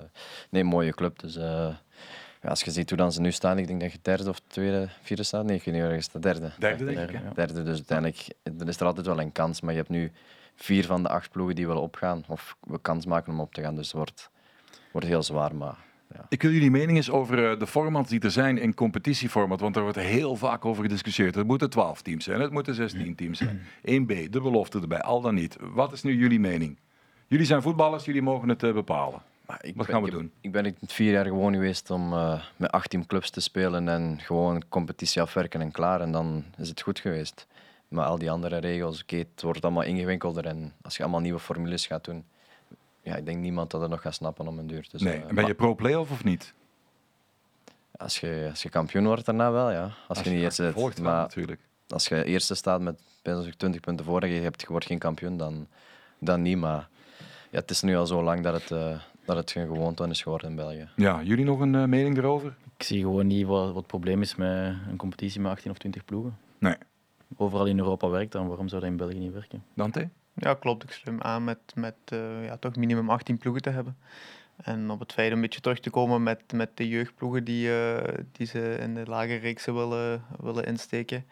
nee, 0.50 0.64
mooie 0.64 0.92
club. 0.94 1.18
Dus, 1.18 1.36
uh, 1.36 1.42
ja, 2.42 2.48
als 2.48 2.62
je 2.62 2.70
ziet 2.70 2.88
hoe 2.88 2.98
dan 2.98 3.12
ze 3.12 3.20
nu 3.20 3.32
staan, 3.32 3.58
ik 3.58 3.66
denk 3.66 3.80
dat 3.80 3.92
je 3.92 3.98
derde 4.02 4.28
of 4.28 4.40
tweede, 4.46 4.88
vierde 5.02 5.22
staat. 5.22 5.44
Nee, 5.44 5.56
ik 5.56 5.64
weet 5.64 5.74
niet 5.74 5.82
waar 5.82 5.94
je 5.94 6.00
staat. 6.00 6.22
Derde. 6.22 6.50
Derde, 6.58 6.84
denk 6.84 7.10
ik. 7.10 7.34
Derde, 7.34 7.62
dus 7.62 7.76
uiteindelijk 7.76 8.26
dan 8.42 8.68
is 8.68 8.80
er 8.80 8.86
altijd 8.86 9.06
wel 9.06 9.20
een 9.20 9.32
kans. 9.32 9.60
Maar 9.60 9.72
je 9.72 9.78
hebt 9.78 9.90
nu 9.90 10.12
vier 10.54 10.84
van 10.84 11.02
de 11.02 11.08
acht 11.08 11.30
ploegen 11.30 11.54
die 11.54 11.66
willen 11.66 11.82
opgaan. 11.82 12.24
Of 12.28 12.56
we 12.60 12.80
kans 12.80 13.06
maken 13.06 13.32
om 13.32 13.40
op 13.40 13.54
te 13.54 13.60
gaan. 13.60 13.74
Dus 13.74 13.86
het 13.86 13.96
wordt, 13.96 14.30
wordt 14.92 15.06
heel 15.06 15.22
zwaar, 15.22 15.54
maar 15.54 15.76
ja. 16.14 16.26
Ik 16.28 16.42
wil 16.42 16.50
jullie 16.50 16.70
mening 16.70 16.96
eens 16.96 17.10
over 17.10 17.50
eh, 17.50 17.58
de 17.58 17.66
formats 17.66 18.10
die 18.10 18.20
er 18.20 18.30
zijn 18.30 18.58
in 18.58 18.74
competitieformat, 18.74 19.60
want 19.60 19.74
daar 19.74 19.82
wordt 19.82 19.98
heel 19.98 20.36
vaak 20.36 20.64
over 20.64 20.82
gediscussieerd. 20.82 21.34
Het 21.34 21.46
moeten 21.46 21.70
12 21.70 22.02
teams 22.02 22.24
zijn, 22.24 22.40
het 22.40 22.52
moeten 22.52 22.74
16 22.74 23.14
teams 23.14 23.38
zijn. 23.38 23.60
1B, 24.02 24.30
de 24.30 24.40
belofte 24.40 24.80
erbij, 24.80 25.02
al 25.02 25.20
dan 25.20 25.34
niet. 25.34 25.56
Wat 25.60 25.92
is 25.92 26.02
nu 26.02 26.16
jullie 26.16 26.40
mening? 26.40 26.78
Jullie 27.26 27.46
zijn 27.46 27.62
voetballers, 27.62 28.04
jullie 28.04 28.22
mogen 28.22 28.48
het 28.48 28.62
uh, 28.62 28.72
bepalen. 28.72 29.22
Ik 29.60 29.76
Wat 29.76 29.86
gaan 29.86 30.02
we 30.02 30.10
doen? 30.10 30.32
Ik 30.40 30.52
ben 30.52 30.76
vier 30.86 31.12
jaar 31.12 31.24
gewoon 31.24 31.52
geweest 31.52 31.90
om 31.90 32.12
uh, 32.12 32.42
met 32.56 32.70
18 32.70 33.06
clubs 33.06 33.30
te 33.30 33.40
spelen 33.40 33.88
en 33.88 34.18
gewoon 34.20 34.62
competitie 34.68 35.22
afwerken 35.22 35.60
en 35.60 35.70
klaar. 35.70 36.00
En 36.00 36.12
dan 36.12 36.44
is 36.58 36.68
het 36.68 36.80
goed 36.80 36.98
geweest. 36.98 37.46
Maar 37.88 38.06
al 38.06 38.18
die 38.18 38.30
andere 38.30 38.56
regels, 38.56 39.02
okay, 39.02 39.18
het 39.18 39.42
wordt 39.42 39.62
allemaal 39.62 39.82
ingewikkelder. 39.82 40.46
En 40.46 40.72
als 40.82 40.96
je 40.96 41.02
allemaal 41.02 41.20
nieuwe 41.20 41.38
formules 41.38 41.86
gaat 41.86 42.04
doen, 42.04 42.24
ja, 43.04 43.16
ik 43.16 43.24
denk 43.24 43.38
niemand 43.38 43.70
dat 43.70 43.80
het 43.80 43.90
nog 43.90 44.00
gaat 44.00 44.14
snappen 44.14 44.48
om 44.48 44.58
een 44.58 44.66
duur. 44.66 44.88
Dus, 44.90 45.02
nee. 45.02 45.24
Ben 45.32 45.46
je 45.46 45.54
pro-playoff 45.54 46.10
of 46.10 46.24
niet? 46.24 46.54
Als 47.96 48.20
je, 48.20 48.46
als 48.50 48.62
je 48.62 48.68
kampioen 48.68 49.06
wordt 49.06 49.24
daarna 49.24 49.52
wel, 49.52 49.70
ja. 49.70 49.90
Als, 50.08 50.20
je, 50.20 50.30
niet 50.30 50.42
eerste 50.42 50.72
volgt, 50.72 51.00
maar 51.00 51.16
natuurlijk. 51.20 51.60
Als 51.88 52.08
je 52.08 52.24
eerste 52.24 52.54
staat 52.54 52.80
met 52.80 53.00
20 53.56 53.80
punten 53.80 54.04
voor 54.04 54.20
en 54.20 54.28
je, 54.28 54.40
hebt, 54.40 54.60
je 54.60 54.66
wordt 54.66 54.86
geen 54.86 54.98
kampioen, 54.98 55.36
dan, 55.36 55.66
dan 56.18 56.42
niet. 56.42 56.58
Maar 56.58 56.88
ja, 57.50 57.58
het 57.58 57.70
is 57.70 57.82
nu 57.82 57.96
al 57.96 58.06
zo 58.06 58.22
lang 58.22 58.42
dat 58.42 58.54
het, 58.54 58.70
uh, 58.70 59.00
dat 59.24 59.36
het 59.36 59.54
een 59.54 59.66
gewoonte 59.66 60.08
is 60.08 60.22
geworden 60.22 60.50
in 60.50 60.56
België. 60.56 60.88
Ja, 60.96 61.22
jullie 61.22 61.44
nog 61.44 61.60
een 61.60 61.74
uh, 61.74 61.84
mening 61.84 62.18
erover? 62.18 62.54
Ik 62.76 62.82
zie 62.82 63.00
gewoon 63.00 63.26
niet 63.26 63.46
wat, 63.46 63.66
wat 63.66 63.76
het 63.76 63.86
probleem 63.86 64.20
is 64.20 64.34
met 64.34 64.74
een 64.88 64.96
competitie 64.96 65.40
met 65.40 65.50
18 65.50 65.70
of 65.70 65.78
20 65.78 66.04
ploegen. 66.04 66.38
Nee. 66.58 66.76
Overal 67.36 67.66
in 67.66 67.78
Europa 67.78 68.08
werkt 68.08 68.32
dan, 68.32 68.48
waarom 68.48 68.68
zou 68.68 68.80
dat 68.80 68.90
in 68.90 68.96
België 68.96 69.18
niet 69.18 69.32
werken? 69.32 69.64
Dante? 69.74 70.08
Ja, 70.34 70.54
klopt. 70.54 70.82
Ik 70.82 70.90
sluit 70.90 71.22
aan 71.22 71.44
met, 71.44 71.58
met 71.74 71.94
uh, 72.12 72.44
ja, 72.44 72.56
toch 72.56 72.76
minimum 72.76 73.10
18 73.10 73.38
ploegen 73.38 73.62
te 73.62 73.70
hebben. 73.70 73.96
En 74.56 74.90
op 74.90 75.00
het 75.00 75.12
feit 75.12 75.32
een 75.32 75.40
beetje 75.40 75.60
terug 75.60 75.80
te 75.80 75.90
komen 75.90 76.22
met, 76.22 76.52
met 76.52 76.70
de 76.74 76.88
jeugdploegen 76.88 77.44
die, 77.44 77.68
uh, 77.68 77.98
die 78.32 78.46
ze 78.46 78.76
in 78.80 78.94
de 78.94 79.06
lagere 79.06 79.36
reeksen 79.36 79.74
willen, 79.74 80.24
willen 80.40 80.66
insteken. 80.66 81.26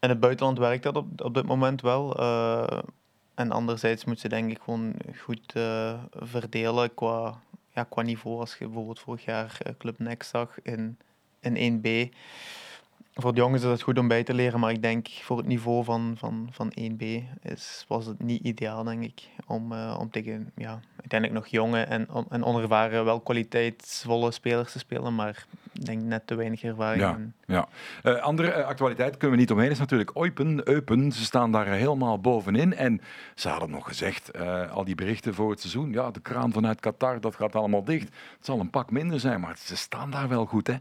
In 0.00 0.08
het 0.08 0.20
buitenland 0.20 0.58
werkt 0.58 0.82
dat 0.82 0.96
op, 0.96 1.20
op 1.20 1.34
dit 1.34 1.46
moment 1.46 1.80
wel. 1.80 2.20
Uh, 2.20 2.78
en 3.34 3.50
anderzijds 3.50 4.04
moet 4.04 4.20
ze 4.20 4.28
denk 4.28 4.50
ik 4.50 4.58
gewoon 4.62 4.94
goed 5.18 5.52
verdelen 6.12 6.94
qua, 6.94 7.40
ja, 7.74 7.82
qua 7.82 8.02
niveau. 8.02 8.40
Als 8.40 8.56
je 8.56 8.64
bijvoorbeeld 8.64 9.00
vorig 9.00 9.24
jaar 9.24 9.58
Club 9.78 9.98
Next 9.98 10.30
zag 10.30 10.62
in, 10.62 10.98
in 11.40 11.80
1B 11.82 12.14
voor 13.14 13.34
de 13.34 13.40
jongens 13.40 13.62
is 13.62 13.70
het 13.70 13.82
goed 13.82 13.98
om 13.98 14.08
bij 14.08 14.22
te 14.22 14.34
leren, 14.34 14.60
maar 14.60 14.70
ik 14.70 14.82
denk 14.82 15.08
voor 15.08 15.36
het 15.36 15.46
niveau 15.46 15.84
van, 15.84 16.14
van, 16.18 16.48
van 16.50 16.72
1B 16.80 17.02
is, 17.42 17.84
was 17.88 18.06
het 18.06 18.22
niet 18.22 18.42
ideaal, 18.42 18.84
denk 18.84 19.02
ik, 19.02 19.28
om, 19.46 19.72
uh, 19.72 19.96
om 20.00 20.10
tegen 20.10 20.52
ja, 20.54 20.80
uiteindelijk 20.96 21.40
nog 21.40 21.46
jonge 21.46 21.80
en, 21.80 22.08
en 22.28 22.44
onervaren, 22.44 23.04
wel 23.04 23.20
kwaliteitsvolle 23.20 24.30
spelers 24.30 24.72
te 24.72 24.78
spelen, 24.78 25.14
maar 25.14 25.46
ik 25.72 25.84
denk 25.84 26.02
net 26.02 26.26
te 26.26 26.34
weinig 26.34 26.62
ervaring. 26.62 27.02
Ja, 27.02 27.18
ja. 27.46 27.68
Uh, 28.02 28.22
andere 28.22 28.48
uh, 28.48 28.66
actualiteit 28.66 29.16
kunnen 29.16 29.36
we 29.36 29.42
niet 29.42 29.52
omheen 29.52 29.70
is 29.70 29.78
natuurlijk 29.78 30.10
Eupen. 30.14 30.68
Eupen, 30.68 31.12
ze 31.12 31.24
staan 31.24 31.52
daar 31.52 31.66
helemaal 31.66 32.20
bovenin 32.20 32.74
en 32.74 33.00
ze 33.34 33.48
hadden 33.48 33.70
nog 33.70 33.86
gezegd, 33.86 34.38
al 34.70 34.84
die 34.84 34.94
berichten 34.94 35.34
voor 35.34 35.50
het 35.50 35.60
seizoen, 35.60 35.92
ja, 35.92 36.10
de 36.10 36.20
kraan 36.20 36.52
vanuit 36.52 36.80
Qatar, 36.80 37.20
dat 37.20 37.34
gaat 37.34 37.54
allemaal 37.54 37.84
dicht. 37.84 38.08
Het 38.36 38.46
zal 38.46 38.60
een 38.60 38.70
pak 38.70 38.90
minder 38.90 39.20
zijn, 39.20 39.40
maar 39.40 39.56
ze 39.58 39.76
staan 39.76 40.10
daar 40.10 40.28
wel 40.28 40.46
goed, 40.46 40.66
hè. 40.66 40.74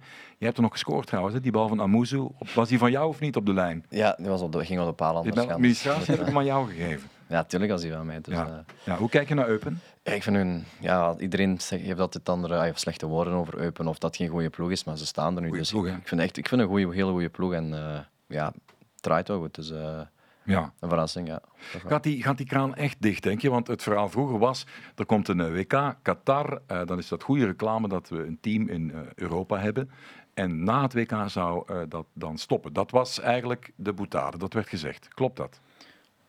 Je 0.44 0.50
hebt 0.50 0.62
er 0.62 0.68
nog 0.68 0.78
gescoord 0.78 1.08
trouwens, 1.08 1.36
hè? 1.36 1.42
die 1.42 1.52
bal 1.52 1.68
van 1.68 1.82
Amuzu. 1.82 2.28
Was 2.56 2.70
die 2.70 2.78
van 2.78 2.92
jou 2.92 3.08
of 3.08 3.20
niet 3.20 3.36
op 3.36 3.46
de 3.46 3.54
lijn? 3.54 3.86
Ja, 3.90 4.16
die 4.18 4.28
was 4.28 4.42
op 4.42 4.52
de, 4.52 4.66
ging 4.66 4.80
op 4.80 4.86
de 4.86 4.94
paal. 4.94 5.24
De 5.24 5.52
administratie 5.52 6.12
heb 6.12 6.20
ik 6.20 6.26
hem 6.26 6.38
aan 6.38 6.46
jou 6.46 6.68
gegeven. 6.68 7.10
Ja, 7.28 7.40
natuurlijk 7.40 7.72
als 7.72 7.82
hij 7.82 7.92
van 7.92 8.06
mij. 8.06 8.22
Dus, 8.22 8.34
ja. 8.34 8.48
Uh, 8.48 8.54
ja. 8.84 8.98
Hoe 8.98 9.10
kijk 9.10 9.28
je 9.28 9.34
naar 9.34 9.48
Eupen? 9.48 9.82
Ik 10.04 10.24
vind 10.24 10.36
hun, 10.36 10.64
ja, 10.80 11.16
iedereen 11.18 11.60
heeft 11.70 12.00
altijd 12.00 12.30
andere 12.30 12.58
ah, 12.58 12.76
slechte 12.76 13.06
woorden 13.06 13.34
over 13.34 13.58
Eupen 13.58 13.88
of 13.88 13.98
dat 13.98 14.16
geen 14.16 14.28
goede 14.28 14.50
ploeg 14.50 14.72
is, 14.72 14.84
maar 14.84 14.98
ze 14.98 15.06
staan 15.06 15.36
er 15.36 15.42
nu. 15.42 15.50
dus 15.50 15.70
ploeg, 15.70 15.88
ik, 15.88 15.98
ik, 15.98 16.08
vind 16.08 16.22
echt, 16.22 16.38
ik 16.38 16.48
vind 16.48 16.62
een 16.62 16.68
goede, 16.68 16.94
hele 16.94 17.12
goede 17.12 17.30
ploeg 17.30 17.54
en 17.54 17.70
uh, 17.70 18.00
ja, 18.28 18.46
het 18.46 19.02
draait 19.02 19.28
wel 19.28 19.40
goed. 19.40 19.56
Dus, 19.56 19.72
uh, 19.72 20.00
ja. 20.44 20.74
Een 20.80 20.90
verrassing, 20.90 21.28
ja. 21.28 21.42
Gaat 21.88 22.04
die, 22.04 22.24
gaat 22.24 22.38
die 22.38 22.46
kraan 22.46 22.76
echt 22.76 22.96
dicht, 23.00 23.24
denk 23.24 23.42
je? 23.42 23.50
Want 23.50 23.68
het 23.68 23.84
verhaal 23.84 24.10
vroeger 24.10 24.40
was, 24.40 24.66
er 24.96 25.06
komt 25.06 25.28
een 25.28 25.54
WK, 25.54 25.96
Qatar, 26.02 26.62
dan 26.86 26.98
is 26.98 27.08
dat 27.08 27.24
goede 27.24 27.46
reclame 27.46 27.88
dat 27.88 28.10
we 28.10 28.26
een 28.26 28.38
team 28.42 28.68
in 28.68 28.94
Europa 29.16 29.60
hebben. 29.60 29.90
En 30.34 30.64
na 30.64 30.82
het 30.82 30.94
WK 30.94 31.24
zou 31.28 31.74
uh, 31.74 31.82
dat 31.90 32.06
dan 32.14 32.38
stoppen. 32.38 32.74
Dat 32.74 32.92
was 32.92 33.20
eigenlijk 33.20 33.72
de 33.76 33.94
boetade, 33.94 34.38
dat 34.38 34.54
werd 34.54 34.68
gezegd. 34.68 35.08
Klopt 35.08 35.38
dat? 35.38 35.60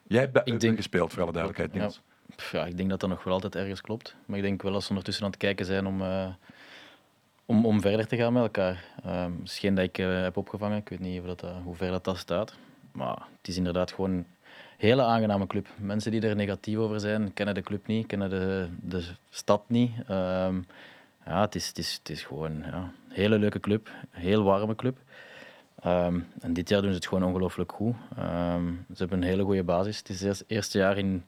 Jij 0.07 0.21
hebt 0.21 0.33
bij 0.33 0.59
denk, 0.59 0.77
gespeeld, 0.77 1.13
voor 1.13 1.23
alle 1.23 1.33
duidelijkheid, 1.33 1.75
Niels. 1.75 2.01
Ja, 2.37 2.59
ja, 2.59 2.67
ik 2.67 2.77
denk 2.77 2.91
dat 2.91 3.01
dat 3.01 3.09
nog 3.09 3.25
wel 3.25 3.35
altijd 3.35 3.57
ergens 3.57 3.81
klopt. 3.81 4.17
Maar 4.27 4.37
ik 4.37 4.45
denk 4.45 4.63
wel 4.63 4.75
als 4.75 4.85
ze 4.85 4.89
ondertussen 4.89 5.25
aan 5.25 5.31
het 5.31 5.41
kijken 5.41 5.67
zijn 5.67 5.87
om, 5.87 6.01
uh, 6.01 6.27
om, 7.47 7.67
om 7.67 7.81
verder 7.81 8.07
te 8.07 8.17
gaan 8.17 8.33
met 8.33 8.43
elkaar. 8.43 8.85
Uh, 9.07 9.27
misschien 9.41 9.75
dat 9.75 9.85
ik 9.85 9.99
uh, 9.99 10.23
heb 10.23 10.37
opgevangen, 10.37 10.79
ik 10.79 10.89
weet 10.89 11.01
niet 11.01 11.21
of 11.21 11.27
dat, 11.27 11.53
hoe 11.65 11.75
ver 11.75 11.91
dat, 11.91 12.05
dat 12.05 12.19
staat. 12.19 12.55
Maar 12.93 13.23
het 13.39 13.49
is 13.49 13.57
inderdaad 13.57 13.93
gewoon 13.93 14.11
een 14.11 14.27
hele 14.77 15.03
aangename 15.03 15.47
club. 15.47 15.69
Mensen 15.77 16.11
die 16.11 16.21
er 16.21 16.37
negatief 16.37 16.77
over 16.77 17.01
zijn, 17.01 17.33
kennen 17.33 17.55
de 17.55 17.63
club 17.63 17.87
niet, 17.87 18.07
kennen 18.07 18.31
de, 18.31 18.69
de 18.81 19.05
stad 19.31 19.63
niet. 19.67 19.93
Ehm, 21.25 21.35
ja, 21.35 21.41
het 21.41 21.55
is, 21.55 21.69
het 21.69 21.79
is, 21.79 21.95
het 21.95 22.09
is 22.09 22.23
gewoon 22.23 22.59
ja, 22.59 22.75
een 22.75 23.15
hele 23.15 23.39
leuke 23.39 23.61
club, 23.61 23.91
een 24.13 24.21
heel 24.21 24.43
warme 24.43 24.75
club. 24.75 24.99
Um, 25.87 26.27
en 26.41 26.53
dit 26.53 26.69
jaar 26.69 26.81
doen 26.81 26.91
ze 26.91 26.97
het 26.97 27.07
gewoon 27.07 27.25
ongelooflijk 27.25 27.73
goed. 27.73 27.95
Um, 28.19 28.87
ze 28.89 28.99
hebben 28.99 29.19
een 29.19 29.29
hele 29.29 29.43
goede 29.43 29.63
basis. 29.63 29.99
Het 29.99 30.09
is 30.09 30.21
het 30.21 30.45
eerste 30.47 30.79
jaar 30.79 30.99
in, 30.99 31.25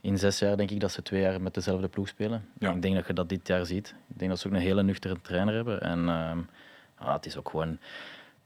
in 0.00 0.18
zes 0.18 0.38
jaar, 0.38 0.56
denk 0.56 0.70
ik, 0.70 0.80
dat 0.80 0.92
ze 0.92 1.02
twee 1.02 1.20
jaar 1.20 1.40
met 1.40 1.54
dezelfde 1.54 1.88
ploeg 1.88 2.08
spelen. 2.08 2.48
Ja. 2.58 2.72
Ik 2.72 2.82
denk 2.82 2.94
dat 2.94 3.06
je 3.06 3.12
dat 3.12 3.28
dit 3.28 3.46
jaar 3.46 3.66
ziet. 3.66 3.94
Ik 4.08 4.18
denk 4.18 4.30
dat 4.30 4.40
ze 4.40 4.46
ook 4.46 4.52
een 4.52 4.60
hele 4.60 4.82
nuchtere 4.82 5.20
trainer 5.22 5.54
hebben. 5.54 5.80
En 5.80 5.98
um, 5.98 6.48
ah, 6.94 7.12
het 7.12 7.26
is 7.26 7.36
ook 7.36 7.48
gewoon... 7.48 7.78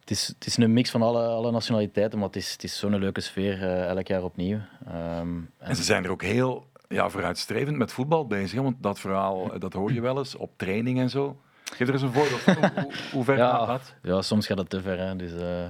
Het 0.01 0.11
is, 0.11 0.27
het 0.27 0.47
is 0.47 0.57
een 0.57 0.73
mix 0.73 0.91
van 0.91 1.03
alle, 1.03 1.27
alle 1.27 1.51
nationaliteiten, 1.51 2.19
maar 2.19 2.27
het 2.29 2.37
is, 2.37 2.53
het 2.53 2.65
is 2.65 2.79
zo'n 2.79 2.99
leuke 2.99 3.21
sfeer 3.21 3.57
uh, 3.63 3.85
elk 3.85 4.07
jaar 4.07 4.23
opnieuw. 4.23 4.59
en, 4.87 5.51
en 5.59 5.77
ze 5.77 5.83
zijn 5.83 6.05
er 6.05 6.11
ook 6.11 6.23
heel 6.23 6.67
ja, 6.95 7.09
vooruitstrevend 7.09 7.77
met 7.77 7.93
voetbal 7.93 8.27
bezig. 8.27 8.61
Want 8.61 8.77
dat 8.83 9.01
verhaal, 9.01 9.59
dat 9.59 9.73
hoor 9.73 9.93
je 9.93 10.01
wel 10.01 10.19
eens 10.19 10.35
op 10.35 10.51
training 10.57 10.99
en 10.99 11.11
zo. 11.11 11.41
Geef 11.65 11.87
er 11.87 11.93
eens 11.93 12.03
een 12.03 12.13
voorbeeld 12.13 12.41
van. 12.41 12.55
Hoe, 12.75 12.93
hoe 13.13 13.25
ver 13.25 13.37
ja, 13.37 13.51
gaat 13.51 13.67
dat? 13.67 13.95
Ja, 14.03 14.23
soms 14.23 14.47
gaat 14.47 14.59
het 14.59 14.71
te 14.71 14.81
ver. 14.81 14.99
Hè. 14.99 15.17
Dus, 15.17 15.33
uh, 15.33 15.65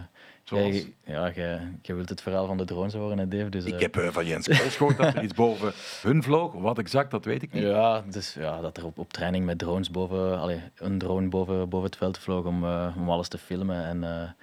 jij, 0.44 0.94
ja, 1.04 1.30
jij, 1.30 1.60
jij, 1.82 1.94
wilt 1.94 2.08
het 2.08 2.22
verhaal 2.22 2.46
van 2.46 2.56
de 2.56 2.64
drones 2.64 2.94
horen, 2.94 3.18
hè, 3.18 3.28
Dave. 3.28 3.48
Dus, 3.48 3.66
uh, 3.66 3.74
ik 3.74 3.80
heb 3.80 3.96
uh, 3.96 4.08
van 4.08 4.26
Jens 4.26 4.46
Kools 4.46 4.76
gehoord 4.76 4.96
dat 4.96 5.14
er 5.14 5.22
iets 5.22 5.34
boven 5.34 5.72
hun 6.02 6.22
vloog. 6.22 6.52
Wat 6.52 6.78
exact, 6.78 7.10
dat 7.10 7.24
weet 7.24 7.42
ik 7.42 7.52
niet. 7.52 7.62
Ja, 7.62 8.02
dus, 8.10 8.34
ja 8.34 8.60
dat 8.60 8.76
er 8.76 8.84
op, 8.84 8.98
op 8.98 9.12
training 9.12 9.44
met 9.44 9.58
drones 9.58 9.90
boven... 9.90 10.40
Allee, 10.40 10.60
een 10.76 10.98
drone 10.98 11.28
boven, 11.28 11.68
boven 11.68 11.86
het 11.86 11.96
veld 11.96 12.18
vloog 12.18 12.44
om, 12.44 12.64
om 12.96 13.10
alles 13.10 13.28
te 13.28 13.38
filmen. 13.38 13.84
En 13.84 14.34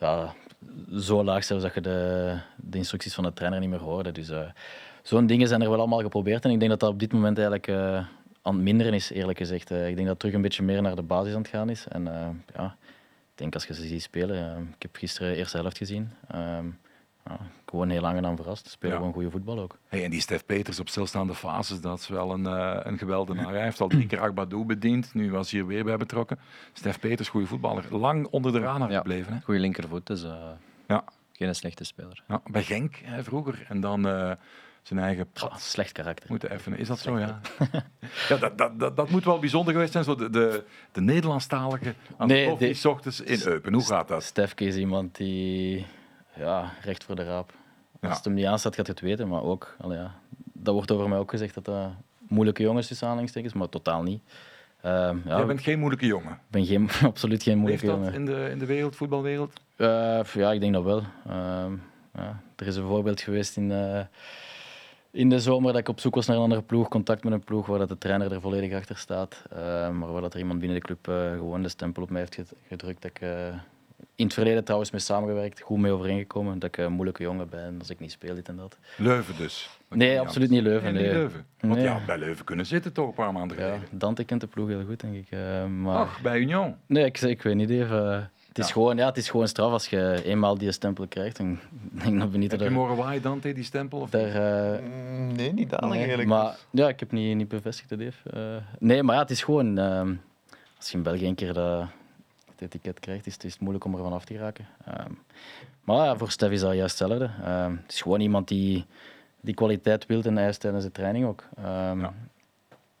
ja, 0.00 0.34
zo 0.98 1.24
laag 1.24 1.44
zelfs 1.44 1.62
dat 1.62 1.74
je 1.74 1.80
de, 1.80 2.38
de 2.56 2.78
instructies 2.78 3.14
van 3.14 3.24
de 3.24 3.32
trainer 3.32 3.60
niet 3.60 3.70
meer 3.70 3.78
hoorde. 3.78 4.12
Dus 4.12 4.30
zo'n 5.08 5.26
dingen 5.26 5.48
zijn 5.48 5.62
er 5.62 5.70
wel 5.70 5.78
allemaal 5.78 6.00
geprobeerd. 6.00 6.44
En 6.44 6.50
ik 6.50 6.58
denk 6.58 6.70
dat 6.70 6.80
dat 6.80 6.90
op 6.90 6.98
dit 6.98 7.12
moment 7.12 7.38
eigenlijk 7.38 7.68
uh, 7.68 8.06
aan 8.42 8.54
het 8.54 8.62
minderen 8.62 8.94
is, 8.94 9.10
eerlijk 9.10 9.38
gezegd. 9.38 9.70
Uh, 9.70 9.88
ik 9.88 9.94
denk 9.94 9.96
dat 9.96 10.08
het 10.08 10.18
terug 10.18 10.34
een 10.34 10.42
beetje 10.42 10.62
meer 10.62 10.82
naar 10.82 10.96
de 10.96 11.02
basis 11.02 11.34
aan 11.34 11.40
het 11.40 11.48
gaan 11.48 11.70
is. 11.70 11.86
En 11.88 12.06
uh, 12.06 12.28
ja, 12.54 12.76
ik 13.32 13.34
denk 13.34 13.54
als 13.54 13.66
je 13.66 13.74
ze 13.74 13.86
ziet 13.86 14.02
spelen. 14.02 14.68
ik 14.74 14.82
heb 14.82 14.96
gisteren 14.96 15.32
de 15.32 15.36
eerste 15.36 15.56
helft 15.56 15.76
gezien. 15.76 16.10
Ehm, 16.28 16.66
ja, 17.26 17.38
gewoon 17.66 17.88
heel 17.88 18.06
aangenaam 18.06 18.36
verrast. 18.36 18.68
Spelen 18.68 18.92
ja. 18.92 18.98
gewoon 18.98 19.12
goede 19.12 19.30
voetbal 19.30 19.58
ook. 19.58 19.78
Hey, 19.88 20.04
en 20.04 20.10
die 20.10 20.20
Stef 20.20 20.44
Peters 20.46 20.80
op 20.80 20.88
stilstaande 20.88 21.34
fases, 21.34 21.80
dat 21.80 21.98
is 21.98 22.08
wel 22.08 22.32
een, 22.32 22.44
uh, 22.44 22.80
een 22.82 22.98
geweldenaar. 22.98 23.52
Hij 23.52 23.62
heeft 23.62 23.80
al 23.80 23.88
drie 23.88 24.06
keer 24.06 24.20
Akbadou 24.20 24.64
bediend. 24.64 25.14
Nu 25.14 25.30
was 25.30 25.50
hij 25.50 25.60
hier 25.60 25.68
weer 25.68 25.84
bij 25.84 25.96
betrokken. 25.96 26.38
Stef 26.72 27.00
Peters, 27.00 27.28
goede 27.28 27.46
voetballer. 27.46 27.84
Lang 27.90 28.26
onder 28.30 28.52
de 28.52 28.58
radar 28.58 28.90
ja, 28.90 28.96
gebleven. 28.96 29.32
Hè? 29.32 29.40
Goede 29.40 29.60
linkervoet, 29.60 30.06
dus 30.06 30.24
uh, 30.24 30.50
ja. 30.86 31.04
Geen 31.36 31.54
slechte 31.54 31.84
speler. 31.84 32.22
Ja, 32.28 32.40
bij 32.50 32.62
Genk 32.62 32.96
hè, 33.04 33.24
vroeger. 33.24 33.64
En 33.68 33.80
dan 33.80 34.06
uh, 34.06 34.32
zijn 34.82 34.98
eigen 35.00 35.26
slecht 35.56 35.92
karakter. 35.92 36.26
moeten 36.30 36.50
effenen. 36.50 36.78
Is 36.78 36.88
dat 36.88 36.98
zo, 36.98 37.18
ja? 37.18 37.40
ja 38.28 38.36
dat, 38.36 38.58
dat, 38.58 38.78
dat, 38.80 38.96
dat 38.96 39.10
moet 39.10 39.24
wel 39.24 39.38
bijzonder 39.38 39.72
geweest 39.72 39.92
zijn, 39.92 40.04
zo 40.04 40.14
de, 40.14 40.30
de, 40.30 40.64
de 40.92 41.00
Nederlandstalige 41.00 41.94
aan 42.16 42.26
Nee, 42.28 42.56
de 42.56 42.74
s 42.74 42.84
ochtends 42.84 43.20
in 43.20 43.40
Eupen. 43.44 43.72
Hoe 43.72 43.84
gaat 43.86 44.08
dat? 44.08 44.22
Stefke 44.22 44.64
is 44.64 44.76
iemand 44.76 45.16
die 45.16 45.86
ja, 46.36 46.72
recht 46.82 47.04
voor 47.04 47.16
de 47.16 47.24
raap. 47.24 47.52
Als 47.92 48.10
Ja. 48.12 48.16
het 48.16 48.24
hem 48.24 48.34
niet 48.34 48.46
aanstaat, 48.46 48.74
gaat 48.74 48.86
je 48.86 48.92
het 48.92 49.00
weten. 49.00 49.28
Maar 49.28 49.42
ook, 49.42 49.76
ja, 49.88 50.14
dat 50.52 50.74
wordt 50.74 50.90
over 50.90 51.08
mij 51.08 51.18
ook 51.18 51.30
gezegd 51.30 51.54
dat 51.54 51.64
dat 51.64 51.90
moeilijke 52.28 52.62
jongens 52.62 52.86
tussen 52.86 53.06
aanhalingstekens, 53.06 53.52
maar 53.52 53.68
totaal 53.68 54.02
niet. 54.02 54.22
Ehm, 54.80 55.16
ja, 55.24 55.36
Jij 55.36 55.46
bent 55.46 55.60
geen 55.62 55.78
moeilijke 55.78 56.06
jongen. 56.06 56.32
Ik 56.32 56.38
ben 56.50 56.66
geen, 56.66 56.88
absoluut 57.10 57.42
geen 57.42 57.58
moeilijke 57.58 57.86
dat 57.86 57.94
jongen. 57.94 58.14
in 58.14 58.24
de, 58.24 58.48
in 58.50 58.58
de 58.58 58.66
wereld, 58.66 58.96
voetbalwereld? 58.96 59.60
Eh, 59.76 60.20
ja, 60.34 60.52
ik 60.52 60.60
denk 60.60 60.72
dat 60.72 60.84
wel. 60.84 61.02
Ehm, 61.26 61.72
ja. 62.14 62.40
Er 62.56 62.66
is 62.66 62.76
een 62.76 62.86
voorbeeld 62.86 63.20
geweest 63.20 63.56
in, 63.56 63.72
eh, 63.72 64.00
in 65.10 65.28
de 65.28 65.38
zomer 65.38 65.72
dat 65.72 65.80
ik 65.80 65.88
op 65.88 66.00
zoek 66.00 66.14
was 66.14 66.26
naar 66.26 66.36
een 66.36 66.42
andere 66.42 66.62
ploeg, 66.62 66.88
contact 66.88 67.24
met 67.24 67.32
een 67.32 67.44
ploeg 67.44 67.66
waar 67.66 67.78
dat 67.78 67.88
de 67.88 67.98
trainer 67.98 68.32
er 68.32 68.40
volledig 68.40 68.72
achter 68.78 68.96
staat. 68.96 69.42
Eh, 69.50 69.58
maar 69.90 70.12
waar 70.12 70.20
dat 70.20 70.32
er 70.34 70.38
iemand 70.40 70.58
binnen 70.58 70.78
de 70.80 70.84
club 70.86 71.08
eh, 71.08 71.30
gewoon 71.32 71.62
de 71.62 71.68
stempel 71.68 72.02
op 72.02 72.10
mij 72.10 72.20
heeft 72.20 72.34
ged- 72.34 72.52
gedrukt. 72.68 73.02
Dat 73.02 73.10
ik 73.10 73.20
in 74.16 74.24
het 74.24 74.34
verleden 74.34 74.64
trouwens 74.64 74.90
mee 74.90 75.00
samengewerkt, 75.00 75.60
goed 75.60 75.78
mee 75.78 75.92
overeengekomen. 75.92 76.58
Dat 76.58 76.68
ik 76.68 76.76
een 76.76 76.92
moeilijke 76.92 77.22
jongen 77.22 77.48
ben 77.48 77.76
als 77.78 77.90
ik 77.90 78.00
niet 78.00 78.10
speel, 78.12 78.34
dit 78.34 78.48
en 78.48 78.56
dat. 78.56 78.78
Leuven 78.96 79.36
dus. 79.36 79.70
Dat 79.88 79.98
Nee, 79.98 80.20
absoluut 80.20 80.50
niet 80.50 80.62
Leuven. 80.62 80.92
Nee, 80.92 81.02
Nee, 81.02 81.02
niet 81.12 81.12
Leuven. 81.20 81.46
Want 81.60 81.74
Nee. 81.74 81.82
ja, 81.84 82.00
bij 82.06 82.18
Leuven 82.18 82.44
kunnen 82.44 82.66
zitten 82.66 82.92
toch 82.92 83.06
een 83.08 83.14
paar 83.14 83.32
maanden 83.32 83.58
Ja, 83.58 83.62
geleden. 83.64 83.88
Dante 83.98 84.24
kent 84.24 84.40
de 84.40 84.46
ploeg 84.46 84.68
heel 84.68 84.84
goed, 84.84 85.00
denk 85.00 85.14
ik. 85.14 85.38
Maar... 85.68 85.96
Ach, 85.96 86.20
bij 86.20 86.38
Union. 86.38 86.76
Nee, 86.86 87.04
ik, 87.04 87.20
ik 87.20 87.42
weet 87.42 87.54
niet 87.54 87.70
even. 87.70 88.30
Het 88.54 88.62
is, 88.62 88.68
Ja. 88.68 88.72
gewoon, 88.74 88.96
ja, 88.96 89.06
het 89.06 89.16
is 89.16 89.30
gewoon 89.30 89.48
straf 89.48 89.72
als 89.72 89.86
je 89.86 90.22
eenmaal 90.24 90.58
die 90.58 90.72
stempel 90.72 91.06
krijgt. 91.06 91.36
Dan 91.36 91.58
denk 91.92 92.14
ik 92.14 92.20
dat 92.20 92.30
we 92.30 92.38
niet 92.38 92.50
Heb 92.50 92.60
er... 92.60 93.12
je 93.12 93.20
Dante, 93.20 93.52
die 93.52 93.64
stempel? 93.64 93.98
Of 94.00 94.10
daar, 94.10 94.72
eh, 94.74 94.80
Mm, 94.82 95.32
Nee, 95.32 95.52
niet 95.52 95.70
dadelijk 95.70 95.86
Nee, 95.88 95.98
eigenlijk. 95.98 96.28
Maar 96.28 96.56
ja, 96.70 96.88
ik 96.88 97.00
heb 97.00 97.12
niet, 97.12 97.36
niet 97.36 97.48
bevestigd, 97.48 97.88
dat 97.88 97.98
Dave. 97.98 98.30
Eh, 98.30 98.62
nee, 98.78 99.02
maar 99.02 99.14
ja, 99.14 99.20
het 99.20 99.30
is 99.30 99.42
gewoon... 99.42 99.78
ehm, 99.78 100.14
als 100.76 100.90
je 100.90 100.96
in 100.96 101.02
België 101.02 101.26
een 101.26 101.34
keer 101.34 101.52
dat, 101.52 101.80
het 102.50 102.60
etiket 102.60 103.00
krijgt, 103.00 103.26
is 103.26 103.32
het, 103.32 103.44
is 103.44 103.52
het 103.52 103.60
moeilijk 103.60 103.84
om 103.84 103.94
ervan 103.94 104.12
af 104.12 104.24
te 104.24 104.34
geraken. 104.34 104.66
Ehm, 104.84 105.10
maar 105.84 105.96
ja, 105.96 106.16
voor 106.16 106.30
Stef 106.30 106.50
is 106.50 106.60
dat 106.60 106.74
juist 106.74 106.98
hetzelfde. 106.98 107.30
Ehm, 107.44 107.70
het 107.82 107.92
is 107.92 108.02
gewoon 108.02 108.20
iemand 108.20 108.48
die 108.48 108.84
die 109.40 109.54
kwaliteit 109.54 110.06
wil 110.06 110.22
en 110.22 110.38
eist 110.38 110.60
tijdens 110.60 110.84
de 110.84 110.92
training 110.92 111.26
ook. 111.26 111.44
Ehm, 111.56 112.00
Ja. 112.00 112.12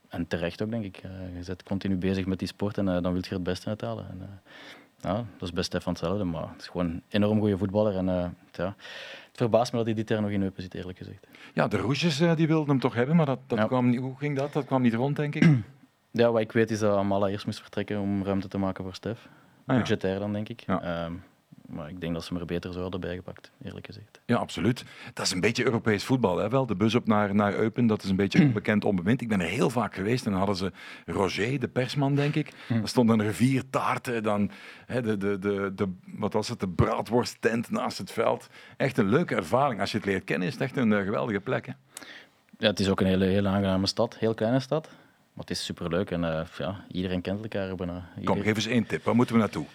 En 0.08 0.26
terecht 0.26 0.62
ook, 0.62 0.70
denk 0.70 0.84
ik. 0.84 0.96
Eh, 0.96 1.10
je 1.38 1.44
bent 1.46 1.62
continu 1.62 1.96
bezig 1.96 2.26
met 2.26 2.38
die 2.38 2.48
sport 2.48 2.78
en 2.78 2.84
dan 2.84 3.02
wil 3.02 3.14
je 3.14 3.22
er 3.22 3.32
het 3.32 3.42
beste 3.42 3.68
uithalen. 3.68 4.06
En, 4.10 4.18
eh, 4.20 4.28
ja, 5.04 5.14
dat 5.14 5.42
is 5.48 5.52
best 5.52 5.76
van 5.82 5.92
hetzelfde, 5.92 6.24
maar 6.24 6.48
het 6.52 6.60
is 6.60 6.66
gewoon 6.68 6.86
een 6.86 7.02
enorm 7.08 7.38
goede 7.38 7.58
voetballer. 7.58 7.96
En, 7.96 8.08
eh, 8.08 8.26
ja, 8.52 8.74
het 9.28 9.36
verbaast 9.36 9.72
me 9.72 9.76
dat 9.78 9.86
hij 9.86 9.94
dit 9.96 10.08
jaar 10.08 10.20
nog 10.20 10.30
in 10.30 10.42
Eupen 10.42 10.62
zit, 10.62 10.74
eerlijk 10.74 10.98
gezegd. 10.98 11.26
Ja, 11.54 11.68
de 11.68 11.76
Roesjes 11.76 12.20
eh, 12.20 12.36
die 12.36 12.46
wilden 12.46 12.68
hem 12.68 12.80
toch 12.80 12.94
hebben, 12.94 13.16
maar 13.16 13.26
dat, 13.26 13.38
dat 13.46 13.58
Ja. 13.58 13.66
kwam 13.66 13.88
niet, 13.90 14.00
hoe 14.00 14.16
ging 14.18 14.36
dat? 14.36 14.52
Dat 14.52 14.64
kwam 14.64 14.82
niet 14.82 14.94
rond, 14.94 15.16
denk 15.16 15.34
ik. 15.34 15.48
Ja, 16.16 16.30
wat 16.32 16.40
ik 16.40 16.52
weet 16.52 16.70
is 16.70 16.78
dat 16.78 16.96
Amala 16.96 17.28
eerst 17.28 17.46
moest 17.46 17.60
vertrekken 17.60 18.00
om 18.00 18.24
ruimte 18.24 18.48
te 18.48 18.58
maken 18.58 18.84
voor 18.84 18.94
Stef. 18.94 19.28
Ah, 19.66 19.74
ja. 19.74 19.74
Budgetair 19.76 20.18
dan, 20.18 20.32
denk 20.32 20.48
ik. 20.48 20.60
Ja. 20.60 20.82
Ehm, 20.82 21.12
maar 21.68 21.88
ik 21.88 22.00
denk 22.00 22.14
dat 22.14 22.24
ze 22.24 22.32
hem 22.32 22.40
er 22.40 22.46
beter 22.46 22.72
zo 22.72 22.80
hadden 22.80 23.00
bijgepakt, 23.00 23.50
eerlijk 23.62 23.86
gezegd. 23.86 24.20
Ja, 24.26 24.36
absoluut. 24.36 24.84
Dat 25.14 25.26
is 25.26 25.32
een 25.32 25.40
beetje 25.40 25.64
Europees 25.64 26.04
voetbal, 26.04 26.38
hè? 26.38 26.48
wel. 26.48 26.66
De 26.66 26.74
bus 26.74 26.94
op 26.94 27.06
naar, 27.06 27.34
naar 27.34 27.54
Eupen, 27.54 27.86
dat 27.86 28.02
is 28.02 28.10
een 28.10 28.16
beetje 28.16 28.42
onbekend, 28.42 28.84
onbemind. 28.84 29.20
Ik 29.20 29.28
ben 29.28 29.40
er 29.40 29.48
heel 29.48 29.70
vaak 29.70 29.94
geweest 29.94 30.24
en 30.24 30.30
dan 30.30 30.38
hadden 30.38 30.56
ze 30.56 30.72
Roger, 31.06 31.60
de 31.60 31.68
persman, 31.68 32.14
denk 32.14 32.34
ik. 32.34 32.52
Dan 32.68 32.88
stonden 32.88 33.20
er 33.20 33.34
vier 33.34 33.70
taarten, 33.70 34.22
dan 34.22 34.50
hè, 34.86 35.02
de, 35.02 35.16
de, 35.16 35.38
de, 35.38 35.72
de, 35.74 35.92
wat 36.04 36.32
was 36.32 36.48
het, 36.48 36.60
de 36.60 36.68
braadworsttent 36.68 37.70
naast 37.70 37.98
het 37.98 38.12
veld. 38.12 38.48
Echt 38.76 38.98
een 38.98 39.08
leuke 39.08 39.34
ervaring. 39.34 39.80
Als 39.80 39.90
je 39.90 39.96
het 39.96 40.06
leert 40.06 40.24
kennen, 40.24 40.46
is 40.46 40.54
het 40.54 40.62
echt 40.62 40.76
een 40.76 40.92
eh, 40.92 41.04
geweldige 41.04 41.40
plek. 41.40 41.66
Hè? 41.66 41.72
Ja, 42.58 42.68
het 42.68 42.80
is 42.80 42.88
ook 42.88 43.00
een 43.00 43.06
hele, 43.06 43.24
hele 43.24 43.48
aangename 43.48 43.86
stad, 43.86 44.18
heel 44.18 44.34
kleine 44.34 44.60
stad. 44.60 44.88
Maar 45.32 45.44
het 45.44 45.50
is 45.50 45.64
superleuk 45.64 46.10
en 46.10 46.24
eh, 46.24 46.46
ja, 46.58 46.84
iedereen 46.90 47.20
kent 47.20 47.42
elkaar 47.42 47.74
bijna. 47.74 48.08
Kom, 48.24 48.40
geef 48.40 48.56
eens 48.56 48.66
één 48.66 48.86
tip. 48.86 49.04
Waar 49.04 49.14
moeten 49.14 49.34
we 49.34 49.40
naartoe? 49.40 49.66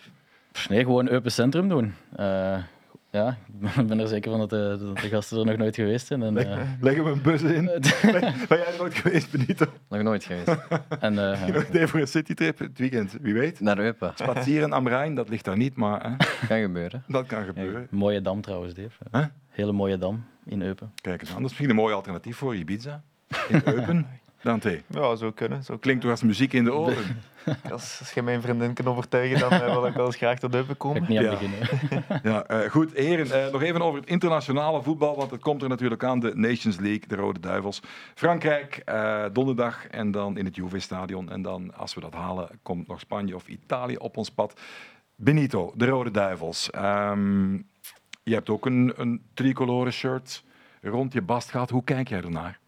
Nee, 0.67 0.83
gewoon 0.83 1.09
Eupen 1.09 1.31
Centrum 1.31 1.69
doen. 1.69 1.93
Eh, 2.15 2.57
ja, 3.11 3.37
ik 3.77 3.87
ben 3.87 3.99
er 3.99 4.07
zeker 4.07 4.29
van 4.31 4.39
dat 4.39 4.49
de, 4.49 4.77
dat 4.79 4.97
de 4.97 5.07
gasten 5.07 5.39
er 5.39 5.45
nog 5.45 5.57
nooit 5.57 5.75
geweest 5.75 6.07
zijn. 6.07 6.23
En, 6.23 6.37
eh, 6.37 6.59
Leggen 6.81 7.03
we 7.03 7.09
een 7.11 7.21
bus 7.21 7.41
in? 7.41 7.65
Ben 8.49 8.57
jij 8.57 8.65
er 8.65 8.77
nooit 8.77 8.93
geweest, 8.93 9.31
Benito? 9.31 9.65
Nog 9.89 10.01
nooit 10.01 10.23
geweest. 10.23 10.57
en 10.99 11.31
eh, 11.31 11.45
Nog 11.53 11.67
idee 11.67 11.87
voor 11.87 11.99
een 11.99 12.07
citytrip 12.07 12.59
het 12.59 12.79
weekend, 12.79 13.17
wie 13.21 13.33
weet. 13.33 13.59
Naar 13.59 13.77
Eupen. 13.79 14.11
Spazieren 14.15 14.71
am 14.73 14.87
Rijn, 14.87 15.15
dat 15.15 15.29
ligt 15.29 15.45
daar 15.45 15.57
niet, 15.57 15.75
maar 15.75 16.03
hè, 16.03 16.15
Kan 16.47 16.61
gebeuren. 16.61 17.03
dat 17.07 17.25
kan 17.27 17.45
gebeuren. 17.45 17.87
mooie 17.91 18.21
dam 18.21 18.41
trouwens, 18.41 18.73
Dave. 18.73 18.97
Huh? 19.11 19.25
Hele 19.49 19.71
mooie 19.71 19.97
dam 19.97 20.23
in 20.45 20.61
Eupen. 20.61 20.91
Kijk 21.01 21.21
eens 21.21 21.29
aan, 21.29 21.35
dat 21.35 21.43
is 21.45 21.49
misschien 21.49 21.69
een 21.69 21.75
mooi 21.75 21.93
alternatief 21.93 22.37
voor 22.37 22.55
Ibiza. 22.55 23.01
In 23.49 23.61
Eupen. 23.65 24.07
Dante, 24.43 24.81
Ja, 24.87 25.15
zo 25.15 25.31
kunnen. 25.31 25.63
Zo 25.63 25.77
klinkt 25.77 26.01
toch 26.01 26.11
als 26.11 26.23
muziek 26.23 26.53
in 26.53 26.63
de 26.63 26.73
oren. 26.73 27.03
Als, 27.71 27.97
als 27.99 28.11
je 28.11 28.21
mijn 28.21 28.41
vriendin 28.41 28.73
kan 28.73 28.85
overtuigen, 28.87 29.39
dan 29.39 29.51
eh, 29.51 29.73
wil 29.73 29.85
ik 29.85 29.93
wel 29.93 30.05
eens 30.05 30.15
graag 30.15 30.39
tot 30.39 30.53
Eupen 30.53 30.65
Ga 30.67 30.71
ik 30.73 30.77
komen. 30.79 31.05
niet 31.07 31.17
aan 31.17 31.23
Ja. 31.23 31.29
beginnen. 31.29 31.59
Ja, 32.31 32.43
eh, 32.45 32.69
goed, 32.69 32.93
heren, 32.93 33.45
eh, 33.45 33.51
nog 33.51 33.61
even 33.61 33.81
over 33.81 33.99
het 33.99 34.09
internationale 34.09 34.81
voetbal, 34.81 35.15
want 35.15 35.31
het 35.31 35.41
komt 35.41 35.61
er 35.61 35.69
natuurlijk 35.69 36.03
aan, 36.03 36.19
de 36.19 36.31
Nations 36.35 36.77
League, 36.79 37.03
de 37.07 37.15
Rode 37.15 37.39
Duivels. 37.39 37.81
Frankrijk, 38.15 38.81
eh, 38.85 39.25
donderdag 39.33 39.87
en 39.87 40.11
dan 40.11 40.37
in 40.37 40.45
het 40.45 40.55
Juve-stadion. 40.55 41.29
En 41.31 41.41
dan, 41.41 41.75
als 41.75 41.93
we 41.93 42.01
dat 42.01 42.13
halen, 42.13 42.49
komt 42.63 42.87
nog 42.87 42.99
Spanje 42.99 43.35
of 43.35 43.47
Italië 43.47 43.95
op 43.97 44.17
ons 44.17 44.29
pad. 44.31 44.59
Benito, 45.15 45.73
de 45.75 45.85
Rode 45.85 46.11
Duivels. 46.11 46.69
Ehm, 46.69 47.53
je 48.23 48.33
hebt 48.33 48.49
ook 48.49 48.65
een, 48.65 48.93
een 48.95 49.21
tricolore 49.33 49.91
shirt 49.91 50.43
rond 50.81 51.13
je 51.13 51.21
bast 51.21 51.49
gehad. 51.51 51.69
Hoe 51.69 51.83
kijk 51.83 52.09
jij 52.09 52.21
ernaar? 52.21 52.58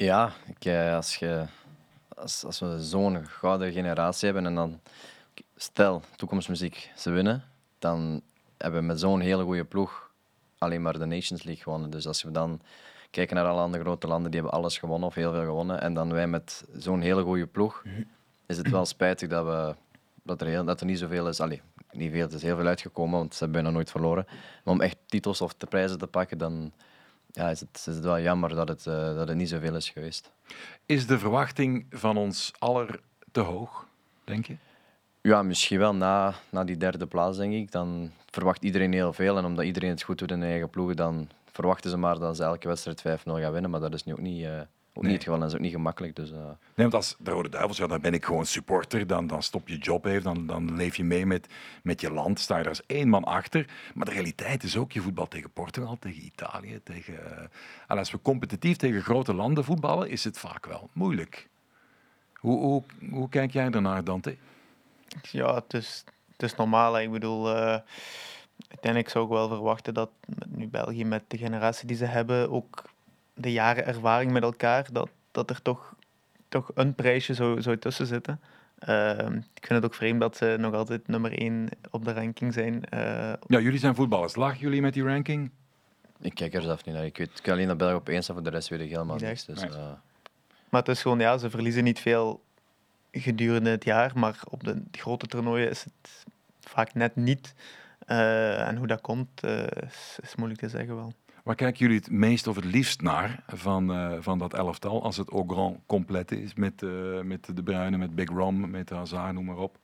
Ja, 0.00 0.32
ik, 0.46 0.64
eh, 0.64 0.94
als, 0.94 1.16
je, 1.16 1.44
als, 2.16 2.44
als 2.44 2.60
we 2.60 2.76
zo'n 2.84 3.26
gouden 3.26 3.72
generatie 3.72 4.24
hebben 4.24 4.46
en 4.46 4.54
dan, 4.54 4.80
stel, 5.56 6.02
toekomstmuziek, 6.16 6.90
ze 6.96 7.10
winnen, 7.10 7.44
dan 7.78 8.22
hebben 8.56 8.80
we 8.80 8.86
met 8.86 9.00
zo'n 9.00 9.20
hele 9.20 9.42
goede 9.42 9.64
ploeg 9.64 10.10
alleen 10.58 10.82
maar 10.82 10.98
de 10.98 11.04
Nations 11.04 11.42
League 11.42 11.62
gewonnen. 11.62 11.90
Dus 11.90 12.06
als 12.06 12.22
we 12.22 12.30
dan 12.30 12.60
kijken 13.10 13.36
naar 13.36 13.46
alle 13.46 13.60
andere 13.60 13.82
grote 13.82 14.06
landen, 14.06 14.30
die 14.30 14.40
hebben 14.40 14.58
alles 14.58 14.78
gewonnen 14.78 15.08
of 15.08 15.14
heel 15.14 15.32
veel 15.32 15.44
gewonnen. 15.44 15.80
En 15.80 15.94
dan 15.94 16.12
wij 16.12 16.26
met 16.26 16.64
zo'n 16.76 17.00
hele 17.00 17.22
goede 17.22 17.46
ploeg, 17.46 17.82
is 18.46 18.56
het 18.56 18.70
wel 18.70 18.86
spijtig 18.86 19.28
dat, 19.28 19.44
we, 19.44 19.74
dat, 20.22 20.40
er, 20.40 20.46
heel, 20.46 20.64
dat 20.64 20.80
er 20.80 20.86
niet 20.86 20.98
zoveel 20.98 21.28
is. 21.28 21.40
Allee, 21.40 21.62
niet 21.92 22.12
veel, 22.12 22.22
het 22.22 22.32
is 22.32 22.42
heel 22.42 22.56
veel 22.56 22.66
uitgekomen, 22.66 23.18
want 23.18 23.34
ze 23.34 23.44
hebben 23.44 23.62
bijna 23.62 23.76
nooit 23.76 23.90
verloren. 23.90 24.24
Maar 24.64 24.74
om 24.74 24.80
echt 24.80 24.96
titels 25.06 25.40
of 25.40 25.54
de 25.54 25.66
prijzen 25.66 25.98
te 25.98 26.06
pakken, 26.06 26.38
dan 26.38 26.72
ja, 27.32 27.50
is, 27.50 27.60
het, 27.60 27.84
is 27.86 27.94
het 27.94 28.04
wel 28.04 28.20
jammer 28.20 28.54
dat 28.54 28.68
het, 28.68 28.86
eh, 28.86 29.14
dat 29.14 29.28
het 29.28 29.36
niet 29.36 29.48
zoveel 29.48 29.76
is 29.76 29.88
geweest. 29.88 30.30
Is 30.86 31.06
de 31.06 31.18
verwachting 31.18 31.86
van 31.90 32.16
ons 32.16 32.52
aller 32.58 33.00
te 33.32 33.40
hoog, 33.40 33.86
denk 34.24 34.46
je? 34.46 34.56
Ja, 35.22 35.42
misschien 35.42 35.78
wel 35.78 35.94
na, 35.94 36.34
na 36.50 36.64
die 36.64 36.76
derde 36.76 37.06
plaats, 37.06 37.36
denk 37.36 37.52
ik. 37.52 37.72
Dan 37.72 38.10
verwacht 38.30 38.64
iedereen 38.64 38.92
heel 38.92 39.12
veel. 39.12 39.38
En 39.38 39.44
omdat 39.44 39.64
iedereen 39.64 39.90
het 39.90 40.02
goed 40.02 40.18
doet 40.18 40.30
in 40.30 40.40
de 40.40 40.46
eigen 40.46 40.70
ploegen, 40.70 40.96
dan 40.96 41.28
verwachten 41.52 41.90
ze 41.90 41.96
maar 41.96 42.18
dat 42.18 42.36
ze 42.36 42.42
elke 42.42 42.68
wedstrijd 42.68 43.00
5-0 43.00 43.02
gaan 43.24 43.52
winnen. 43.52 43.70
Maar 43.70 43.80
dat 43.80 43.94
is 43.94 44.04
nu 44.04 44.12
ook 44.12 44.20
niet, 44.20 44.44
eh, 44.44 44.60
ook 45.00 45.06
Nee. 45.06 45.16
niet 45.16 45.24
het 45.26 45.30
geval 45.30 45.34
en 45.34 45.40
dat 45.40 45.48
is 45.50 45.54
ook 45.56 45.62
niet 45.64 45.72
gemakkelijk. 45.72 46.16
Dus, 46.16 46.30
eh, 46.30 46.36
Nee, 46.74 46.88
want 46.88 46.94
als 46.94 47.16
de 47.18 47.30
Rode 47.30 47.48
Duivels, 47.48 47.76
ja, 47.78 47.86
dan 47.86 48.00
ben 48.00 48.14
ik 48.14 48.24
gewoon 48.24 48.46
supporter. 48.46 49.06
Dan, 49.06 49.26
dan 49.26 49.42
stop 49.42 49.68
je 49.68 49.78
job 49.78 50.04
even, 50.04 50.22
dan, 50.22 50.46
dan 50.46 50.76
leef 50.76 50.96
je 50.96 51.04
mee 51.04 51.26
met, 51.26 51.46
met 51.82 52.00
je 52.00 52.12
land. 52.12 52.40
Sta 52.40 52.56
je 52.56 52.62
er 52.62 52.68
als 52.68 52.86
één 52.86 53.08
man 53.08 53.24
achter. 53.24 53.66
Maar 53.94 54.04
de 54.04 54.12
realiteit 54.12 54.62
is 54.62 54.76
ook, 54.76 54.92
je 54.92 55.00
voetbal 55.00 55.28
tegen 55.28 55.50
Portugal, 55.50 55.96
tegen 55.98 56.24
Italië. 56.24 56.80
Tegen, 56.84 57.36
eh, 57.38 57.42
en 57.88 57.98
als 57.98 58.10
we 58.10 58.22
competitief 58.22 58.76
tegen 58.76 59.02
grote 59.02 59.34
landen 59.34 59.64
voetballen, 59.64 60.08
is 60.10 60.24
het 60.24 60.38
vaak 60.38 60.66
wel 60.66 60.90
moeilijk. 60.92 61.48
Hoe, 62.34 62.58
hoe, 62.60 62.82
hoe 63.10 63.28
kijk 63.28 63.50
jij 63.52 63.70
daarnaar, 63.70 64.04
Dante? 64.04 64.36
Ja, 65.30 65.54
het 65.54 65.74
is, 65.74 66.04
het 66.32 66.42
is 66.42 66.54
normaal. 66.56 66.94
hè. 66.94 67.00
Ik 67.02 67.10
bedoel, 67.10 67.48
eh, 67.56 67.78
uiteindelijk 68.68 69.08
zou 69.12 69.24
ik 69.24 69.30
wel 69.30 69.48
verwachten 69.48 69.94
dat 69.94 70.10
nu 70.48 70.68
België, 70.68 71.04
met 71.04 71.22
de 71.28 71.38
generatie 71.38 71.86
die 71.86 71.96
ze 71.96 72.04
hebben, 72.04 72.50
ook 72.50 72.84
de 73.40 73.52
jaren 73.52 73.86
ervaring 73.86 74.32
met 74.32 74.42
elkaar, 74.42 74.86
dat, 74.92 75.08
dat 75.30 75.50
er 75.50 75.62
toch, 75.62 75.94
toch 76.48 76.70
een 76.74 76.94
prijsje 76.94 77.34
zou, 77.34 77.62
zou 77.62 77.78
tussen 77.78 78.06
zitten. 78.06 78.40
Ehm, 78.78 79.34
ik 79.34 79.66
vind 79.66 79.82
het 79.82 79.84
ook 79.84 79.94
vreemd 79.94 80.20
dat 80.20 80.36
ze 80.36 80.56
nog 80.58 80.74
altijd 80.74 81.08
nummer 81.08 81.38
één 81.38 81.68
op 81.90 82.04
de 82.04 82.12
ranking 82.12 82.52
zijn. 82.52 82.84
Eh, 82.84 83.32
Ja, 83.46 83.58
jullie 83.58 83.78
zijn 83.78 83.94
voetballers. 83.94 84.36
Lachen 84.36 84.60
jullie 84.60 84.80
met 84.80 84.94
die 84.94 85.04
ranking? 85.04 85.50
ik 86.20 86.34
kijk 86.34 86.54
er 86.54 86.62
zelf 86.62 86.84
niet 86.84 86.94
naar. 86.94 87.04
Ik 87.04 87.16
weet 87.16 87.38
ik 87.38 87.48
alleen 87.48 87.66
dat 87.66 87.76
België 87.76 87.94
op 87.94 88.08
één 88.08 88.22
staat, 88.22 88.34
voor 88.36 88.44
de 88.44 88.50
rest 88.50 88.68
weet 88.68 88.80
ik 88.80 88.90
helemaal 88.90 89.16
Niet 89.16 89.24
niks. 89.24 89.44
Dus, 89.44 89.62
eh, 89.62 89.92
maar 90.68 90.80
het 90.80 90.88
is 90.88 91.02
gewoon, 91.02 91.18
ja, 91.18 91.38
ze 91.38 91.50
verliezen 91.50 91.84
niet 91.84 92.00
veel 92.00 92.42
gedurende 93.12 93.70
het 93.70 93.84
jaar, 93.84 94.12
maar 94.14 94.40
op 94.48 94.64
de 94.64 94.82
grote 94.90 95.26
toernooien 95.26 95.70
is 95.70 95.84
het 95.84 96.24
vaak 96.60 96.94
net 96.94 97.16
niet. 97.16 97.54
Eh, 98.06 98.68
en 98.68 98.76
hoe 98.76 98.86
dat 98.86 99.00
komt, 99.00 99.42
eh, 99.42 99.66
is, 99.66 100.18
is 100.22 100.34
moeilijk 100.34 100.60
te 100.60 100.68
zeggen 100.68 100.96
wel. 100.96 101.12
Waar 101.44 101.54
kijken 101.54 101.78
jullie 101.78 101.96
het 101.96 102.10
meest 102.10 102.46
of 102.46 102.56
het 102.56 102.64
liefst 102.64 103.00
naar 103.00 103.42
van, 103.46 103.92
eh, 103.92 104.12
van 104.20 104.38
dat 104.38 104.54
elftal? 104.54 105.02
Als 105.02 105.16
het 105.16 105.28
au 105.28 105.48
grand 105.48 105.78
complet 105.86 106.32
is 106.32 106.54
met, 106.54 106.82
eh, 106.82 107.20
met 107.20 107.56
De 107.56 107.62
Bruyne, 107.62 107.96
met 107.96 108.14
Big 108.14 108.28
Rom, 108.28 108.70
met 108.70 108.90
Hazard, 108.90 109.32
noem 109.32 109.44
maar 109.44 109.56
op. 109.56 109.78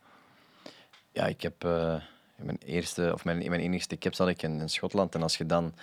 Ja, 1.12 1.26
ik 1.26 1.42
heb 1.42 1.64
eh, 1.64 1.94
mijn 2.36 2.58
eerste 2.64 3.10
of 3.12 3.24
mijn, 3.24 3.38
mijn 3.38 3.60
enigste 3.60 3.98
caps 3.98 4.18
had 4.18 4.28
ik 4.28 4.42
in, 4.42 4.60
in 4.60 4.68
Schotland. 4.68 5.14
En 5.14 5.22
als 5.22 5.36
je 5.36 5.46
dan 5.46 5.74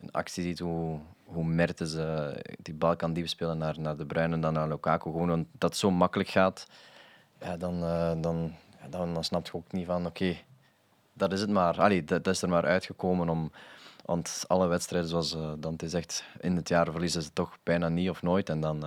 een 0.00 0.12
actie 0.12 0.42
ziet 0.42 0.58
hoe, 0.58 0.98
hoe 1.24 1.76
uh, 1.78 2.28
die 2.62 2.74
bal 2.74 2.96
kan 2.96 3.12
diep 3.12 3.28
spelen 3.28 3.58
naar, 3.58 3.80
naar 3.80 3.96
De 3.96 4.06
Bruyne 4.06 4.34
en 4.34 4.40
dan 4.40 4.52
naar 4.52 4.68
Lukaku. 4.68 5.10
Gewoon 5.10 5.46
dat 5.58 5.76
zo 5.76 5.90
makkelijk 5.90 6.28
gaat, 6.28 6.68
ja, 7.40 7.56
dan, 7.56 7.80
dan, 8.20 8.52
dan, 8.90 9.14
dan 9.14 9.24
snap 9.24 9.46
je 9.46 9.54
ook 9.54 9.72
niet 9.72 9.86
van 9.86 10.06
oké, 10.06 10.36
dat 11.12 11.32
is 11.32 11.40
het 11.40 11.50
maar. 11.50 11.80
Allee, 11.80 12.04
dat, 12.04 12.26
is 12.26 12.42
er 12.42 12.48
maar 12.48 12.64
uitgekomen 12.64 13.28
om... 13.28 13.52
Want 14.04 14.44
alle 14.46 14.66
wedstrijden, 14.66 15.10
zoals 15.10 15.34
uh, 15.34 15.52
Dante 15.58 15.88
zegt, 15.88 16.24
in 16.40 16.56
het 16.56 16.68
jaar 16.68 16.90
verliezen 16.90 17.22
ze 17.22 17.32
toch 17.32 17.58
bijna 17.62 17.88
niet 17.88 18.10
of 18.10 18.22
nooit. 18.22 18.48
En 18.48 18.60
dan 18.60 18.84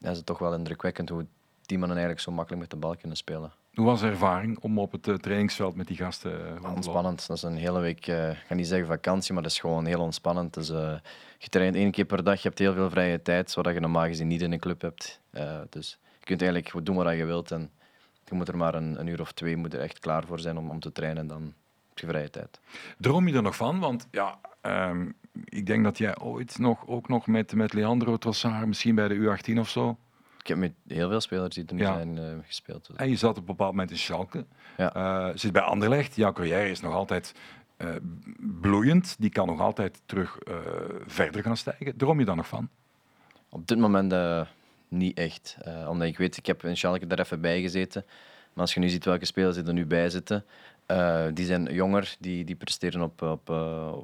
is 0.00 0.16
het 0.16 0.26
toch 0.26 0.38
wel 0.38 0.54
indrukwekkend 0.54 1.08
hoe 1.08 1.26
die 1.70 1.78
mannen 1.78 1.96
eigenlijk 1.96 2.26
zo 2.26 2.32
makkelijk 2.32 2.62
met 2.62 2.70
de 2.70 2.76
bal 2.76 2.96
kunnen 2.96 3.16
spelen. 3.16 3.52
Hoe 3.74 3.84
was 3.84 4.00
de 4.00 4.06
ervaring 4.06 4.58
om 4.58 4.78
op 4.78 4.92
het 4.92 5.22
trainingsveld 5.22 5.74
met 5.74 5.86
die 5.86 5.96
gasten 5.96 6.58
uh, 6.62 6.74
Ontspannend. 6.74 7.26
Dat 7.26 7.36
is 7.36 7.42
een 7.42 7.56
hele 7.56 7.80
week, 7.80 8.06
uh, 8.06 8.30
ik 8.30 8.36
ga 8.46 8.54
niet 8.54 8.66
zeggen 8.66 8.86
vakantie, 8.86 9.32
maar 9.34 9.42
dat 9.42 9.52
is 9.52 9.58
gewoon 9.58 9.86
heel 9.86 10.00
ontspannend. 10.00 10.54
Dus, 10.54 10.70
uh, 10.70 10.94
je 11.38 11.48
traint 11.48 11.74
één 11.74 11.90
keer 11.90 12.04
per 12.04 12.24
dag, 12.24 12.42
je 12.42 12.48
hebt 12.48 12.58
heel 12.58 12.72
veel 12.72 12.90
vrije 12.90 13.22
tijd, 13.22 13.50
zodat 13.50 13.74
je 13.74 13.80
normaal 13.80 14.06
gezien 14.06 14.26
niet 14.26 14.42
in 14.42 14.52
een 14.52 14.58
club 14.58 14.80
hebt. 14.80 15.20
dus 15.68 15.98
je 16.18 16.24
kunt 16.24 16.42
eigenlijk 16.42 16.86
doen 16.86 16.96
wat 16.96 17.16
je 17.16 17.24
wilt 17.24 17.50
en 17.50 17.70
je 18.24 18.34
moet 18.34 18.48
er 18.48 18.56
maar 18.56 18.74
een, 18.74 19.00
een 19.00 19.06
uur 19.06 19.20
of 19.20 19.32
twee 19.32 19.56
moet 19.56 19.74
er 19.74 19.80
echt 19.80 19.98
klaar 19.98 20.26
voor 20.26 20.40
zijn 20.40 20.58
om, 20.58 20.70
om 20.70 20.80
te 20.80 20.92
trainen 20.92 21.22
en 21.22 21.26
dan 21.26 21.54
je 22.00 22.06
vrije 22.06 22.30
tijd. 22.30 22.60
Droom 22.98 23.28
je 23.28 23.34
er 23.34 23.42
nog 23.42 23.56
van? 23.56 23.78
Want 23.78 24.06
ja, 24.10 24.38
um, 24.62 25.14
ik 25.44 25.66
denk 25.66 25.84
dat 25.84 25.98
jij 25.98 26.18
ooit 26.18 26.58
nog, 26.58 26.86
ook 26.86 27.08
nog 27.08 27.26
met, 27.26 27.54
met 27.54 27.72
Leandro 27.72 28.16
Trossard, 28.16 28.66
misschien 28.66 28.94
bij 28.94 29.08
de 29.08 29.14
U18 29.14 29.58
of 29.58 29.68
zo, 29.68 29.98
ik 30.40 30.46
heb 30.46 30.58
met 30.58 30.72
heel 30.86 31.08
veel 31.08 31.20
spelers 31.20 31.54
die 31.54 31.64
er 31.66 31.74
nu 31.74 31.84
zijn 31.84 32.16
uh, 32.16 32.24
gespeeld. 32.46 32.86
Dus. 32.86 32.96
En 32.96 33.08
je 33.08 33.16
zat 33.16 33.30
op 33.30 33.36
een 33.36 33.44
bepaald 33.44 33.70
moment 33.70 33.90
in 33.90 33.98
Schalke. 33.98 34.44
Ja. 34.76 34.96
Uh, 34.96 35.36
zit 35.36 35.52
bij 35.52 35.62
Anderlecht. 35.62 36.16
Jouw 36.16 36.32
carrière 36.32 36.70
is 36.70 36.80
nog 36.80 36.94
altijd 36.94 37.34
uh, 37.78 37.88
bloeiend. 38.60 39.16
Die 39.18 39.30
kan 39.30 39.46
nog 39.46 39.60
altijd 39.60 40.02
terug 40.06 40.38
verder 41.06 41.42
gaan 41.42 41.56
stijgen. 41.56 41.96
Droom 41.96 42.18
je 42.18 42.24
daar 42.24 42.36
nog 42.36 42.48
van? 42.48 42.68
Op 43.48 43.66
dit 43.66 43.78
moment 43.78 44.14
niet 44.88 45.18
echt. 45.18 45.56
omdat 45.88 46.08
ik 46.08 46.18
weet, 46.18 46.36
ik 46.36 46.46
heb 46.46 46.64
in 46.64 46.76
Schalke 46.76 47.06
daar 47.06 47.18
even 47.18 47.40
bij 47.40 47.60
gezeten. 47.60 48.04
Maar 48.52 48.64
als 48.64 48.74
je 48.74 48.80
nu 48.80 48.88
ziet 48.88 49.04
welke 49.04 49.24
spelers 49.24 49.56
er 49.56 49.72
nu 49.72 49.86
bij 49.86 50.10
zitten, 50.10 50.44
die 51.34 51.46
zijn 51.46 51.74
jonger, 51.74 52.16
die, 52.18 52.44
die 52.44 52.56
presteren 52.56 53.02
op, 53.02 53.22
op, 53.22 53.48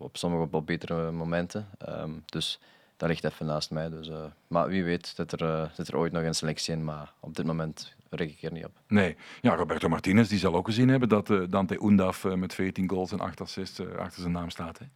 op 0.01 0.17
sommige 0.17 0.43
op, 0.43 0.55
op 0.55 0.67
betere 0.67 1.11
momenten. 1.11 1.69
Um, 1.89 2.23
dus 2.27 2.61
dat 2.97 3.09
ligt 3.09 3.25
even 3.25 3.47
naast 3.47 3.71
mij. 3.71 3.89
Dus, 3.89 4.09
uh, 4.09 4.25
maar 4.47 4.69
wie 4.69 4.85
weet 4.85 5.13
zit 5.17 5.33
er, 5.33 5.43
uh, 5.43 5.69
zit 5.73 5.89
er 5.89 5.97
ooit 5.97 6.13
nog 6.13 6.23
een 6.23 6.35
selectie 6.35 6.75
in, 6.75 6.85
maar 6.85 7.13
op 7.21 7.37
dit 7.37 7.47
moment 7.47 7.95
rek 8.11 8.31
ik 8.31 8.43
er 8.43 8.53
niet 8.53 8.65
op. 8.65 8.73
Nee, 8.89 9.17
ja, 9.41 9.55
Roberto 9.55 9.89
Martinez 9.89 10.29
die 10.29 10.39
zal 10.39 10.55
ook 10.55 10.67
gezien 10.67 10.89
hebben 10.89 11.09
dat 11.09 11.31
uh, 11.31 11.43
Dante 11.49 11.79
Undaf 11.83 12.25
met 12.25 12.55
14 12.55 12.91
goals 12.91 13.13
en 13.13 13.21
8 13.21 13.41
assists 13.41 13.81
achter 13.81 14.21
zijn 14.21 14.33
naam 14.33 14.51
staat. 14.51 14.79
Hè? 14.79 14.87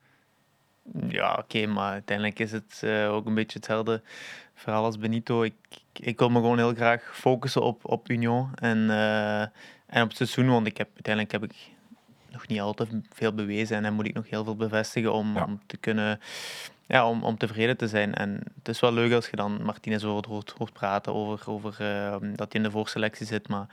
Ja, 1.09 1.35
oké, 1.35 1.67
maar 1.67 1.93
uiteindelijk 1.93 2.39
is 2.39 2.53
het 2.53 2.85
ook 3.09 3.27
een 3.27 3.35
beetje 3.35 3.59
hetzelfde 3.59 4.03
verhaal 4.55 4.85
als 4.85 4.99
Benito. 4.99 5.43
Ik, 5.43 5.55
ik 5.93 6.19
wil 6.19 6.29
me 6.29 6.39
gewoon 6.39 6.59
heel 6.59 6.75
graag 6.75 7.11
focussen 7.13 7.63
op, 7.63 7.81
op 7.85 8.11
Union 8.11 8.51
en, 8.55 8.91
en 9.87 10.03
op 10.03 10.09
het 10.09 10.17
seizoen, 10.17 10.49
want 10.49 10.67
ik 10.67 10.77
heb, 10.77 10.89
uiteindelijk 10.95 11.33
heb 11.33 11.45
ik 11.45 11.71
nog 12.33 12.47
niet 12.47 12.61
altijd 12.61 12.89
veel 13.13 13.33
bewezen 13.33 13.77
en 13.77 13.83
dan 13.83 13.93
moet 13.93 14.07
ik 14.07 14.15
nog 14.15 14.31
heel 14.31 14.45
veel 14.45 14.57
bevestigen 14.57 15.13
om, 15.13 15.35
ja. 15.35 15.45
om 15.45 15.61
te 15.67 15.77
kunnen 15.77 16.21
ja, 16.87 17.09
om, 17.09 17.23
om 17.23 17.37
tevreden 17.37 17.77
te 17.77 17.89
zijn. 17.89 18.15
En 18.15 18.41
het 18.59 18.69
is 18.69 18.81
wel 18.81 18.93
leuk 18.93 19.13
als 19.13 19.29
je 19.29 19.37
dan 19.37 19.63
Martinez 19.63 20.03
hoort, 20.03 20.27
hoort, 20.27 20.55
hoort 20.59 20.73
praten 20.73 21.15
over, 21.15 21.51
over 21.51 21.77
uh, 21.81 22.11
dat 22.21 22.53
hij 22.53 22.61
in 22.61 22.63
de 22.63 22.71
voorselectie 22.71 23.27
zit. 23.27 23.49
Maar 23.49 23.67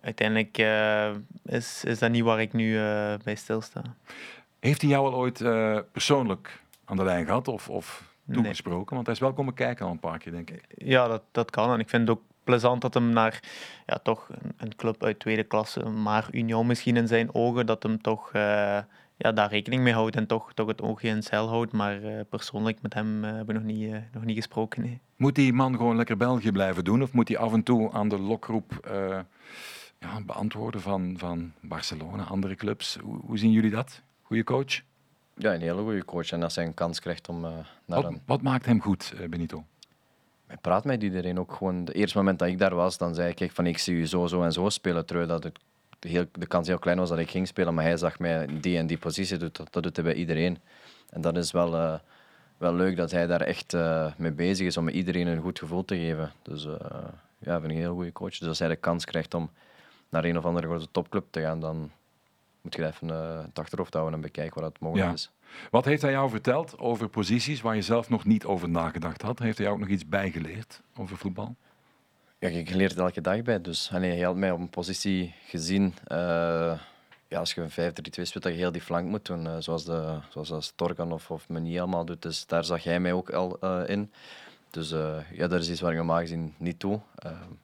uiteindelijk 0.00 0.58
uh, 0.58 1.10
is, 1.44 1.84
is 1.84 1.98
dat 1.98 2.10
niet 2.10 2.22
waar 2.22 2.40
ik 2.40 2.52
nu 2.52 2.72
uh, 2.72 3.14
bij 3.24 3.34
stilsta. 3.34 3.82
Heeft 4.60 4.80
hij 4.80 4.90
jou 4.90 5.06
al 5.06 5.14
ooit 5.14 5.38
persoonlijk 5.92 6.62
aan 6.84 6.96
de 6.96 7.04
lijn 7.04 7.24
gehad 7.24 7.48
of, 7.48 7.68
of 7.68 8.14
toegesproken? 8.32 8.78
Nee. 8.78 8.94
Want 8.94 9.06
hij 9.06 9.14
is 9.14 9.20
wel 9.20 9.32
komen 9.32 9.54
kijken 9.54 9.86
al 9.86 9.92
een 9.92 9.98
paar 9.98 10.18
keer, 10.18 10.32
denk 10.32 10.50
ik. 10.50 10.64
Ja, 10.76 11.08
dat, 11.08 11.22
dat 11.32 11.50
kan. 11.50 11.72
En 11.72 11.80
ik 11.80 11.88
vind 11.88 12.08
het 12.08 12.18
ook 12.18 12.24
plezant 12.46 12.80
dat 12.80 12.94
hem 12.94 13.10
naar 13.10 13.42
ja, 13.86 13.98
toch 14.02 14.28
een, 14.30 14.52
een 14.56 14.76
club 14.76 15.04
uit 15.04 15.18
tweede 15.18 15.44
klasse, 15.44 15.88
maar 15.88 16.28
Union 16.30 16.66
misschien 16.66 16.96
in 16.96 17.08
zijn 17.08 17.34
ogen, 17.34 17.66
dat 17.66 17.82
hem 17.82 18.02
toch 18.02 18.30
ja, 19.16 19.32
daar 19.32 19.50
rekening 19.50 19.82
mee 19.82 19.92
houdt 19.92 20.16
en 20.16 20.26
toch, 20.26 20.52
toch 20.54 20.66
het 20.66 20.82
oogje 20.82 21.08
in 21.08 21.22
cel 21.22 21.48
houdt. 21.48 21.72
Maar 21.72 22.02
uh, 22.02 22.20
persoonlijk 22.28 22.82
met 22.82 22.94
hem 22.94 23.24
uh, 23.24 23.30
hebben 23.30 23.46
we 23.46 23.52
nog 23.52 23.62
niet, 23.62 23.90
uh, 23.90 23.96
nog 24.12 24.24
niet 24.24 24.36
gesproken. 24.36 24.82
Nee. 24.82 25.00
Moet 25.16 25.34
die 25.34 25.52
man 25.52 25.76
gewoon 25.76 25.96
lekker 25.96 26.16
België 26.16 26.52
blijven 26.52 26.84
doen? 26.84 27.02
Of 27.02 27.12
moet 27.12 27.28
hij 27.28 27.38
af 27.38 27.52
en 27.52 27.62
toe 27.62 27.92
aan 27.92 28.08
de 28.08 28.18
lokroep 28.18 28.88
ja, 29.98 30.20
beantwoorden 30.26 30.80
van, 30.80 31.14
van 31.18 31.52
Barcelona, 31.60 32.22
andere 32.22 32.54
clubs? 32.54 32.98
Hoe, 33.02 33.20
hoe 33.20 33.38
zien 33.38 33.52
jullie 33.52 33.70
dat? 33.70 34.02
Goeie 34.22 34.44
coach? 34.44 34.80
Ja, 35.34 35.54
een 35.54 35.60
hele 35.60 35.82
goede 35.82 36.04
coach. 36.04 36.30
En 36.30 36.42
als 36.42 36.54
hij 36.54 36.64
een 36.64 36.74
kans 36.74 37.00
krijgt 37.00 37.28
om 37.28 37.40
naar 37.40 37.66
wat, 37.84 38.04
een... 38.04 38.20
Wat 38.26 38.42
maakt 38.42 38.66
hem 38.66 38.80
goed, 38.80 39.14
Benito? 39.30 39.64
Hij 40.46 40.56
praat 40.56 40.84
met 40.84 41.02
iedereen 41.02 41.38
ook 41.38 41.52
gewoon. 41.52 41.76
Het 41.76 41.94
eerste 41.94 42.16
moment 42.16 42.38
dat 42.38 42.48
ik 42.48 42.58
daar 42.58 42.74
was, 42.74 42.98
dan 42.98 43.14
zei 43.14 43.32
ik 43.36 43.52
van 43.52 43.66
ik 43.66 43.78
zie 43.78 43.98
je 43.98 44.06
zo, 44.06 44.26
zo 44.26 44.42
en 44.42 44.52
zo 44.52 44.68
spelen. 44.68 45.06
Terwijl 45.06 45.28
dat 45.28 45.42
het 45.42 45.58
heel, 46.00 46.24
de 46.32 46.46
kans 46.46 46.68
heel 46.68 46.78
klein 46.78 46.98
was 46.98 47.08
dat 47.08 47.18
ik 47.18 47.30
ging 47.30 47.46
spelen, 47.46 47.74
maar 47.74 47.84
hij 47.84 47.96
zag 47.96 48.18
mij 48.18 48.44
in 48.44 48.60
die 48.60 48.78
en 48.78 48.86
die 48.86 48.98
positie, 48.98 49.36
dat, 49.36 49.56
dat 49.70 49.82
doet 49.82 49.96
hij 49.96 50.04
bij 50.04 50.14
iedereen. 50.14 50.58
En 51.10 51.20
dat 51.20 51.36
is 51.36 51.52
wel, 51.52 51.74
uh, 51.74 51.94
wel 52.56 52.74
leuk 52.74 52.96
dat 52.96 53.10
hij 53.10 53.26
daar 53.26 53.40
echt 53.40 53.74
uh, 53.74 54.12
mee 54.16 54.32
bezig 54.32 54.66
is 54.66 54.76
om 54.76 54.88
iedereen 54.88 55.26
een 55.26 55.40
goed 55.40 55.58
gevoel 55.58 55.84
te 55.84 55.96
geven. 55.96 56.32
Dus 56.42 56.64
uh, 56.64 56.74
ja, 57.38 57.54
ik 57.54 57.60
vind 57.60 57.72
een 57.72 57.78
heel 57.78 57.94
goede 57.94 58.12
coach. 58.12 58.38
Dus 58.38 58.48
als 58.48 58.58
hij 58.58 58.68
de 58.68 58.76
kans 58.76 59.04
krijgt 59.04 59.34
om 59.34 59.50
naar 60.08 60.24
een 60.24 60.38
of 60.38 60.44
andere 60.44 60.66
grote 60.66 60.88
topclub 60.90 61.24
te 61.30 61.40
gaan, 61.40 61.60
dan 61.60 61.90
moet 62.60 62.74
je 62.74 62.86
even 62.86 63.08
het 63.08 63.58
achterhoofd 63.58 63.92
houden 63.94 64.14
en 64.14 64.20
bekijken 64.20 64.60
wat 64.60 64.72
het 64.72 64.80
mogelijk 64.80 65.08
ja. 65.08 65.14
is. 65.14 65.30
Wat 65.70 65.84
heeft 65.84 66.02
hij 66.02 66.10
jou 66.10 66.30
verteld 66.30 66.78
over 66.78 67.08
posities 67.08 67.60
waar 67.60 67.74
je 67.74 67.82
zelf 67.82 68.08
nog 68.08 68.24
niet 68.24 68.44
over 68.44 68.68
nagedacht 68.68 69.22
had? 69.22 69.38
Heeft 69.38 69.56
hij 69.56 69.66
jou 69.66 69.78
ook 69.78 69.84
nog 69.84 69.92
iets 69.92 70.08
bijgeleerd 70.08 70.82
over 70.96 71.16
voetbal? 71.16 71.56
Ja, 72.38 72.48
je 72.48 72.76
leert 72.76 72.96
elke 72.96 73.20
dag 73.20 73.42
bij. 73.42 73.60
Dus 73.60 73.88
hij 73.88 74.20
had 74.20 74.36
mij 74.36 74.50
op 74.50 74.60
een 74.60 74.70
positie 74.70 75.34
gezien. 75.46 75.94
Uh, 76.08 76.78
ja, 77.28 77.38
als 77.38 77.54
je 77.54 77.60
een 77.60 77.92
5-3-2 78.20 78.22
speelt, 78.22 78.44
dat 78.44 78.52
je 78.52 78.58
heel 78.58 78.72
die 78.72 78.80
flank 78.80 79.08
moet 79.08 79.26
doen. 79.26 79.44
Uh, 79.44 79.56
zoals, 79.58 79.84
de, 79.84 80.18
zoals 80.28 80.52
als 80.52 80.72
Torgan 80.76 81.12
of, 81.12 81.30
of 81.30 81.48
Menier 81.48 81.80
allemaal 81.80 82.04
doet. 82.04 82.22
Dus 82.22 82.46
daar 82.46 82.64
zag 82.64 82.84
hij 82.84 83.00
mij 83.00 83.12
ook 83.12 83.30
al 83.30 83.58
uh, 83.64 83.82
in. 83.86 84.12
Dus 84.76 84.90
ja, 85.32 85.46
dat 85.46 85.60
is 85.60 85.70
iets 85.70 85.80
waar 85.80 85.90
ik 85.90 85.96
normaal 85.96 86.20
gezien 86.20 86.54
niet 86.58 86.78
toe. 86.78 87.00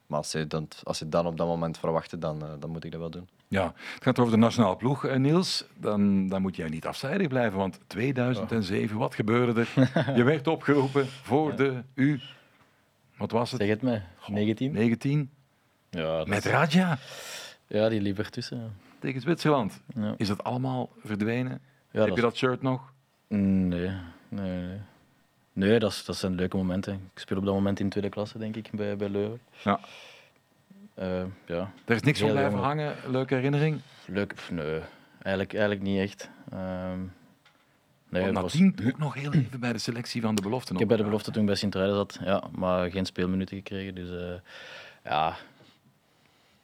maar 0.07 0.17
als 0.17 0.31
je, 0.31 0.47
dan, 0.47 0.67
als 0.83 0.99
je 0.99 1.09
dan 1.09 1.25
op 1.25 1.37
dat 1.37 1.47
moment 1.47 1.77
verwachtte, 1.77 2.17
dan, 2.17 2.43
dan 2.59 2.69
moet 2.69 2.83
ik 2.83 2.91
dat 2.91 2.99
wel 2.99 3.09
doen. 3.09 3.27
Ja, 3.47 3.73
het 3.93 4.03
gaat 4.03 4.19
over 4.19 4.33
de 4.33 4.39
nationale 4.39 4.75
ploeg, 4.75 5.17
Niels. 5.17 5.65
Dan, 5.77 6.27
dan 6.27 6.41
moet 6.41 6.55
jij 6.55 6.69
niet 6.69 6.87
afzijdig 6.87 7.27
blijven, 7.27 7.57
want 7.57 7.79
2007, 7.87 8.97
wat 8.97 9.15
gebeurde 9.15 9.65
er? 9.75 9.91
je 10.17 10.23
werd 10.23 10.47
opgeroepen 10.47 11.07
voor 11.07 11.55
de 11.55 11.81
U 11.93 12.19
wat 13.17 13.31
was 13.31 13.51
het? 13.51 13.61
Zeg 13.61 13.69
het 13.69 13.81
mij. 13.81 14.03
19? 14.27 14.71
19? 14.71 15.29
Ja, 15.89 16.23
Met 16.27 16.45
Raja? 16.45 16.97
Ja, 17.67 17.89
die 17.89 18.01
liep 18.01 18.17
ertussen. 18.17 18.75
Tegen 18.99 19.21
Zwitserland. 19.21 19.81
Ja. 19.95 20.13
Is 20.17 20.27
dat 20.27 20.43
allemaal 20.43 20.89
verdwenen? 21.03 21.61
Ja, 21.91 22.05
Heb 22.05 22.15
je 22.15 22.21
dat 22.21 22.35
shirt 22.35 22.61
nog? 22.61 22.93
Nee, 23.27 23.91
nee, 24.29 24.61
nee. 24.61 24.77
Nee, 25.53 25.79
dat, 25.79 25.91
is, 25.91 26.05
dat 26.05 26.15
zijn 26.15 26.35
leuke 26.35 26.57
momenten. 26.57 26.93
Ik 26.93 27.19
speel 27.19 27.37
op 27.37 27.45
dat 27.45 27.53
moment 27.53 27.79
in 27.79 27.89
tweede 27.89 28.09
klasse, 28.09 28.37
denk 28.37 28.55
ik, 28.55 28.69
bij, 28.71 28.95
bij 28.95 29.09
Leuven. 29.09 29.39
Ja. 29.63 29.79
Uh, 30.99 31.23
ja. 31.45 31.71
Er 31.85 31.95
is 31.95 32.01
niks 32.01 32.19
van 32.19 32.31
blijven 32.31 32.59
hangen? 32.59 32.95
Leuke 33.07 33.35
herinnering? 33.35 33.81
Leuk? 34.05 34.35
Nee, 34.51 34.79
eigenlijk, 35.13 35.53
eigenlijk 35.53 35.81
niet 35.81 35.99
echt. 35.99 36.29
Um, 36.53 37.13
Nee, 38.13 38.31
nadien 38.31 38.73
was... 38.75 38.85
ook 38.85 38.97
nog 38.97 39.13
heel 39.13 39.33
even 39.33 39.59
bij 39.59 39.73
de 39.73 39.79
selectie 39.79 40.21
van 40.21 40.35
de 40.35 40.41
belofte. 40.41 40.73
Ik 40.73 40.79
heb 40.79 40.87
bij 40.87 40.97
de 40.97 41.03
belofte 41.03 41.31
toen 41.31 41.45
bij 41.45 41.55
Sint-Truiden 41.55 41.95
zat, 41.95 42.19
ja, 42.23 42.43
maar 42.51 42.91
geen 42.91 43.05
speelminuten 43.05 43.57
gekregen. 43.57 43.95
Dus 43.95 44.09
uh, 44.09 44.33
ja, 45.03 45.35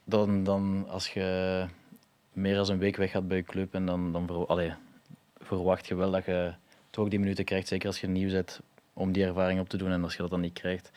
dan, 0.04 0.44
dan 0.44 0.86
als 0.88 1.08
je 1.08 1.66
meer 2.32 2.54
dan 2.54 2.70
een 2.70 2.78
week 2.78 2.96
weg 2.96 3.10
gaat 3.10 3.28
bij 3.28 3.36
je 3.36 3.42
club 3.42 3.74
en 3.74 3.86
dan, 3.86 4.12
dan 4.12 4.26
ver, 4.26 4.46
allee, 4.46 4.72
verwacht 5.38 5.86
je 5.86 5.94
wel 5.94 6.10
dat 6.10 6.24
je 6.24 6.52
toch 6.90 7.08
die 7.08 7.18
minuten 7.18 7.44
krijgt, 7.44 7.68
zeker 7.68 7.86
als 7.86 8.00
je 8.00 8.06
nieuw 8.06 8.30
bent, 8.30 8.60
om 8.92 9.12
die 9.12 9.24
ervaring 9.24 9.60
op 9.60 9.68
te 9.68 9.76
doen. 9.76 9.90
En 9.90 10.02
als 10.02 10.12
je 10.12 10.22
dat 10.22 10.30
dan 10.30 10.40
niet 10.40 10.52
krijgt, 10.52 10.90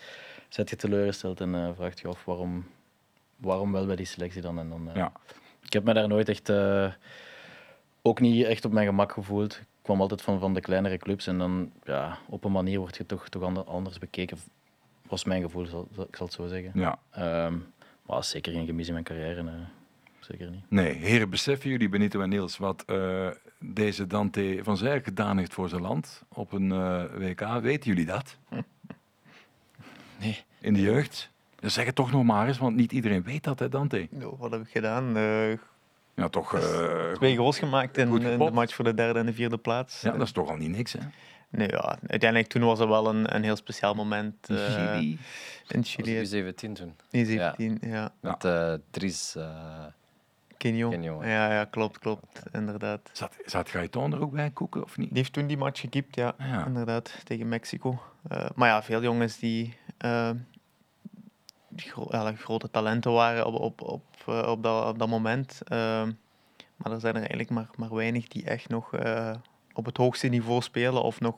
zet 0.50 0.70
je 0.70 0.76
teleurgesteld 0.76 1.42
en 1.42 1.54
uh, 1.54 1.70
vraagt 1.76 2.00
je 2.00 2.08
af 2.08 2.26
waarom, 2.26 2.66
waarom 3.36 3.72
wel 3.72 3.86
bij 3.86 3.96
die 3.96 4.06
selectie 4.06 4.42
dan. 4.42 4.60
En 4.60 4.70
dan 4.70 4.88
uh, 4.88 4.96
ja. 4.96 5.12
Ik 5.62 5.74
heb 5.74 5.84
me 5.84 5.94
daar 5.94 6.08
nooit 6.08 6.30
echt, 6.30 6.52
ook 8.02 8.20
niet 8.20 8.46
echt 8.46 8.66
op 8.66 8.72
mijn 8.72 8.88
gemak 8.88 9.12
gevoeld 9.12 9.62
kwam 9.84 10.02
altijd 10.02 10.22
van, 10.22 10.40
van 10.40 10.54
de 10.54 10.62
kleinere 10.62 10.98
clubs 10.98 11.28
en 11.28 11.38
dan 11.38 11.72
ja, 11.84 12.18
op 12.30 12.44
een 12.44 12.52
manier 12.52 12.80
word 12.80 12.98
je 12.98 13.06
toch, 13.06 13.30
toch 13.30 13.66
anders 13.66 14.00
bekeken. 14.00 14.38
Was 15.08 15.24
mijn 15.24 15.42
gevoel, 15.42 15.66
zal, 15.66 15.88
ik 16.08 16.16
zal 16.16 16.26
het 16.26 16.36
zo 16.36 16.48
zeggen. 16.48 16.72
Ja. 16.74 17.00
Um, 17.46 17.74
maar 18.06 18.24
zeker 18.24 18.54
geen 18.54 18.66
gemis 18.66 18.88
in 18.88 18.94
mijn 18.94 19.06
carrière. 19.06 19.44
Nee. 20.30 20.38
Zeker 20.38 20.54
niet. 20.54 20.64
Nee, 20.70 20.94
heren, 20.94 21.30
beseffen 21.30 21.70
jullie, 21.70 21.90
Benito 21.90 22.22
en 22.22 22.30
Niels, 22.30 22.58
wat 22.58 22.84
uh, 22.88 23.28
deze 23.60 24.08
Dante 24.08 24.60
van 24.62 24.78
Zijl 24.78 25.02
gedaan 25.02 25.38
heeft 25.38 25.54
voor 25.54 25.70
zijn 25.70 25.82
land 25.82 26.24
op 26.28 26.52
een 26.52 26.70
uh, 26.70 27.04
WK? 27.18 27.62
Weten 27.62 27.90
jullie 27.90 28.06
dat? 28.06 28.38
Nee. 30.20 30.44
In 30.60 30.74
de 30.74 30.82
jeugd? 30.82 31.32
Dan 31.56 31.70
zeg 31.70 31.86
het 31.86 31.96
toch 31.96 32.12
nog 32.12 32.24
maar 32.24 32.48
eens, 32.48 32.58
want 32.58 32.76
niet 32.76 32.92
iedereen 32.92 33.24
weet 33.24 33.44
dat, 33.44 33.60
hè, 33.60 33.70
Dante? 33.70 34.08
No, 34.12 34.38
wat 34.40 34.52
heb 34.52 34.62
ik 34.62 34.70
gedaan? 34.70 35.18
Uh, 35.18 35.52
ja, 36.16 36.30
toch... 36.30 36.54
Uh, 36.54 37.12
Twee 37.14 37.36
goals 37.36 37.60
gemaakt 37.60 37.98
in, 37.98 38.22
in, 38.22 38.38
de 38.38 38.52
match 38.52 38.76
voor 38.76 38.86
de 38.86 38.94
derde 38.94 39.20
en 39.20 39.26
de 39.26 39.34
vierde 39.34 39.58
plaats. 39.58 40.02
Ja, 40.02 40.12
dat 40.12 40.22
is 40.22 40.32
toch 40.32 40.50
al 40.50 40.56
niet 40.56 40.70
niks, 40.70 40.94
hè? 40.94 41.00
Nee, 41.50 41.68
ja, 41.68 41.98
uiteindelijk 42.08 42.50
toen 42.50 42.64
was 42.64 42.80
het 42.80 42.88
wel 42.88 43.08
een, 43.08 43.36
een 43.36 43.44
heel 43.44 43.56
speciaal 43.56 43.94
moment. 43.94 44.50
In 44.50 44.56
eh, 44.56 44.64
Chili. 44.64 45.20
in 45.68 45.80
Dat 45.80 45.88
Chili. 45.88 46.20
was 46.20 46.34
U17 46.34 46.54
toen. 46.54 46.96
In 47.12 47.26
17, 47.26 47.78
ja. 47.82 48.14
Met 48.20 48.44
eh 48.46 48.74
Dries. 48.92 49.36
Kenyon. 50.64 50.92
Kenyon, 50.92 51.28
Ja, 51.28 51.54
ja, 51.54 51.66
klopt, 51.66 52.00
klopt. 52.00 52.42
Inderdaad. 52.52 53.10
Zat, 53.14 53.38
zat 53.46 53.70
Gaeton 53.70 54.14
er 54.14 54.22
ook 54.22 54.32
bij 54.32 54.50
koeken 54.50 54.84
of 54.84 54.98
niet? 54.98 55.08
Die 55.10 55.18
heeft 55.18 55.34
toen 55.34 55.48
die 55.48 55.58
match 55.58 55.80
gekiept, 55.80 56.16
ja. 56.16 56.36
Ja. 56.38 56.66
Inderdaad, 56.66 57.16
tegen 57.24 57.48
Mexico. 57.50 58.02
Eh, 58.30 58.46
maar 58.56 58.70
ja, 58.70 58.84
veel 58.84 59.02
jongens 59.02 59.38
die, 59.38 59.78
die 61.70 61.90
gro- 61.92 62.08
ja, 62.10 62.34
grote 62.36 62.72
talenten 62.72 63.12
waren 63.12 63.46
op, 63.46 63.60
op, 63.62 63.82
op, 63.82 64.04
eh, 64.26 64.48
op, 64.52 64.64
dat, 64.64 64.88
op 64.88 65.00
dat 65.00 65.08
moment. 65.08 65.60
Maar 66.76 66.92
er 66.92 67.00
zijn 67.00 67.14
er 67.14 67.20
eigenlijk 67.20 67.50
maar, 67.50 67.70
maar 67.76 67.96
weinig 67.96 68.28
die 68.28 68.44
echt 68.46 68.70
nog 68.70 68.94
eh, 68.94 69.34
op 69.74 69.86
het 69.86 69.98
hoogste 69.98 70.28
niveau 70.28 70.62
spelen 70.62 71.04
of 71.04 71.20
nog 71.20 71.36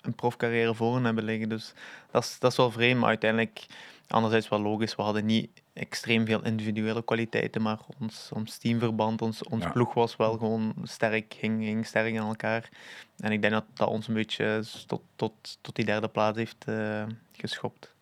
een 0.00 0.14
profcarrière 0.14 0.74
voor 0.74 0.94
hen 0.94 1.04
hebben 1.04 1.24
liggen. 1.24 1.48
Dus 1.48 1.72
dat 2.10 2.24
is, 2.24 2.38
dat 2.38 2.50
is 2.50 2.56
wel 2.56 2.70
vreemd, 2.70 2.98
maar 3.00 3.08
uiteindelijk, 3.08 3.66
anderzijds 4.08 4.48
wel 4.48 4.60
logisch, 4.60 4.94
we 4.96 5.02
hadden 5.02 5.26
niet 5.26 5.48
extreem 5.72 6.26
veel 6.26 6.44
individuele 6.44 7.04
kwaliteiten, 7.04 7.62
maar 7.62 7.78
ons, 8.00 8.30
ons 8.34 8.58
teamverband, 8.58 9.22
ons, 9.22 9.42
ons 9.42 9.64
Ja. 9.64 9.70
ploeg 9.70 9.94
was 9.94 10.16
wel 10.16 10.32
gewoon 10.38 10.74
sterk, 10.82 11.34
ging, 11.38 11.64
ging 11.64 11.86
sterk 11.86 12.14
in 12.14 12.16
elkaar. 12.16 12.68
En 13.18 13.32
ik 13.32 13.40
denk 13.40 13.52
dat 13.52 13.64
dat 13.74 13.88
ons 13.88 14.08
een 14.08 14.14
beetje 14.14 14.62
tot, 14.86 15.02
tot, 15.16 15.58
tot 15.60 15.76
die 15.76 15.84
derde 15.84 16.08
plaats 16.08 16.38
heeft 16.38 16.64
eh, 16.66 17.02
geschopt. 17.32 17.94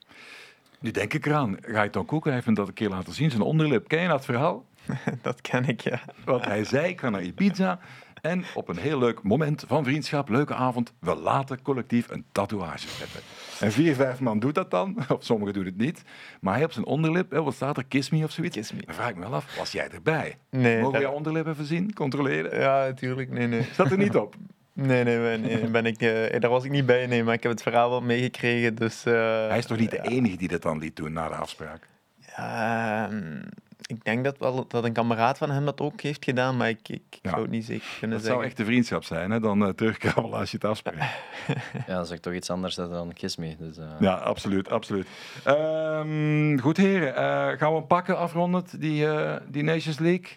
Nu 0.80 0.90
denk 0.90 1.14
ik 1.14 1.26
eraan. 1.26 1.56
Gaeton 1.60 2.04
Koeken 2.04 2.32
heeft 2.32 2.46
me 2.46 2.54
dat 2.54 2.68
een 2.68 2.74
keer 2.74 2.88
laten 2.88 3.12
zien. 3.12 3.30
Zijn 3.30 3.42
onderlip. 3.42 3.88
Ken 3.88 4.00
je 4.02 4.08
dat 4.08 4.24
verhaal? 4.24 4.64
dat 5.22 5.40
ken 5.40 5.64
ik, 5.64 5.80
ja. 5.80 6.00
Want 6.24 6.44
hij 6.44 6.64
zei, 6.64 6.88
ik 6.88 7.00
ga 7.00 7.10
naar 7.10 7.22
Ibiza. 7.22 7.78
En 8.24 8.44
op 8.54 8.68
een 8.68 8.76
heel 8.76 8.98
leuk 8.98 9.22
moment 9.22 9.64
van 9.66 9.84
vriendschap, 9.84 10.28
leuke 10.28 10.54
avond, 10.54 10.92
we 10.98 11.14
laten 11.14 11.62
collectief 11.62 12.10
een 12.10 12.24
tatoeage 12.32 12.88
zetten. 12.88 13.20
En 13.60 13.72
vier, 13.72 13.94
vijf 13.94 14.20
man 14.20 14.38
doet 14.38 14.54
dat 14.54 14.70
dan, 14.70 14.96
of 15.16 15.24
sommigen 15.24 15.54
doen 15.54 15.64
het 15.64 15.76
niet. 15.76 16.02
Maar 16.40 16.54
hij 16.54 16.64
op 16.64 16.72
zijn 16.72 16.84
onderlip, 16.86 17.30
hè, 17.30 17.42
wat 17.42 17.54
staat 17.54 17.76
er, 17.76 17.84
kiss 17.84 18.10
me 18.10 18.24
of 18.24 18.30
zoiets? 18.30 18.56
Kiss 18.56 18.72
me. 18.72 18.82
Dan 18.84 18.94
vraag 18.94 19.08
ik 19.08 19.14
me 19.16 19.20
wel 19.20 19.34
af, 19.34 19.56
was 19.56 19.72
jij 19.72 19.88
erbij? 19.90 20.36
Nee, 20.50 20.80
Mogen 20.80 20.98
we 20.98 21.04
jouw 21.04 21.12
onderlip 21.12 21.46
even 21.46 21.64
zien, 21.64 21.92
controleren? 21.92 22.60
Ja, 22.60 22.84
natuurlijk. 22.84 23.30
Nee, 23.30 23.46
nee. 23.46 23.66
Zat 23.72 23.90
er 23.90 23.98
niet 23.98 24.16
op? 24.16 24.34
Nee, 24.72 25.04
nee, 25.04 25.38
nee, 25.38 25.70
ben 25.70 25.86
ik, 25.86 26.00
eh, 26.00 26.40
daar 26.40 26.50
was 26.50 26.64
ik 26.64 26.70
niet 26.70 26.86
bij, 26.86 27.06
nee, 27.06 27.24
maar 27.24 27.34
ik 27.34 27.42
heb 27.42 27.52
het 27.52 27.62
verhaal 27.62 27.90
wel 27.90 28.00
meegekregen. 28.00 28.74
Dus, 28.74 29.04
eh, 29.04 29.48
Hij 29.48 29.58
is 29.58 29.66
toch 29.66 29.78
niet 29.78 29.90
de 29.90 30.02
enige 30.02 30.36
die 30.36 30.48
dat 30.48 30.62
dan 30.62 30.78
liet 30.78 30.96
doen 30.96 31.12
na 31.12 31.28
de 31.28 31.34
afspraak? 31.34 31.88
Ja, 32.36 33.08
ehm, 33.10 33.42
ik 33.86 34.04
denk 34.04 34.24
dat, 34.24 34.38
wel, 34.38 34.66
dat 34.68 34.84
een 34.84 34.92
kameraad 34.92 35.38
van 35.38 35.50
hem 35.50 35.64
dat 35.64 35.80
ook 35.80 36.00
heeft 36.00 36.24
gedaan, 36.24 36.56
maar 36.56 36.68
ik, 36.68 36.88
ik, 36.88 37.02
ik 37.10 37.18
Ja. 37.22 37.30
zou 37.30 37.42
het 37.42 37.50
niet 37.50 37.64
zeker 37.64 37.86
kunnen 37.98 38.16
Dat 38.16 38.26
zeggen. 38.26 38.34
zou 38.40 38.44
echt 38.44 38.56
de 38.56 38.64
vriendschap 38.64 39.04
zijn, 39.04 39.30
hè? 39.30 39.40
dan 39.40 39.62
uh, 39.62 39.68
terugkrabbelen 39.68 40.38
als 40.38 40.50
je 40.50 40.56
het 40.56 40.66
afspreekt. 40.66 40.98
ja, 41.86 41.94
dat 41.96 42.10
is 42.10 42.20
toch 42.20 42.32
iets 42.32 42.50
anders 42.50 42.74
dan 42.74 43.12
Kiss 43.12 43.36
Me. 43.36 43.56
Dus, 43.58 43.76
eh, 43.78 43.90
Ja, 44.00 44.14
absoluut, 44.14 44.70
absoluut. 44.70 45.06
Ehm, 45.44 46.58
goed 46.58 46.76
heren, 46.76 47.16
eh, 47.16 47.58
gaan 47.58 47.70
we 47.72 47.76
hem 47.78 47.86
pakken 47.86 48.18
afrondend, 48.18 48.80
die, 48.80 49.06
eh, 49.06 49.40
die 49.48 49.62
Nations 49.62 49.98
League? 49.98 50.36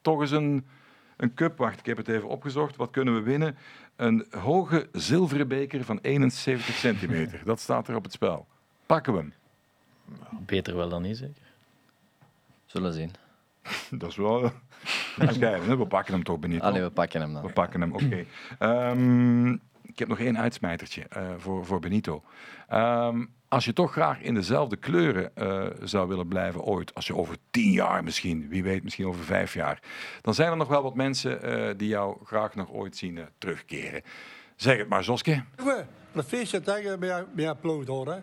Toch 0.00 0.20
eens 0.20 0.30
een, 0.30 0.66
een 1.16 1.34
cup, 1.34 1.58
wacht, 1.58 1.78
ik 1.78 1.86
heb 1.86 1.96
het 1.96 2.08
even 2.08 2.28
opgezocht. 2.28 2.76
Wat 2.76 2.90
kunnen 2.90 3.14
we 3.14 3.20
winnen? 3.20 3.56
Een 3.96 4.26
hoge 4.30 4.88
zilveren 4.92 5.48
beker 5.48 5.84
van 5.84 5.98
71 6.02 6.74
centimeter. 6.74 7.40
Dat 7.44 7.60
staat 7.60 7.88
er 7.88 7.94
op 7.96 8.02
het 8.04 8.12
spel. 8.12 8.46
Pakken 8.86 9.12
we 9.12 9.18
hem? 9.18 9.32
Beter 10.46 10.76
wel 10.76 10.88
dan 10.88 11.02
niet, 11.02 11.16
zeker? 11.16 11.42
Zullen 12.68 12.92
zien. 12.92 13.10
Dat 14.00 14.10
is 14.10 14.16
wel... 14.16 14.40
We 15.18 15.86
pakken 15.88 16.14
hem 16.14 16.22
toch, 16.22 16.38
Benito. 16.38 16.64
Allee, 16.64 16.82
we 16.82 16.90
pakken 16.90 17.20
hem 17.20 17.32
dan. 17.32 17.42
We 17.42 17.52
pakken 17.52 17.80
hem, 17.80 17.92
oké. 17.92 18.24
Ehm, 18.58 19.52
ik 19.82 19.98
heb 19.98 20.08
nog 20.08 20.18
één 20.18 20.38
uitsmijtertje 20.38 21.06
eh, 21.08 21.28
voor, 21.36 21.66
voor 21.66 21.80
Benito. 21.80 22.22
Ehm, 22.68 23.24
als 23.48 23.64
je 23.64 23.72
toch 23.72 23.92
graag 23.92 24.20
in 24.20 24.34
dezelfde 24.34 24.76
kleuren 24.76 25.36
eh, 25.36 25.66
zou 25.82 26.08
willen 26.08 26.28
blijven 26.28 26.60
ooit, 26.60 26.94
als 26.94 27.06
je 27.06 27.16
over 27.16 27.36
tien 27.50 27.70
jaar 27.70 28.04
misschien, 28.04 28.48
wie 28.48 28.62
weet 28.62 28.82
misschien 28.82 29.06
over 29.06 29.24
vijf 29.24 29.54
jaar, 29.54 29.82
dan 30.20 30.34
zijn 30.34 30.50
er 30.50 30.56
nog 30.56 30.68
wel 30.68 30.82
wat 30.82 30.94
mensen 30.94 31.42
eh, 31.42 31.74
die 31.76 31.88
jou 31.88 32.16
graag 32.24 32.54
nog 32.54 32.70
ooit 32.70 32.96
zien 32.96 33.18
terugkeren. 33.38 34.02
Zeg 34.56 34.78
het 34.78 34.88
maar, 34.88 35.04
Zoske. 35.04 35.44
We, 35.56 35.84
een 36.12 36.22
feestje 36.22 36.60
tegen 36.60 37.00
bij, 37.00 37.24
bij 37.34 37.48
applaus 37.48 37.86
hoor. 37.86 38.06
Hè. 38.06 38.18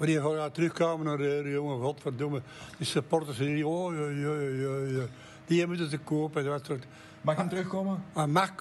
Wanneer 0.00 0.30
we 0.30 0.36
gaan 0.36 0.50
terugkomen 0.50 1.06
naar 1.06 1.16
de, 1.16 1.40
de 1.42 1.50
jongen, 1.50 1.80
godverdomme. 1.80 2.42
Die 2.76 2.86
supporters 2.86 3.36
die, 3.36 3.66
oh, 3.66 3.94
ja, 3.94 4.08
ja, 4.08 5.00
ja. 5.00 5.06
die 5.44 5.66
moeten 5.66 5.90
ze 5.90 5.98
kopen. 5.98 6.44
Dat 6.44 6.64
soort. 6.66 6.84
Mag 7.20 7.36
hem 7.36 7.48
terugkomen? 7.48 8.04
Maar 8.12 8.28
mag 8.28 8.52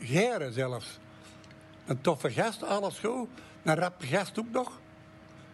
geren 0.00 0.52
zelfs. 0.52 0.98
Een 1.86 2.00
toffe 2.00 2.30
gast, 2.30 2.62
alles 2.62 2.98
goed. 2.98 3.28
Een 3.62 3.74
rappe 3.74 4.06
gast 4.06 4.38
ook 4.38 4.50
nog. 4.52 4.80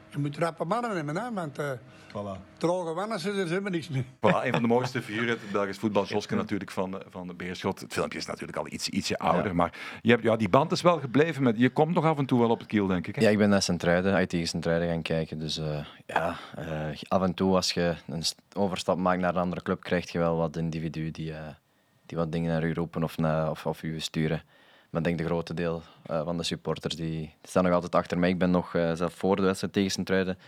Je 0.09 0.19
moet 0.19 0.37
rappe 0.37 0.65
mannen 0.65 0.97
hebben, 0.97 1.17
hè, 1.17 1.33
want 1.33 1.59
uh, 1.59 1.71
droge 2.59 2.95
mannen 2.95 3.21
zijn 3.21 3.35
er 3.37 3.47
helemaal 3.49 3.71
niks 3.71 3.89
meer. 3.89 4.05
Voilà, 4.05 4.45
een 4.45 4.53
van 4.53 4.63
de 4.63 4.69
mooiste 4.69 5.03
figuren, 5.03 5.29
het 5.29 5.51
Belgisch 5.53 5.79
voetbal, 5.79 6.05
Joske 6.07 6.35
natuurlijk 6.35 6.71
van, 6.71 6.91
de- 6.91 7.03
van 7.11 7.27
de 7.27 7.35
Beerschot. 7.35 7.81
Het 7.81 7.93
filmpje 7.93 8.19
is 8.19 8.27
natuurlijk 8.27 8.59
al 8.59 8.67
iets, 8.73 8.89
ietsje 8.89 9.19
ouder, 9.19 9.47
Ja. 9.47 9.53
maar 9.53 9.73
je 10.03 10.11
hebt, 10.11 10.23
ja, 10.23 10.37
die 10.37 10.49
band 10.49 10.73
is 10.73 10.83
wel 10.83 10.99
gebleven. 11.01 11.43
Met, 11.43 11.59
je 11.59 11.71
komt 11.71 11.95
nog 11.95 12.05
af 12.05 12.19
en 12.19 12.27
toe 12.27 12.41
wel 12.41 12.51
op 12.51 12.59
het 12.59 12.69
kiel, 12.69 12.87
denk 12.87 13.07
ik. 13.07 13.15
Hè? 13.17 13.23
Ja, 13.23 13.29
ik 13.31 13.39
ben 13.39 13.49
naar 13.49 13.63
Sint-Truiden, 13.63 14.15
uit 14.15 14.29
tegen 14.29 14.49
Sint-Truiden 14.49 14.89
gaan 14.89 15.03
kijken. 15.03 15.39
Dus 15.39 15.59
eh, 15.59 15.85
ja, 16.07 16.37
eh, 16.57 16.89
af 17.09 17.23
en 17.23 17.35
toe 17.35 17.55
als 17.55 17.73
je 17.73 17.95
een 18.07 18.23
st- 18.25 18.41
overstap 18.53 18.99
maakt 18.99 19.21
naar 19.21 19.35
een 19.35 19.41
andere 19.41 19.63
club, 19.63 19.81
krijg 19.83 20.13
je 20.13 20.19
wel 20.19 20.37
wat 20.37 20.57
individuen 20.57 21.13
die, 21.13 21.33
eh, 21.33 21.39
die 22.07 22.19
wat 22.19 22.33
dingen 22.33 22.53
naar 22.53 22.65
u 22.65 22.73
roepen 22.75 23.03
of, 23.03 23.19
naar, 23.19 23.51
of, 23.51 23.67
of 23.67 23.83
u 23.83 24.01
sturen. 24.01 24.43
Maar 24.91 25.01
ik 25.01 25.07
denk 25.07 25.19
de 25.19 25.25
grote 25.35 25.55
deel 25.55 25.83
eh, 26.07 26.25
van 26.25 26.37
de 26.37 26.43
supporters 26.43 26.95
die, 26.97 27.11
die 27.11 27.35
staan 27.43 27.65
nog 27.65 27.73
altijd 27.73 27.95
achter 27.95 28.19
mij. 28.19 28.29
Ik 28.29 28.39
ben 28.39 28.51
nog 28.51 28.75
eh, 28.75 28.93
zelf 28.95 29.15
voor 29.15 29.37
de 29.37 29.43
wedstrijd 29.43 29.73
tegen 29.73 29.91
Sint-Truiden 29.91 30.39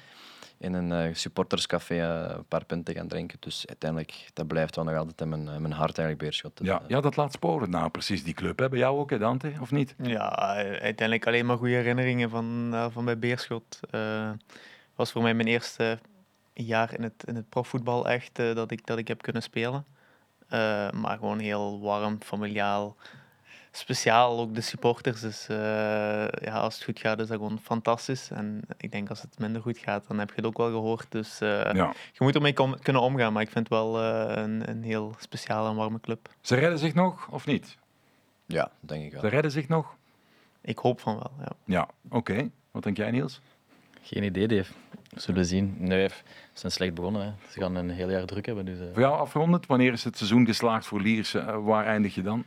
in 0.58 0.74
een 0.74 0.92
eh, 0.92 1.14
supporterscafé 1.14 1.94
eh, 1.94 2.36
een 2.36 2.44
paar 2.48 2.64
punten 2.64 2.94
gaan 2.94 3.08
drinken. 3.08 3.36
Dus 3.40 3.66
uiteindelijk, 3.66 4.30
dat 4.32 4.46
blijft 4.46 4.76
wel 4.76 4.84
nog 4.84 4.96
altijd 4.96 5.20
in 5.20 5.28
mijn, 5.28 5.48
in 5.48 5.62
mijn 5.62 5.74
hart 5.74 5.98
eigenlijk 5.98 6.18
Beerschot. 6.18 6.56
Dus, 6.56 6.66
Ja, 6.66 6.80
eh, 6.82 6.88
ja, 6.88 7.00
dat 7.00 7.16
laat 7.16 7.32
sporen. 7.32 7.70
Nou, 7.70 7.90
precies 7.90 8.24
die 8.24 8.34
club. 8.34 8.58
Hè? 8.58 8.68
Bij 8.68 8.78
jou 8.78 8.98
ook, 8.98 9.10
hè, 9.10 9.18
Dante, 9.18 9.52
of 9.60 9.70
niet? 9.70 9.94
Ja, 10.02 10.28
uiteindelijk 10.58 11.26
alleen 11.26 11.46
maar 11.46 11.56
goede 11.56 11.74
herinneringen 11.74 12.30
van, 12.30 12.70
eh, 12.72 12.86
van 12.90 13.04
bij 13.04 13.18
Beerschot. 13.18 13.80
Het 13.90 15.06
was 15.06 15.12
voor 15.12 15.22
mij 15.22 15.34
mijn 15.34 15.48
eerste 15.48 15.98
jaar 16.64 16.94
in 16.94 17.02
het, 17.02 17.24
in 17.26 17.36
het 17.36 17.48
profvoetbal 17.48 18.08
echt 18.08 18.38
eh, 18.38 18.54
dat, 18.54 18.70
ik, 18.70 18.86
dat 18.86 18.98
ik 18.98 19.08
heb 19.08 19.22
kunnen 19.22 19.42
spelen. 19.42 19.84
Eh, 20.48 20.90
maar 20.90 21.18
gewoon 21.18 21.38
heel 21.38 21.80
warm, 21.80 22.18
familiaal. 22.22 22.96
Speciaal 23.78 24.38
ook 24.40 24.54
de 24.54 24.60
supporters. 24.60 25.20
Dus 25.20 25.48
eh, 25.48 25.56
ja, 26.28 26.52
als 26.52 26.74
het 26.74 26.84
goed 26.84 26.98
gaat 26.98 27.20
is 27.20 27.26
dat 27.26 27.36
gewoon 27.36 27.58
fantastisch. 27.62 28.30
En 28.30 28.60
ik 28.76 28.90
denk 28.92 29.08
als 29.08 29.22
het 29.22 29.38
minder 29.38 29.62
goed 29.62 29.78
gaat, 29.78 30.04
dan 30.08 30.18
heb 30.18 30.28
je 30.28 30.34
het 30.34 30.44
ook 30.44 30.56
wel 30.56 30.70
gehoord. 30.70 31.06
Dus 31.08 31.40
eh, 31.40 31.48
Ja. 31.72 31.92
je 32.12 32.18
moet 32.24 32.34
ermee 32.34 32.52
kom- 32.52 32.78
kunnen 32.82 33.02
omgaan. 33.02 33.32
Maar 33.32 33.42
ik 33.42 33.50
vind 33.50 33.68
het 33.68 33.78
wel 33.78 34.02
eh, 34.02 34.42
een, 34.42 34.68
een 34.70 34.82
heel 34.82 35.14
speciale 35.18 35.68
en 35.68 35.76
warme 35.76 36.00
club. 36.00 36.28
Ze 36.40 36.54
redden 36.54 36.78
zich 36.78 36.94
nog, 36.94 37.28
of 37.30 37.46
niet? 37.46 37.76
ja, 38.46 38.70
denk 38.80 39.04
ik 39.04 39.12
wel. 39.12 39.20
Ze 39.20 39.28
redden 39.28 39.50
zich 39.50 39.68
nog? 39.68 39.96
Ik 40.60 40.78
hoop 40.78 41.00
van 41.00 41.14
wel, 41.14 41.32
ja. 41.38 41.52
Ja, 41.64 41.88
oké. 42.10 42.50
Wat 42.70 42.82
denk 42.82 42.96
jij, 42.96 43.10
Niels? 43.10 43.40
Geen 44.02 44.22
idee, 44.22 44.48
Dave. 44.48 44.72
We 45.10 45.20
zullen 45.20 45.44
zien. 45.44 45.76
Nee, 45.78 46.08
ze 46.08 46.14
zijn 46.52 46.72
slecht 46.72 46.94
begonnen. 46.94 47.22
Hè. 47.22 47.32
Ze 47.50 47.60
gaan 47.60 47.74
een 47.74 47.90
heel 47.90 48.10
jaar 48.10 48.24
druk 48.24 48.46
hebben. 48.46 48.64
Dus, 48.64 48.78
eh, 48.78 48.84
Voor 48.92 49.02
jou 49.02 49.18
afgerond, 49.18 49.66
wanneer 49.66 49.92
is 49.92 50.04
het 50.04 50.16
seizoen 50.16 50.46
geslaagd 50.46 50.86
voor 50.86 51.00
Lierse? 51.00 51.38
Eh, 51.38 51.64
waar 51.64 51.86
eindig 51.86 52.14
je 52.14 52.22
dan? 52.22 52.44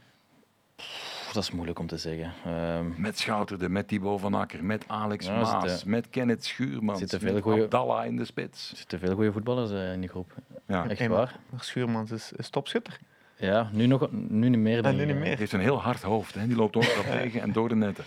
Pff, 1.31 1.33
dat 1.33 1.43
is 1.43 1.51
moeilijk 1.51 1.79
om 1.79 1.87
te 1.87 1.97
zeggen. 1.97 2.33
Ehm, 2.45 3.01
Met 3.01 3.19
Schouterde, 3.19 3.69
met 3.69 3.87
Thibaut 3.87 4.19
van 4.19 4.33
Akker, 4.33 4.63
met 4.63 4.83
Alex 4.87 5.25
Ja, 5.25 5.39
Maas, 5.39 5.71
zitten- 5.71 5.89
met 5.89 6.09
Kenneth 6.09 6.45
Schuurmans, 6.45 6.99
zitten 6.99 7.19
veel 7.19 7.33
met 7.33 7.43
goeie- 7.43 7.63
Abdallah 7.63 8.05
in 8.05 8.15
de 8.17 8.25
spits. 8.25 8.71
er 8.71 8.77
zitten 8.77 8.99
veel 8.99 9.13
goede 9.15 9.31
voetballers 9.31 9.71
eh, 9.71 9.93
in 9.93 9.99
die 9.99 10.09
groep. 10.09 10.33
Ja. 10.67 10.87
Echt 10.87 11.07
waar. 11.07 11.39
maar, 11.49 11.63
Schuurmans 11.63 12.11
is, 12.11 12.31
is 12.35 12.49
topschutter. 12.49 12.99
Ja, 13.35 13.69
nu, 13.71 13.85
nog, 13.87 14.11
nu 14.11 14.49
niet 14.49 14.59
meer. 14.59 14.83
Denk 14.83 14.97
nu 14.97 15.05
niet 15.05 15.15
meer. 15.15 15.25
Hij 15.25 15.35
heeft 15.35 15.51
een 15.53 15.59
heel 15.59 15.81
hard 15.81 16.01
hoofd. 16.01 16.33
Hè? 16.35 16.47
Die 16.47 16.55
loopt 16.55 16.75
overal 16.75 17.03
tegen 17.19 17.41
en 17.41 17.51
door 17.51 17.69
de 17.69 17.75
netten. 17.75 18.03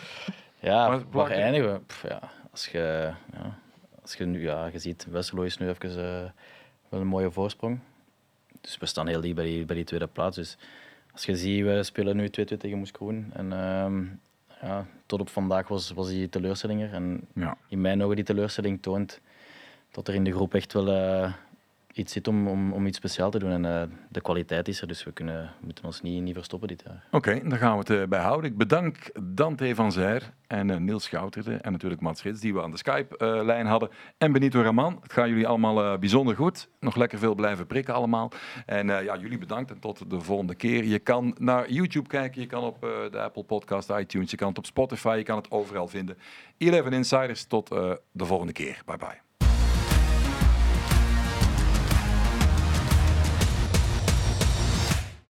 Ja, 0.60 0.88
Maar 0.88 1.00
waar 1.10 1.30
eindigen 1.30 1.72
we? 1.72 1.78
Pff, 1.80 2.02
ja, 2.08 2.20
als 2.50 2.66
je, 2.66 3.12
ja, 3.32 3.58
als 4.02 4.14
je 4.14 4.24
nu, 4.24 4.42
ja, 4.42 4.66
je 4.66 4.78
ziet, 4.78 5.06
Westerlo 5.10 5.42
is 5.42 5.58
nu 5.58 5.68
even 5.68 5.90
eh, 5.90 6.30
wel 6.88 7.00
een 7.00 7.06
mooie 7.06 7.30
voorsprong. 7.30 7.78
Dus 8.60 8.78
we 8.78 8.86
staan 8.86 9.06
heel 9.06 9.20
dicht 9.20 9.34
bij 9.34 9.44
die, 9.44 9.64
bij 9.64 9.76
die 9.76 9.84
tweede 9.84 10.06
plaats. 10.06 10.36
Dus 10.36 10.56
als 11.14 11.24
je 11.24 11.36
ziet, 11.36 11.64
we 11.64 11.82
spelen 11.82 12.16
nu 12.16 12.26
2-2 12.26 12.30
tegen 12.56 12.78
Moeskroen. 12.78 13.30
En 13.32 13.52
ehm, 13.52 14.02
ja, 14.62 14.86
tot 15.06 15.20
op 15.20 15.28
vandaag 15.28 15.68
was, 15.68 15.90
was 15.90 16.08
die 16.08 16.28
teleurstelling 16.28 16.82
er. 16.82 16.92
En 16.92 17.20
Ja. 17.34 17.56
in 17.68 17.80
mijn 17.80 18.02
ogen 18.02 18.16
die 18.16 18.24
teleurstelling 18.24 18.82
toont 18.82 19.20
dat 19.90 20.08
er 20.08 20.14
in 20.14 20.24
de 20.24 20.32
groep 20.32 20.54
echt 20.54 20.72
wel, 20.72 20.88
eh, 20.88 21.32
iets 21.94 22.12
zit 22.12 22.28
om, 22.28 22.48
om, 22.48 22.72
om 22.72 22.86
iets 22.86 22.96
speciaals 22.96 23.32
te 23.32 23.38
doen. 23.38 23.50
En 23.50 23.64
uh, 23.64 23.96
de 24.08 24.20
kwaliteit 24.20 24.68
is 24.68 24.80
er, 24.80 24.86
dus 24.86 25.04
we 25.04 25.12
kunnen, 25.12 25.50
moeten 25.60 25.84
ons 25.84 26.02
niet, 26.02 26.22
niet 26.22 26.34
verstoppen 26.34 26.68
dit 26.68 26.82
jaar. 26.86 27.04
Oké, 27.10 27.40
dan 27.48 27.58
gaan 27.58 27.72
we 27.72 27.78
het 27.78 27.90
uh, 27.90 28.02
bij 28.08 28.20
houden. 28.20 28.50
Ik 28.50 28.56
bedank 28.56 29.10
Dante 29.22 29.74
van 29.74 29.92
Zijr 29.92 30.32
en 30.46 30.68
uh, 30.68 30.76
Niels 30.76 31.04
Schouterde 31.04 31.54
en 31.54 31.72
natuurlijk 31.72 32.00
Mats 32.00 32.22
Rits, 32.22 32.40
die 32.40 32.54
we 32.54 32.62
aan 32.62 32.70
de 32.70 32.76
Skype-lijn 32.76 33.66
hadden. 33.66 33.88
En 34.18 34.32
Benito 34.32 34.62
Raman. 34.62 34.98
Het 35.02 35.12
gaat 35.12 35.28
jullie 35.28 35.46
allemaal 35.46 35.98
bijzonder 35.98 36.36
goed. 36.36 36.68
Nog 36.80 36.96
lekker 36.96 37.18
veel 37.18 37.34
blijven 37.34 37.66
prikken 37.66 37.94
allemaal. 37.94 38.30
En 38.66 38.86
ja, 38.86 39.16
jullie 39.16 39.38
bedankt 39.38 39.70
en 39.70 39.78
tot 39.78 40.10
de 40.10 40.20
volgende 40.20 40.54
keer. 40.54 40.84
Je 40.84 40.98
kan 40.98 41.36
naar 41.38 41.70
YouTube 41.70 42.08
kijken, 42.08 42.40
je 42.40 42.46
kan 42.46 42.62
op 42.62 42.80
de 43.10 43.20
Apple 43.20 43.44
Podcast, 43.44 43.90
iTunes, 43.90 44.30
je 44.30 44.36
kan 44.36 44.48
het 44.48 44.58
op 44.58 44.66
Spotify, 44.66 45.14
je 45.18 45.22
kan 45.22 45.36
het 45.36 45.50
overal 45.50 45.88
vinden. 45.88 46.16
11 46.58 46.90
Insiders, 46.90 47.44
tot 47.44 47.68
de 48.12 48.24
volgende 48.24 48.52
keer. 48.52 48.82
Bye 48.86 48.96
bye. 48.96 49.23